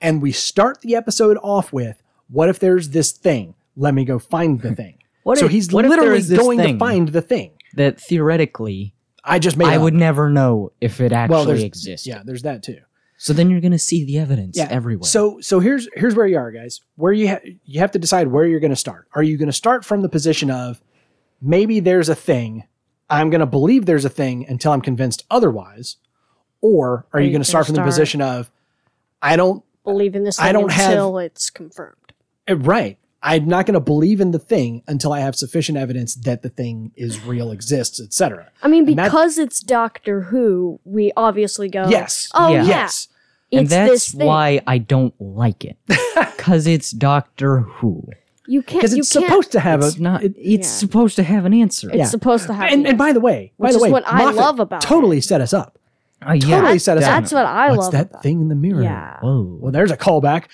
And 0.01 0.22
we 0.22 0.32
start 0.32 0.80
the 0.80 0.95
episode 0.97 1.38
off 1.42 1.72
with, 1.72 2.03
what 2.28 2.49
if 2.49 2.59
there's 2.59 2.90
this 2.90 3.11
thing? 3.12 3.55
Let 3.76 3.95
me 3.95 4.05
go 4.05 4.18
find 4.18 4.61
the 4.61 4.74
thing. 4.82 4.99
What 5.24 5.38
so 5.38 5.46
if- 5.46 5.50
he's 5.50 5.70
what 5.72 5.84
literally 5.84 6.18
is 6.18 6.30
going 6.30 6.58
to 6.58 6.78
find 6.78 7.08
the 7.08 7.20
thing. 7.22 7.52
that 7.74 8.00
theoretically 8.00 8.94
I 9.24 9.38
just 9.38 9.56
made. 9.56 9.66
I 9.68 9.76
up. 9.76 9.82
would 9.82 9.94
never 9.94 10.28
know 10.30 10.70
if 10.80 11.00
it 11.00 11.10
well, 11.12 11.40
actually 11.40 11.64
exists. 11.64 12.06
Yeah, 12.06 12.22
there's 12.24 12.42
that 12.42 12.62
too. 12.62 12.78
So 13.16 13.32
then 13.32 13.48
you're 13.48 13.60
gonna 13.60 13.78
see 13.78 14.04
the 14.04 14.18
evidence 14.18 14.56
Yeah. 14.58 14.68
everywhere. 14.70 15.04
So 15.08 15.40
so 15.40 15.60
here's 15.60 15.88
here's 15.94 16.14
where 16.14 16.26
you 16.26 16.36
are, 16.36 16.50
guys. 16.52 16.80
Where 16.96 17.12
you 17.12 17.28
ha- 17.28 17.40
you 17.64 17.80
have 17.80 17.90
to 17.92 17.98
decide 17.98 18.28
where 18.28 18.44
you're 18.46 18.60
going 18.60 18.70
to 18.70 18.76
start. 18.76 19.08
Are 19.14 19.22
you 19.22 19.38
going 19.38 19.46
to 19.48 19.52
start 19.52 19.84
from 19.84 20.02
the 20.02 20.08
position 20.08 20.50
of 20.50 20.80
maybe 21.40 21.80
there's 21.80 22.08
a 22.10 22.14
thing, 22.14 22.64
I'm 23.08 23.30
going 23.30 23.40
to 23.40 23.46
believe 23.46 23.86
there's 23.86 24.04
a 24.04 24.10
thing 24.10 24.46
until 24.48 24.72
I'm 24.72 24.80
convinced 24.82 25.24
otherwise, 25.30 25.96
or 26.60 27.06
are 27.12 27.20
you 27.20 27.26
you 27.28 27.32
going 27.32 27.42
to 27.42 27.48
start 27.48 27.66
from 27.66 27.76
the 27.76 27.82
position 27.82 28.20
of 28.20 28.50
I 29.22 29.36
don't 29.36 29.62
Believe 29.84 30.14
in 30.16 30.24
this 30.24 30.38
I 30.38 30.52
don't 30.52 30.70
have- 30.72 30.90
until 30.90 31.18
it's 31.18 31.48
confirmed. 31.50 32.12
eh, 32.46 32.56
right. 32.58 32.98
I'm 33.26 33.46
not 33.48 33.64
going 33.66 33.74
to 33.74 33.80
believe 33.80 34.20
in 34.20 34.32
the 34.32 34.38
thing 34.38 34.82
until 34.86 35.12
I 35.12 35.20
have 35.20 35.34
sufficient 35.34 35.78
evidence 35.78 36.14
that 36.14 36.42
the 36.42 36.50
thing 36.50 36.92
is 36.94 37.20
real, 37.24 37.50
exists, 37.50 38.00
etc. 38.00 38.50
I 38.62 38.68
mean, 38.68 38.86
And 38.86 38.98
that- 38.98 39.04
because 39.06 39.38
it's 39.38 39.60
Doctor 39.60 40.20
Who, 40.22 40.78
we 40.84 41.10
obviously 41.16 41.68
go. 41.70 41.88
Yes. 41.88 42.28
Oh 42.34 42.52
Yeah. 42.52 42.62
yeah. 42.62 42.68
Yes. 42.68 43.08
It's 43.50 43.58
and 43.60 43.68
that's 43.68 43.90
this 43.90 44.12
thing. 44.12 44.26
why 44.26 44.60
I 44.66 44.78
don't 44.78 45.14
like 45.20 45.64
it. 45.64 45.76
Cause 46.38 46.66
it's 46.66 46.90
Doctor 46.90 47.60
Who. 47.60 48.06
you 48.46 48.62
can't. 48.62 48.80
Because 48.82 48.92
you 48.94 49.00
it's 49.00 49.12
can't, 49.12 49.24
supposed 49.26 49.52
to 49.52 49.60
have 49.60 49.80
It's 49.82 49.96
a 49.96 50.02
not 50.02 50.22
it- 50.24 50.34
it's 50.36 50.68
Yeah. 50.68 50.78
supposed 50.78 51.16
to 51.16 51.22
have 51.22 51.44
an 51.46 51.54
answer. 51.54 51.88
It's 51.88 51.96
yeah. 51.96 52.04
supposed 52.04 52.46
to 52.48 52.52
have. 52.54 52.70
and, 52.72 52.84
the 52.84 52.90
and 52.90 52.98
by 52.98 53.12
the 53.14 53.20
way, 53.20 53.52
by 53.58 53.68
Which 53.68 53.72
the 53.72 53.76
is 53.78 53.82
way, 53.84 53.90
what 53.92 54.04
I 54.06 54.18
Moffat 54.24 54.36
love 54.36 54.60
about 54.60 54.84
it. 54.84 54.86
totally 54.86 55.20
set 55.22 55.40
us 55.40 55.52
up. 55.54 55.78
Uh, 56.26 56.32
yeah. 56.32 56.60
Totally 56.60 56.78
set 56.78 56.98
us 56.98 57.04
up. 57.04 57.10
That's 57.22 57.32
what 57.32 57.46
I 57.46 57.70
What's 57.70 57.78
love. 57.84 57.92
that 57.92 58.10
about 58.10 58.22
thing 58.22 58.40
in 58.40 58.48
the 58.48 58.54
mirror? 58.54 58.82
Yeah. 58.82 59.18
Whoa. 59.20 59.58
Well, 59.60 59.72
there's 59.72 59.90
a 59.90 59.96
callback. 59.96 60.44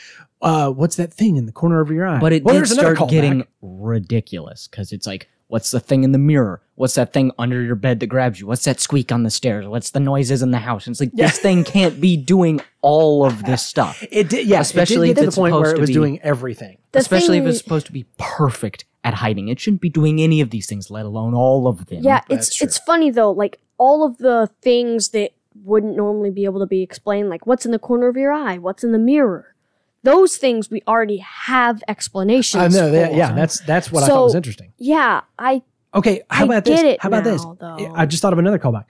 Uh, 0.43 0.70
what's 0.70 0.97
that 0.97 1.12
thing 1.12 1.36
in 1.36 1.47
the 1.47 1.53
corner 1.53 1.80
of 1.80 1.91
your 1.91 2.07
eye? 2.07 2.18
But 2.18 2.32
it 2.32 2.45
well, 2.45 2.59
did 2.59 2.68
start 2.68 2.99
getting 3.09 3.47
ridiculous 3.61 4.68
because 4.68 4.93
it's 4.93 5.07
like, 5.07 5.28
what's 5.49 5.70
the 5.70 5.80
thing 5.80 6.05
in 6.05 6.12
the 6.12 6.18
mirror? 6.18 6.62
What's 6.76 6.95
that 6.95 7.12
thing 7.12 7.32
under 7.38 7.61
your 7.61 7.74
bed 7.74 8.01
that 8.01 8.07
grabs 8.07 8.41
you? 8.41 8.47
What's 8.47 8.64
that 8.64 8.80
squeak 8.80 9.12
on 9.12 9.24
the 9.24 9.30
stairs? 9.30 9.66
What's 9.66 9.91
the 9.91 10.01
noises 10.01 10.43
in 10.43 10.51
the 10.51 10.59
house? 10.59 10.86
And 10.86 10.95
it's 10.95 11.01
like, 11.01 11.12
this 11.12 11.38
thing 11.38 11.64
can't 11.64 12.01
be 12.01 12.16
doing 12.16 12.61
all 12.80 13.26
of 13.26 13.45
this 13.45 13.64
stuff. 13.66 14.03
It 14.11 14.30
did, 14.30 14.47
yeah. 14.47 14.61
Especially 14.61 15.11
it 15.11 15.14
did 15.14 15.16
get 15.16 15.20
if 15.20 15.24
to 15.24 15.28
it's 15.28 15.36
the 15.36 15.41
point 15.43 15.55
where 15.55 15.64
supposed 15.64 15.74
it 15.74 15.76
to 15.76 15.80
was 15.80 15.91
be- 15.91 15.95
doing 15.95 16.20
everything. 16.22 16.78
The 16.93 17.01
Especially 17.01 17.38
if 17.38 17.47
it's 17.47 17.59
supposed 17.59 17.86
to 17.86 17.93
be 17.93 18.07
perfect 18.16 18.86
at 19.05 19.14
hiding. 19.14 19.49
It 19.49 19.61
shouldn't 19.61 19.82
be 19.82 19.91
doing 19.91 20.20
any 20.20 20.41
of 20.41 20.51
these 20.51 20.66
things, 20.66 20.91
let 20.91 21.05
alone 21.05 21.34
all 21.34 21.66
of 21.66 21.86
them. 21.86 22.03
Yeah, 22.03 22.20
That's 22.28 22.49
it's 22.49 22.57
true. 22.57 22.64
it's 22.66 22.78
funny 22.78 23.11
though. 23.11 23.32
Like 23.32 23.59
all 23.78 24.05
of 24.05 24.18
the 24.18 24.51
things 24.62 25.11
that 25.11 25.32
wouldn't 25.55 25.97
normally 25.97 26.30
be 26.30 26.45
able 26.45 26.61
to 26.61 26.66
be 26.66 26.82
explained, 26.82 27.28
like 27.28 27.47
what's 27.47 27.64
in 27.64 27.72
the 27.72 27.78
corner 27.78 28.09
of 28.09 28.16
your 28.16 28.32
eye, 28.32 28.59
what's 28.59 28.84
in 28.84 28.93
the 28.93 28.99
mirror. 28.99 29.49
Those 30.03 30.36
things 30.38 30.70
we 30.70 30.82
already 30.88 31.18
have 31.18 31.82
explanations. 31.88 32.62
I 32.62 32.68
know. 32.68 32.90
that- 32.90 33.14
yeah, 33.14 33.32
that's 33.32 33.61
that's 33.61 33.92
what 33.92 34.03
I 34.05 34.09
thought 34.09 34.24
was 34.24 34.32
So- 34.32 34.36
interesting. 34.36 34.72
Yeah, 34.78 35.20
I 35.38 35.62
Okay, 35.94 36.22
how 36.30 36.42
I 36.42 36.44
about 36.44 36.64
get 36.64 36.76
this? 36.76 36.82
it 36.82 37.03
how 37.03 37.09
about 37.09 37.24
this? 37.24 37.44
though. 37.59 37.92
I 37.94 38.07
just 38.07 38.22
thought 38.22 38.32
of 38.32 38.38
another 38.38 38.59
callback. 38.59 38.84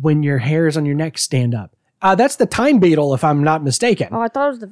When 0.00 0.22
your 0.22 0.38
hairs 0.38 0.76
on 0.76 0.84
your 0.86 0.94
neck 0.94 1.18
stand 1.18 1.54
up. 1.54 1.74
Uh, 2.00 2.14
that's 2.14 2.36
the 2.36 2.46
time 2.46 2.78
beetle, 2.78 3.12
if 3.14 3.24
I'm 3.24 3.42
not 3.42 3.62
mistaken. 3.64 4.08
oh 4.12 4.20
I 4.20 4.28
thought 4.28 4.46
it 4.46 4.50
was 4.50 4.58
the 4.60 4.66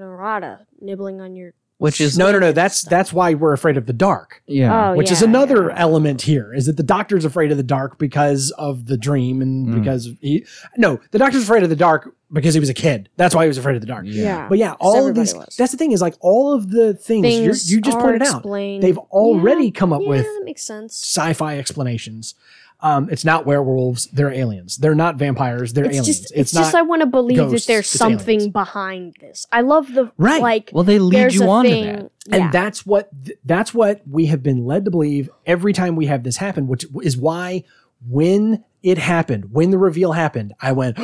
Nerada 0.00 0.60
nibbling 0.80 1.20
on 1.20 1.36
your 1.36 1.52
Which 1.80 1.98
is, 2.00 2.18
no, 2.18 2.30
no, 2.30 2.38
no. 2.38 2.52
That's 2.52 2.82
that's 2.82 3.10
why 3.10 3.32
we're 3.34 3.54
afraid 3.54 3.76
of 3.78 3.86
the 3.86 3.94
dark. 3.94 4.42
yeah. 4.46 4.90
Oh, 4.90 4.96
which 4.96 5.10
is 5.10 5.22
another 5.22 5.68
yeah. 5.70 5.74
element 5.78 6.20
here 6.22 6.52
is 6.52 6.66
that 6.66 6.76
the 6.76 6.82
doctor's 6.82 7.24
afraid 7.24 7.50
of 7.50 7.56
the 7.56 7.62
dark 7.62 7.98
because 7.98 8.50
of 8.58 8.84
the 8.86 8.96
dream 8.98 9.40
and 9.40 9.66
Mm. 9.68 9.74
because 9.80 10.08
he 10.20 10.44
no 10.76 11.00
the 11.10 11.18
doctor's 11.18 11.42
afraid 11.42 11.62
of 11.62 11.70
the 11.70 11.76
dark 11.76 12.14
because 12.32 12.52
he 12.54 12.60
was 12.60 12.68
a 12.68 12.74
kid 12.74 13.08
that's 13.16 13.34
why 13.34 13.44
he 13.44 13.48
was 13.48 13.56
afraid 13.58 13.74
of 13.76 13.80
the 13.80 13.86
dark 13.86 14.04
Yeah. 14.06 14.46
but 14.48 14.58
yeah 14.58 14.74
all 14.78 15.08
of 15.08 15.14
these 15.14 15.34
was. 15.34 15.56
that's 15.56 15.72
the 15.72 15.78
thing 15.78 15.92
is 15.92 16.00
like 16.00 16.14
all 16.20 16.52
of 16.52 16.70
the 16.70 16.94
things, 16.94 17.26
you're, 17.26 17.52
things 17.54 17.72
you 17.72 17.80
just 17.80 17.96
are 17.96 18.02
pointed 18.02 18.22
out 18.22 18.42
they've 18.82 18.98
already 18.98 19.64
Yeah, 19.66 19.70
come 19.70 19.92
up 19.92 20.02
yeah, 20.02 20.08
with 20.08 20.24
that 20.24 20.42
makes 20.44 20.62
sense. 20.62 20.92
sci-fi 20.94 21.58
explanations 21.58 22.34
um, 22.82 23.08
it's 23.10 23.24
not 23.24 23.46
werewolves 23.46 24.06
they're 24.06 24.32
aliens 24.32 24.76
they're 24.78 24.94
not 24.94 25.16
vampires 25.16 25.72
they're 25.72 25.84
It's 25.84 25.96
aliens 25.98 26.06
just 26.06 26.32
it's, 26.34 26.54
not 26.54 26.60
just 26.62 26.74
I 26.74 26.82
want 26.82 27.02
to 27.02 27.06
believe 27.06 27.36
ghosts, 27.36 27.66
that 27.66 27.72
there's 27.72 27.86
something 27.86 28.36
aliens. 28.38 28.52
behind 28.52 29.16
this. 29.20 29.46
I 29.52 29.60
love 29.60 29.92
the 29.92 30.10
Right. 30.16 30.40
like 30.42 30.70
well, 30.72 30.84
they 30.84 30.98
lead 30.98 31.32
you 31.34 31.44
on 31.48 31.64
thing, 31.64 31.84
to 31.84 31.92
that. 32.04 32.10
and 32.32 32.44
yeah. 32.44 32.50
that's 32.50 32.86
what 32.86 33.10
th- 33.24 33.38
that's 33.44 33.74
what 33.74 34.02
we 34.08 34.26
have 34.26 34.42
been 34.42 34.64
led 34.64 34.84
to 34.86 34.90
believe 34.90 35.28
every 35.46 35.72
time 35.72 35.94
we 35.96 36.06
have 36.06 36.22
this 36.24 36.36
happen 36.38 36.66
which 36.68 36.84
is 37.02 37.16
why 37.16 37.64
when 38.08 38.64
it 38.82 38.96
happened 38.98 39.52
when 39.52 39.70
the 39.70 39.78
reveal 39.78 40.12
happened 40.12 40.54
i 40.62 40.72
went 40.72 40.96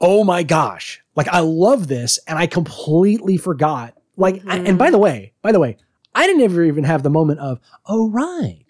oh 0.00 0.22
my 0.24 0.42
gosh 0.42 1.02
like 1.16 1.28
i 1.28 1.40
love 1.40 1.88
this 1.88 2.18
and 2.28 2.38
i 2.38 2.46
completely 2.46 3.36
forgot 3.36 3.94
like 4.16 4.42
I- 4.46 4.58
and 4.58 4.78
by 4.78 4.90
the 4.90 4.98
way 4.98 5.32
by 5.42 5.50
the 5.52 5.58
way 5.60 5.76
i 6.14 6.26
didn't 6.26 6.42
ever 6.42 6.62
even 6.62 6.84
have 6.84 7.02
the 7.02 7.10
moment 7.10 7.40
of 7.40 7.58
oh 7.86 8.08
right 8.10 8.67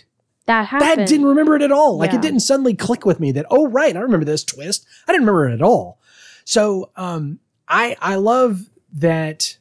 that 0.48 0.66
happened. 0.66 1.00
that 1.00 1.08
didn't 1.08 1.26
remember 1.26 1.54
it 1.54 1.62
at 1.62 1.70
all. 1.70 1.96
Like 1.96 2.12
it 2.12 2.20
didn't 2.22 2.40
suddenly 2.40 2.74
click 2.74 3.06
with 3.06 3.20
me 3.20 3.30
that 3.32 3.46
oh 3.50 3.68
right 3.68 3.96
i 3.96 4.00
remember 4.00 4.26
this 4.26 4.42
twist. 4.42 4.84
I 5.06 5.12
didn't 5.12 5.26
remember 5.26 5.48
it 5.48 5.54
at 5.54 5.62
all. 5.62 6.00
So 6.44 6.90
um 6.96 7.38
i 7.68 7.96
i 8.00 8.16
love 8.16 8.68
that 8.94 9.58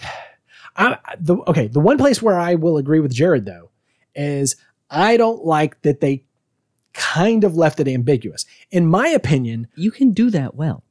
I, 0.76 0.98
the 1.20 1.36
okay 1.46 1.68
the 1.68 1.80
one 1.80 1.98
place 1.98 2.20
where 2.22 2.38
i 2.38 2.54
will 2.54 2.76
agree 2.76 3.00
with 3.00 3.12
jared 3.12 3.44
though 3.46 3.70
is 4.14 4.56
i 4.90 5.16
don't 5.16 5.44
like 5.44 5.82
that 5.82 6.00
they 6.00 6.24
kind 6.94 7.44
of 7.44 7.54
left 7.56 7.78
it 7.78 7.86
ambiguous. 7.86 8.44
In 8.70 8.86
my 8.86 9.08
opinion 9.08 9.68
You 9.76 9.90
can 9.92 10.10
do 10.10 10.30
that 10.30 10.56
well. 10.56 10.82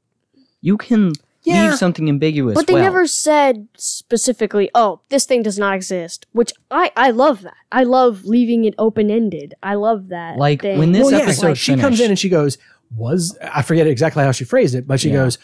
You 0.62 0.78
can 0.78 1.14
Yeah. 1.48 1.70
leave 1.70 1.78
something 1.80 2.10
ambiguous. 2.10 2.56
But 2.56 2.68
they 2.68 2.74
well. 2.74 2.84
never 2.84 3.08
said 3.08 3.68
specifically, 3.76 4.70
"Oh, 4.76 5.02
this 5.10 5.26
thing 5.26 5.44
does 5.44 5.58
not 5.58 5.76
exist," 5.76 6.26
which 6.32 6.52
I 6.72 6.92
I 6.96 7.12
love 7.12 7.42
that. 7.42 7.56
I 7.72 7.84
love 7.84 8.26
leaving 8.26 8.66
it 8.66 8.74
open 8.78 9.10
ended. 9.10 9.54
I 9.64 9.76
love 9.76 10.10
that. 10.10 10.38
Like, 10.38 10.62
thing. 10.62 10.78
when 10.80 10.92
this 10.92 11.04
well 11.04 11.12
yeah 11.12 11.20
episode 11.20 11.56
she 11.58 11.76
comes 11.76 12.00
in 12.00 12.10
and 12.12 12.20
she 12.20 12.30
goes 12.30 12.58
was 12.96 13.38
i 13.42 13.62
forget 13.62 13.86
exactly 13.86 14.24
how 14.24 14.32
she 14.32 14.46
phrased 14.46 14.74
it 14.74 14.88
but 14.88 14.98
she 14.98 15.10
Yeah. 15.10 15.16
goes 15.16 15.38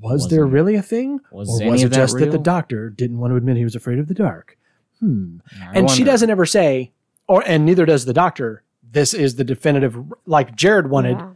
was 0.00 0.28
there 0.28 0.40
Wasn't- 0.40 0.52
really 0.52 0.74
a 0.74 0.82
thing 0.82 1.20
was 1.30 1.48
or 1.62 1.70
was 1.70 1.82
it 1.84 1.92
just 1.92 2.18
that 2.18 2.32
the 2.32 2.38
doctor 2.38 2.90
didn't 2.90 3.18
want 3.18 3.30
to 3.30 3.36
admit 3.36 3.56
he 3.56 3.62
was 3.62 3.76
afraid 3.76 4.00
of 4.00 4.08
the 4.08 4.14
dark 4.14 4.58
hmm 4.98 5.36
I 5.62 5.78
and 5.78 5.88
she 5.88 6.02
doesn't 6.02 6.28
ever 6.28 6.44
say 6.44 6.90
or 7.28 7.44
and 7.46 7.64
neither 7.64 7.86
does 7.86 8.04
the 8.04 8.12
doctor 8.12 8.64
this 8.82 9.14
is 9.14 9.36
the 9.36 9.44
definitive 9.44 9.96
like 10.26 10.56
jared 10.56 10.90
wanted 10.90 11.18
Yeah. 11.18 11.28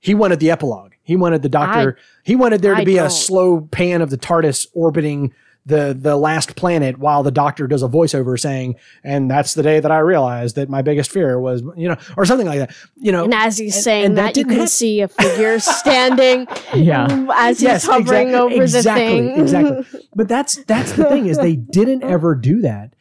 he 0.00 0.14
wanted 0.14 0.40
the 0.40 0.50
epilogue 0.50 0.94
he 1.08 1.16
wanted 1.16 1.42
the 1.42 1.48
doctor 1.48 1.96
he 2.22 2.36
wanted 2.36 2.62
there 2.62 2.74
to 2.76 2.82
I 2.82 2.84
be 2.84 2.98
a 2.98 3.08
don't. 3.08 3.10
slow 3.10 3.60
pan 3.62 4.00
of 4.02 4.10
the 4.10 4.18
tardis 4.18 4.66
orbiting 4.74 5.32
the 5.66 5.94
the 5.98 6.16
last 6.16 6.54
planet 6.56 6.98
while 6.98 7.22
the 7.22 7.30
doctor 7.30 7.66
does 7.66 7.82
a 7.82 7.88
voiceover 7.88 8.38
saying 8.40 8.76
and 9.04 9.30
that's 9.30 9.52
the 9.54 9.62
day 9.62 9.80
that 9.80 9.90
i 9.90 9.98
realized 9.98 10.54
that 10.56 10.68
my 10.70 10.80
biggest 10.82 11.10
fear 11.10 11.38
was 11.38 11.62
you 11.76 11.88
know 11.88 11.96
or 12.16 12.24
something 12.24 12.46
like 12.46 12.58
that 12.60 12.74
you 12.96 13.12
know 13.12 13.24
And 13.24 13.34
as 13.34 13.58
he's 13.58 13.74
And- 13.74 13.84
saying 13.84 14.04
and 14.06 14.16
that 14.18 14.22
that, 14.34 14.36
you 14.36 14.44
didn't 14.44 14.50
can 14.52 14.60
hap- 14.60 14.68
see 14.68 15.00
a 15.02 15.08
figure 15.08 15.58
standing 15.82 16.46
Yeah. 16.74 17.26
as 17.34 17.58
he's 17.58 17.64
Yes, 17.68 17.84
hovering 17.86 18.28
exact- 18.28 18.42
over 18.52 18.62
exactly, 18.62 19.20
the 19.20 19.26
thing. 19.34 19.40
exactly. 19.42 20.00
but 20.14 20.28
that's 20.28 20.56
that's 20.64 20.92
the 20.92 21.04
thing 21.04 21.26
is 21.26 21.36
they 21.38 21.56
didn't 21.78 22.02
ever 22.02 22.34
do 22.34 22.60
that 22.62 22.94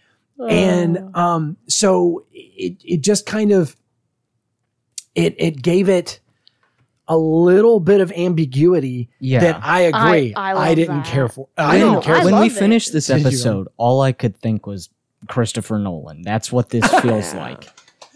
and 0.49 0.97
Oh. 1.15 1.21
um 1.21 1.57
so 1.67 2.25
it 2.33 2.73
it 2.83 3.01
just 3.01 3.25
kind 3.25 3.51
of 3.53 3.75
it 5.15 5.35
it 5.37 5.61
gave 5.61 5.87
it 5.89 6.19
a 7.07 7.17
little 7.17 7.79
bit 7.79 8.01
of 8.01 8.11
ambiguity 8.11 9.09
Yeah. 9.19 9.39
that 9.39 9.59
I 9.63 9.81
agree 9.81 10.33
I 10.33 10.49
I, 10.51 10.53
love 10.53 10.75
didn't 10.75 10.97
that. 10.97 11.05
care 11.05 11.29
for. 11.29 11.47
I 11.57 11.67
when, 11.69 11.79
didn't 11.79 11.93
know, 11.93 12.01
care 12.01 12.15
I 12.15 12.19
for. 12.19 12.25
when 12.31 12.39
we 12.41 12.47
it. 12.47 12.51
finished 12.53 12.91
this 12.93 13.09
episode, 13.09 13.67
all 13.77 14.01
I 14.01 14.11
could 14.11 14.35
think 14.37 14.65
was 14.67 14.89
Christopher 15.27 15.79
Nolan. 15.79 16.21
That's 16.21 16.51
what 16.51 16.69
this 16.69 16.85
feels 17.01 17.33
like. 17.33 17.69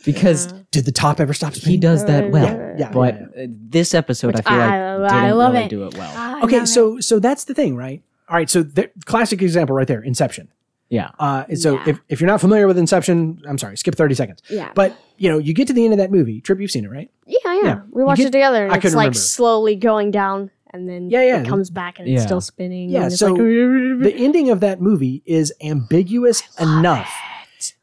Because 0.04 0.52
Did 0.72 0.86
the 0.86 0.92
top 0.92 1.20
ever 1.20 1.34
stop 1.34 1.54
he 1.54 1.78
does 1.78 2.06
that 2.06 2.32
well. 2.32 2.44
Yeah, 2.46 2.76
yeah, 2.78 2.92
but 2.92 3.16
yeah, 3.38 3.44
uh, 3.44 3.48
this 3.50 3.94
episode, 3.94 4.28
Which 4.36 4.46
I 4.46 4.50
feel 4.50 4.58
like 4.58 4.70
I- 4.70 5.16
didn't 5.16 5.24
I 5.26 5.32
love 5.32 5.54
really 5.54 5.66
it. 5.66 5.70
do 5.70 5.86
it 5.86 5.96
well. 5.96 6.12
I 6.18 6.42
Okay, 6.44 6.60
love 6.60 6.68
so 6.68 7.00
so 7.00 7.20
that's 7.20 7.44
the 7.44 7.54
thing, 7.54 7.76
right? 7.76 8.02
All 8.28 8.36
right, 8.36 8.50
so 8.50 8.64
the 8.64 8.89
classic 9.06 9.42
example 9.42 9.76
right 9.76 9.88
there, 9.88 10.02
Inception. 10.02 10.48
Yeah. 10.92 11.10
Uh, 11.18 11.46
so 11.56 11.76
Yeah. 11.76 11.84
if, 11.89 12.00
if 12.10 12.22
you're 12.22 12.28
not 12.30 12.42
familiar 12.42 12.68
with 12.68 12.78
Inception, 12.78 13.42
I'm 13.48 13.58
sorry, 13.58 13.78
skip 13.78 13.96
30 13.96 14.14
seconds. 14.14 14.42
yeah, 14.50 14.72
But 14.76 14.96
you 15.18 15.30
know, 15.30 15.38
you 15.39 15.54
get 15.54 15.68
to 15.68 15.74
the 15.74 15.84
end 15.84 15.94
of 15.94 15.98
that 16.00 16.12
movie. 16.12 16.42
Trip, 16.42 16.60
you've 16.60 16.70
seen 16.70 16.86
it, 16.86 16.89
right? 16.92 17.10
yeah, 17.26 17.38
yeah, 17.46 17.60
yeah. 17.64 17.82
We 17.92 18.04
watched 18.04 18.18
get- 18.20 18.28
it 18.28 18.32
together, 18.32 18.64
and 18.64 18.72
I 18.72 18.76
it's 18.76 18.82
couldn't 18.84 18.98
like 18.98 19.06
remember. 19.06 19.18
slowly 19.20 19.76
going 19.76 20.12
down, 20.12 20.52
and 20.74 20.88
then 20.89 21.10
Yeah, 21.10 21.22
yeah. 21.24 21.42
it 21.42 21.48
comes 21.48 21.70
back, 21.70 21.98
and 22.00 22.08
Yeah. 22.08 22.16
it's 22.16 22.24
still 22.24 22.42
spinning. 22.42 22.89
Yeah, 22.89 23.04
and 23.04 23.08
it's 23.12 23.20
so 23.20 23.28
like, 23.34 23.38
the 24.04 24.14
ending 24.16 24.50
of 24.52 24.60
that 24.60 24.82
movie 24.82 25.24
is 25.26 25.54
ambiguous 25.62 26.44
enough 26.60 27.10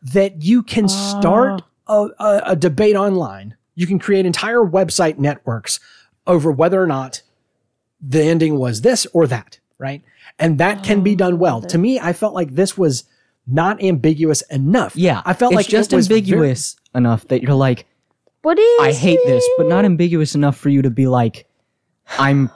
that 0.02 0.42
you 0.42 0.62
can 0.62 0.86
start 0.88 1.62
a, 1.86 2.09
a, 2.18 2.42
a 2.46 2.56
debate 2.56 2.94
online. 2.96 3.56
You 3.74 3.86
can 3.86 3.98
create 3.98 4.26
entire 4.26 4.59
website 4.61 5.18
networks 5.18 5.80
over 6.26 6.50
whether 6.52 6.82
or 6.82 6.86
not 6.86 7.22
the 8.00 8.22
ending 8.22 8.59
was 8.59 8.82
this 8.82 9.06
or 9.14 9.26
that, 9.28 9.61
right? 9.78 10.02
And 10.39 10.59
that 10.59 10.84
can 10.84 11.03
be 11.03 11.14
done 11.16 11.39
well. 11.39 11.61
To 11.62 11.78
me, 11.78 11.99
I 11.99 12.12
felt 12.12 12.34
like 12.34 12.55
this 12.55 12.78
was 12.78 13.05
not 13.47 13.82
ambiguous 13.82 14.43
enough. 14.43 14.95
Yeah. 14.95 15.22
I 15.24 15.32
felt 15.32 15.53
it's 15.53 15.57
like 15.57 15.66
just 15.68 15.93
it 15.93 15.97
was 15.97 16.07
very- 16.07 16.20
ambiguous 16.20 16.76
enough 16.95 17.26
that 17.28 17.43
you're 17.43 17.55
like, 17.55 17.86
what 18.43 18.59
is? 18.59 18.80
I 18.80 18.93
hate 18.93 19.18
this, 19.24 19.47
but 19.57 19.66
not 19.66 19.84
ambiguous 19.84 20.34
enough 20.34 20.57
for 20.57 20.68
you 20.68 20.82
to 20.82 20.91
be 20.91 21.07
like, 21.07 21.49
I'm 22.18 22.51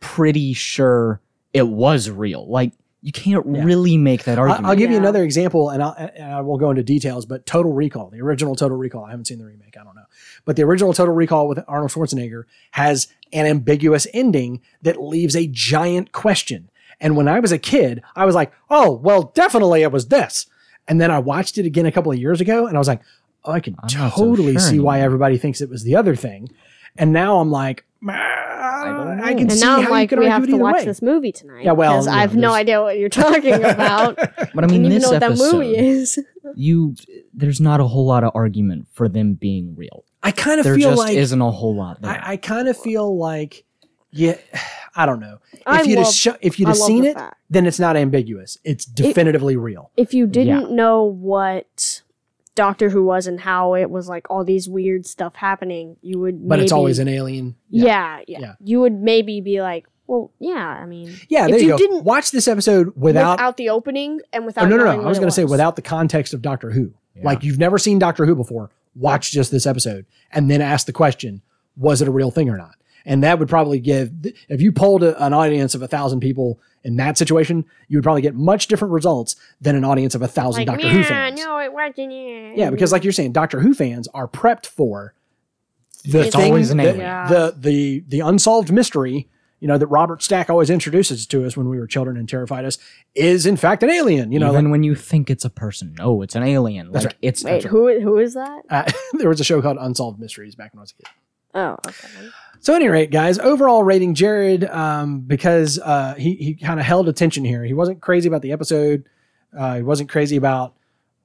pretty 0.00 0.52
sure 0.52 1.20
it 1.52 1.66
was 1.66 2.10
real. 2.10 2.46
Like, 2.46 2.72
you 3.00 3.12
can't 3.12 3.44
really 3.44 3.96
make 3.98 4.24
that 4.24 4.38
argument. 4.38 4.66
I'll 4.66 4.76
give 4.76 4.90
you 4.90 4.96
another 4.96 5.22
example, 5.22 5.68
and, 5.68 5.82
I'll, 5.82 5.92
and 5.92 6.32
I 6.32 6.40
won't 6.40 6.60
go 6.60 6.70
into 6.70 6.82
details. 6.82 7.26
But 7.26 7.44
Total 7.44 7.70
Recall, 7.72 8.08
the 8.08 8.22
original 8.22 8.54
Total 8.54 8.76
Recall, 8.76 9.04
I 9.04 9.10
haven't 9.10 9.26
seen 9.26 9.38
the 9.38 9.44
remake. 9.44 9.76
I 9.78 9.84
don't 9.84 9.94
know, 9.94 10.06
but 10.46 10.56
the 10.56 10.62
original 10.62 10.94
Total 10.94 11.14
Recall 11.14 11.46
with 11.46 11.58
Arnold 11.68 11.90
Schwarzenegger 11.90 12.44
has 12.72 13.08
an 13.32 13.44
ambiguous 13.46 14.06
ending 14.14 14.62
that 14.82 15.02
leaves 15.02 15.36
a 15.36 15.46
giant 15.46 16.12
question. 16.12 16.70
And 17.00 17.16
when 17.16 17.28
I 17.28 17.40
was 17.40 17.52
a 17.52 17.58
kid, 17.58 18.02
I 18.16 18.24
was 18.24 18.34
like, 18.34 18.52
"Oh, 18.70 18.92
well, 18.92 19.32
definitely 19.34 19.82
it 19.82 19.92
was 19.92 20.08
this." 20.08 20.46
And 20.88 21.00
then 21.00 21.10
I 21.10 21.18
watched 21.18 21.58
it 21.58 21.66
again 21.66 21.86
a 21.86 21.92
couple 21.92 22.12
of 22.12 22.18
years 22.18 22.40
ago, 22.40 22.66
and 22.66 22.76
I 22.76 22.78
was 22.78 22.88
like, 22.88 23.00
"Oh, 23.44 23.52
I 23.52 23.60
can 23.60 23.74
I'm 23.82 23.88
not 23.98 24.12
so 24.12 24.24
totally 24.24 24.52
sure 24.52 24.60
see 24.60 24.78
why 24.80 25.00
everybody 25.00 25.38
thinks 25.38 25.60
it 25.60 25.68
was 25.70 25.82
the 25.82 25.96
other 25.96 26.14
thing." 26.16 26.50
And 26.96 27.12
now 27.12 27.40
I'm 27.40 27.50
like, 27.50 27.84
ah, 28.06 28.10
I. 28.12 29.20
I 29.30 29.34
can 29.34 29.42
And 29.42 29.52
see 29.52 29.60
now 29.64 29.78
I'm 29.80 29.90
like, 29.90 30.10
you 30.12 30.16
can 30.16 30.20
we 30.20 30.26
have 30.30 30.46
to 30.46 30.56
watch 30.56 30.74
way. 30.76 30.84
this 30.84 31.02
movie 31.02 31.32
tonight. 31.32 31.64
Yeah, 31.64 31.72
well, 31.72 31.94
because 31.94 32.06
you 32.06 32.12
I 32.12 32.14
know, 32.14 32.20
have 32.20 32.36
no 32.36 32.52
idea 32.52 32.82
what 32.82 32.98
you're 32.98 33.08
talking 33.08 33.52
about. 33.64 34.16
but 34.16 34.28
I 34.38 34.42
I 34.56 34.60
don't 34.60 34.70
mean, 34.70 34.80
even 34.84 34.90
this 34.90 35.02
know 35.02 35.10
what 35.10 35.20
that 35.20 35.32
episode, 35.32 35.52
movie 35.54 35.76
is. 35.76 36.18
you 36.54 36.94
there's 37.32 37.60
not 37.60 37.80
a 37.80 37.84
whole 37.86 38.06
lot 38.06 38.22
of 38.22 38.30
argument 38.34 38.86
for 38.92 39.08
them 39.08 39.34
being 39.34 39.74
real. 39.74 40.04
I 40.22 40.30
kind 40.30 40.60
of 40.60 40.64
feel 40.64 40.72
like 40.72 40.74
There 40.74 40.74
feel 40.76 40.90
just 40.90 40.98
like 41.08 41.16
isn't 41.16 41.40
a 41.40 41.50
whole 41.50 41.74
lot 41.76 42.00
there. 42.00 42.10
I, 42.12 42.32
I 42.32 42.36
kind 42.36 42.68
of 42.68 42.76
feel 42.78 43.18
like, 43.18 43.64
yeah, 44.14 44.36
I 44.96 45.06
don't 45.06 45.20
know. 45.20 45.40
If 45.52 45.62
I 45.66 45.82
you'd 45.82 45.98
have 45.98 46.08
sho- 46.08 46.36
if 46.40 46.58
you'd 46.58 46.68
have 46.68 46.76
seen 46.76 47.02
the 47.02 47.10
it, 47.10 47.14
fact. 47.14 47.36
then 47.50 47.66
it's 47.66 47.78
not 47.80 47.96
ambiguous. 47.96 48.58
It's 48.64 48.84
definitively 48.84 49.56
real. 49.56 49.90
If 49.96 50.14
you 50.14 50.26
didn't 50.26 50.70
know 50.70 51.02
what 51.04 52.02
Doctor 52.54 52.90
Who 52.90 53.02
was 53.04 53.26
and 53.26 53.40
how 53.40 53.74
it 53.74 53.90
was 53.90 54.08
like 54.08 54.30
all 54.30 54.44
these 54.44 54.68
weird 54.68 55.04
stuff 55.06 55.34
happening, 55.34 55.96
you 56.02 56.20
would. 56.20 56.48
But 56.48 56.60
it's 56.60 56.70
always 56.72 56.98
an 57.00 57.08
alien. 57.08 57.56
Yeah, 57.68 58.20
yeah, 58.28 58.38
Yeah. 58.40 58.54
You 58.60 58.80
would 58.80 58.92
maybe 58.92 59.40
be 59.40 59.60
like, 59.60 59.86
well, 60.06 60.30
yeah. 60.38 60.52
I 60.80 60.86
mean, 60.86 61.12
Yeah, 61.28 61.46
If 61.46 61.50
there 61.50 61.58
you, 61.58 61.64
you 61.66 61.70
go. 61.72 61.78
didn't- 61.78 62.04
Watch 62.04 62.30
this 62.30 62.46
episode 62.46 62.92
without. 62.94 63.38
without 63.38 63.56
the 63.56 63.70
opening 63.70 64.20
and 64.32 64.46
without. 64.46 64.66
oh 64.66 64.68
no, 64.68 64.76
no, 64.76 64.84
no! 64.84 65.02
I 65.02 65.06
was 65.08 65.18
going 65.18 65.28
to 65.30 65.34
say 65.34 65.44
without 65.44 65.74
the 65.76 65.82
context 65.82 66.32
of 66.34 66.40
Doctor 66.42 66.70
Who. 66.70 66.92
Like 67.22 67.42
you've 67.42 67.58
never 67.58 67.78
seen 67.78 67.98
Doctor 67.98 68.26
Who 68.26 68.34
before. 68.36 68.70
Watch 68.96 69.32
just 69.32 69.50
this 69.50 69.66
episode 69.66 70.04
and 70.30 70.48
then 70.50 70.60
ask 70.60 70.86
the 70.86 70.92
question: 70.92 71.42
Was 71.76 72.00
it 72.02 72.06
a 72.06 72.12
real 72.12 72.30
thing 72.30 72.48
or 72.48 72.56
not? 72.56 72.74
And 73.06 73.22
that 73.22 73.38
would 73.38 73.48
probably 73.48 73.80
give. 73.80 74.10
If 74.48 74.60
you 74.62 74.72
polled 74.72 75.02
a, 75.02 75.22
an 75.24 75.32
audience 75.34 75.74
of 75.74 75.82
a 75.82 75.88
thousand 75.88 76.20
people 76.20 76.58
in 76.84 76.96
that 76.96 77.18
situation, 77.18 77.64
you 77.88 77.98
would 77.98 78.02
probably 78.04 78.22
get 78.22 78.34
much 78.34 78.66
different 78.66 78.92
results 78.92 79.36
than 79.60 79.76
an 79.76 79.84
audience 79.84 80.14
of 80.14 80.22
a 80.22 80.28
thousand 80.28 80.60
Like, 80.66 80.68
Doctor 80.78 80.88
Who 80.88 80.98
yeah, 81.00 81.04
fans. 81.08 81.38
no, 81.40 81.58
it 81.58 81.72
wasn't. 81.72 82.12
Yeah, 82.12 82.52
Yeah, 82.56 82.70
because 82.70 82.92
like 82.92 83.04
you're 83.04 83.12
saying, 83.12 83.32
Doctor 83.32 83.60
Who 83.60 83.74
fans 83.74 84.08
are 84.14 84.26
prepped 84.28 84.66
for 84.66 85.14
the 86.04 86.20
It's 86.26 86.36
thing, 86.36 86.46
always 86.50 86.70
an 86.70 86.78
the, 86.78 86.84
alien. 86.84 87.00
Yeah. 87.00 87.28
the 87.28 87.54
the 87.58 88.04
the 88.08 88.20
unsolved 88.20 88.72
mystery. 88.72 89.28
You 89.60 89.68
know 89.68 89.78
that 89.78 89.86
Robert 89.86 90.22
Stack 90.22 90.50
always 90.50 90.68
introduces 90.68 91.26
to 91.28 91.46
us 91.46 91.56
when 91.56 91.70
we 91.70 91.78
were 91.78 91.86
children 91.86 92.18
and 92.18 92.28
terrified 92.28 92.66
us 92.66 92.76
is 93.14 93.46
in 93.46 93.56
fact 93.56 93.82
an 93.82 93.88
alien. 93.88 94.30
You 94.30 94.38
know, 94.38 94.50
Even 94.52 94.66
like, 94.66 94.72
when 94.72 94.82
you 94.82 94.94
think 94.94 95.30
it's 95.30 95.44
a 95.44 95.48
person, 95.48 95.94
no, 95.96 96.20
it's 96.20 96.34
an 96.34 96.42
alien. 96.42 96.92
That's 96.92 97.06
like 97.06 97.12
right. 97.14 97.18
it's 97.22 97.44
Wait, 97.44 97.64
who 97.64 97.98
who 98.00 98.18
is 98.18 98.34
that? 98.34 98.62
uh, 98.68 98.90
there 99.14 99.28
was 99.30 99.40
a 99.40 99.44
show 99.44 99.62
called 99.62 99.78
Unsolved 99.80 100.18
Mysteries 100.20 100.54
back 100.54 100.74
when 100.74 100.80
I 100.80 100.82
was 100.82 100.90
a 100.98 101.02
kid. 101.02 101.12
Oh, 101.54 101.76
okay. 101.86 102.28
So, 102.64 102.72
at 102.74 102.80
any 102.80 102.88
rate, 102.88 103.10
guys, 103.10 103.38
overall 103.38 103.84
rating 103.84 104.14
Jared 104.14 104.64
um, 104.64 105.20
because 105.20 105.78
uh, 105.78 106.14
he 106.14 106.34
he 106.36 106.54
kind 106.54 106.80
of 106.80 106.86
held 106.86 107.08
attention 107.08 107.44
here. 107.44 107.62
He 107.62 107.74
wasn't 107.74 108.00
crazy 108.00 108.26
about 108.26 108.40
the 108.40 108.52
episode. 108.52 109.04
Uh, 109.54 109.76
he 109.76 109.82
wasn't 109.82 110.08
crazy 110.08 110.36
about 110.36 110.74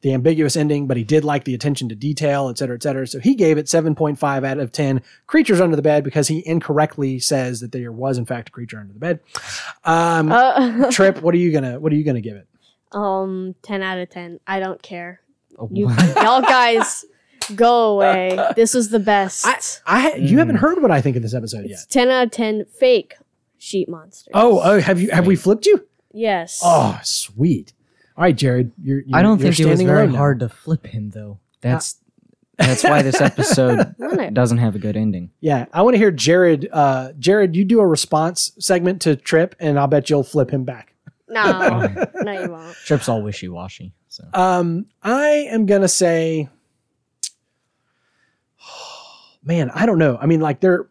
the 0.01 0.13
ambiguous 0.13 0.57
ending, 0.57 0.85
but 0.85 0.97
he 0.97 1.03
did 1.05 1.23
like 1.23 1.45
the 1.45 1.53
attention 1.53 1.87
to 1.89 1.95
detail, 1.95 2.49
et 2.49 2.57
cetera, 2.57 2.75
et 2.75 2.83
cetera. 2.83 3.07
So 3.07 3.19
he 3.21 3.35
gave 3.35 3.57
it 3.57 3.67
7.5 3.67 4.45
out 4.45 4.57
of 4.59 4.71
10 4.71 5.01
creatures 5.27 5.59
under 5.61 5.75
the 5.75 5.81
bed 5.81 6.03
because 6.05 6.27
he 6.27 6.41
incorrectly 6.45 7.19
says 7.19 7.59
that 7.61 7.71
there 7.71 7.91
was 7.91 8.17
in 8.17 8.25
fact 8.25 8.49
a 8.49 8.51
creature 8.51 8.79
under 8.79 8.93
the 8.93 8.99
bed. 8.99 9.19
Um, 9.85 10.31
Uh, 10.33 10.91
Trip, 10.91 11.21
what 11.21 11.33
are 11.33 11.37
you 11.37 11.51
gonna 11.53 11.79
what 11.79 11.91
are 11.93 11.95
you 11.95 12.03
gonna 12.03 12.21
give 12.21 12.35
it? 12.35 12.47
um, 12.91 13.55
ten 13.61 13.81
out 13.81 13.97
of 13.97 14.09
ten. 14.09 14.39
I 14.45 14.59
don't 14.59 14.81
care. 14.81 15.21
Oh, 15.57 15.69
You, 15.71 15.89
y'all 16.17 16.41
guys, 16.41 17.05
go 17.55 17.93
away. 17.93 18.37
This 18.55 18.75
is 18.75 18.89
the 18.89 18.99
best. 18.99 19.45
I, 19.45 19.59
I 19.97 19.99
ha- 20.01 20.15
you 20.17 20.37
haven't 20.39 20.57
Mm. 20.57 20.59
heard 20.59 20.81
what 20.81 20.91
I 20.91 21.01
think 21.01 21.15
of 21.15 21.21
this 21.21 21.33
episode 21.33 21.61
yet. 21.63 21.71
it's 21.71 21.85
ten 21.85 22.09
out 22.09 22.25
of 22.27 22.31
ten. 22.31 22.65
Fake 22.65 23.17
sheep 23.57 23.87
monsters. 23.89 24.31
Oh, 24.33 24.61
oh, 24.63 24.79
have 24.79 24.99
you 25.01 25.11
have 25.11 25.27
we 25.27 25.35
flipped 25.35 25.65
you? 25.65 25.85
yes. 26.13 26.61
Oh, 26.63 26.99
sweet. 27.03 27.73
All 28.17 28.23
right, 28.23 28.35
Jared, 28.35 28.71
you're, 28.83 29.01
you're 29.01 29.17
I 29.17 29.21
don't 29.21 29.39
you're 29.39 29.51
think 29.53 29.59
it 29.61 29.65
was 29.65 29.77
standing 29.79 29.87
very 29.87 30.01
alone 30.03 30.11
now. 30.13 30.17
hard 30.17 30.39
to 30.41 30.49
flip 30.49 30.85
him 30.87 31.09
though. 31.11 31.39
That's 31.61 31.95
that's 32.57 32.83
why 32.83 33.01
this 33.01 33.21
episode 33.21 33.95
Wasn't 33.99 34.19
it? 34.21 34.33
doesn't 34.33 34.57
have 34.57 34.75
a 34.75 34.79
good 34.79 34.97
ending. 34.97 35.31
Yeah, 35.39 35.65
I 35.71 35.81
want 35.83 35.93
to 35.93 35.97
hear 35.97 36.11
Jared. 36.11 36.67
Uh, 36.71 37.13
Jared, 37.17 37.55
you 37.55 37.63
do 37.63 37.79
a 37.79 37.87
response 37.87 38.51
segment 38.59 39.01
to 39.03 39.15
Trip, 39.15 39.55
and 39.59 39.79
I'll 39.79 39.87
bet 39.87 40.09
you'll 40.09 40.23
flip 40.23 40.49
him 40.51 40.65
back. 40.65 40.93
No, 41.29 41.87
no, 42.23 42.31
you 42.43 42.49
won't. 42.51 42.75
Trip's 42.85 43.07
all 43.07 43.21
wishy 43.21 43.47
washy. 43.47 43.93
So 44.09 44.23
Um, 44.33 44.87
I 45.03 45.47
am 45.51 45.65
gonna 45.67 45.87
say, 45.87 46.49
man, 49.43 49.69
I 49.71 49.85
don't 49.85 49.97
know. 49.99 50.17
I 50.21 50.25
mean, 50.25 50.39
like 50.41 50.59
there, 50.59 50.87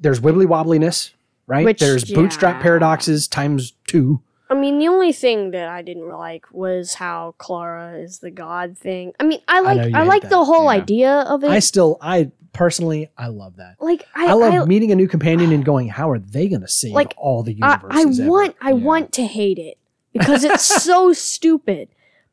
there's 0.00 0.20
wibbly 0.20 0.46
wobbliness, 0.46 1.10
right? 1.46 1.64
Which, 1.64 1.80
there's 1.80 2.04
bootstrap 2.04 2.62
paradoxes 2.62 3.28
times 3.28 3.72
two. 3.86 4.20
I 4.50 4.54
mean, 4.54 4.78
the 4.78 4.88
only 4.88 5.12
thing 5.12 5.52
that 5.52 5.68
I 5.68 5.80
didn't 5.80 6.10
like 6.10 6.44
was 6.52 6.94
how 6.94 7.34
Clara 7.38 7.98
is 7.98 8.18
the 8.18 8.30
god 8.30 8.76
thing. 8.76 9.14
I 9.18 9.24
mean, 9.24 9.40
I 9.48 9.60
like 9.60 9.88
you 9.88 9.96
I, 9.96 10.02
like 10.02 10.22
that, 10.22 10.30
the 10.30 10.44
whole 10.44 10.64
yeah. 10.64 10.80
idea 10.82 11.12
of 11.20 11.42
it. 11.42 11.48
I 11.50 11.58
still, 11.60 11.96
I 12.02 12.30
personally, 12.52 13.10
I 13.16 13.28
love 13.28 13.56
that. 13.56 13.76
like 13.80 14.06
I, 14.14 14.28
I, 14.28 14.32
love 14.34 14.52
I, 14.52 14.64
meeting 14.66 14.92
a 14.92 14.94
new 14.94 15.08
companion 15.08 15.52
and 15.52 15.64
going, 15.64 15.88
how 15.88 16.10
are 16.10 16.18
they 16.18 16.48
gonna 16.48 16.68
save 16.68 16.92
Like, 16.92 17.14
all 17.16 17.42
the 17.42 17.56
I, 17.62 17.78
universes? 17.80 18.20
I 18.20 18.22
ever?" 18.24 18.30
want 18.30 18.56
I 18.60 18.68
Yeah. 18.68 18.74
want 18.74 19.12
to 19.12 19.26
hate 19.26 19.58
it 19.58 19.78
because 20.12 20.44
it's 20.44 20.64
so 20.84 21.14
stupid. 21.14 21.88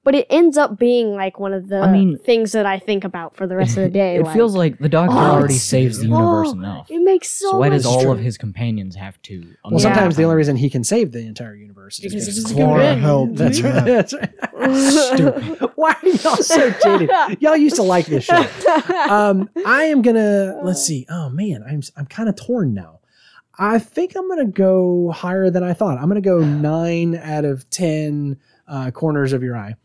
But 0.09 0.15
it 0.15 0.25
ends 0.31 0.57
up 0.57 0.79
being 0.79 1.13
like 1.13 1.39
one 1.39 1.53
of 1.53 1.67
the 1.67 1.81
I 1.81 1.91
mean- 1.91 2.17
things 2.17 2.53
that 2.53 2.65
I 2.65 2.79
think 2.79 3.03
about 3.03 3.35
for 3.35 3.45
the 3.45 3.55
rest 3.55 3.77
of 3.77 3.83
the 3.83 3.89
day. 4.01 4.15
it 4.15 4.23
like, 4.23 4.35
feels 4.35 4.55
like 4.55 4.79
the 4.79 4.89
Doctor 4.89 5.15
Oh, 5.15 5.19
already 5.19 5.53
saves 5.53 5.99
the 5.99 6.05
universe 6.07 6.47
oh, 6.49 6.53
enough. 6.53 6.89
it 6.89 6.99
makes 7.03 7.29
so, 7.29 7.51
So 7.51 7.57
why 7.59 7.69
does 7.69 7.85
all 7.85 8.01
true. 8.01 8.11
of 8.13 8.17
his 8.19 8.35
companions 8.35 8.95
have 8.95 9.21
to? 9.21 9.39
Well, 9.63 9.73
Yeah. 9.73 9.77
sometimes 9.77 10.15
the 10.15 10.23
only 10.23 10.37
reason 10.37 10.55
he 10.55 10.67
can 10.67 10.83
save 10.83 11.11
the 11.11 11.19
entire 11.19 11.53
universe 11.53 11.99
is 11.99 12.11
Because 12.11 12.25
because 12.25 12.37
it's 12.39 12.51
Clara 12.51 12.95
good. 12.95 12.97
helped. 12.97 13.35
That's 13.35 13.61
right. 13.61 13.85
That's 13.85 14.13
right. 14.15 14.33
Stupid. 15.13 15.69
Why 15.75 15.91
are 16.01 16.07
y'all 16.07 16.35
so 16.37 16.71
jaded? 16.83 17.11
Y'all 17.39 17.55
used 17.55 17.75
to 17.75 17.83
like 17.83 18.07
this 18.07 18.23
show. 18.23 18.45
Um, 19.09 19.47
I 19.63 19.83
am 19.83 20.01
gonna 20.01 20.59
let's 20.63 20.83
see. 20.83 21.05
Oh 21.09 21.29
man, 21.29 21.63
I'm 21.69 21.83
I'm 21.95 22.07
kind 22.07 22.29
of 22.29 22.35
torn 22.35 22.73
now. 22.73 22.99
I 23.59 23.77
think 23.77 24.15
I'm 24.15 24.27
gonna 24.27 24.45
go 24.47 25.11
higher 25.11 25.51
than 25.51 25.63
I 25.63 25.73
thought. 25.73 25.99
I'm 25.99 26.07
gonna 26.07 26.21
go 26.21 26.39
nine 26.39 27.15
out 27.15 27.45
of 27.45 27.69
ten 27.69 28.37
uh, 28.67 28.89
corners 28.91 29.33
of 29.33 29.43
your 29.43 29.55
eye. 29.55 29.75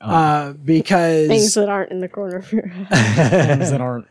Oh. 0.00 0.08
Uh, 0.08 0.52
because 0.52 1.28
things 1.28 1.54
that 1.54 1.68
aren't 1.68 1.90
in 1.90 2.00
the 2.00 2.08
corner 2.08 2.36
of 2.36 2.52
your 2.52 2.62
things 2.68 3.70
that 3.70 3.80
aren't. 3.80 4.06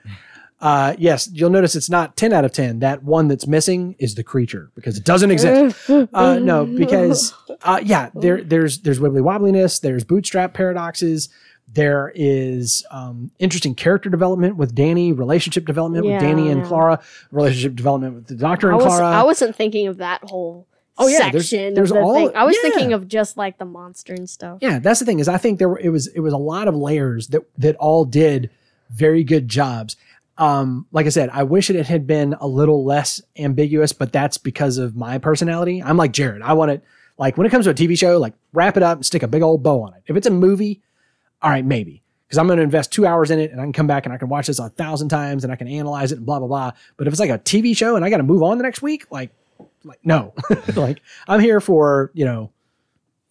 uh, 0.60 0.96
yes, 0.98 1.30
you'll 1.32 1.50
notice 1.50 1.76
it's 1.76 1.90
not 1.90 2.18
10 2.18 2.34
out 2.34 2.44
of 2.44 2.52
10. 2.52 2.80
That 2.80 3.04
one 3.04 3.28
that's 3.28 3.48
missing 3.48 3.96
is 4.00 4.16
the 4.16 4.24
creature 4.24 4.70
because 4.76 4.98
it 4.98 5.06
doesn't 5.06 5.32
exist. 5.32 5.90
Uh, 6.14 6.40
no, 6.40 6.66
because 6.66 7.34
uh, 7.64 7.80
yeah, 7.84 8.10
there 8.16 8.44
there's 8.44 8.80
there's 8.80 9.00
wibbly 9.00 9.22
wobbliness, 9.22 9.82
there's 9.82 10.04
bootstrap 10.04 10.54
paradoxes, 10.54 11.30
there 11.68 12.14
is 12.16 12.86
um, 12.92 13.32
interesting 13.40 13.76
character 13.76 14.10
development 14.10 14.56
with 14.56 14.74
Danny, 14.74 15.12
relationship 15.12 15.66
development 15.66 16.06
with 16.06 16.20
Danny 16.22 16.50
and 16.50 16.62
yeah. 16.62 16.68
Clara, 16.68 17.02
relationship 17.32 17.76
development 17.76 18.16
with 18.16 18.28
the 18.28 18.36
Doctor 18.36 18.72
I, 18.72 18.76
and 18.76 18.84
was, 18.84 18.86
Clara. 18.86 19.16
I 19.16 19.24
wasn't 19.24 19.56
thinking 19.56 19.88
of 19.88 19.98
that 19.98 20.22
whole 20.24 20.66
Oh, 21.00 21.08
yeah, 21.08 21.30
there's- 21.32 21.50
there's 21.52 21.89
the 21.89 22.00
all- 22.02 22.14
thing. 22.16 22.32
I 22.36 22.43
was 22.43 22.56
yeah. 22.62 22.70
thinking 22.70 22.93
of 22.93 23.08
just 23.08 23.38
like 23.38 23.58
the 23.58 23.66
monster 23.66 24.14
and 24.14 24.30
stuff. 24.30 24.60
yeah, 24.62 24.80
that's 24.80 25.00
the 25.00 25.06
thing 25.06 25.20
is 25.20 25.28
I 25.28 25.38
think 25.38 25.60
there 25.60 25.70
were 25.70 25.80
it 25.80 25.89
was 25.89 26.08
it 26.08 26.20
was 26.22 26.34
a 26.34 26.38
lot 26.38 26.68
of 26.68 26.76
layers 26.76 27.28
that 27.28 27.43
that 27.58 27.76
all 27.78 28.04
did 28.06 28.50
very 28.89 29.24
good 29.24 29.48
jobs. 29.48 29.95
Um, 30.38 30.86
like 30.91 31.06
I 31.08 31.10
said, 31.10 31.30
I 31.34 31.43
wish 31.43 31.70
it 31.70 31.86
had 31.88 32.06
been 32.06 32.34
a 32.39 32.48
little 32.48 32.86
less 32.86 33.22
ambiguous, 33.38 33.91
but 33.91 34.12
that's 34.12 34.38
because 34.38 34.78
of 34.78 34.95
my 34.95 35.18
personality. 35.18 35.82
I'm 35.82 35.98
like 35.98 36.12
Jared. 36.14 36.41
I 36.41 36.54
want 36.54 36.72
it 36.72 36.84
like 37.18 37.38
when 37.38 37.48
it 37.48 37.50
comes 37.50 37.66
to 37.66 37.72
a 37.72 37.74
TV 37.74 37.98
show, 37.98 38.18
like 38.20 38.34
wrap 38.54 38.78
it 38.78 38.84
up 38.84 38.98
and 39.00 39.06
stick 39.06 39.24
a 39.24 39.28
big 39.28 39.41
old 39.41 39.64
bow 39.64 39.82
on 39.84 39.93
it. 39.95 40.04
If 40.06 40.16
it's 40.16 40.28
a 40.28 40.32
movie, 40.32 40.82
all 41.41 41.50
right, 41.50 41.66
maybe. 41.66 42.04
Because 42.28 42.38
I'm 42.39 42.48
going 42.48 42.58
to 42.58 42.64
invest 42.64 42.91
two 42.91 43.06
hours 43.08 43.32
in 43.32 43.39
it 43.39 43.52
and 43.52 43.60
I 43.62 43.64
can 43.64 43.72
come 43.74 43.88
back 43.88 44.06
and 44.06 44.14
I 44.14 44.18
can 44.18 44.28
watch 44.30 44.48
this 44.48 44.60
a 44.60 44.68
thousand 44.70 45.08
times 45.10 45.43
and 45.45 45.52
I 45.54 45.56
can 45.56 45.68
analyze 45.68 46.12
it 46.12 46.18
and 46.18 46.26
blah, 46.26 46.39
blah, 46.39 46.48
blah. 46.48 46.72
But 46.98 47.08
if 47.08 47.14
it's 47.14 47.20
like 47.22 47.30
a 47.30 47.39
TV 47.39 47.76
show 47.76 47.95
and 47.95 48.04
I 48.04 48.10
got 48.10 48.18
to 48.18 48.24
move 48.24 48.43
on 48.43 48.58
the 48.58 48.64
next 48.64 48.82
week, 48.82 49.06
like, 49.10 49.32
like 49.88 50.00
no. 50.04 50.34
like 50.76 51.02
I'm 51.28 51.40
here 51.40 51.60
for, 51.60 52.12
you 52.14 52.26
know, 52.26 52.52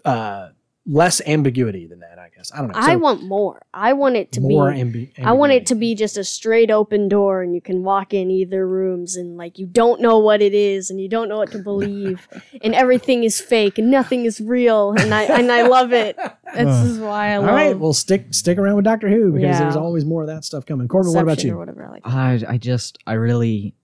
uh, 0.04 0.50
less 0.88 1.20
ambiguity 1.26 1.88
than 1.88 1.98
that, 1.98 2.16
I 2.16 2.28
guess. 2.36 2.52
I 2.54 2.58
don't 2.58 2.68
know. 2.68 2.74
I 2.76 2.94
want 2.94 3.24
more. 3.24 3.60
I 3.74 3.92
want 3.92 4.14
it 4.14 4.30
to 4.32 4.40
be 4.40 4.46
more 4.50 4.70
be. 4.70 4.78
ambi- 4.78 5.12
I 5.24 5.32
want 5.32 5.50
it 5.50 5.66
to 5.66 5.74
be 5.74 5.96
just 5.96 6.16
a 6.16 6.22
straight 6.22 6.70
open 6.70 7.08
door, 7.08 7.42
and 7.42 7.52
you 7.56 7.60
can 7.60 7.82
walk 7.82 8.14
in 8.14 8.30
either 8.30 8.64
rooms, 8.66 9.16
and 9.16 9.36
like 9.36 9.58
you 9.58 9.66
don't 9.66 10.00
know 10.00 10.18
what 10.20 10.40
it 10.40 10.54
is, 10.54 10.88
and 10.88 11.00
you 11.00 11.08
don't 11.08 11.28
know 11.28 11.38
what 11.38 11.50
to 11.52 11.58
believe, 11.58 12.28
and 12.62 12.72
everything 12.72 13.24
is 13.24 13.40
fake, 13.40 13.78
and 13.78 13.90
nothing 13.90 14.26
is 14.26 14.40
real, 14.40 14.92
and 14.96 15.12
I 15.12 15.24
and 15.24 15.50
I 15.50 15.66
love 15.66 15.92
it. 15.92 16.16
This 16.56 16.86
is 16.86 16.98
why 17.00 17.32
I 17.32 17.34
All 17.34 17.40
love. 17.42 17.50
All 17.50 17.54
right, 17.56 17.78
well, 17.78 17.92
stick 17.92 18.32
stick 18.32 18.56
around 18.56 18.76
with 18.76 18.84
Doctor 18.86 19.10
Who 19.10 19.30
because 19.32 19.42
Yeah. 19.42 19.58
there's 19.60 19.76
always 19.76 20.06
more 20.06 20.22
of 20.22 20.28
that 20.28 20.42
stuff 20.42 20.64
coming. 20.64 20.88
Corbin, 20.88 21.12
what 21.12 21.20
about 21.20 21.32
Inception 21.32 21.50
Or 21.50 21.52
you? 21.54 21.58
whatever 21.58 21.84
I 21.84 21.90
like. 21.90 22.02
I 22.06 22.42
I 22.48 22.56
just 22.56 22.96
I 23.06 23.14
really 23.14 23.74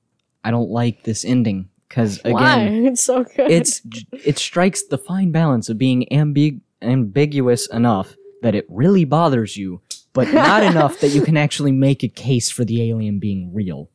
I 0.42 0.50
don't 0.52 0.70
like 0.70 1.02
this 1.02 1.22
ending 1.26 1.68
because 1.92 2.20
Why? 2.24 2.62
again, 2.62 2.86
It's 2.90 3.04
so 3.04 3.24
good. 3.24 3.50
it's 3.50 3.82
it 4.24 4.38
strikes 4.38 4.82
the 4.84 4.96
fine 4.96 5.30
balance 5.30 5.68
of 5.68 5.76
being 5.76 6.06
ambig- 6.10 6.60
ambiguous 6.80 7.66
enough 7.68 8.16
that 8.42 8.54
it 8.54 8.64
really 8.68 9.04
bothers 9.04 9.56
you, 9.58 9.80
but 10.14 10.32
not 10.32 10.62
enough 10.72 11.00
that 11.00 11.08
you 11.08 11.20
can 11.22 11.36
actually 11.36 11.72
make 11.72 12.02
a 12.02 12.08
case 12.08 12.50
for 12.50 12.64
the 12.64 12.88
alien 12.90 13.18
being 13.18 13.52
real. 13.54 13.90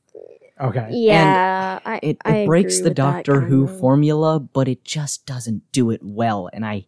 Okay. 0.62 0.88
yeah. 0.91 1.80
I, 1.86 2.00
It, 2.02 2.18
I 2.26 2.36
it 2.38 2.45
breaks 2.48 2.76
agree 2.76 2.84
the 2.84 2.89
with 2.89 2.95
that 2.98 3.04
Doctor 3.26 3.41
Who 3.41 3.66
kinda. 3.68 3.80
formula, 3.80 4.39
but 4.39 4.68
it 4.68 4.84
just 4.84 5.26
doesn't 5.26 5.62
do 5.72 5.89
it 5.91 6.02
well, 6.04 6.50
and 6.54 6.66
I 6.66 6.86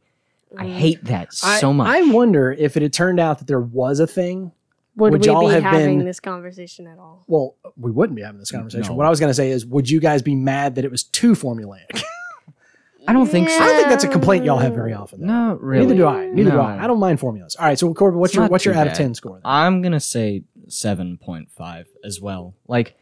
I 0.58 0.66
Mm. 0.66 0.74
hate 0.74 1.04
that 1.06 1.28
I, 1.44 1.60
so 1.60 1.72
much. 1.74 1.88
I 1.88 2.02
wonder 2.12 2.52
if 2.52 2.76
it 2.78 2.82
had 2.82 2.94
turned 2.94 3.20
out 3.20 3.38
that 3.40 3.48
there 3.48 3.62
was 3.62 4.00
a 4.00 4.08
thing. 4.08 4.52
Would, 5.00 5.14
would 5.14 5.22
we 5.22 5.28
y'all 5.28 5.48
be 5.48 5.54
have 5.54 5.64
having 5.64 6.00
been- 6.00 6.06
this 6.06 6.20
conversation 6.20 6.88
at 6.88 6.98
all? 7.00 7.24
Well, 7.28 7.56
we 7.78 7.92
wouldn't 7.92 8.16
be 8.16 8.22
having 8.22 8.40
this 8.40 8.52
conversation. 8.52 8.90
No. 8.92 8.96
What 8.96 9.06
I 9.06 9.10
was 9.10 9.20
going 9.20 9.30
to 9.30 9.34
say 9.34 9.50
is, 9.52 9.66
would 9.66 9.90
you 9.90 10.00
guys 10.00 10.22
be 10.22 10.36
mad 10.36 10.76
that 10.76 10.86
it 10.86 10.92
was 10.92 11.04
too 11.04 11.34
formulaic? 11.34 12.04
I 13.08 13.14
don't 13.14 13.28
think 13.28 13.50
so. 13.50 13.56
I 13.56 13.60
don't 13.68 13.76
think 13.78 13.88
that's 13.90 14.04
a 14.04 14.08
complaint 14.08 14.46
y'all 14.46 14.60
have 14.60 14.76
very 14.76 14.94
often. 14.94 15.22
though. 15.22 15.28
Not 15.28 15.64
really. 15.64 15.86
Neither 15.88 15.96
do 15.98 16.06
I. 16.08 16.26
Neither 16.28 16.52
do 16.52 16.60
I. 16.60 16.84
I 16.84 16.88
don't 16.88 17.00
mind 17.00 17.20
formulas. 17.20 17.56
All 17.56 17.66
right. 17.66 17.80
So 17.80 17.92
Corbin, 17.94 18.20
what's 18.20 18.32
It's 18.32 18.36
your 18.38 18.48
what's 18.48 18.66
your 18.66 18.76
too 18.76 18.80
out 18.82 18.88
of 18.88 18.94
ten 18.94 19.16
score? 19.16 19.36
Then? 19.38 19.42
I'm 19.46 19.82
gonna 19.82 20.00
say 20.00 20.44
seven 20.68 21.18
point 21.18 21.50
five 21.52 21.88
as 22.04 22.22
well. 22.22 22.54
Like 22.68 22.96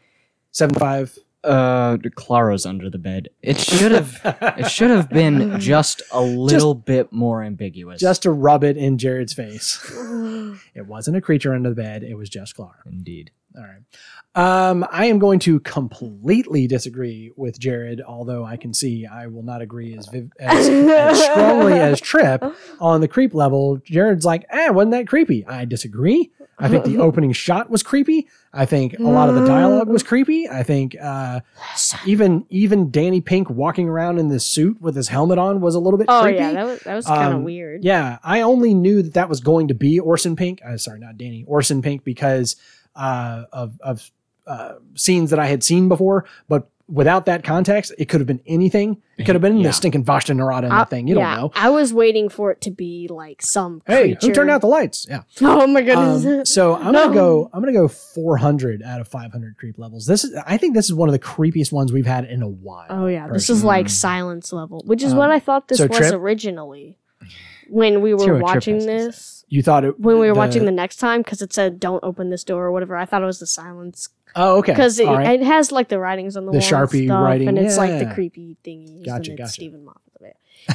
Seven 0.50 0.74
five. 0.76 1.18
Uh 1.44 1.98
Clara's 2.14 2.66
under 2.66 2.90
the 2.90 2.98
bed. 2.98 3.28
It 3.42 3.58
should 3.58 3.92
have 3.92 4.20
it 4.58 4.70
should 4.70 4.90
have 4.90 5.08
been 5.08 5.60
just 5.60 6.02
a 6.12 6.20
little 6.20 6.74
bit 6.74 7.12
more 7.12 7.42
ambiguous. 7.42 8.00
Just 8.00 8.22
to 8.22 8.30
rub 8.30 8.64
it 8.64 8.76
in 8.76 8.98
Jared's 8.98 9.32
face. 9.32 9.80
it 10.74 10.86
wasn't 10.86 11.16
a 11.16 11.20
creature 11.20 11.54
under 11.54 11.68
the 11.68 11.76
bed. 11.76 12.02
It 12.02 12.14
was 12.14 12.28
just 12.28 12.56
Clara. 12.56 12.74
indeed. 12.86 13.30
All 13.56 13.64
right. 13.64 13.82
Um, 14.38 14.86
I 14.92 15.06
am 15.06 15.18
going 15.18 15.40
to 15.40 15.58
completely 15.60 16.68
disagree 16.68 17.32
with 17.36 17.58
Jared, 17.58 18.00
although 18.00 18.44
I 18.44 18.56
can 18.56 18.72
see 18.72 19.04
I 19.04 19.26
will 19.26 19.42
not 19.42 19.62
agree 19.62 19.96
as 19.98 20.06
viv- 20.06 20.30
as, 20.38 20.68
as 20.68 21.22
strongly 21.32 21.72
as 21.72 22.00
Trip 22.00 22.44
on 22.80 23.00
the 23.00 23.08
creep 23.08 23.34
level. 23.34 23.78
Jared's 23.84 24.24
like, 24.24 24.46
eh, 24.50 24.68
wasn't 24.70 24.92
that 24.92 25.08
creepy? 25.08 25.44
I 25.44 25.64
disagree. 25.64 26.30
I 26.56 26.68
think 26.68 26.84
the 26.84 26.98
opening 27.08 27.32
shot 27.32 27.68
was 27.68 27.82
creepy. 27.82 28.28
I 28.52 28.64
think 28.64 28.98
a 28.98 29.02
lot 29.02 29.28
of 29.28 29.34
the 29.34 29.44
dialogue 29.44 29.88
was 29.88 30.02
creepy. 30.04 30.48
I 30.48 30.62
think 30.62 30.96
uh, 31.00 31.40
even 32.06 32.46
even 32.48 32.90
Danny 32.92 33.20
Pink 33.20 33.50
walking 33.50 33.88
around 33.88 34.18
in 34.18 34.28
this 34.28 34.44
suit 34.46 34.80
with 34.80 34.94
his 34.94 35.08
helmet 35.08 35.38
on 35.38 35.60
was 35.60 35.74
a 35.74 35.80
little 35.80 35.98
bit 35.98 36.06
Oh 36.08 36.22
creepy. 36.22 36.38
yeah, 36.38 36.52
that 36.52 36.64
was 36.66 36.80
that 36.80 36.94
was 36.94 37.06
kind 37.06 37.30
of 37.32 37.38
Um, 37.38 37.44
weird. 37.44 37.84
Yeah, 37.84 38.18
I 38.22 38.40
only 38.42 38.72
knew 38.74 39.02
that 39.02 39.14
that 39.14 39.28
was 39.28 39.40
going 39.40 39.66
to 39.68 39.74
be 39.74 39.98
Orson 39.98 40.36
Pink. 40.36 40.60
Uh, 40.64 40.76
sorry, 40.76 41.00
not 41.00 41.16
Danny. 41.16 41.44
Orson 41.46 41.82
Pink 41.82 42.04
because 42.04 42.54
uh, 42.96 43.44
of 43.52 43.78
of 43.80 44.10
uh, 44.48 44.74
scenes 44.94 45.30
that 45.30 45.38
I 45.38 45.46
had 45.46 45.62
seen 45.62 45.88
before. 45.88 46.24
But 46.48 46.68
without 46.90 47.26
that 47.26 47.44
context, 47.44 47.92
it 47.98 48.08
could 48.08 48.18
have 48.20 48.26
been 48.26 48.40
anything. 48.46 49.02
It 49.18 49.24
could 49.26 49.34
have 49.34 49.42
been 49.42 49.58
Yeah. 49.58 49.66
the 49.68 49.72
stinking 49.74 50.04
Vashta 50.06 50.34
Nerada 50.34 50.64
in 50.64 50.72
I- 50.72 50.78
that 50.78 50.90
thing. 50.90 51.06
You 51.06 51.16
yeah, 51.18 51.34
don't 51.36 51.42
know. 51.42 51.50
I 51.54 51.68
was 51.68 51.92
waiting 51.92 52.30
for 52.30 52.50
it 52.50 52.62
to 52.62 52.70
be 52.70 53.08
like 53.10 53.42
some 53.42 53.82
Hey, 53.86 54.14
creature. 54.14 54.26
who 54.28 54.32
turned 54.32 54.50
out 54.50 54.62
the 54.62 54.68
lights? 54.68 55.06
Yeah. 55.08 55.22
Oh 55.42 55.66
my 55.66 55.82
goodness! 55.82 56.24
Um, 56.24 56.44
so 56.46 56.76
I'm 56.76 56.92
No. 56.92 57.02
gonna 57.04 57.14
go. 57.22 57.50
I'm 57.52 57.60
gonna 57.60 57.72
go 57.74 57.88
400 57.88 58.82
out 58.82 59.00
of 59.02 59.08
500 59.08 59.56
creep 59.58 59.78
levels. 59.78 60.06
This 60.06 60.24
is. 60.24 60.34
I 60.46 60.56
think 60.56 60.74
this 60.74 60.86
is 60.86 60.94
one 60.94 61.08
of 61.08 61.12
the 61.12 61.18
creepiest 61.18 61.72
ones 61.72 61.92
we've 61.92 62.06
had 62.06 62.24
in 62.24 62.42
a 62.42 62.48
while. 62.48 62.86
oh 62.88 63.06
yeah, 63.06 63.28
this 63.28 63.50
is 63.50 63.62
like 63.62 63.88
silence 63.90 64.52
level, 64.52 64.82
which 64.86 65.02
is 65.02 65.12
Um, 65.12 65.18
what 65.18 65.30
I 65.30 65.40
thought 65.40 65.68
this 65.68 65.78
so 65.78 65.86
was 65.88 65.96
Trip- 65.98 66.14
originally. 66.14 66.96
When 67.68 68.00
we 68.00 68.14
were 68.14 68.38
watching 68.38 68.76
has 68.76 68.84
to 68.84 68.90
say. 68.90 68.96
this, 69.06 69.44
You 69.48 69.62
thought 69.62 69.84
it 69.84 69.98
when 70.00 70.18
we 70.18 70.28
were 70.28 70.34
the- 70.34 70.38
watching 70.38 70.64
the 70.64 70.70
next 70.72 70.96
time, 70.96 71.20
because 71.22 71.42
it 71.42 71.52
said 71.52 71.78
"Don't 71.80 72.02
open 72.04 72.30
this 72.30 72.44
door" 72.44 72.64
or 72.66 72.72
whatever, 72.72 72.96
I 72.96 73.04
thought 73.04 73.22
it 73.22 73.26
was 73.26 73.38
the 73.40 73.46
silence 73.46 74.08
Oh, 74.36 74.58
okay. 74.58 74.72
because 74.72 74.98
it, 74.98 75.06
right. 75.06 75.40
it 75.40 75.46
has 75.46 75.72
like 75.72 75.88
the 75.88 75.98
writings 75.98 76.36
on 76.36 76.44
the, 76.46 76.52
The 76.52 76.58
wall 76.58 76.64
and 76.66 76.88
Sharpie 76.90 77.06
stuff, 77.06 77.24
writing, 77.24 77.48
and 77.48 77.58
it's 77.58 77.76
like 77.78 77.98
the 77.98 78.12
creepy 78.14 78.56
thingies, 78.64 79.04
Gotcha, 79.06 79.30
and 79.32 79.40
it's 79.40 79.40
gotcha. 79.40 79.52
Steven 79.52 79.84
Moffat. 79.84 80.04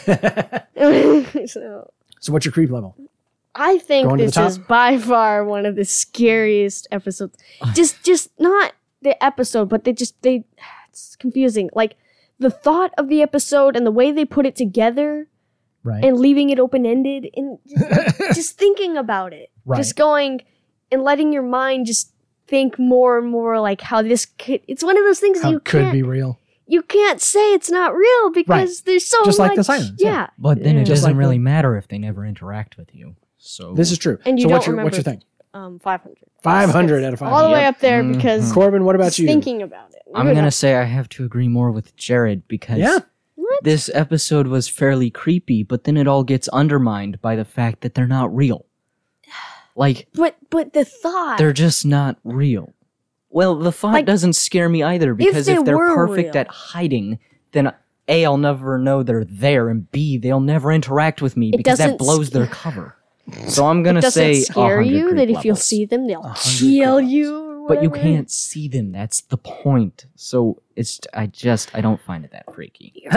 so 1.50 1.92
so 2.20 2.34
what's 2.34 2.46
your 2.46 2.52
creep 2.52 2.72
level? 2.72 2.96
I 3.56 3.78
think 3.78 4.08
Going 4.08 4.18
this 4.20 4.36
is 4.36 4.58
by 4.58 4.98
far 4.98 5.46
one 5.46 5.66
of 5.68 5.76
the 5.76 5.86
scariest 5.86 6.88
episodes. 6.92 7.38
just, 7.76 8.04
just 8.04 8.32
not 8.40 8.74
the 9.02 9.22
episode, 9.24 9.70
but 9.70 9.84
they 9.84 9.94
just 9.94 10.20
they. 10.22 10.46
It's 10.90 11.16
confusing. 11.16 11.72
Like 11.74 11.96
the 12.38 12.52
thought 12.52 12.94
of 13.00 13.08
the 13.10 13.24
episode 13.24 13.76
and 13.76 13.84
the 13.84 13.90
way 13.92 14.12
they 14.12 14.26
put 14.26 14.46
it 14.46 14.56
together 14.56 15.28
Right. 15.84 16.04
and 16.04 16.18
leaving 16.18 16.50
it 16.50 16.60
open 16.60 16.86
ended 16.86 17.30
and 17.36 17.58
just, 17.68 18.18
just 18.36 18.58
thinking 18.58 18.96
about 18.98 19.34
it, 19.34 19.52
Right. 19.66 19.78
just 19.78 19.96
going 19.96 20.42
and 20.92 21.04
letting 21.04 21.34
your 21.34 21.44
mind 21.44 21.86
just 21.88 22.12
think 22.48 22.78
more 22.80 23.18
and 23.18 23.30
more 23.30 23.60
like 23.60 23.82
how 23.82 24.02
this 24.02 24.26
could. 24.26 24.62
It's 24.68 24.84
one 24.84 24.98
of 24.98 25.04
those 25.04 25.20
things 25.20 25.42
How 25.42 25.50
you 25.52 25.60
could 25.60 25.82
can't 25.82 25.94
be 25.94 26.04
real. 26.04 26.40
you 26.68 26.82
can't 26.84 27.20
say 27.22 27.54
it's 27.54 27.70
not 27.70 27.96
real 27.96 28.32
because 28.32 28.82
there's 28.82 29.06
so 29.06 29.24
Just 29.26 29.40
like 29.40 29.52
the 29.52 29.58
much- 29.58 29.66
silence, 29.66 29.92
yeah. 29.98 30.10
Yeah, 30.12 30.28
But 30.38 30.64
then 30.64 30.78
it 30.78 30.82
Just 30.86 31.02
doesn't 31.02 31.12
like 31.12 31.20
really 31.20 31.36
the- 31.38 31.44
matter 31.44 31.76
if 31.78 31.88
they 31.88 31.98
never 31.98 32.26
interact 32.26 32.78
with 32.78 32.94
you. 32.96 33.16
So 33.38 33.74
This 33.74 33.92
is 33.92 33.98
true. 33.98 34.20
And 34.26 34.40
you 34.40 34.44
so 34.48 34.50
what's 34.52 34.66
don't 34.66 34.76
your 34.76 34.84
what's 34.86 34.96
your 34.98 35.04
thing? 35.04 35.22
um, 35.54 35.80
five 35.80 36.02
hundred. 36.02 36.18
500 36.44 37.04
out 37.06 37.14
of 37.14 37.20
500. 37.20 37.36
All 37.36 37.48
the 37.48 37.54
way 37.54 37.66
up 37.66 37.80
there 37.80 38.04
Mhm. 38.04 38.16
because 38.16 38.52
Corbin, 38.52 38.84
what 38.86 38.96
about 38.96 39.18
you? 39.20 39.26
thinking 39.28 39.62
about 39.62 39.92
it. 39.94 40.02
I'm 40.16 40.34
gonna 40.34 40.52
say 40.52 40.76
I 40.76 40.84
have 40.84 41.08
to 41.10 41.24
agree 41.26 41.48
more 41.48 41.72
with 41.72 41.96
Jared 41.96 42.48
because 42.48 42.80
Yeah. 42.80 43.00
This 43.62 43.90
episode 43.94 44.48
was 44.48 44.68
fairly 44.68 45.10
creepy, 45.10 45.64
but 45.64 45.84
then 45.84 45.98
it 45.98 46.08
all 46.08 46.24
gets 46.24 46.48
undermined 46.50 47.22
by 47.22 47.36
the 47.36 47.46
fact 47.46 47.82
that 47.82 47.94
they're 47.94 48.08
not 48.08 48.36
real. 48.36 48.66
Like 49.76 50.08
But 50.14 50.36
but 50.52 50.74
the 50.74 50.86
thought. 50.86 51.38
they're 51.40 51.52
just 51.54 51.84
not 51.86 52.18
real. 52.24 52.74
Well, 53.30 53.56
the 53.56 53.72
thought 53.72 53.94
Like, 53.94 54.06
doesn't 54.06 54.34
scare 54.34 54.70
me 54.70 54.84
either 54.84 55.16
because 55.16 55.48
they 55.48 55.54
if, 55.56 55.66
they're 55.66 55.78
perfect 55.78 56.36
real. 56.36 56.42
at 56.42 56.48
hiding, 56.50 57.18
then 57.54 57.74
A, 58.08 58.24
I'll 58.26 58.38
never 58.38 58.78
know 58.78 59.02
they're 59.02 59.26
there, 59.26 59.70
and 59.70 59.90
B, 59.92 60.20
they'll 60.20 60.40
never 60.40 60.72
interact 60.72 61.24
with 61.24 61.36
me 61.36 61.50
It 61.50 61.58
because 61.58 61.80
that 61.80 61.98
blows 61.98 62.28
sc- 62.28 62.34
their 62.34 62.46
cover. 62.62 62.96
So 63.48 63.66
I'm 63.66 63.82
gonna 63.82 64.02
doesn't 64.02 64.22
say 64.22 64.42
scare 64.42 64.78
100 64.78 64.84
you 64.86 65.16
that 65.16 65.30
if 65.32 65.44
you'll 65.44 65.56
see 65.56 65.86
them, 65.86 66.06
they'll 66.08 66.36
kill 66.36 67.02
you. 67.02 67.53
Or 67.64 67.70
but 67.76 67.84
you 67.84 67.90
can't 67.90 68.30
see 68.30 68.68
them. 68.68 68.92
That's 68.92 69.22
the 69.22 69.38
point. 69.38 70.06
So 70.16 70.62
it's 70.76 71.00
I 71.14 71.28
just 71.28 71.74
I 71.76 71.82
don't 71.82 72.02
find 72.02 72.26
it 72.26 72.32
that 72.32 72.54
freaky. 72.54 72.94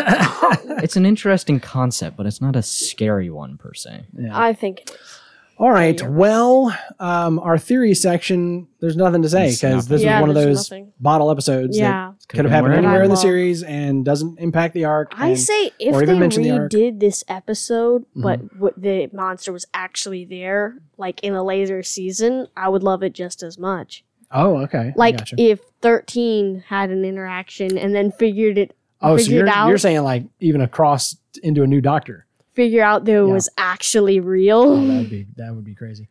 it's 0.83 0.97
an 0.97 1.07
interesting 1.07 1.61
concept, 1.61 2.17
but 2.17 2.27
it's 2.27 2.41
not 2.41 2.57
a 2.57 2.63
scary 2.63 3.31
one 3.31 3.57
per 3.59 3.75
se. 3.75 4.07
Yeah. 4.17 4.31
I 4.39 4.53
think 4.53 4.81
it 4.81 4.91
is. 4.91 5.21
All 5.59 5.71
right. 5.71 5.99
you're 5.99 6.11
Well, 6.11 6.77
um, 7.01 7.39
our 7.39 7.57
theory 7.57 7.95
section, 7.95 8.69
there's 8.81 8.95
nothing 8.95 9.23
to 9.23 9.29
say 9.31 9.51
because 9.51 9.89
this 9.89 10.03
Yeah, 10.03 10.17
was 10.17 10.29
one 10.29 10.29
of 10.29 10.35
those 10.35 10.71
nothing. 10.71 10.93
bottle 11.01 11.31
episodes 11.31 11.79
Yeah. 11.79 12.13
that 12.19 12.29
could 12.29 12.45
have 12.45 12.51
happened 12.53 12.75
anywhere 12.75 13.03
in 13.03 13.09
the 13.09 13.17
series 13.17 13.63
and 13.63 14.05
doesn't 14.05 14.39
impact 14.39 14.75
the 14.75 14.85
arc. 14.85 15.15
I 15.19 15.29
and- 15.29 15.41
say 15.41 15.71
if 15.81 15.95
or 15.95 16.03
even 16.03 16.17
they 16.17 16.21
mention 16.21 16.43
the. 16.43 16.51
Mm-hmm. 16.51 16.77
redid 16.77 17.01
this 17.01 17.25
episode, 17.27 18.05
but 18.15 18.47
w- 18.53 18.75
the 18.77 19.09
monster 19.17 19.51
was 19.51 19.65
actually 19.73 20.27
there, 20.27 20.77
like 20.99 21.21
in 21.25 21.33
a 21.33 21.43
later 21.43 21.83
season, 21.83 22.49
I 22.55 22.69
would 22.69 22.83
love 22.83 23.03
it 23.03 23.15
just 23.15 23.43
as 23.43 23.59
much. 23.59 24.05
Oh, 24.31 24.59
okay. 24.65 24.93
Like 24.97 25.19
gotcha. 25.19 25.37
if 25.39 25.61
thirteen 25.81 26.65
had 26.67 26.91
an 26.91 27.05
interaction 27.05 27.77
and 27.79 27.95
then 27.95 28.11
figured 28.13 28.59
it, 28.59 28.77
oh, 29.01 29.17
so 29.17 29.31
you're, 29.31 29.49
out- 29.49 29.69
you're 29.69 29.79
saying 29.79 30.03
like 30.03 30.25
even 30.41 30.61
across 30.61 31.17
into 31.43 31.63
a 31.63 31.67
new 31.67 31.81
doctor. 31.81 32.27
figure 32.55 32.83
out 32.83 33.05
that 33.05 33.13
it 33.13 33.27
Yeah. 33.27 33.33
was 33.33 33.49
actually 33.59 34.21
real. 34.21 34.61
Oh, 34.63 34.87
that 34.87 34.97
would 34.99 35.11
be 35.11 35.27
that 35.37 35.55
would 35.55 35.65
be 35.65 35.75
crazy. 35.75 36.09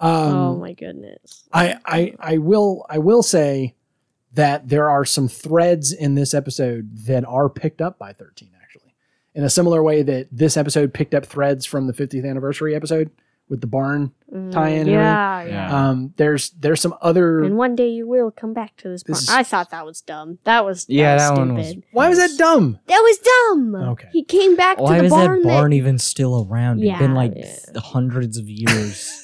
Um, 0.00 0.10
oh 0.34 0.56
my 0.56 0.72
goodness. 0.72 1.44
I, 1.52 1.76
I 1.86 2.14
I 2.18 2.38
will 2.38 2.84
I 2.90 2.98
will 2.98 3.22
say 3.22 3.74
that 4.32 4.68
there 4.68 4.90
are 4.90 5.04
some 5.04 5.28
threads 5.28 5.92
in 5.92 6.16
this 6.16 6.34
episode 6.34 6.90
that 7.06 7.24
are 7.24 7.48
picked 7.48 7.80
up 7.80 7.98
by 7.98 8.12
13 8.12 8.50
actually. 8.60 8.96
In 9.36 9.44
a 9.44 9.50
similar 9.50 9.82
way 9.84 10.02
that 10.02 10.26
this 10.32 10.56
episode 10.56 10.92
picked 10.92 11.14
up 11.14 11.24
threads 11.24 11.64
from 11.64 11.86
the 11.86 11.92
50th 11.92 12.28
anniversary 12.28 12.74
episode 12.74 13.10
with 13.54 13.60
the 13.60 13.66
barn. 13.68 14.12
Mm, 14.34 14.50
tie-in 14.50 14.86
Yeah, 14.88 15.42
yeah. 15.44 15.46
Yeah. 15.46 15.88
Um 15.90 16.12
there's 16.16 16.50
there's 16.58 16.80
some 16.80 16.94
other 17.00 17.44
And 17.44 17.56
one 17.56 17.76
day 17.76 17.88
you 17.88 18.08
will 18.08 18.32
come 18.32 18.52
back 18.52 18.76
to 18.78 18.88
this. 18.88 19.04
This 19.04 19.22
is- 19.22 19.28
I 19.30 19.44
thought 19.44 19.70
that 19.70 19.86
was 19.86 20.00
dumb. 20.00 20.38
That 20.42 20.64
was 20.64 20.86
Yeah, 20.88 21.16
that, 21.16 21.18
that 21.22 21.30
was 21.30 21.38
one 21.38 21.54
was. 21.54 21.66
stupid. 21.68 21.84
Why 21.92 22.08
was 22.08 22.18
that 22.18 22.36
dumb? 22.36 22.78
That 22.86 22.98
was 23.00 23.18
dumb. 23.18 23.74
Okay. 23.92 24.08
He 24.12 24.24
came 24.24 24.56
back 24.56 24.78
Why 24.80 24.96
to 24.96 24.96
the 24.96 25.02
was 25.04 25.10
barn. 25.12 25.42
that 25.42 25.48
barn 25.48 25.72
even 25.72 25.98
still 25.98 26.48
around? 26.50 26.82
it's 26.82 26.98
been 26.98 27.14
like 27.14 27.32
yeah. 27.36 27.54
hundreds 27.80 28.36
of 28.38 28.48
years. 28.48 29.20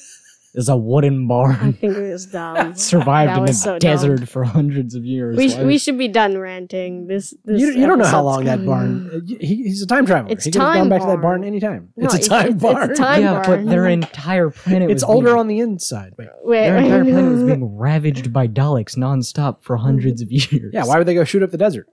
There's 0.53 0.67
a 0.67 0.75
wooden 0.75 1.27
barn. 1.27 1.55
I 1.55 1.71
think 1.71 1.95
it 1.95 2.11
was 2.11 2.25
dumb. 2.31 2.75
Survived 2.75 3.29
That 3.31 3.37
in 3.39 3.45
the 3.45 3.53
so 3.53 3.79
dumb. 3.79 3.79
desert 3.79 4.27
for 4.27 4.43
hundreds 4.43 4.95
of 4.95 5.05
years. 5.05 5.37
We, 5.37 5.49
sh- 5.49 5.55
we 5.57 5.77
should 5.77 5.97
be 5.97 6.09
done 6.09 6.37
ranting. 6.37 7.07
This, 7.07 7.33
this 7.45 7.61
You, 7.61 7.71
you 7.71 7.87
don't 7.87 7.99
know 7.99 8.05
how 8.05 8.21
long 8.23 8.43
that 8.43 8.65
barn. 8.65 9.09
Uh, 9.13 9.19
he, 9.39 9.63
he's 9.63 9.81
a 9.81 9.87
time 9.87 10.05
traveler. 10.05 10.33
It's 10.33 10.43
he 10.43 10.51
could 10.51 10.61
have 10.61 10.73
gone 10.75 10.89
back 10.89 10.99
to 11.01 11.07
that 11.07 11.21
barn. 11.21 11.39
barn 11.39 11.43
anytime. 11.45 11.93
No, 11.95 12.07
it's 12.07 12.25
a 12.25 12.29
time 12.29 12.47
it's- 12.47 12.53
it's 12.55 12.63
a 12.63 12.73
barn. 12.73 12.95
time- 12.95 13.21
yeah, 13.21 13.33
but 13.35 13.45
barn. 13.47 13.65
their 13.67 13.87
entire 13.99 14.49
planet 14.49 14.91
it's 14.91 15.03
older 15.03 15.27
being, 15.27 15.37
on 15.39 15.47
the 15.47 15.59
inside. 15.59 16.15
Wait. 16.17 16.27
Wait, 16.43 16.65
their 16.65 16.75
wait, 16.75 16.83
entire 16.85 17.03
wait. 17.05 17.11
planet 17.13 17.31
was 17.31 17.43
being 17.43 17.77
ravaged 17.77 18.33
by 18.33 18.47
Daleks 18.47 18.97
nonstop 18.97 19.63
for 19.63 19.77
hundreds 19.77 20.21
of 20.21 20.31
years. 20.31 20.71
Yeah, 20.73 20.83
why 20.85 20.97
would 20.97 21.07
they 21.07 21.13
go 21.13 21.23
shoot 21.23 21.43
up 21.43 21.51
the 21.51 21.57
desert? 21.57 21.87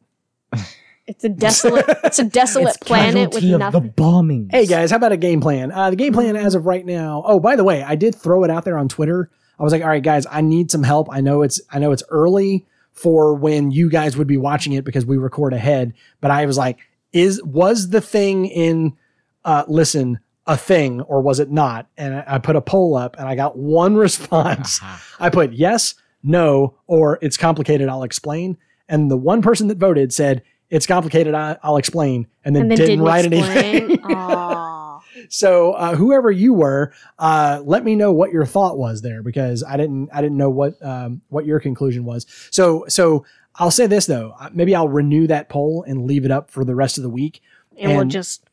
It's 1.09 1.25
a 1.25 1.29
desolate. 1.31 1.87
It's 2.05 2.19
a 2.19 2.25
desolate 2.41 2.69
It's 2.69 2.77
planet 2.79 3.31
with 3.35 3.43
casualty 3.43 3.53
of 3.55 3.59
nothing. 3.61 3.83
the 3.83 3.89
bombing. 3.89 4.49
Hey 4.51 4.67
guys, 4.67 4.91
how 4.91 4.99
about 4.99 5.13
a 5.13 5.17
game 5.17 5.41
plan? 5.41 5.73
Uh, 5.73 5.91
the 5.91 5.97
game 5.97 6.13
plan 6.13 6.37
as 6.37 6.55
of 6.55 6.67
right 6.67 6.85
now. 6.85 7.23
Oh, 7.27 7.41
by 7.41 7.57
the 7.57 7.65
way, 7.65 7.83
I 7.83 7.95
did 7.97 8.15
throw 8.15 8.45
it 8.45 8.51
out 8.51 8.65
there 8.65 8.77
on 8.79 8.89
Twitter. 8.89 9.31
I 9.59 9.63
was 9.65 9.73
like, 9.73 9.83
all 9.83 9.89
right, 9.89 10.03
guys, 10.03 10.27
I 10.31 10.41
need 10.43 10.71
some 10.71 10.83
help. 10.83 11.09
I 11.11 11.21
know 11.21 11.43
it's 11.43 11.61
I 11.71 11.79
know 11.79 11.93
it's 11.93 12.03
early 12.11 12.67
for 12.93 13.35
when 13.35 13.71
you 13.71 13.89
guys 13.91 14.17
would 14.17 14.27
be 14.27 14.37
watching 14.37 14.73
it 14.75 14.85
because 14.85 15.07
we 15.07 15.17
record 15.17 15.53
ahead. 15.53 15.95
But 16.21 16.31
I 16.31 16.45
was 16.47 16.59
like, 16.59 16.79
is 17.13 17.43
was 17.43 17.89
the 17.89 18.01
thing 18.01 18.45
in 18.47 18.97
uh, 19.45 19.65
listen 19.67 20.21
a 20.47 20.57
thing 20.57 21.01
or 21.03 21.21
was 21.23 21.41
it 21.41 21.51
not? 21.51 21.89
And 21.97 22.17
I, 22.17 22.25
I 22.27 22.39
put 22.39 22.57
a 22.57 22.61
poll 22.61 22.97
up 22.97 23.17
and 23.19 23.27
I 23.27 23.35
got 23.35 23.57
one 23.57 23.97
response. 24.07 24.81
I 25.19 25.31
put 25.31 25.53
yes, 25.55 25.95
no, 26.23 26.75
or 26.87 27.19
it's 27.23 27.37
complicated. 27.37 27.89
I'll 27.89 28.03
explain. 28.03 28.59
And 28.89 29.11
the 29.11 29.17
one 29.17 29.43
person 29.43 29.69
that 29.69 29.79
voted 29.79 30.13
said 30.13 30.43
it's 30.71 30.87
complicated. 30.87 31.35
I, 31.35 31.57
I'll 31.63 31.77
explain, 31.77 32.27
and 32.45 32.55
then 32.55 32.63
and 32.63 32.71
then 32.71 32.79
didn't, 32.79 32.91
didn't 32.91 33.05
write 33.05 33.25
explain. 33.25 33.99
anything. 34.05 34.79
So 35.31 35.73
uh, 35.73 35.97
whoever 35.97 36.31
you 36.31 36.55
were, 36.55 36.93
uh, 37.19 37.61
let 37.65 37.85
me 37.85 37.97
know 37.97 38.13
what 38.13 38.33
your 38.33 38.47
thought 38.47 38.79
was 38.79 39.03
there 39.03 39.23
because 39.23 39.65
I 39.65 39.77
didn't 39.77 40.11
I 40.13 40.21
didn't 40.21 40.37
know 40.37 40.51
what 40.51 40.83
um, 40.85 41.23
what 41.29 41.45
your 41.45 41.61
conclusion 41.61 42.05
was. 42.05 42.27
So 42.51 42.85
so 42.89 43.25
I'll 43.57 43.71
say 43.71 43.87
this 43.87 44.07
though, 44.07 44.35
maybe 44.53 44.75
I'll 44.75 44.89
renew 44.89 45.27
that 45.27 45.49
poll 45.49 45.85
and 45.87 46.07
leave 46.07 46.25
it 46.25 46.31
up 46.31 46.51
for 46.51 46.65
the 46.65 46.75
rest 46.75 46.99
of 46.99 47.03
the 47.03 47.11
week. 47.11 47.43
and, 47.77 47.97
we'll 47.97 48.05
just 48.05 48.45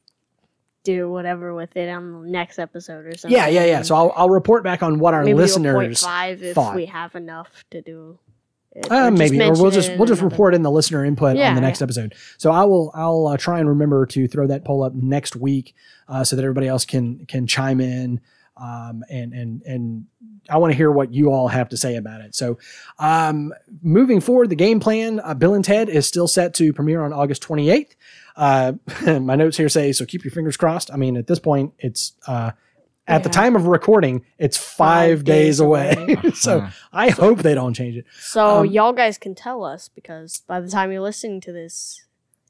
do 0.83 1.09
whatever 1.09 1.53
with 1.53 1.75
it 1.75 1.89
on 1.89 2.23
the 2.23 2.29
next 2.29 2.59
episode 2.59 3.05
or 3.05 3.17
something. 3.17 3.35
Yeah, 3.35 3.47
yeah, 3.47 3.65
yeah. 3.65 3.81
So 3.81 3.95
I'll 3.95 4.13
I'll 4.15 4.29
report 4.29 4.63
back 4.63 4.81
on 4.81 4.99
what 4.99 5.13
our 5.13 5.23
maybe 5.23 5.37
listeners. 5.37 6.01
0.5 6.01 6.41
if 6.41 6.55
thought. 6.55 6.75
we 6.75 6.85
have 6.85 7.15
enough 7.15 7.65
to 7.71 7.81
do. 7.81 8.17
Uh, 8.89 9.09
maybe, 9.09 9.41
or 9.41 9.53
we'll 9.53 9.71
just 9.71 9.89
we'll 9.97 10.05
just 10.05 10.21
another- 10.21 10.25
report 10.25 10.53
in 10.53 10.61
the 10.61 10.71
listener 10.71 11.05
input 11.05 11.37
on 11.37 11.55
the 11.55 11.61
next 11.61 11.79
yeah. 11.79 11.85
episode. 11.85 12.15
So 12.37 12.51
I 12.51 12.63
will 12.65 12.91
I'll 12.93 13.27
uh, 13.27 13.37
try 13.37 13.59
and 13.59 13.69
remember 13.69 14.05
to 14.07 14.27
throw 14.27 14.47
that 14.47 14.65
poll 14.65 14.83
up 14.83 14.93
next 14.93 15.35
week 15.35 15.73
uh, 16.07 16.23
so 16.23 16.35
that 16.35 16.43
everybody 16.43 16.67
else 16.67 16.85
can 16.85 17.25
can 17.25 17.47
chime 17.47 17.79
in 17.79 18.19
um, 18.57 19.03
and 19.09 19.33
and 19.33 19.61
and 19.63 20.05
I 20.49 20.57
want 20.57 20.71
to 20.71 20.77
hear 20.77 20.91
what 20.91 21.13
you 21.13 21.31
all 21.31 21.47
have 21.47 21.69
to 21.69 21.77
say 21.77 21.95
about 21.95 22.21
it. 22.21 22.35
So 22.35 22.57
um, 22.99 23.53
moving 23.81 24.21
forward, 24.21 24.49
the 24.49 24.55
game 24.55 24.79
plan 24.79 25.19
uh, 25.19 25.33
Bill 25.33 25.53
and 25.53 25.65
Ted 25.65 25.89
is 25.89 26.05
still 26.05 26.27
set 26.27 26.53
to 26.55 26.71
premiere 26.71 27.03
on 27.03 27.11
August 27.13 27.43
28th. 27.43 27.95
Uh, 28.35 28.73
my 29.19 29.35
notes 29.35 29.57
here 29.57 29.69
say 29.69 29.91
so. 29.91 30.05
Keep 30.05 30.23
your 30.23 30.31
fingers 30.31 30.57
crossed. 30.57 30.91
I 30.91 30.97
mean, 30.97 31.17
at 31.17 31.27
this 31.27 31.39
point, 31.39 31.73
it's 31.79 32.13
at 33.07 33.23
the 33.23 33.29
time 33.29 33.55
of 33.55 33.67
recording, 33.67 34.23
it's 34.37 34.57
five, 34.57 35.19
Five 35.19 35.23
days, 35.25 35.45
days 35.45 35.59
away. 35.59 36.17
so 36.33 36.59
Uh-huh. 36.59 36.71
I 36.91 37.09
hope 37.09 37.39
they 37.39 37.53
don't 37.53 37.73
change 37.73 37.97
it. 37.97 38.05
So 38.19 38.59
um, 38.61 38.65
y'all 38.67 38.93
guys 38.93 39.17
can 39.17 39.35
tell 39.35 39.63
us 39.63 39.89
because 39.89 40.41
by 40.47 40.59
the 40.59 40.69
time 40.69 40.91
you're 40.91 41.01
listening 41.01 41.41
to 41.41 41.51
this, 41.51 42.01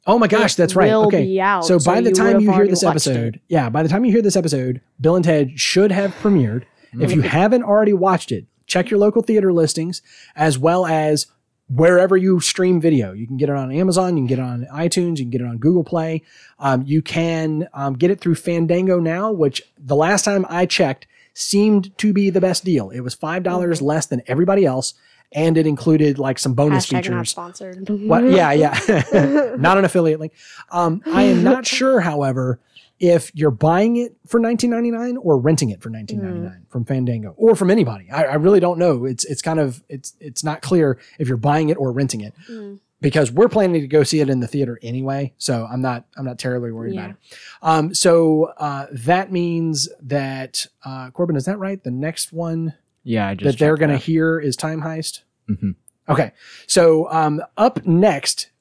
Oh 0.08 0.20
my 0.20 0.28
gosh, 0.28 0.54
it 0.54 0.58
that's 0.58 0.76
right. 0.76 0.92
will 0.92 1.08
Okay. 1.08 1.24
be 1.26 1.42
out, 1.42 1.66
so 1.66 1.80
by 1.80 2.00
the 2.00 2.10
you 2.10 2.16
time 2.16 2.40
you 2.40 2.52
hear 2.54 2.68
this 2.68 2.84
watched 2.84 3.08
it. 3.08 3.10
episode, 3.12 3.42
yeah, 3.48 3.70
by 3.70 3.82
the 3.82 3.90
time 3.90 4.06
you 4.06 4.12
hear 4.12 4.22
this 4.22 4.36
episode, 4.36 4.80
Bill 5.02 5.16
and 5.16 5.26
Ted 5.26 5.60
should 5.60 5.92
have 5.92 6.12
premiered. 6.22 6.64
If 6.94 7.12
you 7.14 7.22
haven't 7.22 7.64
already 7.64 7.92
watched 7.94 8.32
it, 8.32 8.46
check 8.68 8.90
your 8.92 9.00
local 9.00 9.22
theater 9.24 9.52
listings 9.52 10.02
as 10.36 10.58
well 10.60 10.86
as 10.86 11.26
wherever 11.68 12.16
you 12.16 12.40
stream 12.40 12.80
video. 12.80 13.12
You 13.12 13.28
can 13.28 13.38
get 13.38 13.50
it 13.50 13.56
on 13.56 13.72
Amazon, 13.72 14.18
you 14.18 14.22
can 14.22 14.28
get 14.28 14.40
it 14.40 14.44
on 14.44 14.68
iTunes, 14.72 15.18
you 15.18 15.24
can 15.24 15.32
get 15.32 15.42
it 15.42 15.48
on 15.48 15.58
Google 15.58 15.84
Play. 15.84 16.22
Um, 16.60 16.84
you 16.84 17.02
can 17.02 17.68
um, 17.74 17.94
get 17.96 18.12
it 18.12 18.22
through 18.22 18.36
Fandango 18.36 19.00
now, 19.00 19.32
which 19.32 19.62
the 19.78 19.96
last 19.96 20.26
time 20.26 20.46
I 20.50 20.66
checked 20.66 21.08
seemed 21.34 21.98
to 21.98 22.14
be 22.14 22.30
the 22.30 22.42
best 22.42 22.64
deal. 22.64 22.90
It 22.90 23.02
was 23.02 23.14
five 23.14 23.44
dollars 23.44 23.82
less 23.82 24.06
than 24.06 24.22
everybody 24.28 24.66
else, 24.66 24.94
and 25.32 25.58
it 25.58 25.68
included 25.68 26.18
like 26.20 26.40
some 26.40 26.54
bonus 26.54 26.86
hashtag 26.86 26.94
not 26.94 27.04
features. 27.04 27.30
sponsored. 27.30 27.90
What? 27.90 28.30
Yeah, 28.30 28.52
yeah. 28.54 29.54
not 29.58 29.78
an 29.78 29.86
affiliate 29.86 30.20
link. 30.20 30.34
Um, 30.72 31.02
I 31.08 31.24
am 31.24 31.44
not 31.44 31.66
sure, 31.68 32.00
however, 32.00 32.60
if 33.00 33.30
you're 33.36 33.52
buying 33.52 33.98
it 33.98 34.16
for 34.28 34.40
19.99 34.40 35.18
or 35.22 35.38
renting 35.38 35.70
it 35.70 35.82
for 35.82 35.90
19.99 35.90 36.62
from 36.70 36.86
Fandango 36.86 37.34
or 37.38 37.56
from 37.56 37.70
anybody. 37.70 38.10
I, 38.10 38.24
I 38.24 38.36
really 38.36 38.60
don't 38.60 38.80
know. 38.80 39.06
It's 39.06 39.26
it's 39.26 39.42
kind 39.42 39.60
of 39.60 39.84
it's 39.90 40.14
it's 40.20 40.44
not 40.44 40.62
clear 40.62 40.98
if 41.20 41.28
you're 41.28 41.38
buying 41.38 41.70
it 41.70 41.76
or 41.78 41.92
renting 41.92 42.22
it 42.22 42.34
Mm. 42.50 42.80
because 43.02 43.32
we're 43.32 43.50
planning 43.50 43.82
to 43.82 43.88
go 43.88 44.04
see 44.04 44.22
it 44.22 44.30
in 44.30 44.40
the 44.40 44.48
theater 44.48 44.80
anyway. 44.82 45.34
So 45.38 45.68
I'm 45.70 45.82
not 45.82 46.06
I'm 46.16 46.24
not 46.26 46.40
terribly 46.40 46.72
worried 46.72 46.94
Yeah. 46.96 47.06
about 47.06 47.10
it. 47.12 47.38
Um, 47.62 47.94
so 47.94 48.46
uh, 48.58 48.88
that 48.92 49.32
means 49.32 49.90
that 50.02 50.66
uh, 50.86 51.12
Corbin, 51.12 51.36
is 51.36 51.46
that 51.46 51.60
right? 51.60 51.84
The 51.84 51.92
next 51.92 52.32
one 52.32 52.76
Yeah, 53.04 53.28
I 53.28 53.36
just 53.36 53.58
that 53.58 53.60
they're 53.64 53.78
going 53.78 53.92
to 53.92 53.98
hear 53.98 54.40
is 54.40 54.56
Time 54.56 54.82
Heist. 54.82 55.22
Mhm. 55.50 55.76
Okay, 56.08 56.32
so 56.68 57.12
um, 57.12 57.42
up 57.58 57.86
next, 57.86 58.52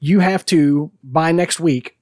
you 0.00 0.20
have 0.20 0.44
to 0.46 0.90
by 1.02 1.32
next 1.32 1.58
week 1.60 1.96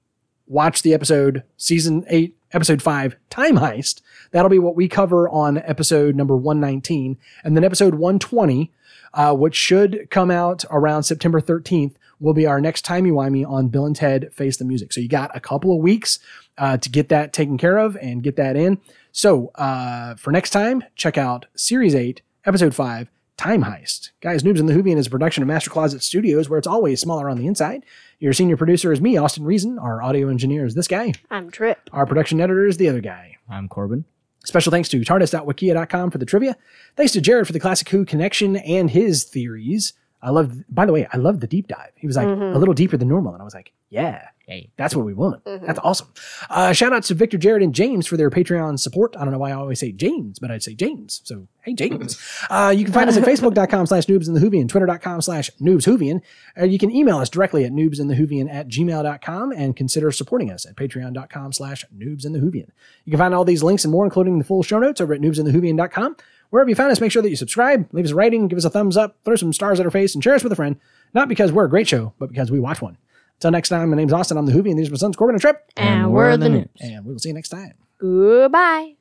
watch 0.47 0.83
the 0.83 0.95
episode 0.95 1.43
season 1.57 2.05
eight, 2.09 2.37
episode 2.53 2.83
five, 2.83 3.17
Time 3.31 3.57
Heist. 3.57 4.01
That'll 4.31 4.51
be 4.51 4.59
what 4.59 4.77
we 4.77 4.89
cover 4.89 5.29
on 5.29 5.59
episode 5.59 6.15
number 6.15 6.37
one 6.37 6.61
nineteen, 6.61 7.19
and 7.45 7.57
then 7.57 7.65
episode 7.65 7.95
one 7.97 8.19
twenty, 8.19 8.73
uh, 9.15 9.35
which 9.35 9.55
should 9.55 10.09
come 10.11 10.31
out 10.31 10.65
around 10.71 11.05
September 11.05 11.41
thirteenth. 11.41 11.97
Will 12.19 12.33
be 12.33 12.47
our 12.47 12.63
next 12.63 12.87
timey 12.87 13.11
wimey 13.11 13.47
on 13.47 13.69
Bill 13.69 13.85
and 13.85 13.95
Ted 13.95 14.33
Face 14.33 14.57
the 14.57 14.65
Music. 14.65 14.91
So 14.93 15.03
you 15.03 15.09
got 15.09 15.37
a 15.37 15.41
couple 15.41 15.77
of 15.77 15.83
weeks 15.83 16.19
uh, 16.57 16.79
to 16.79 16.89
get 16.89 17.11
that 17.11 17.35
taken 17.35 17.59
care 17.59 17.77
of 17.77 17.95
and 17.97 18.23
get 18.23 18.37
that 18.37 18.57
in. 18.57 18.81
So 19.13 19.51
uh, 19.57 20.15
for 20.15 20.31
next 20.31 20.51
time, 20.51 20.83
check 20.95 21.19
out 21.19 21.47
Series 21.55 21.95
8, 21.95 22.23
Episode 22.47 22.75
5, 22.75 23.09
Time 23.37 23.63
Heist. 23.63 24.13
Guys, 24.23 24.43
Noobs 24.43 24.61
and 24.61 24.69
the 24.69 24.73
Whovian 24.73 24.97
is 24.97 25.09
a 25.09 25.11
production 25.11 25.43
of 25.43 25.47
Master 25.47 25.69
Closet 25.69 26.03
Studios 26.03 26.49
where 26.49 26.59
it's 26.59 26.67
always 26.67 27.01
smaller 27.01 27.29
on 27.29 27.37
the 27.37 27.47
inside. 27.47 27.85
Your 28.19 28.33
senior 28.33 28.57
producer 28.57 28.93
is 28.93 29.01
me, 29.01 29.19
Austin 29.19 29.45
Reason. 29.45 29.79
Our 29.79 30.03
audio 30.03 30.29
engineer 30.29 30.65
is 30.65 30.75
this 30.75 30.89
guy. 30.89 31.13
I'm 31.31 31.51
Trip. 31.51 31.91
Our 31.93 32.07
production 32.07 32.41
editor 32.41 32.67
is 32.67 32.79
the 32.79 32.89
other 32.89 33.03
guy. 33.03 33.37
I'm 33.49 33.69
Corbin. 33.69 34.07
Special 34.47 34.71
thanks 34.71 34.89
to 34.89 35.01
tardis.wikia.com 35.01 36.11
for 36.11 36.19
the 36.19 36.25
trivia. 36.25 36.57
Thanks 36.97 37.13
to 37.13 37.21
Jared 37.21 37.47
for 37.47 37.53
the 37.53 37.61
Classic 37.61 37.89
Who 37.91 38.07
connection 38.07 38.57
and 38.57 38.91
his 38.91 39.25
theories. 39.25 39.93
I 40.23 40.31
love, 40.31 40.65
by 40.75 40.87
the 40.87 40.93
way, 40.93 41.07
I 41.13 41.19
love 41.19 41.41
the 41.41 41.47
deep 41.47 41.69
dive. 41.69 41.93
He 41.97 42.07
was 42.07 42.17
like 42.17 42.27
mm-hmm. 42.27 42.57
a 42.57 42.59
little 42.59 42.75
deeper 42.75 42.97
than 42.97 43.09
normal. 43.09 43.35
And 43.35 43.43
I 43.43 43.45
was 43.45 43.55
like, 43.55 43.73
yeah, 43.91 44.29
Hey. 44.47 44.71
that's 44.77 44.95
what 44.95 45.05
we 45.05 45.13
want. 45.13 45.45
That's 45.45 45.81
awesome. 45.83 46.07
Uh, 46.49 46.73
shout 46.73 46.93
outs 46.93 47.09
to 47.09 47.15
Victor, 47.15 47.37
Jared, 47.37 47.63
and 47.65 47.75
James 47.75 48.07
for 48.07 48.17
their 48.17 48.31
Patreon 48.31 48.79
support. 48.79 49.17
I 49.17 49.25
don't 49.25 49.33
know 49.33 49.39
why 49.41 49.51
I 49.51 49.55
always 49.55 49.81
say 49.81 49.91
James, 49.91 50.39
but 50.39 50.53
I'd 50.53 50.63
say 50.63 50.75
James. 50.75 51.21
So, 51.25 51.49
hey, 51.63 51.75
James. 51.75 52.17
Uh, 52.49 52.71
you 52.77 52.85
can 52.85 52.95
find 52.95 53.11
us 53.11 53.17
at 53.17 53.25
facebook.com 53.25 53.87
slash 53.87 54.07
noobsandthewhovian, 54.07 54.69
twitter.com 54.69 55.21
slash 55.21 55.51
noobswhovian. 55.61 56.21
Uh, 56.57 56.65
you 56.65 56.79
can 56.79 56.93
email 56.93 57.19
us 57.19 57.29
directly 57.29 57.65
at 57.65 57.73
noobsandthewhovian 57.73 58.49
at 58.53 58.69
gmail.com 58.69 59.51
and 59.53 59.75
consider 59.75 60.13
supporting 60.13 60.51
us 60.53 60.65
at 60.65 60.77
patreon.com 60.77 61.53
slash 61.53 61.85
noobsandthewhovian. 61.97 62.69
You 63.05 63.11
can 63.11 63.19
find 63.19 63.35
all 63.35 63.45
these 63.45 63.65
links 63.65 63.85
and 63.85 63.91
more, 63.91 64.05
including 64.05 64.39
the 64.39 64.45
full 64.45 64.63
show 64.63 64.79
notes 64.79 65.01
over 65.01 65.13
at 65.13 65.21
noobsandthewhovian.com. 65.21 66.17
Wherever 66.51 66.69
you 66.71 66.77
find 66.77 66.93
us, 66.93 67.01
make 67.01 67.11
sure 67.11 67.23
that 67.23 67.31
you 67.31 67.37
subscribe, 67.37 67.89
leave 67.93 68.05
us 68.05 68.13
a 68.13 68.15
rating, 68.15 68.47
give 68.47 68.59
us 68.59 68.65
a 68.65 68.71
thumbs 68.71 68.97
up, 68.97 69.17
throw 69.25 69.35
some 69.35 69.53
stars 69.53 69.81
at 69.81 69.87
our 69.87 69.91
face, 69.91 70.15
and 70.15 70.23
share 70.23 70.35
us 70.35 70.45
with 70.45 70.53
a 70.53 70.57
friend. 70.57 70.77
Not 71.15 71.29
because 71.29 71.51
we're 71.51 71.65
a 71.65 71.71
great 71.71 71.89
show, 71.89 72.13
but 72.21 72.29
because 72.29 72.51
we 72.53 72.61
watch 72.61 72.81
one. 72.81 72.97
Until 73.37 73.51
next 73.51 73.69
time, 73.69 73.91
my 73.91 73.97
name's 73.97 74.13
Austin. 74.13 74.39
I'm 74.39 74.47
the 74.47 74.53
Whovian. 74.53 74.77
These 74.77 74.89
are 74.89 74.93
my 74.93 74.97
sons, 74.97 75.17
Corbin 75.17 75.35
and 75.35 75.41
Trip. 75.41 75.71
And, 75.77 76.13
we're 76.13 76.37
the 76.37 76.49
noobs. 76.49 76.69
And 76.81 77.05
we 77.05 77.13
will 77.13 77.19
see 77.19 77.29
you 77.29 77.35
next 77.35 77.51
time. 77.51 77.75
Goodbye. 77.99 78.95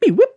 Beep, 0.00 0.16
whip. 0.16 0.35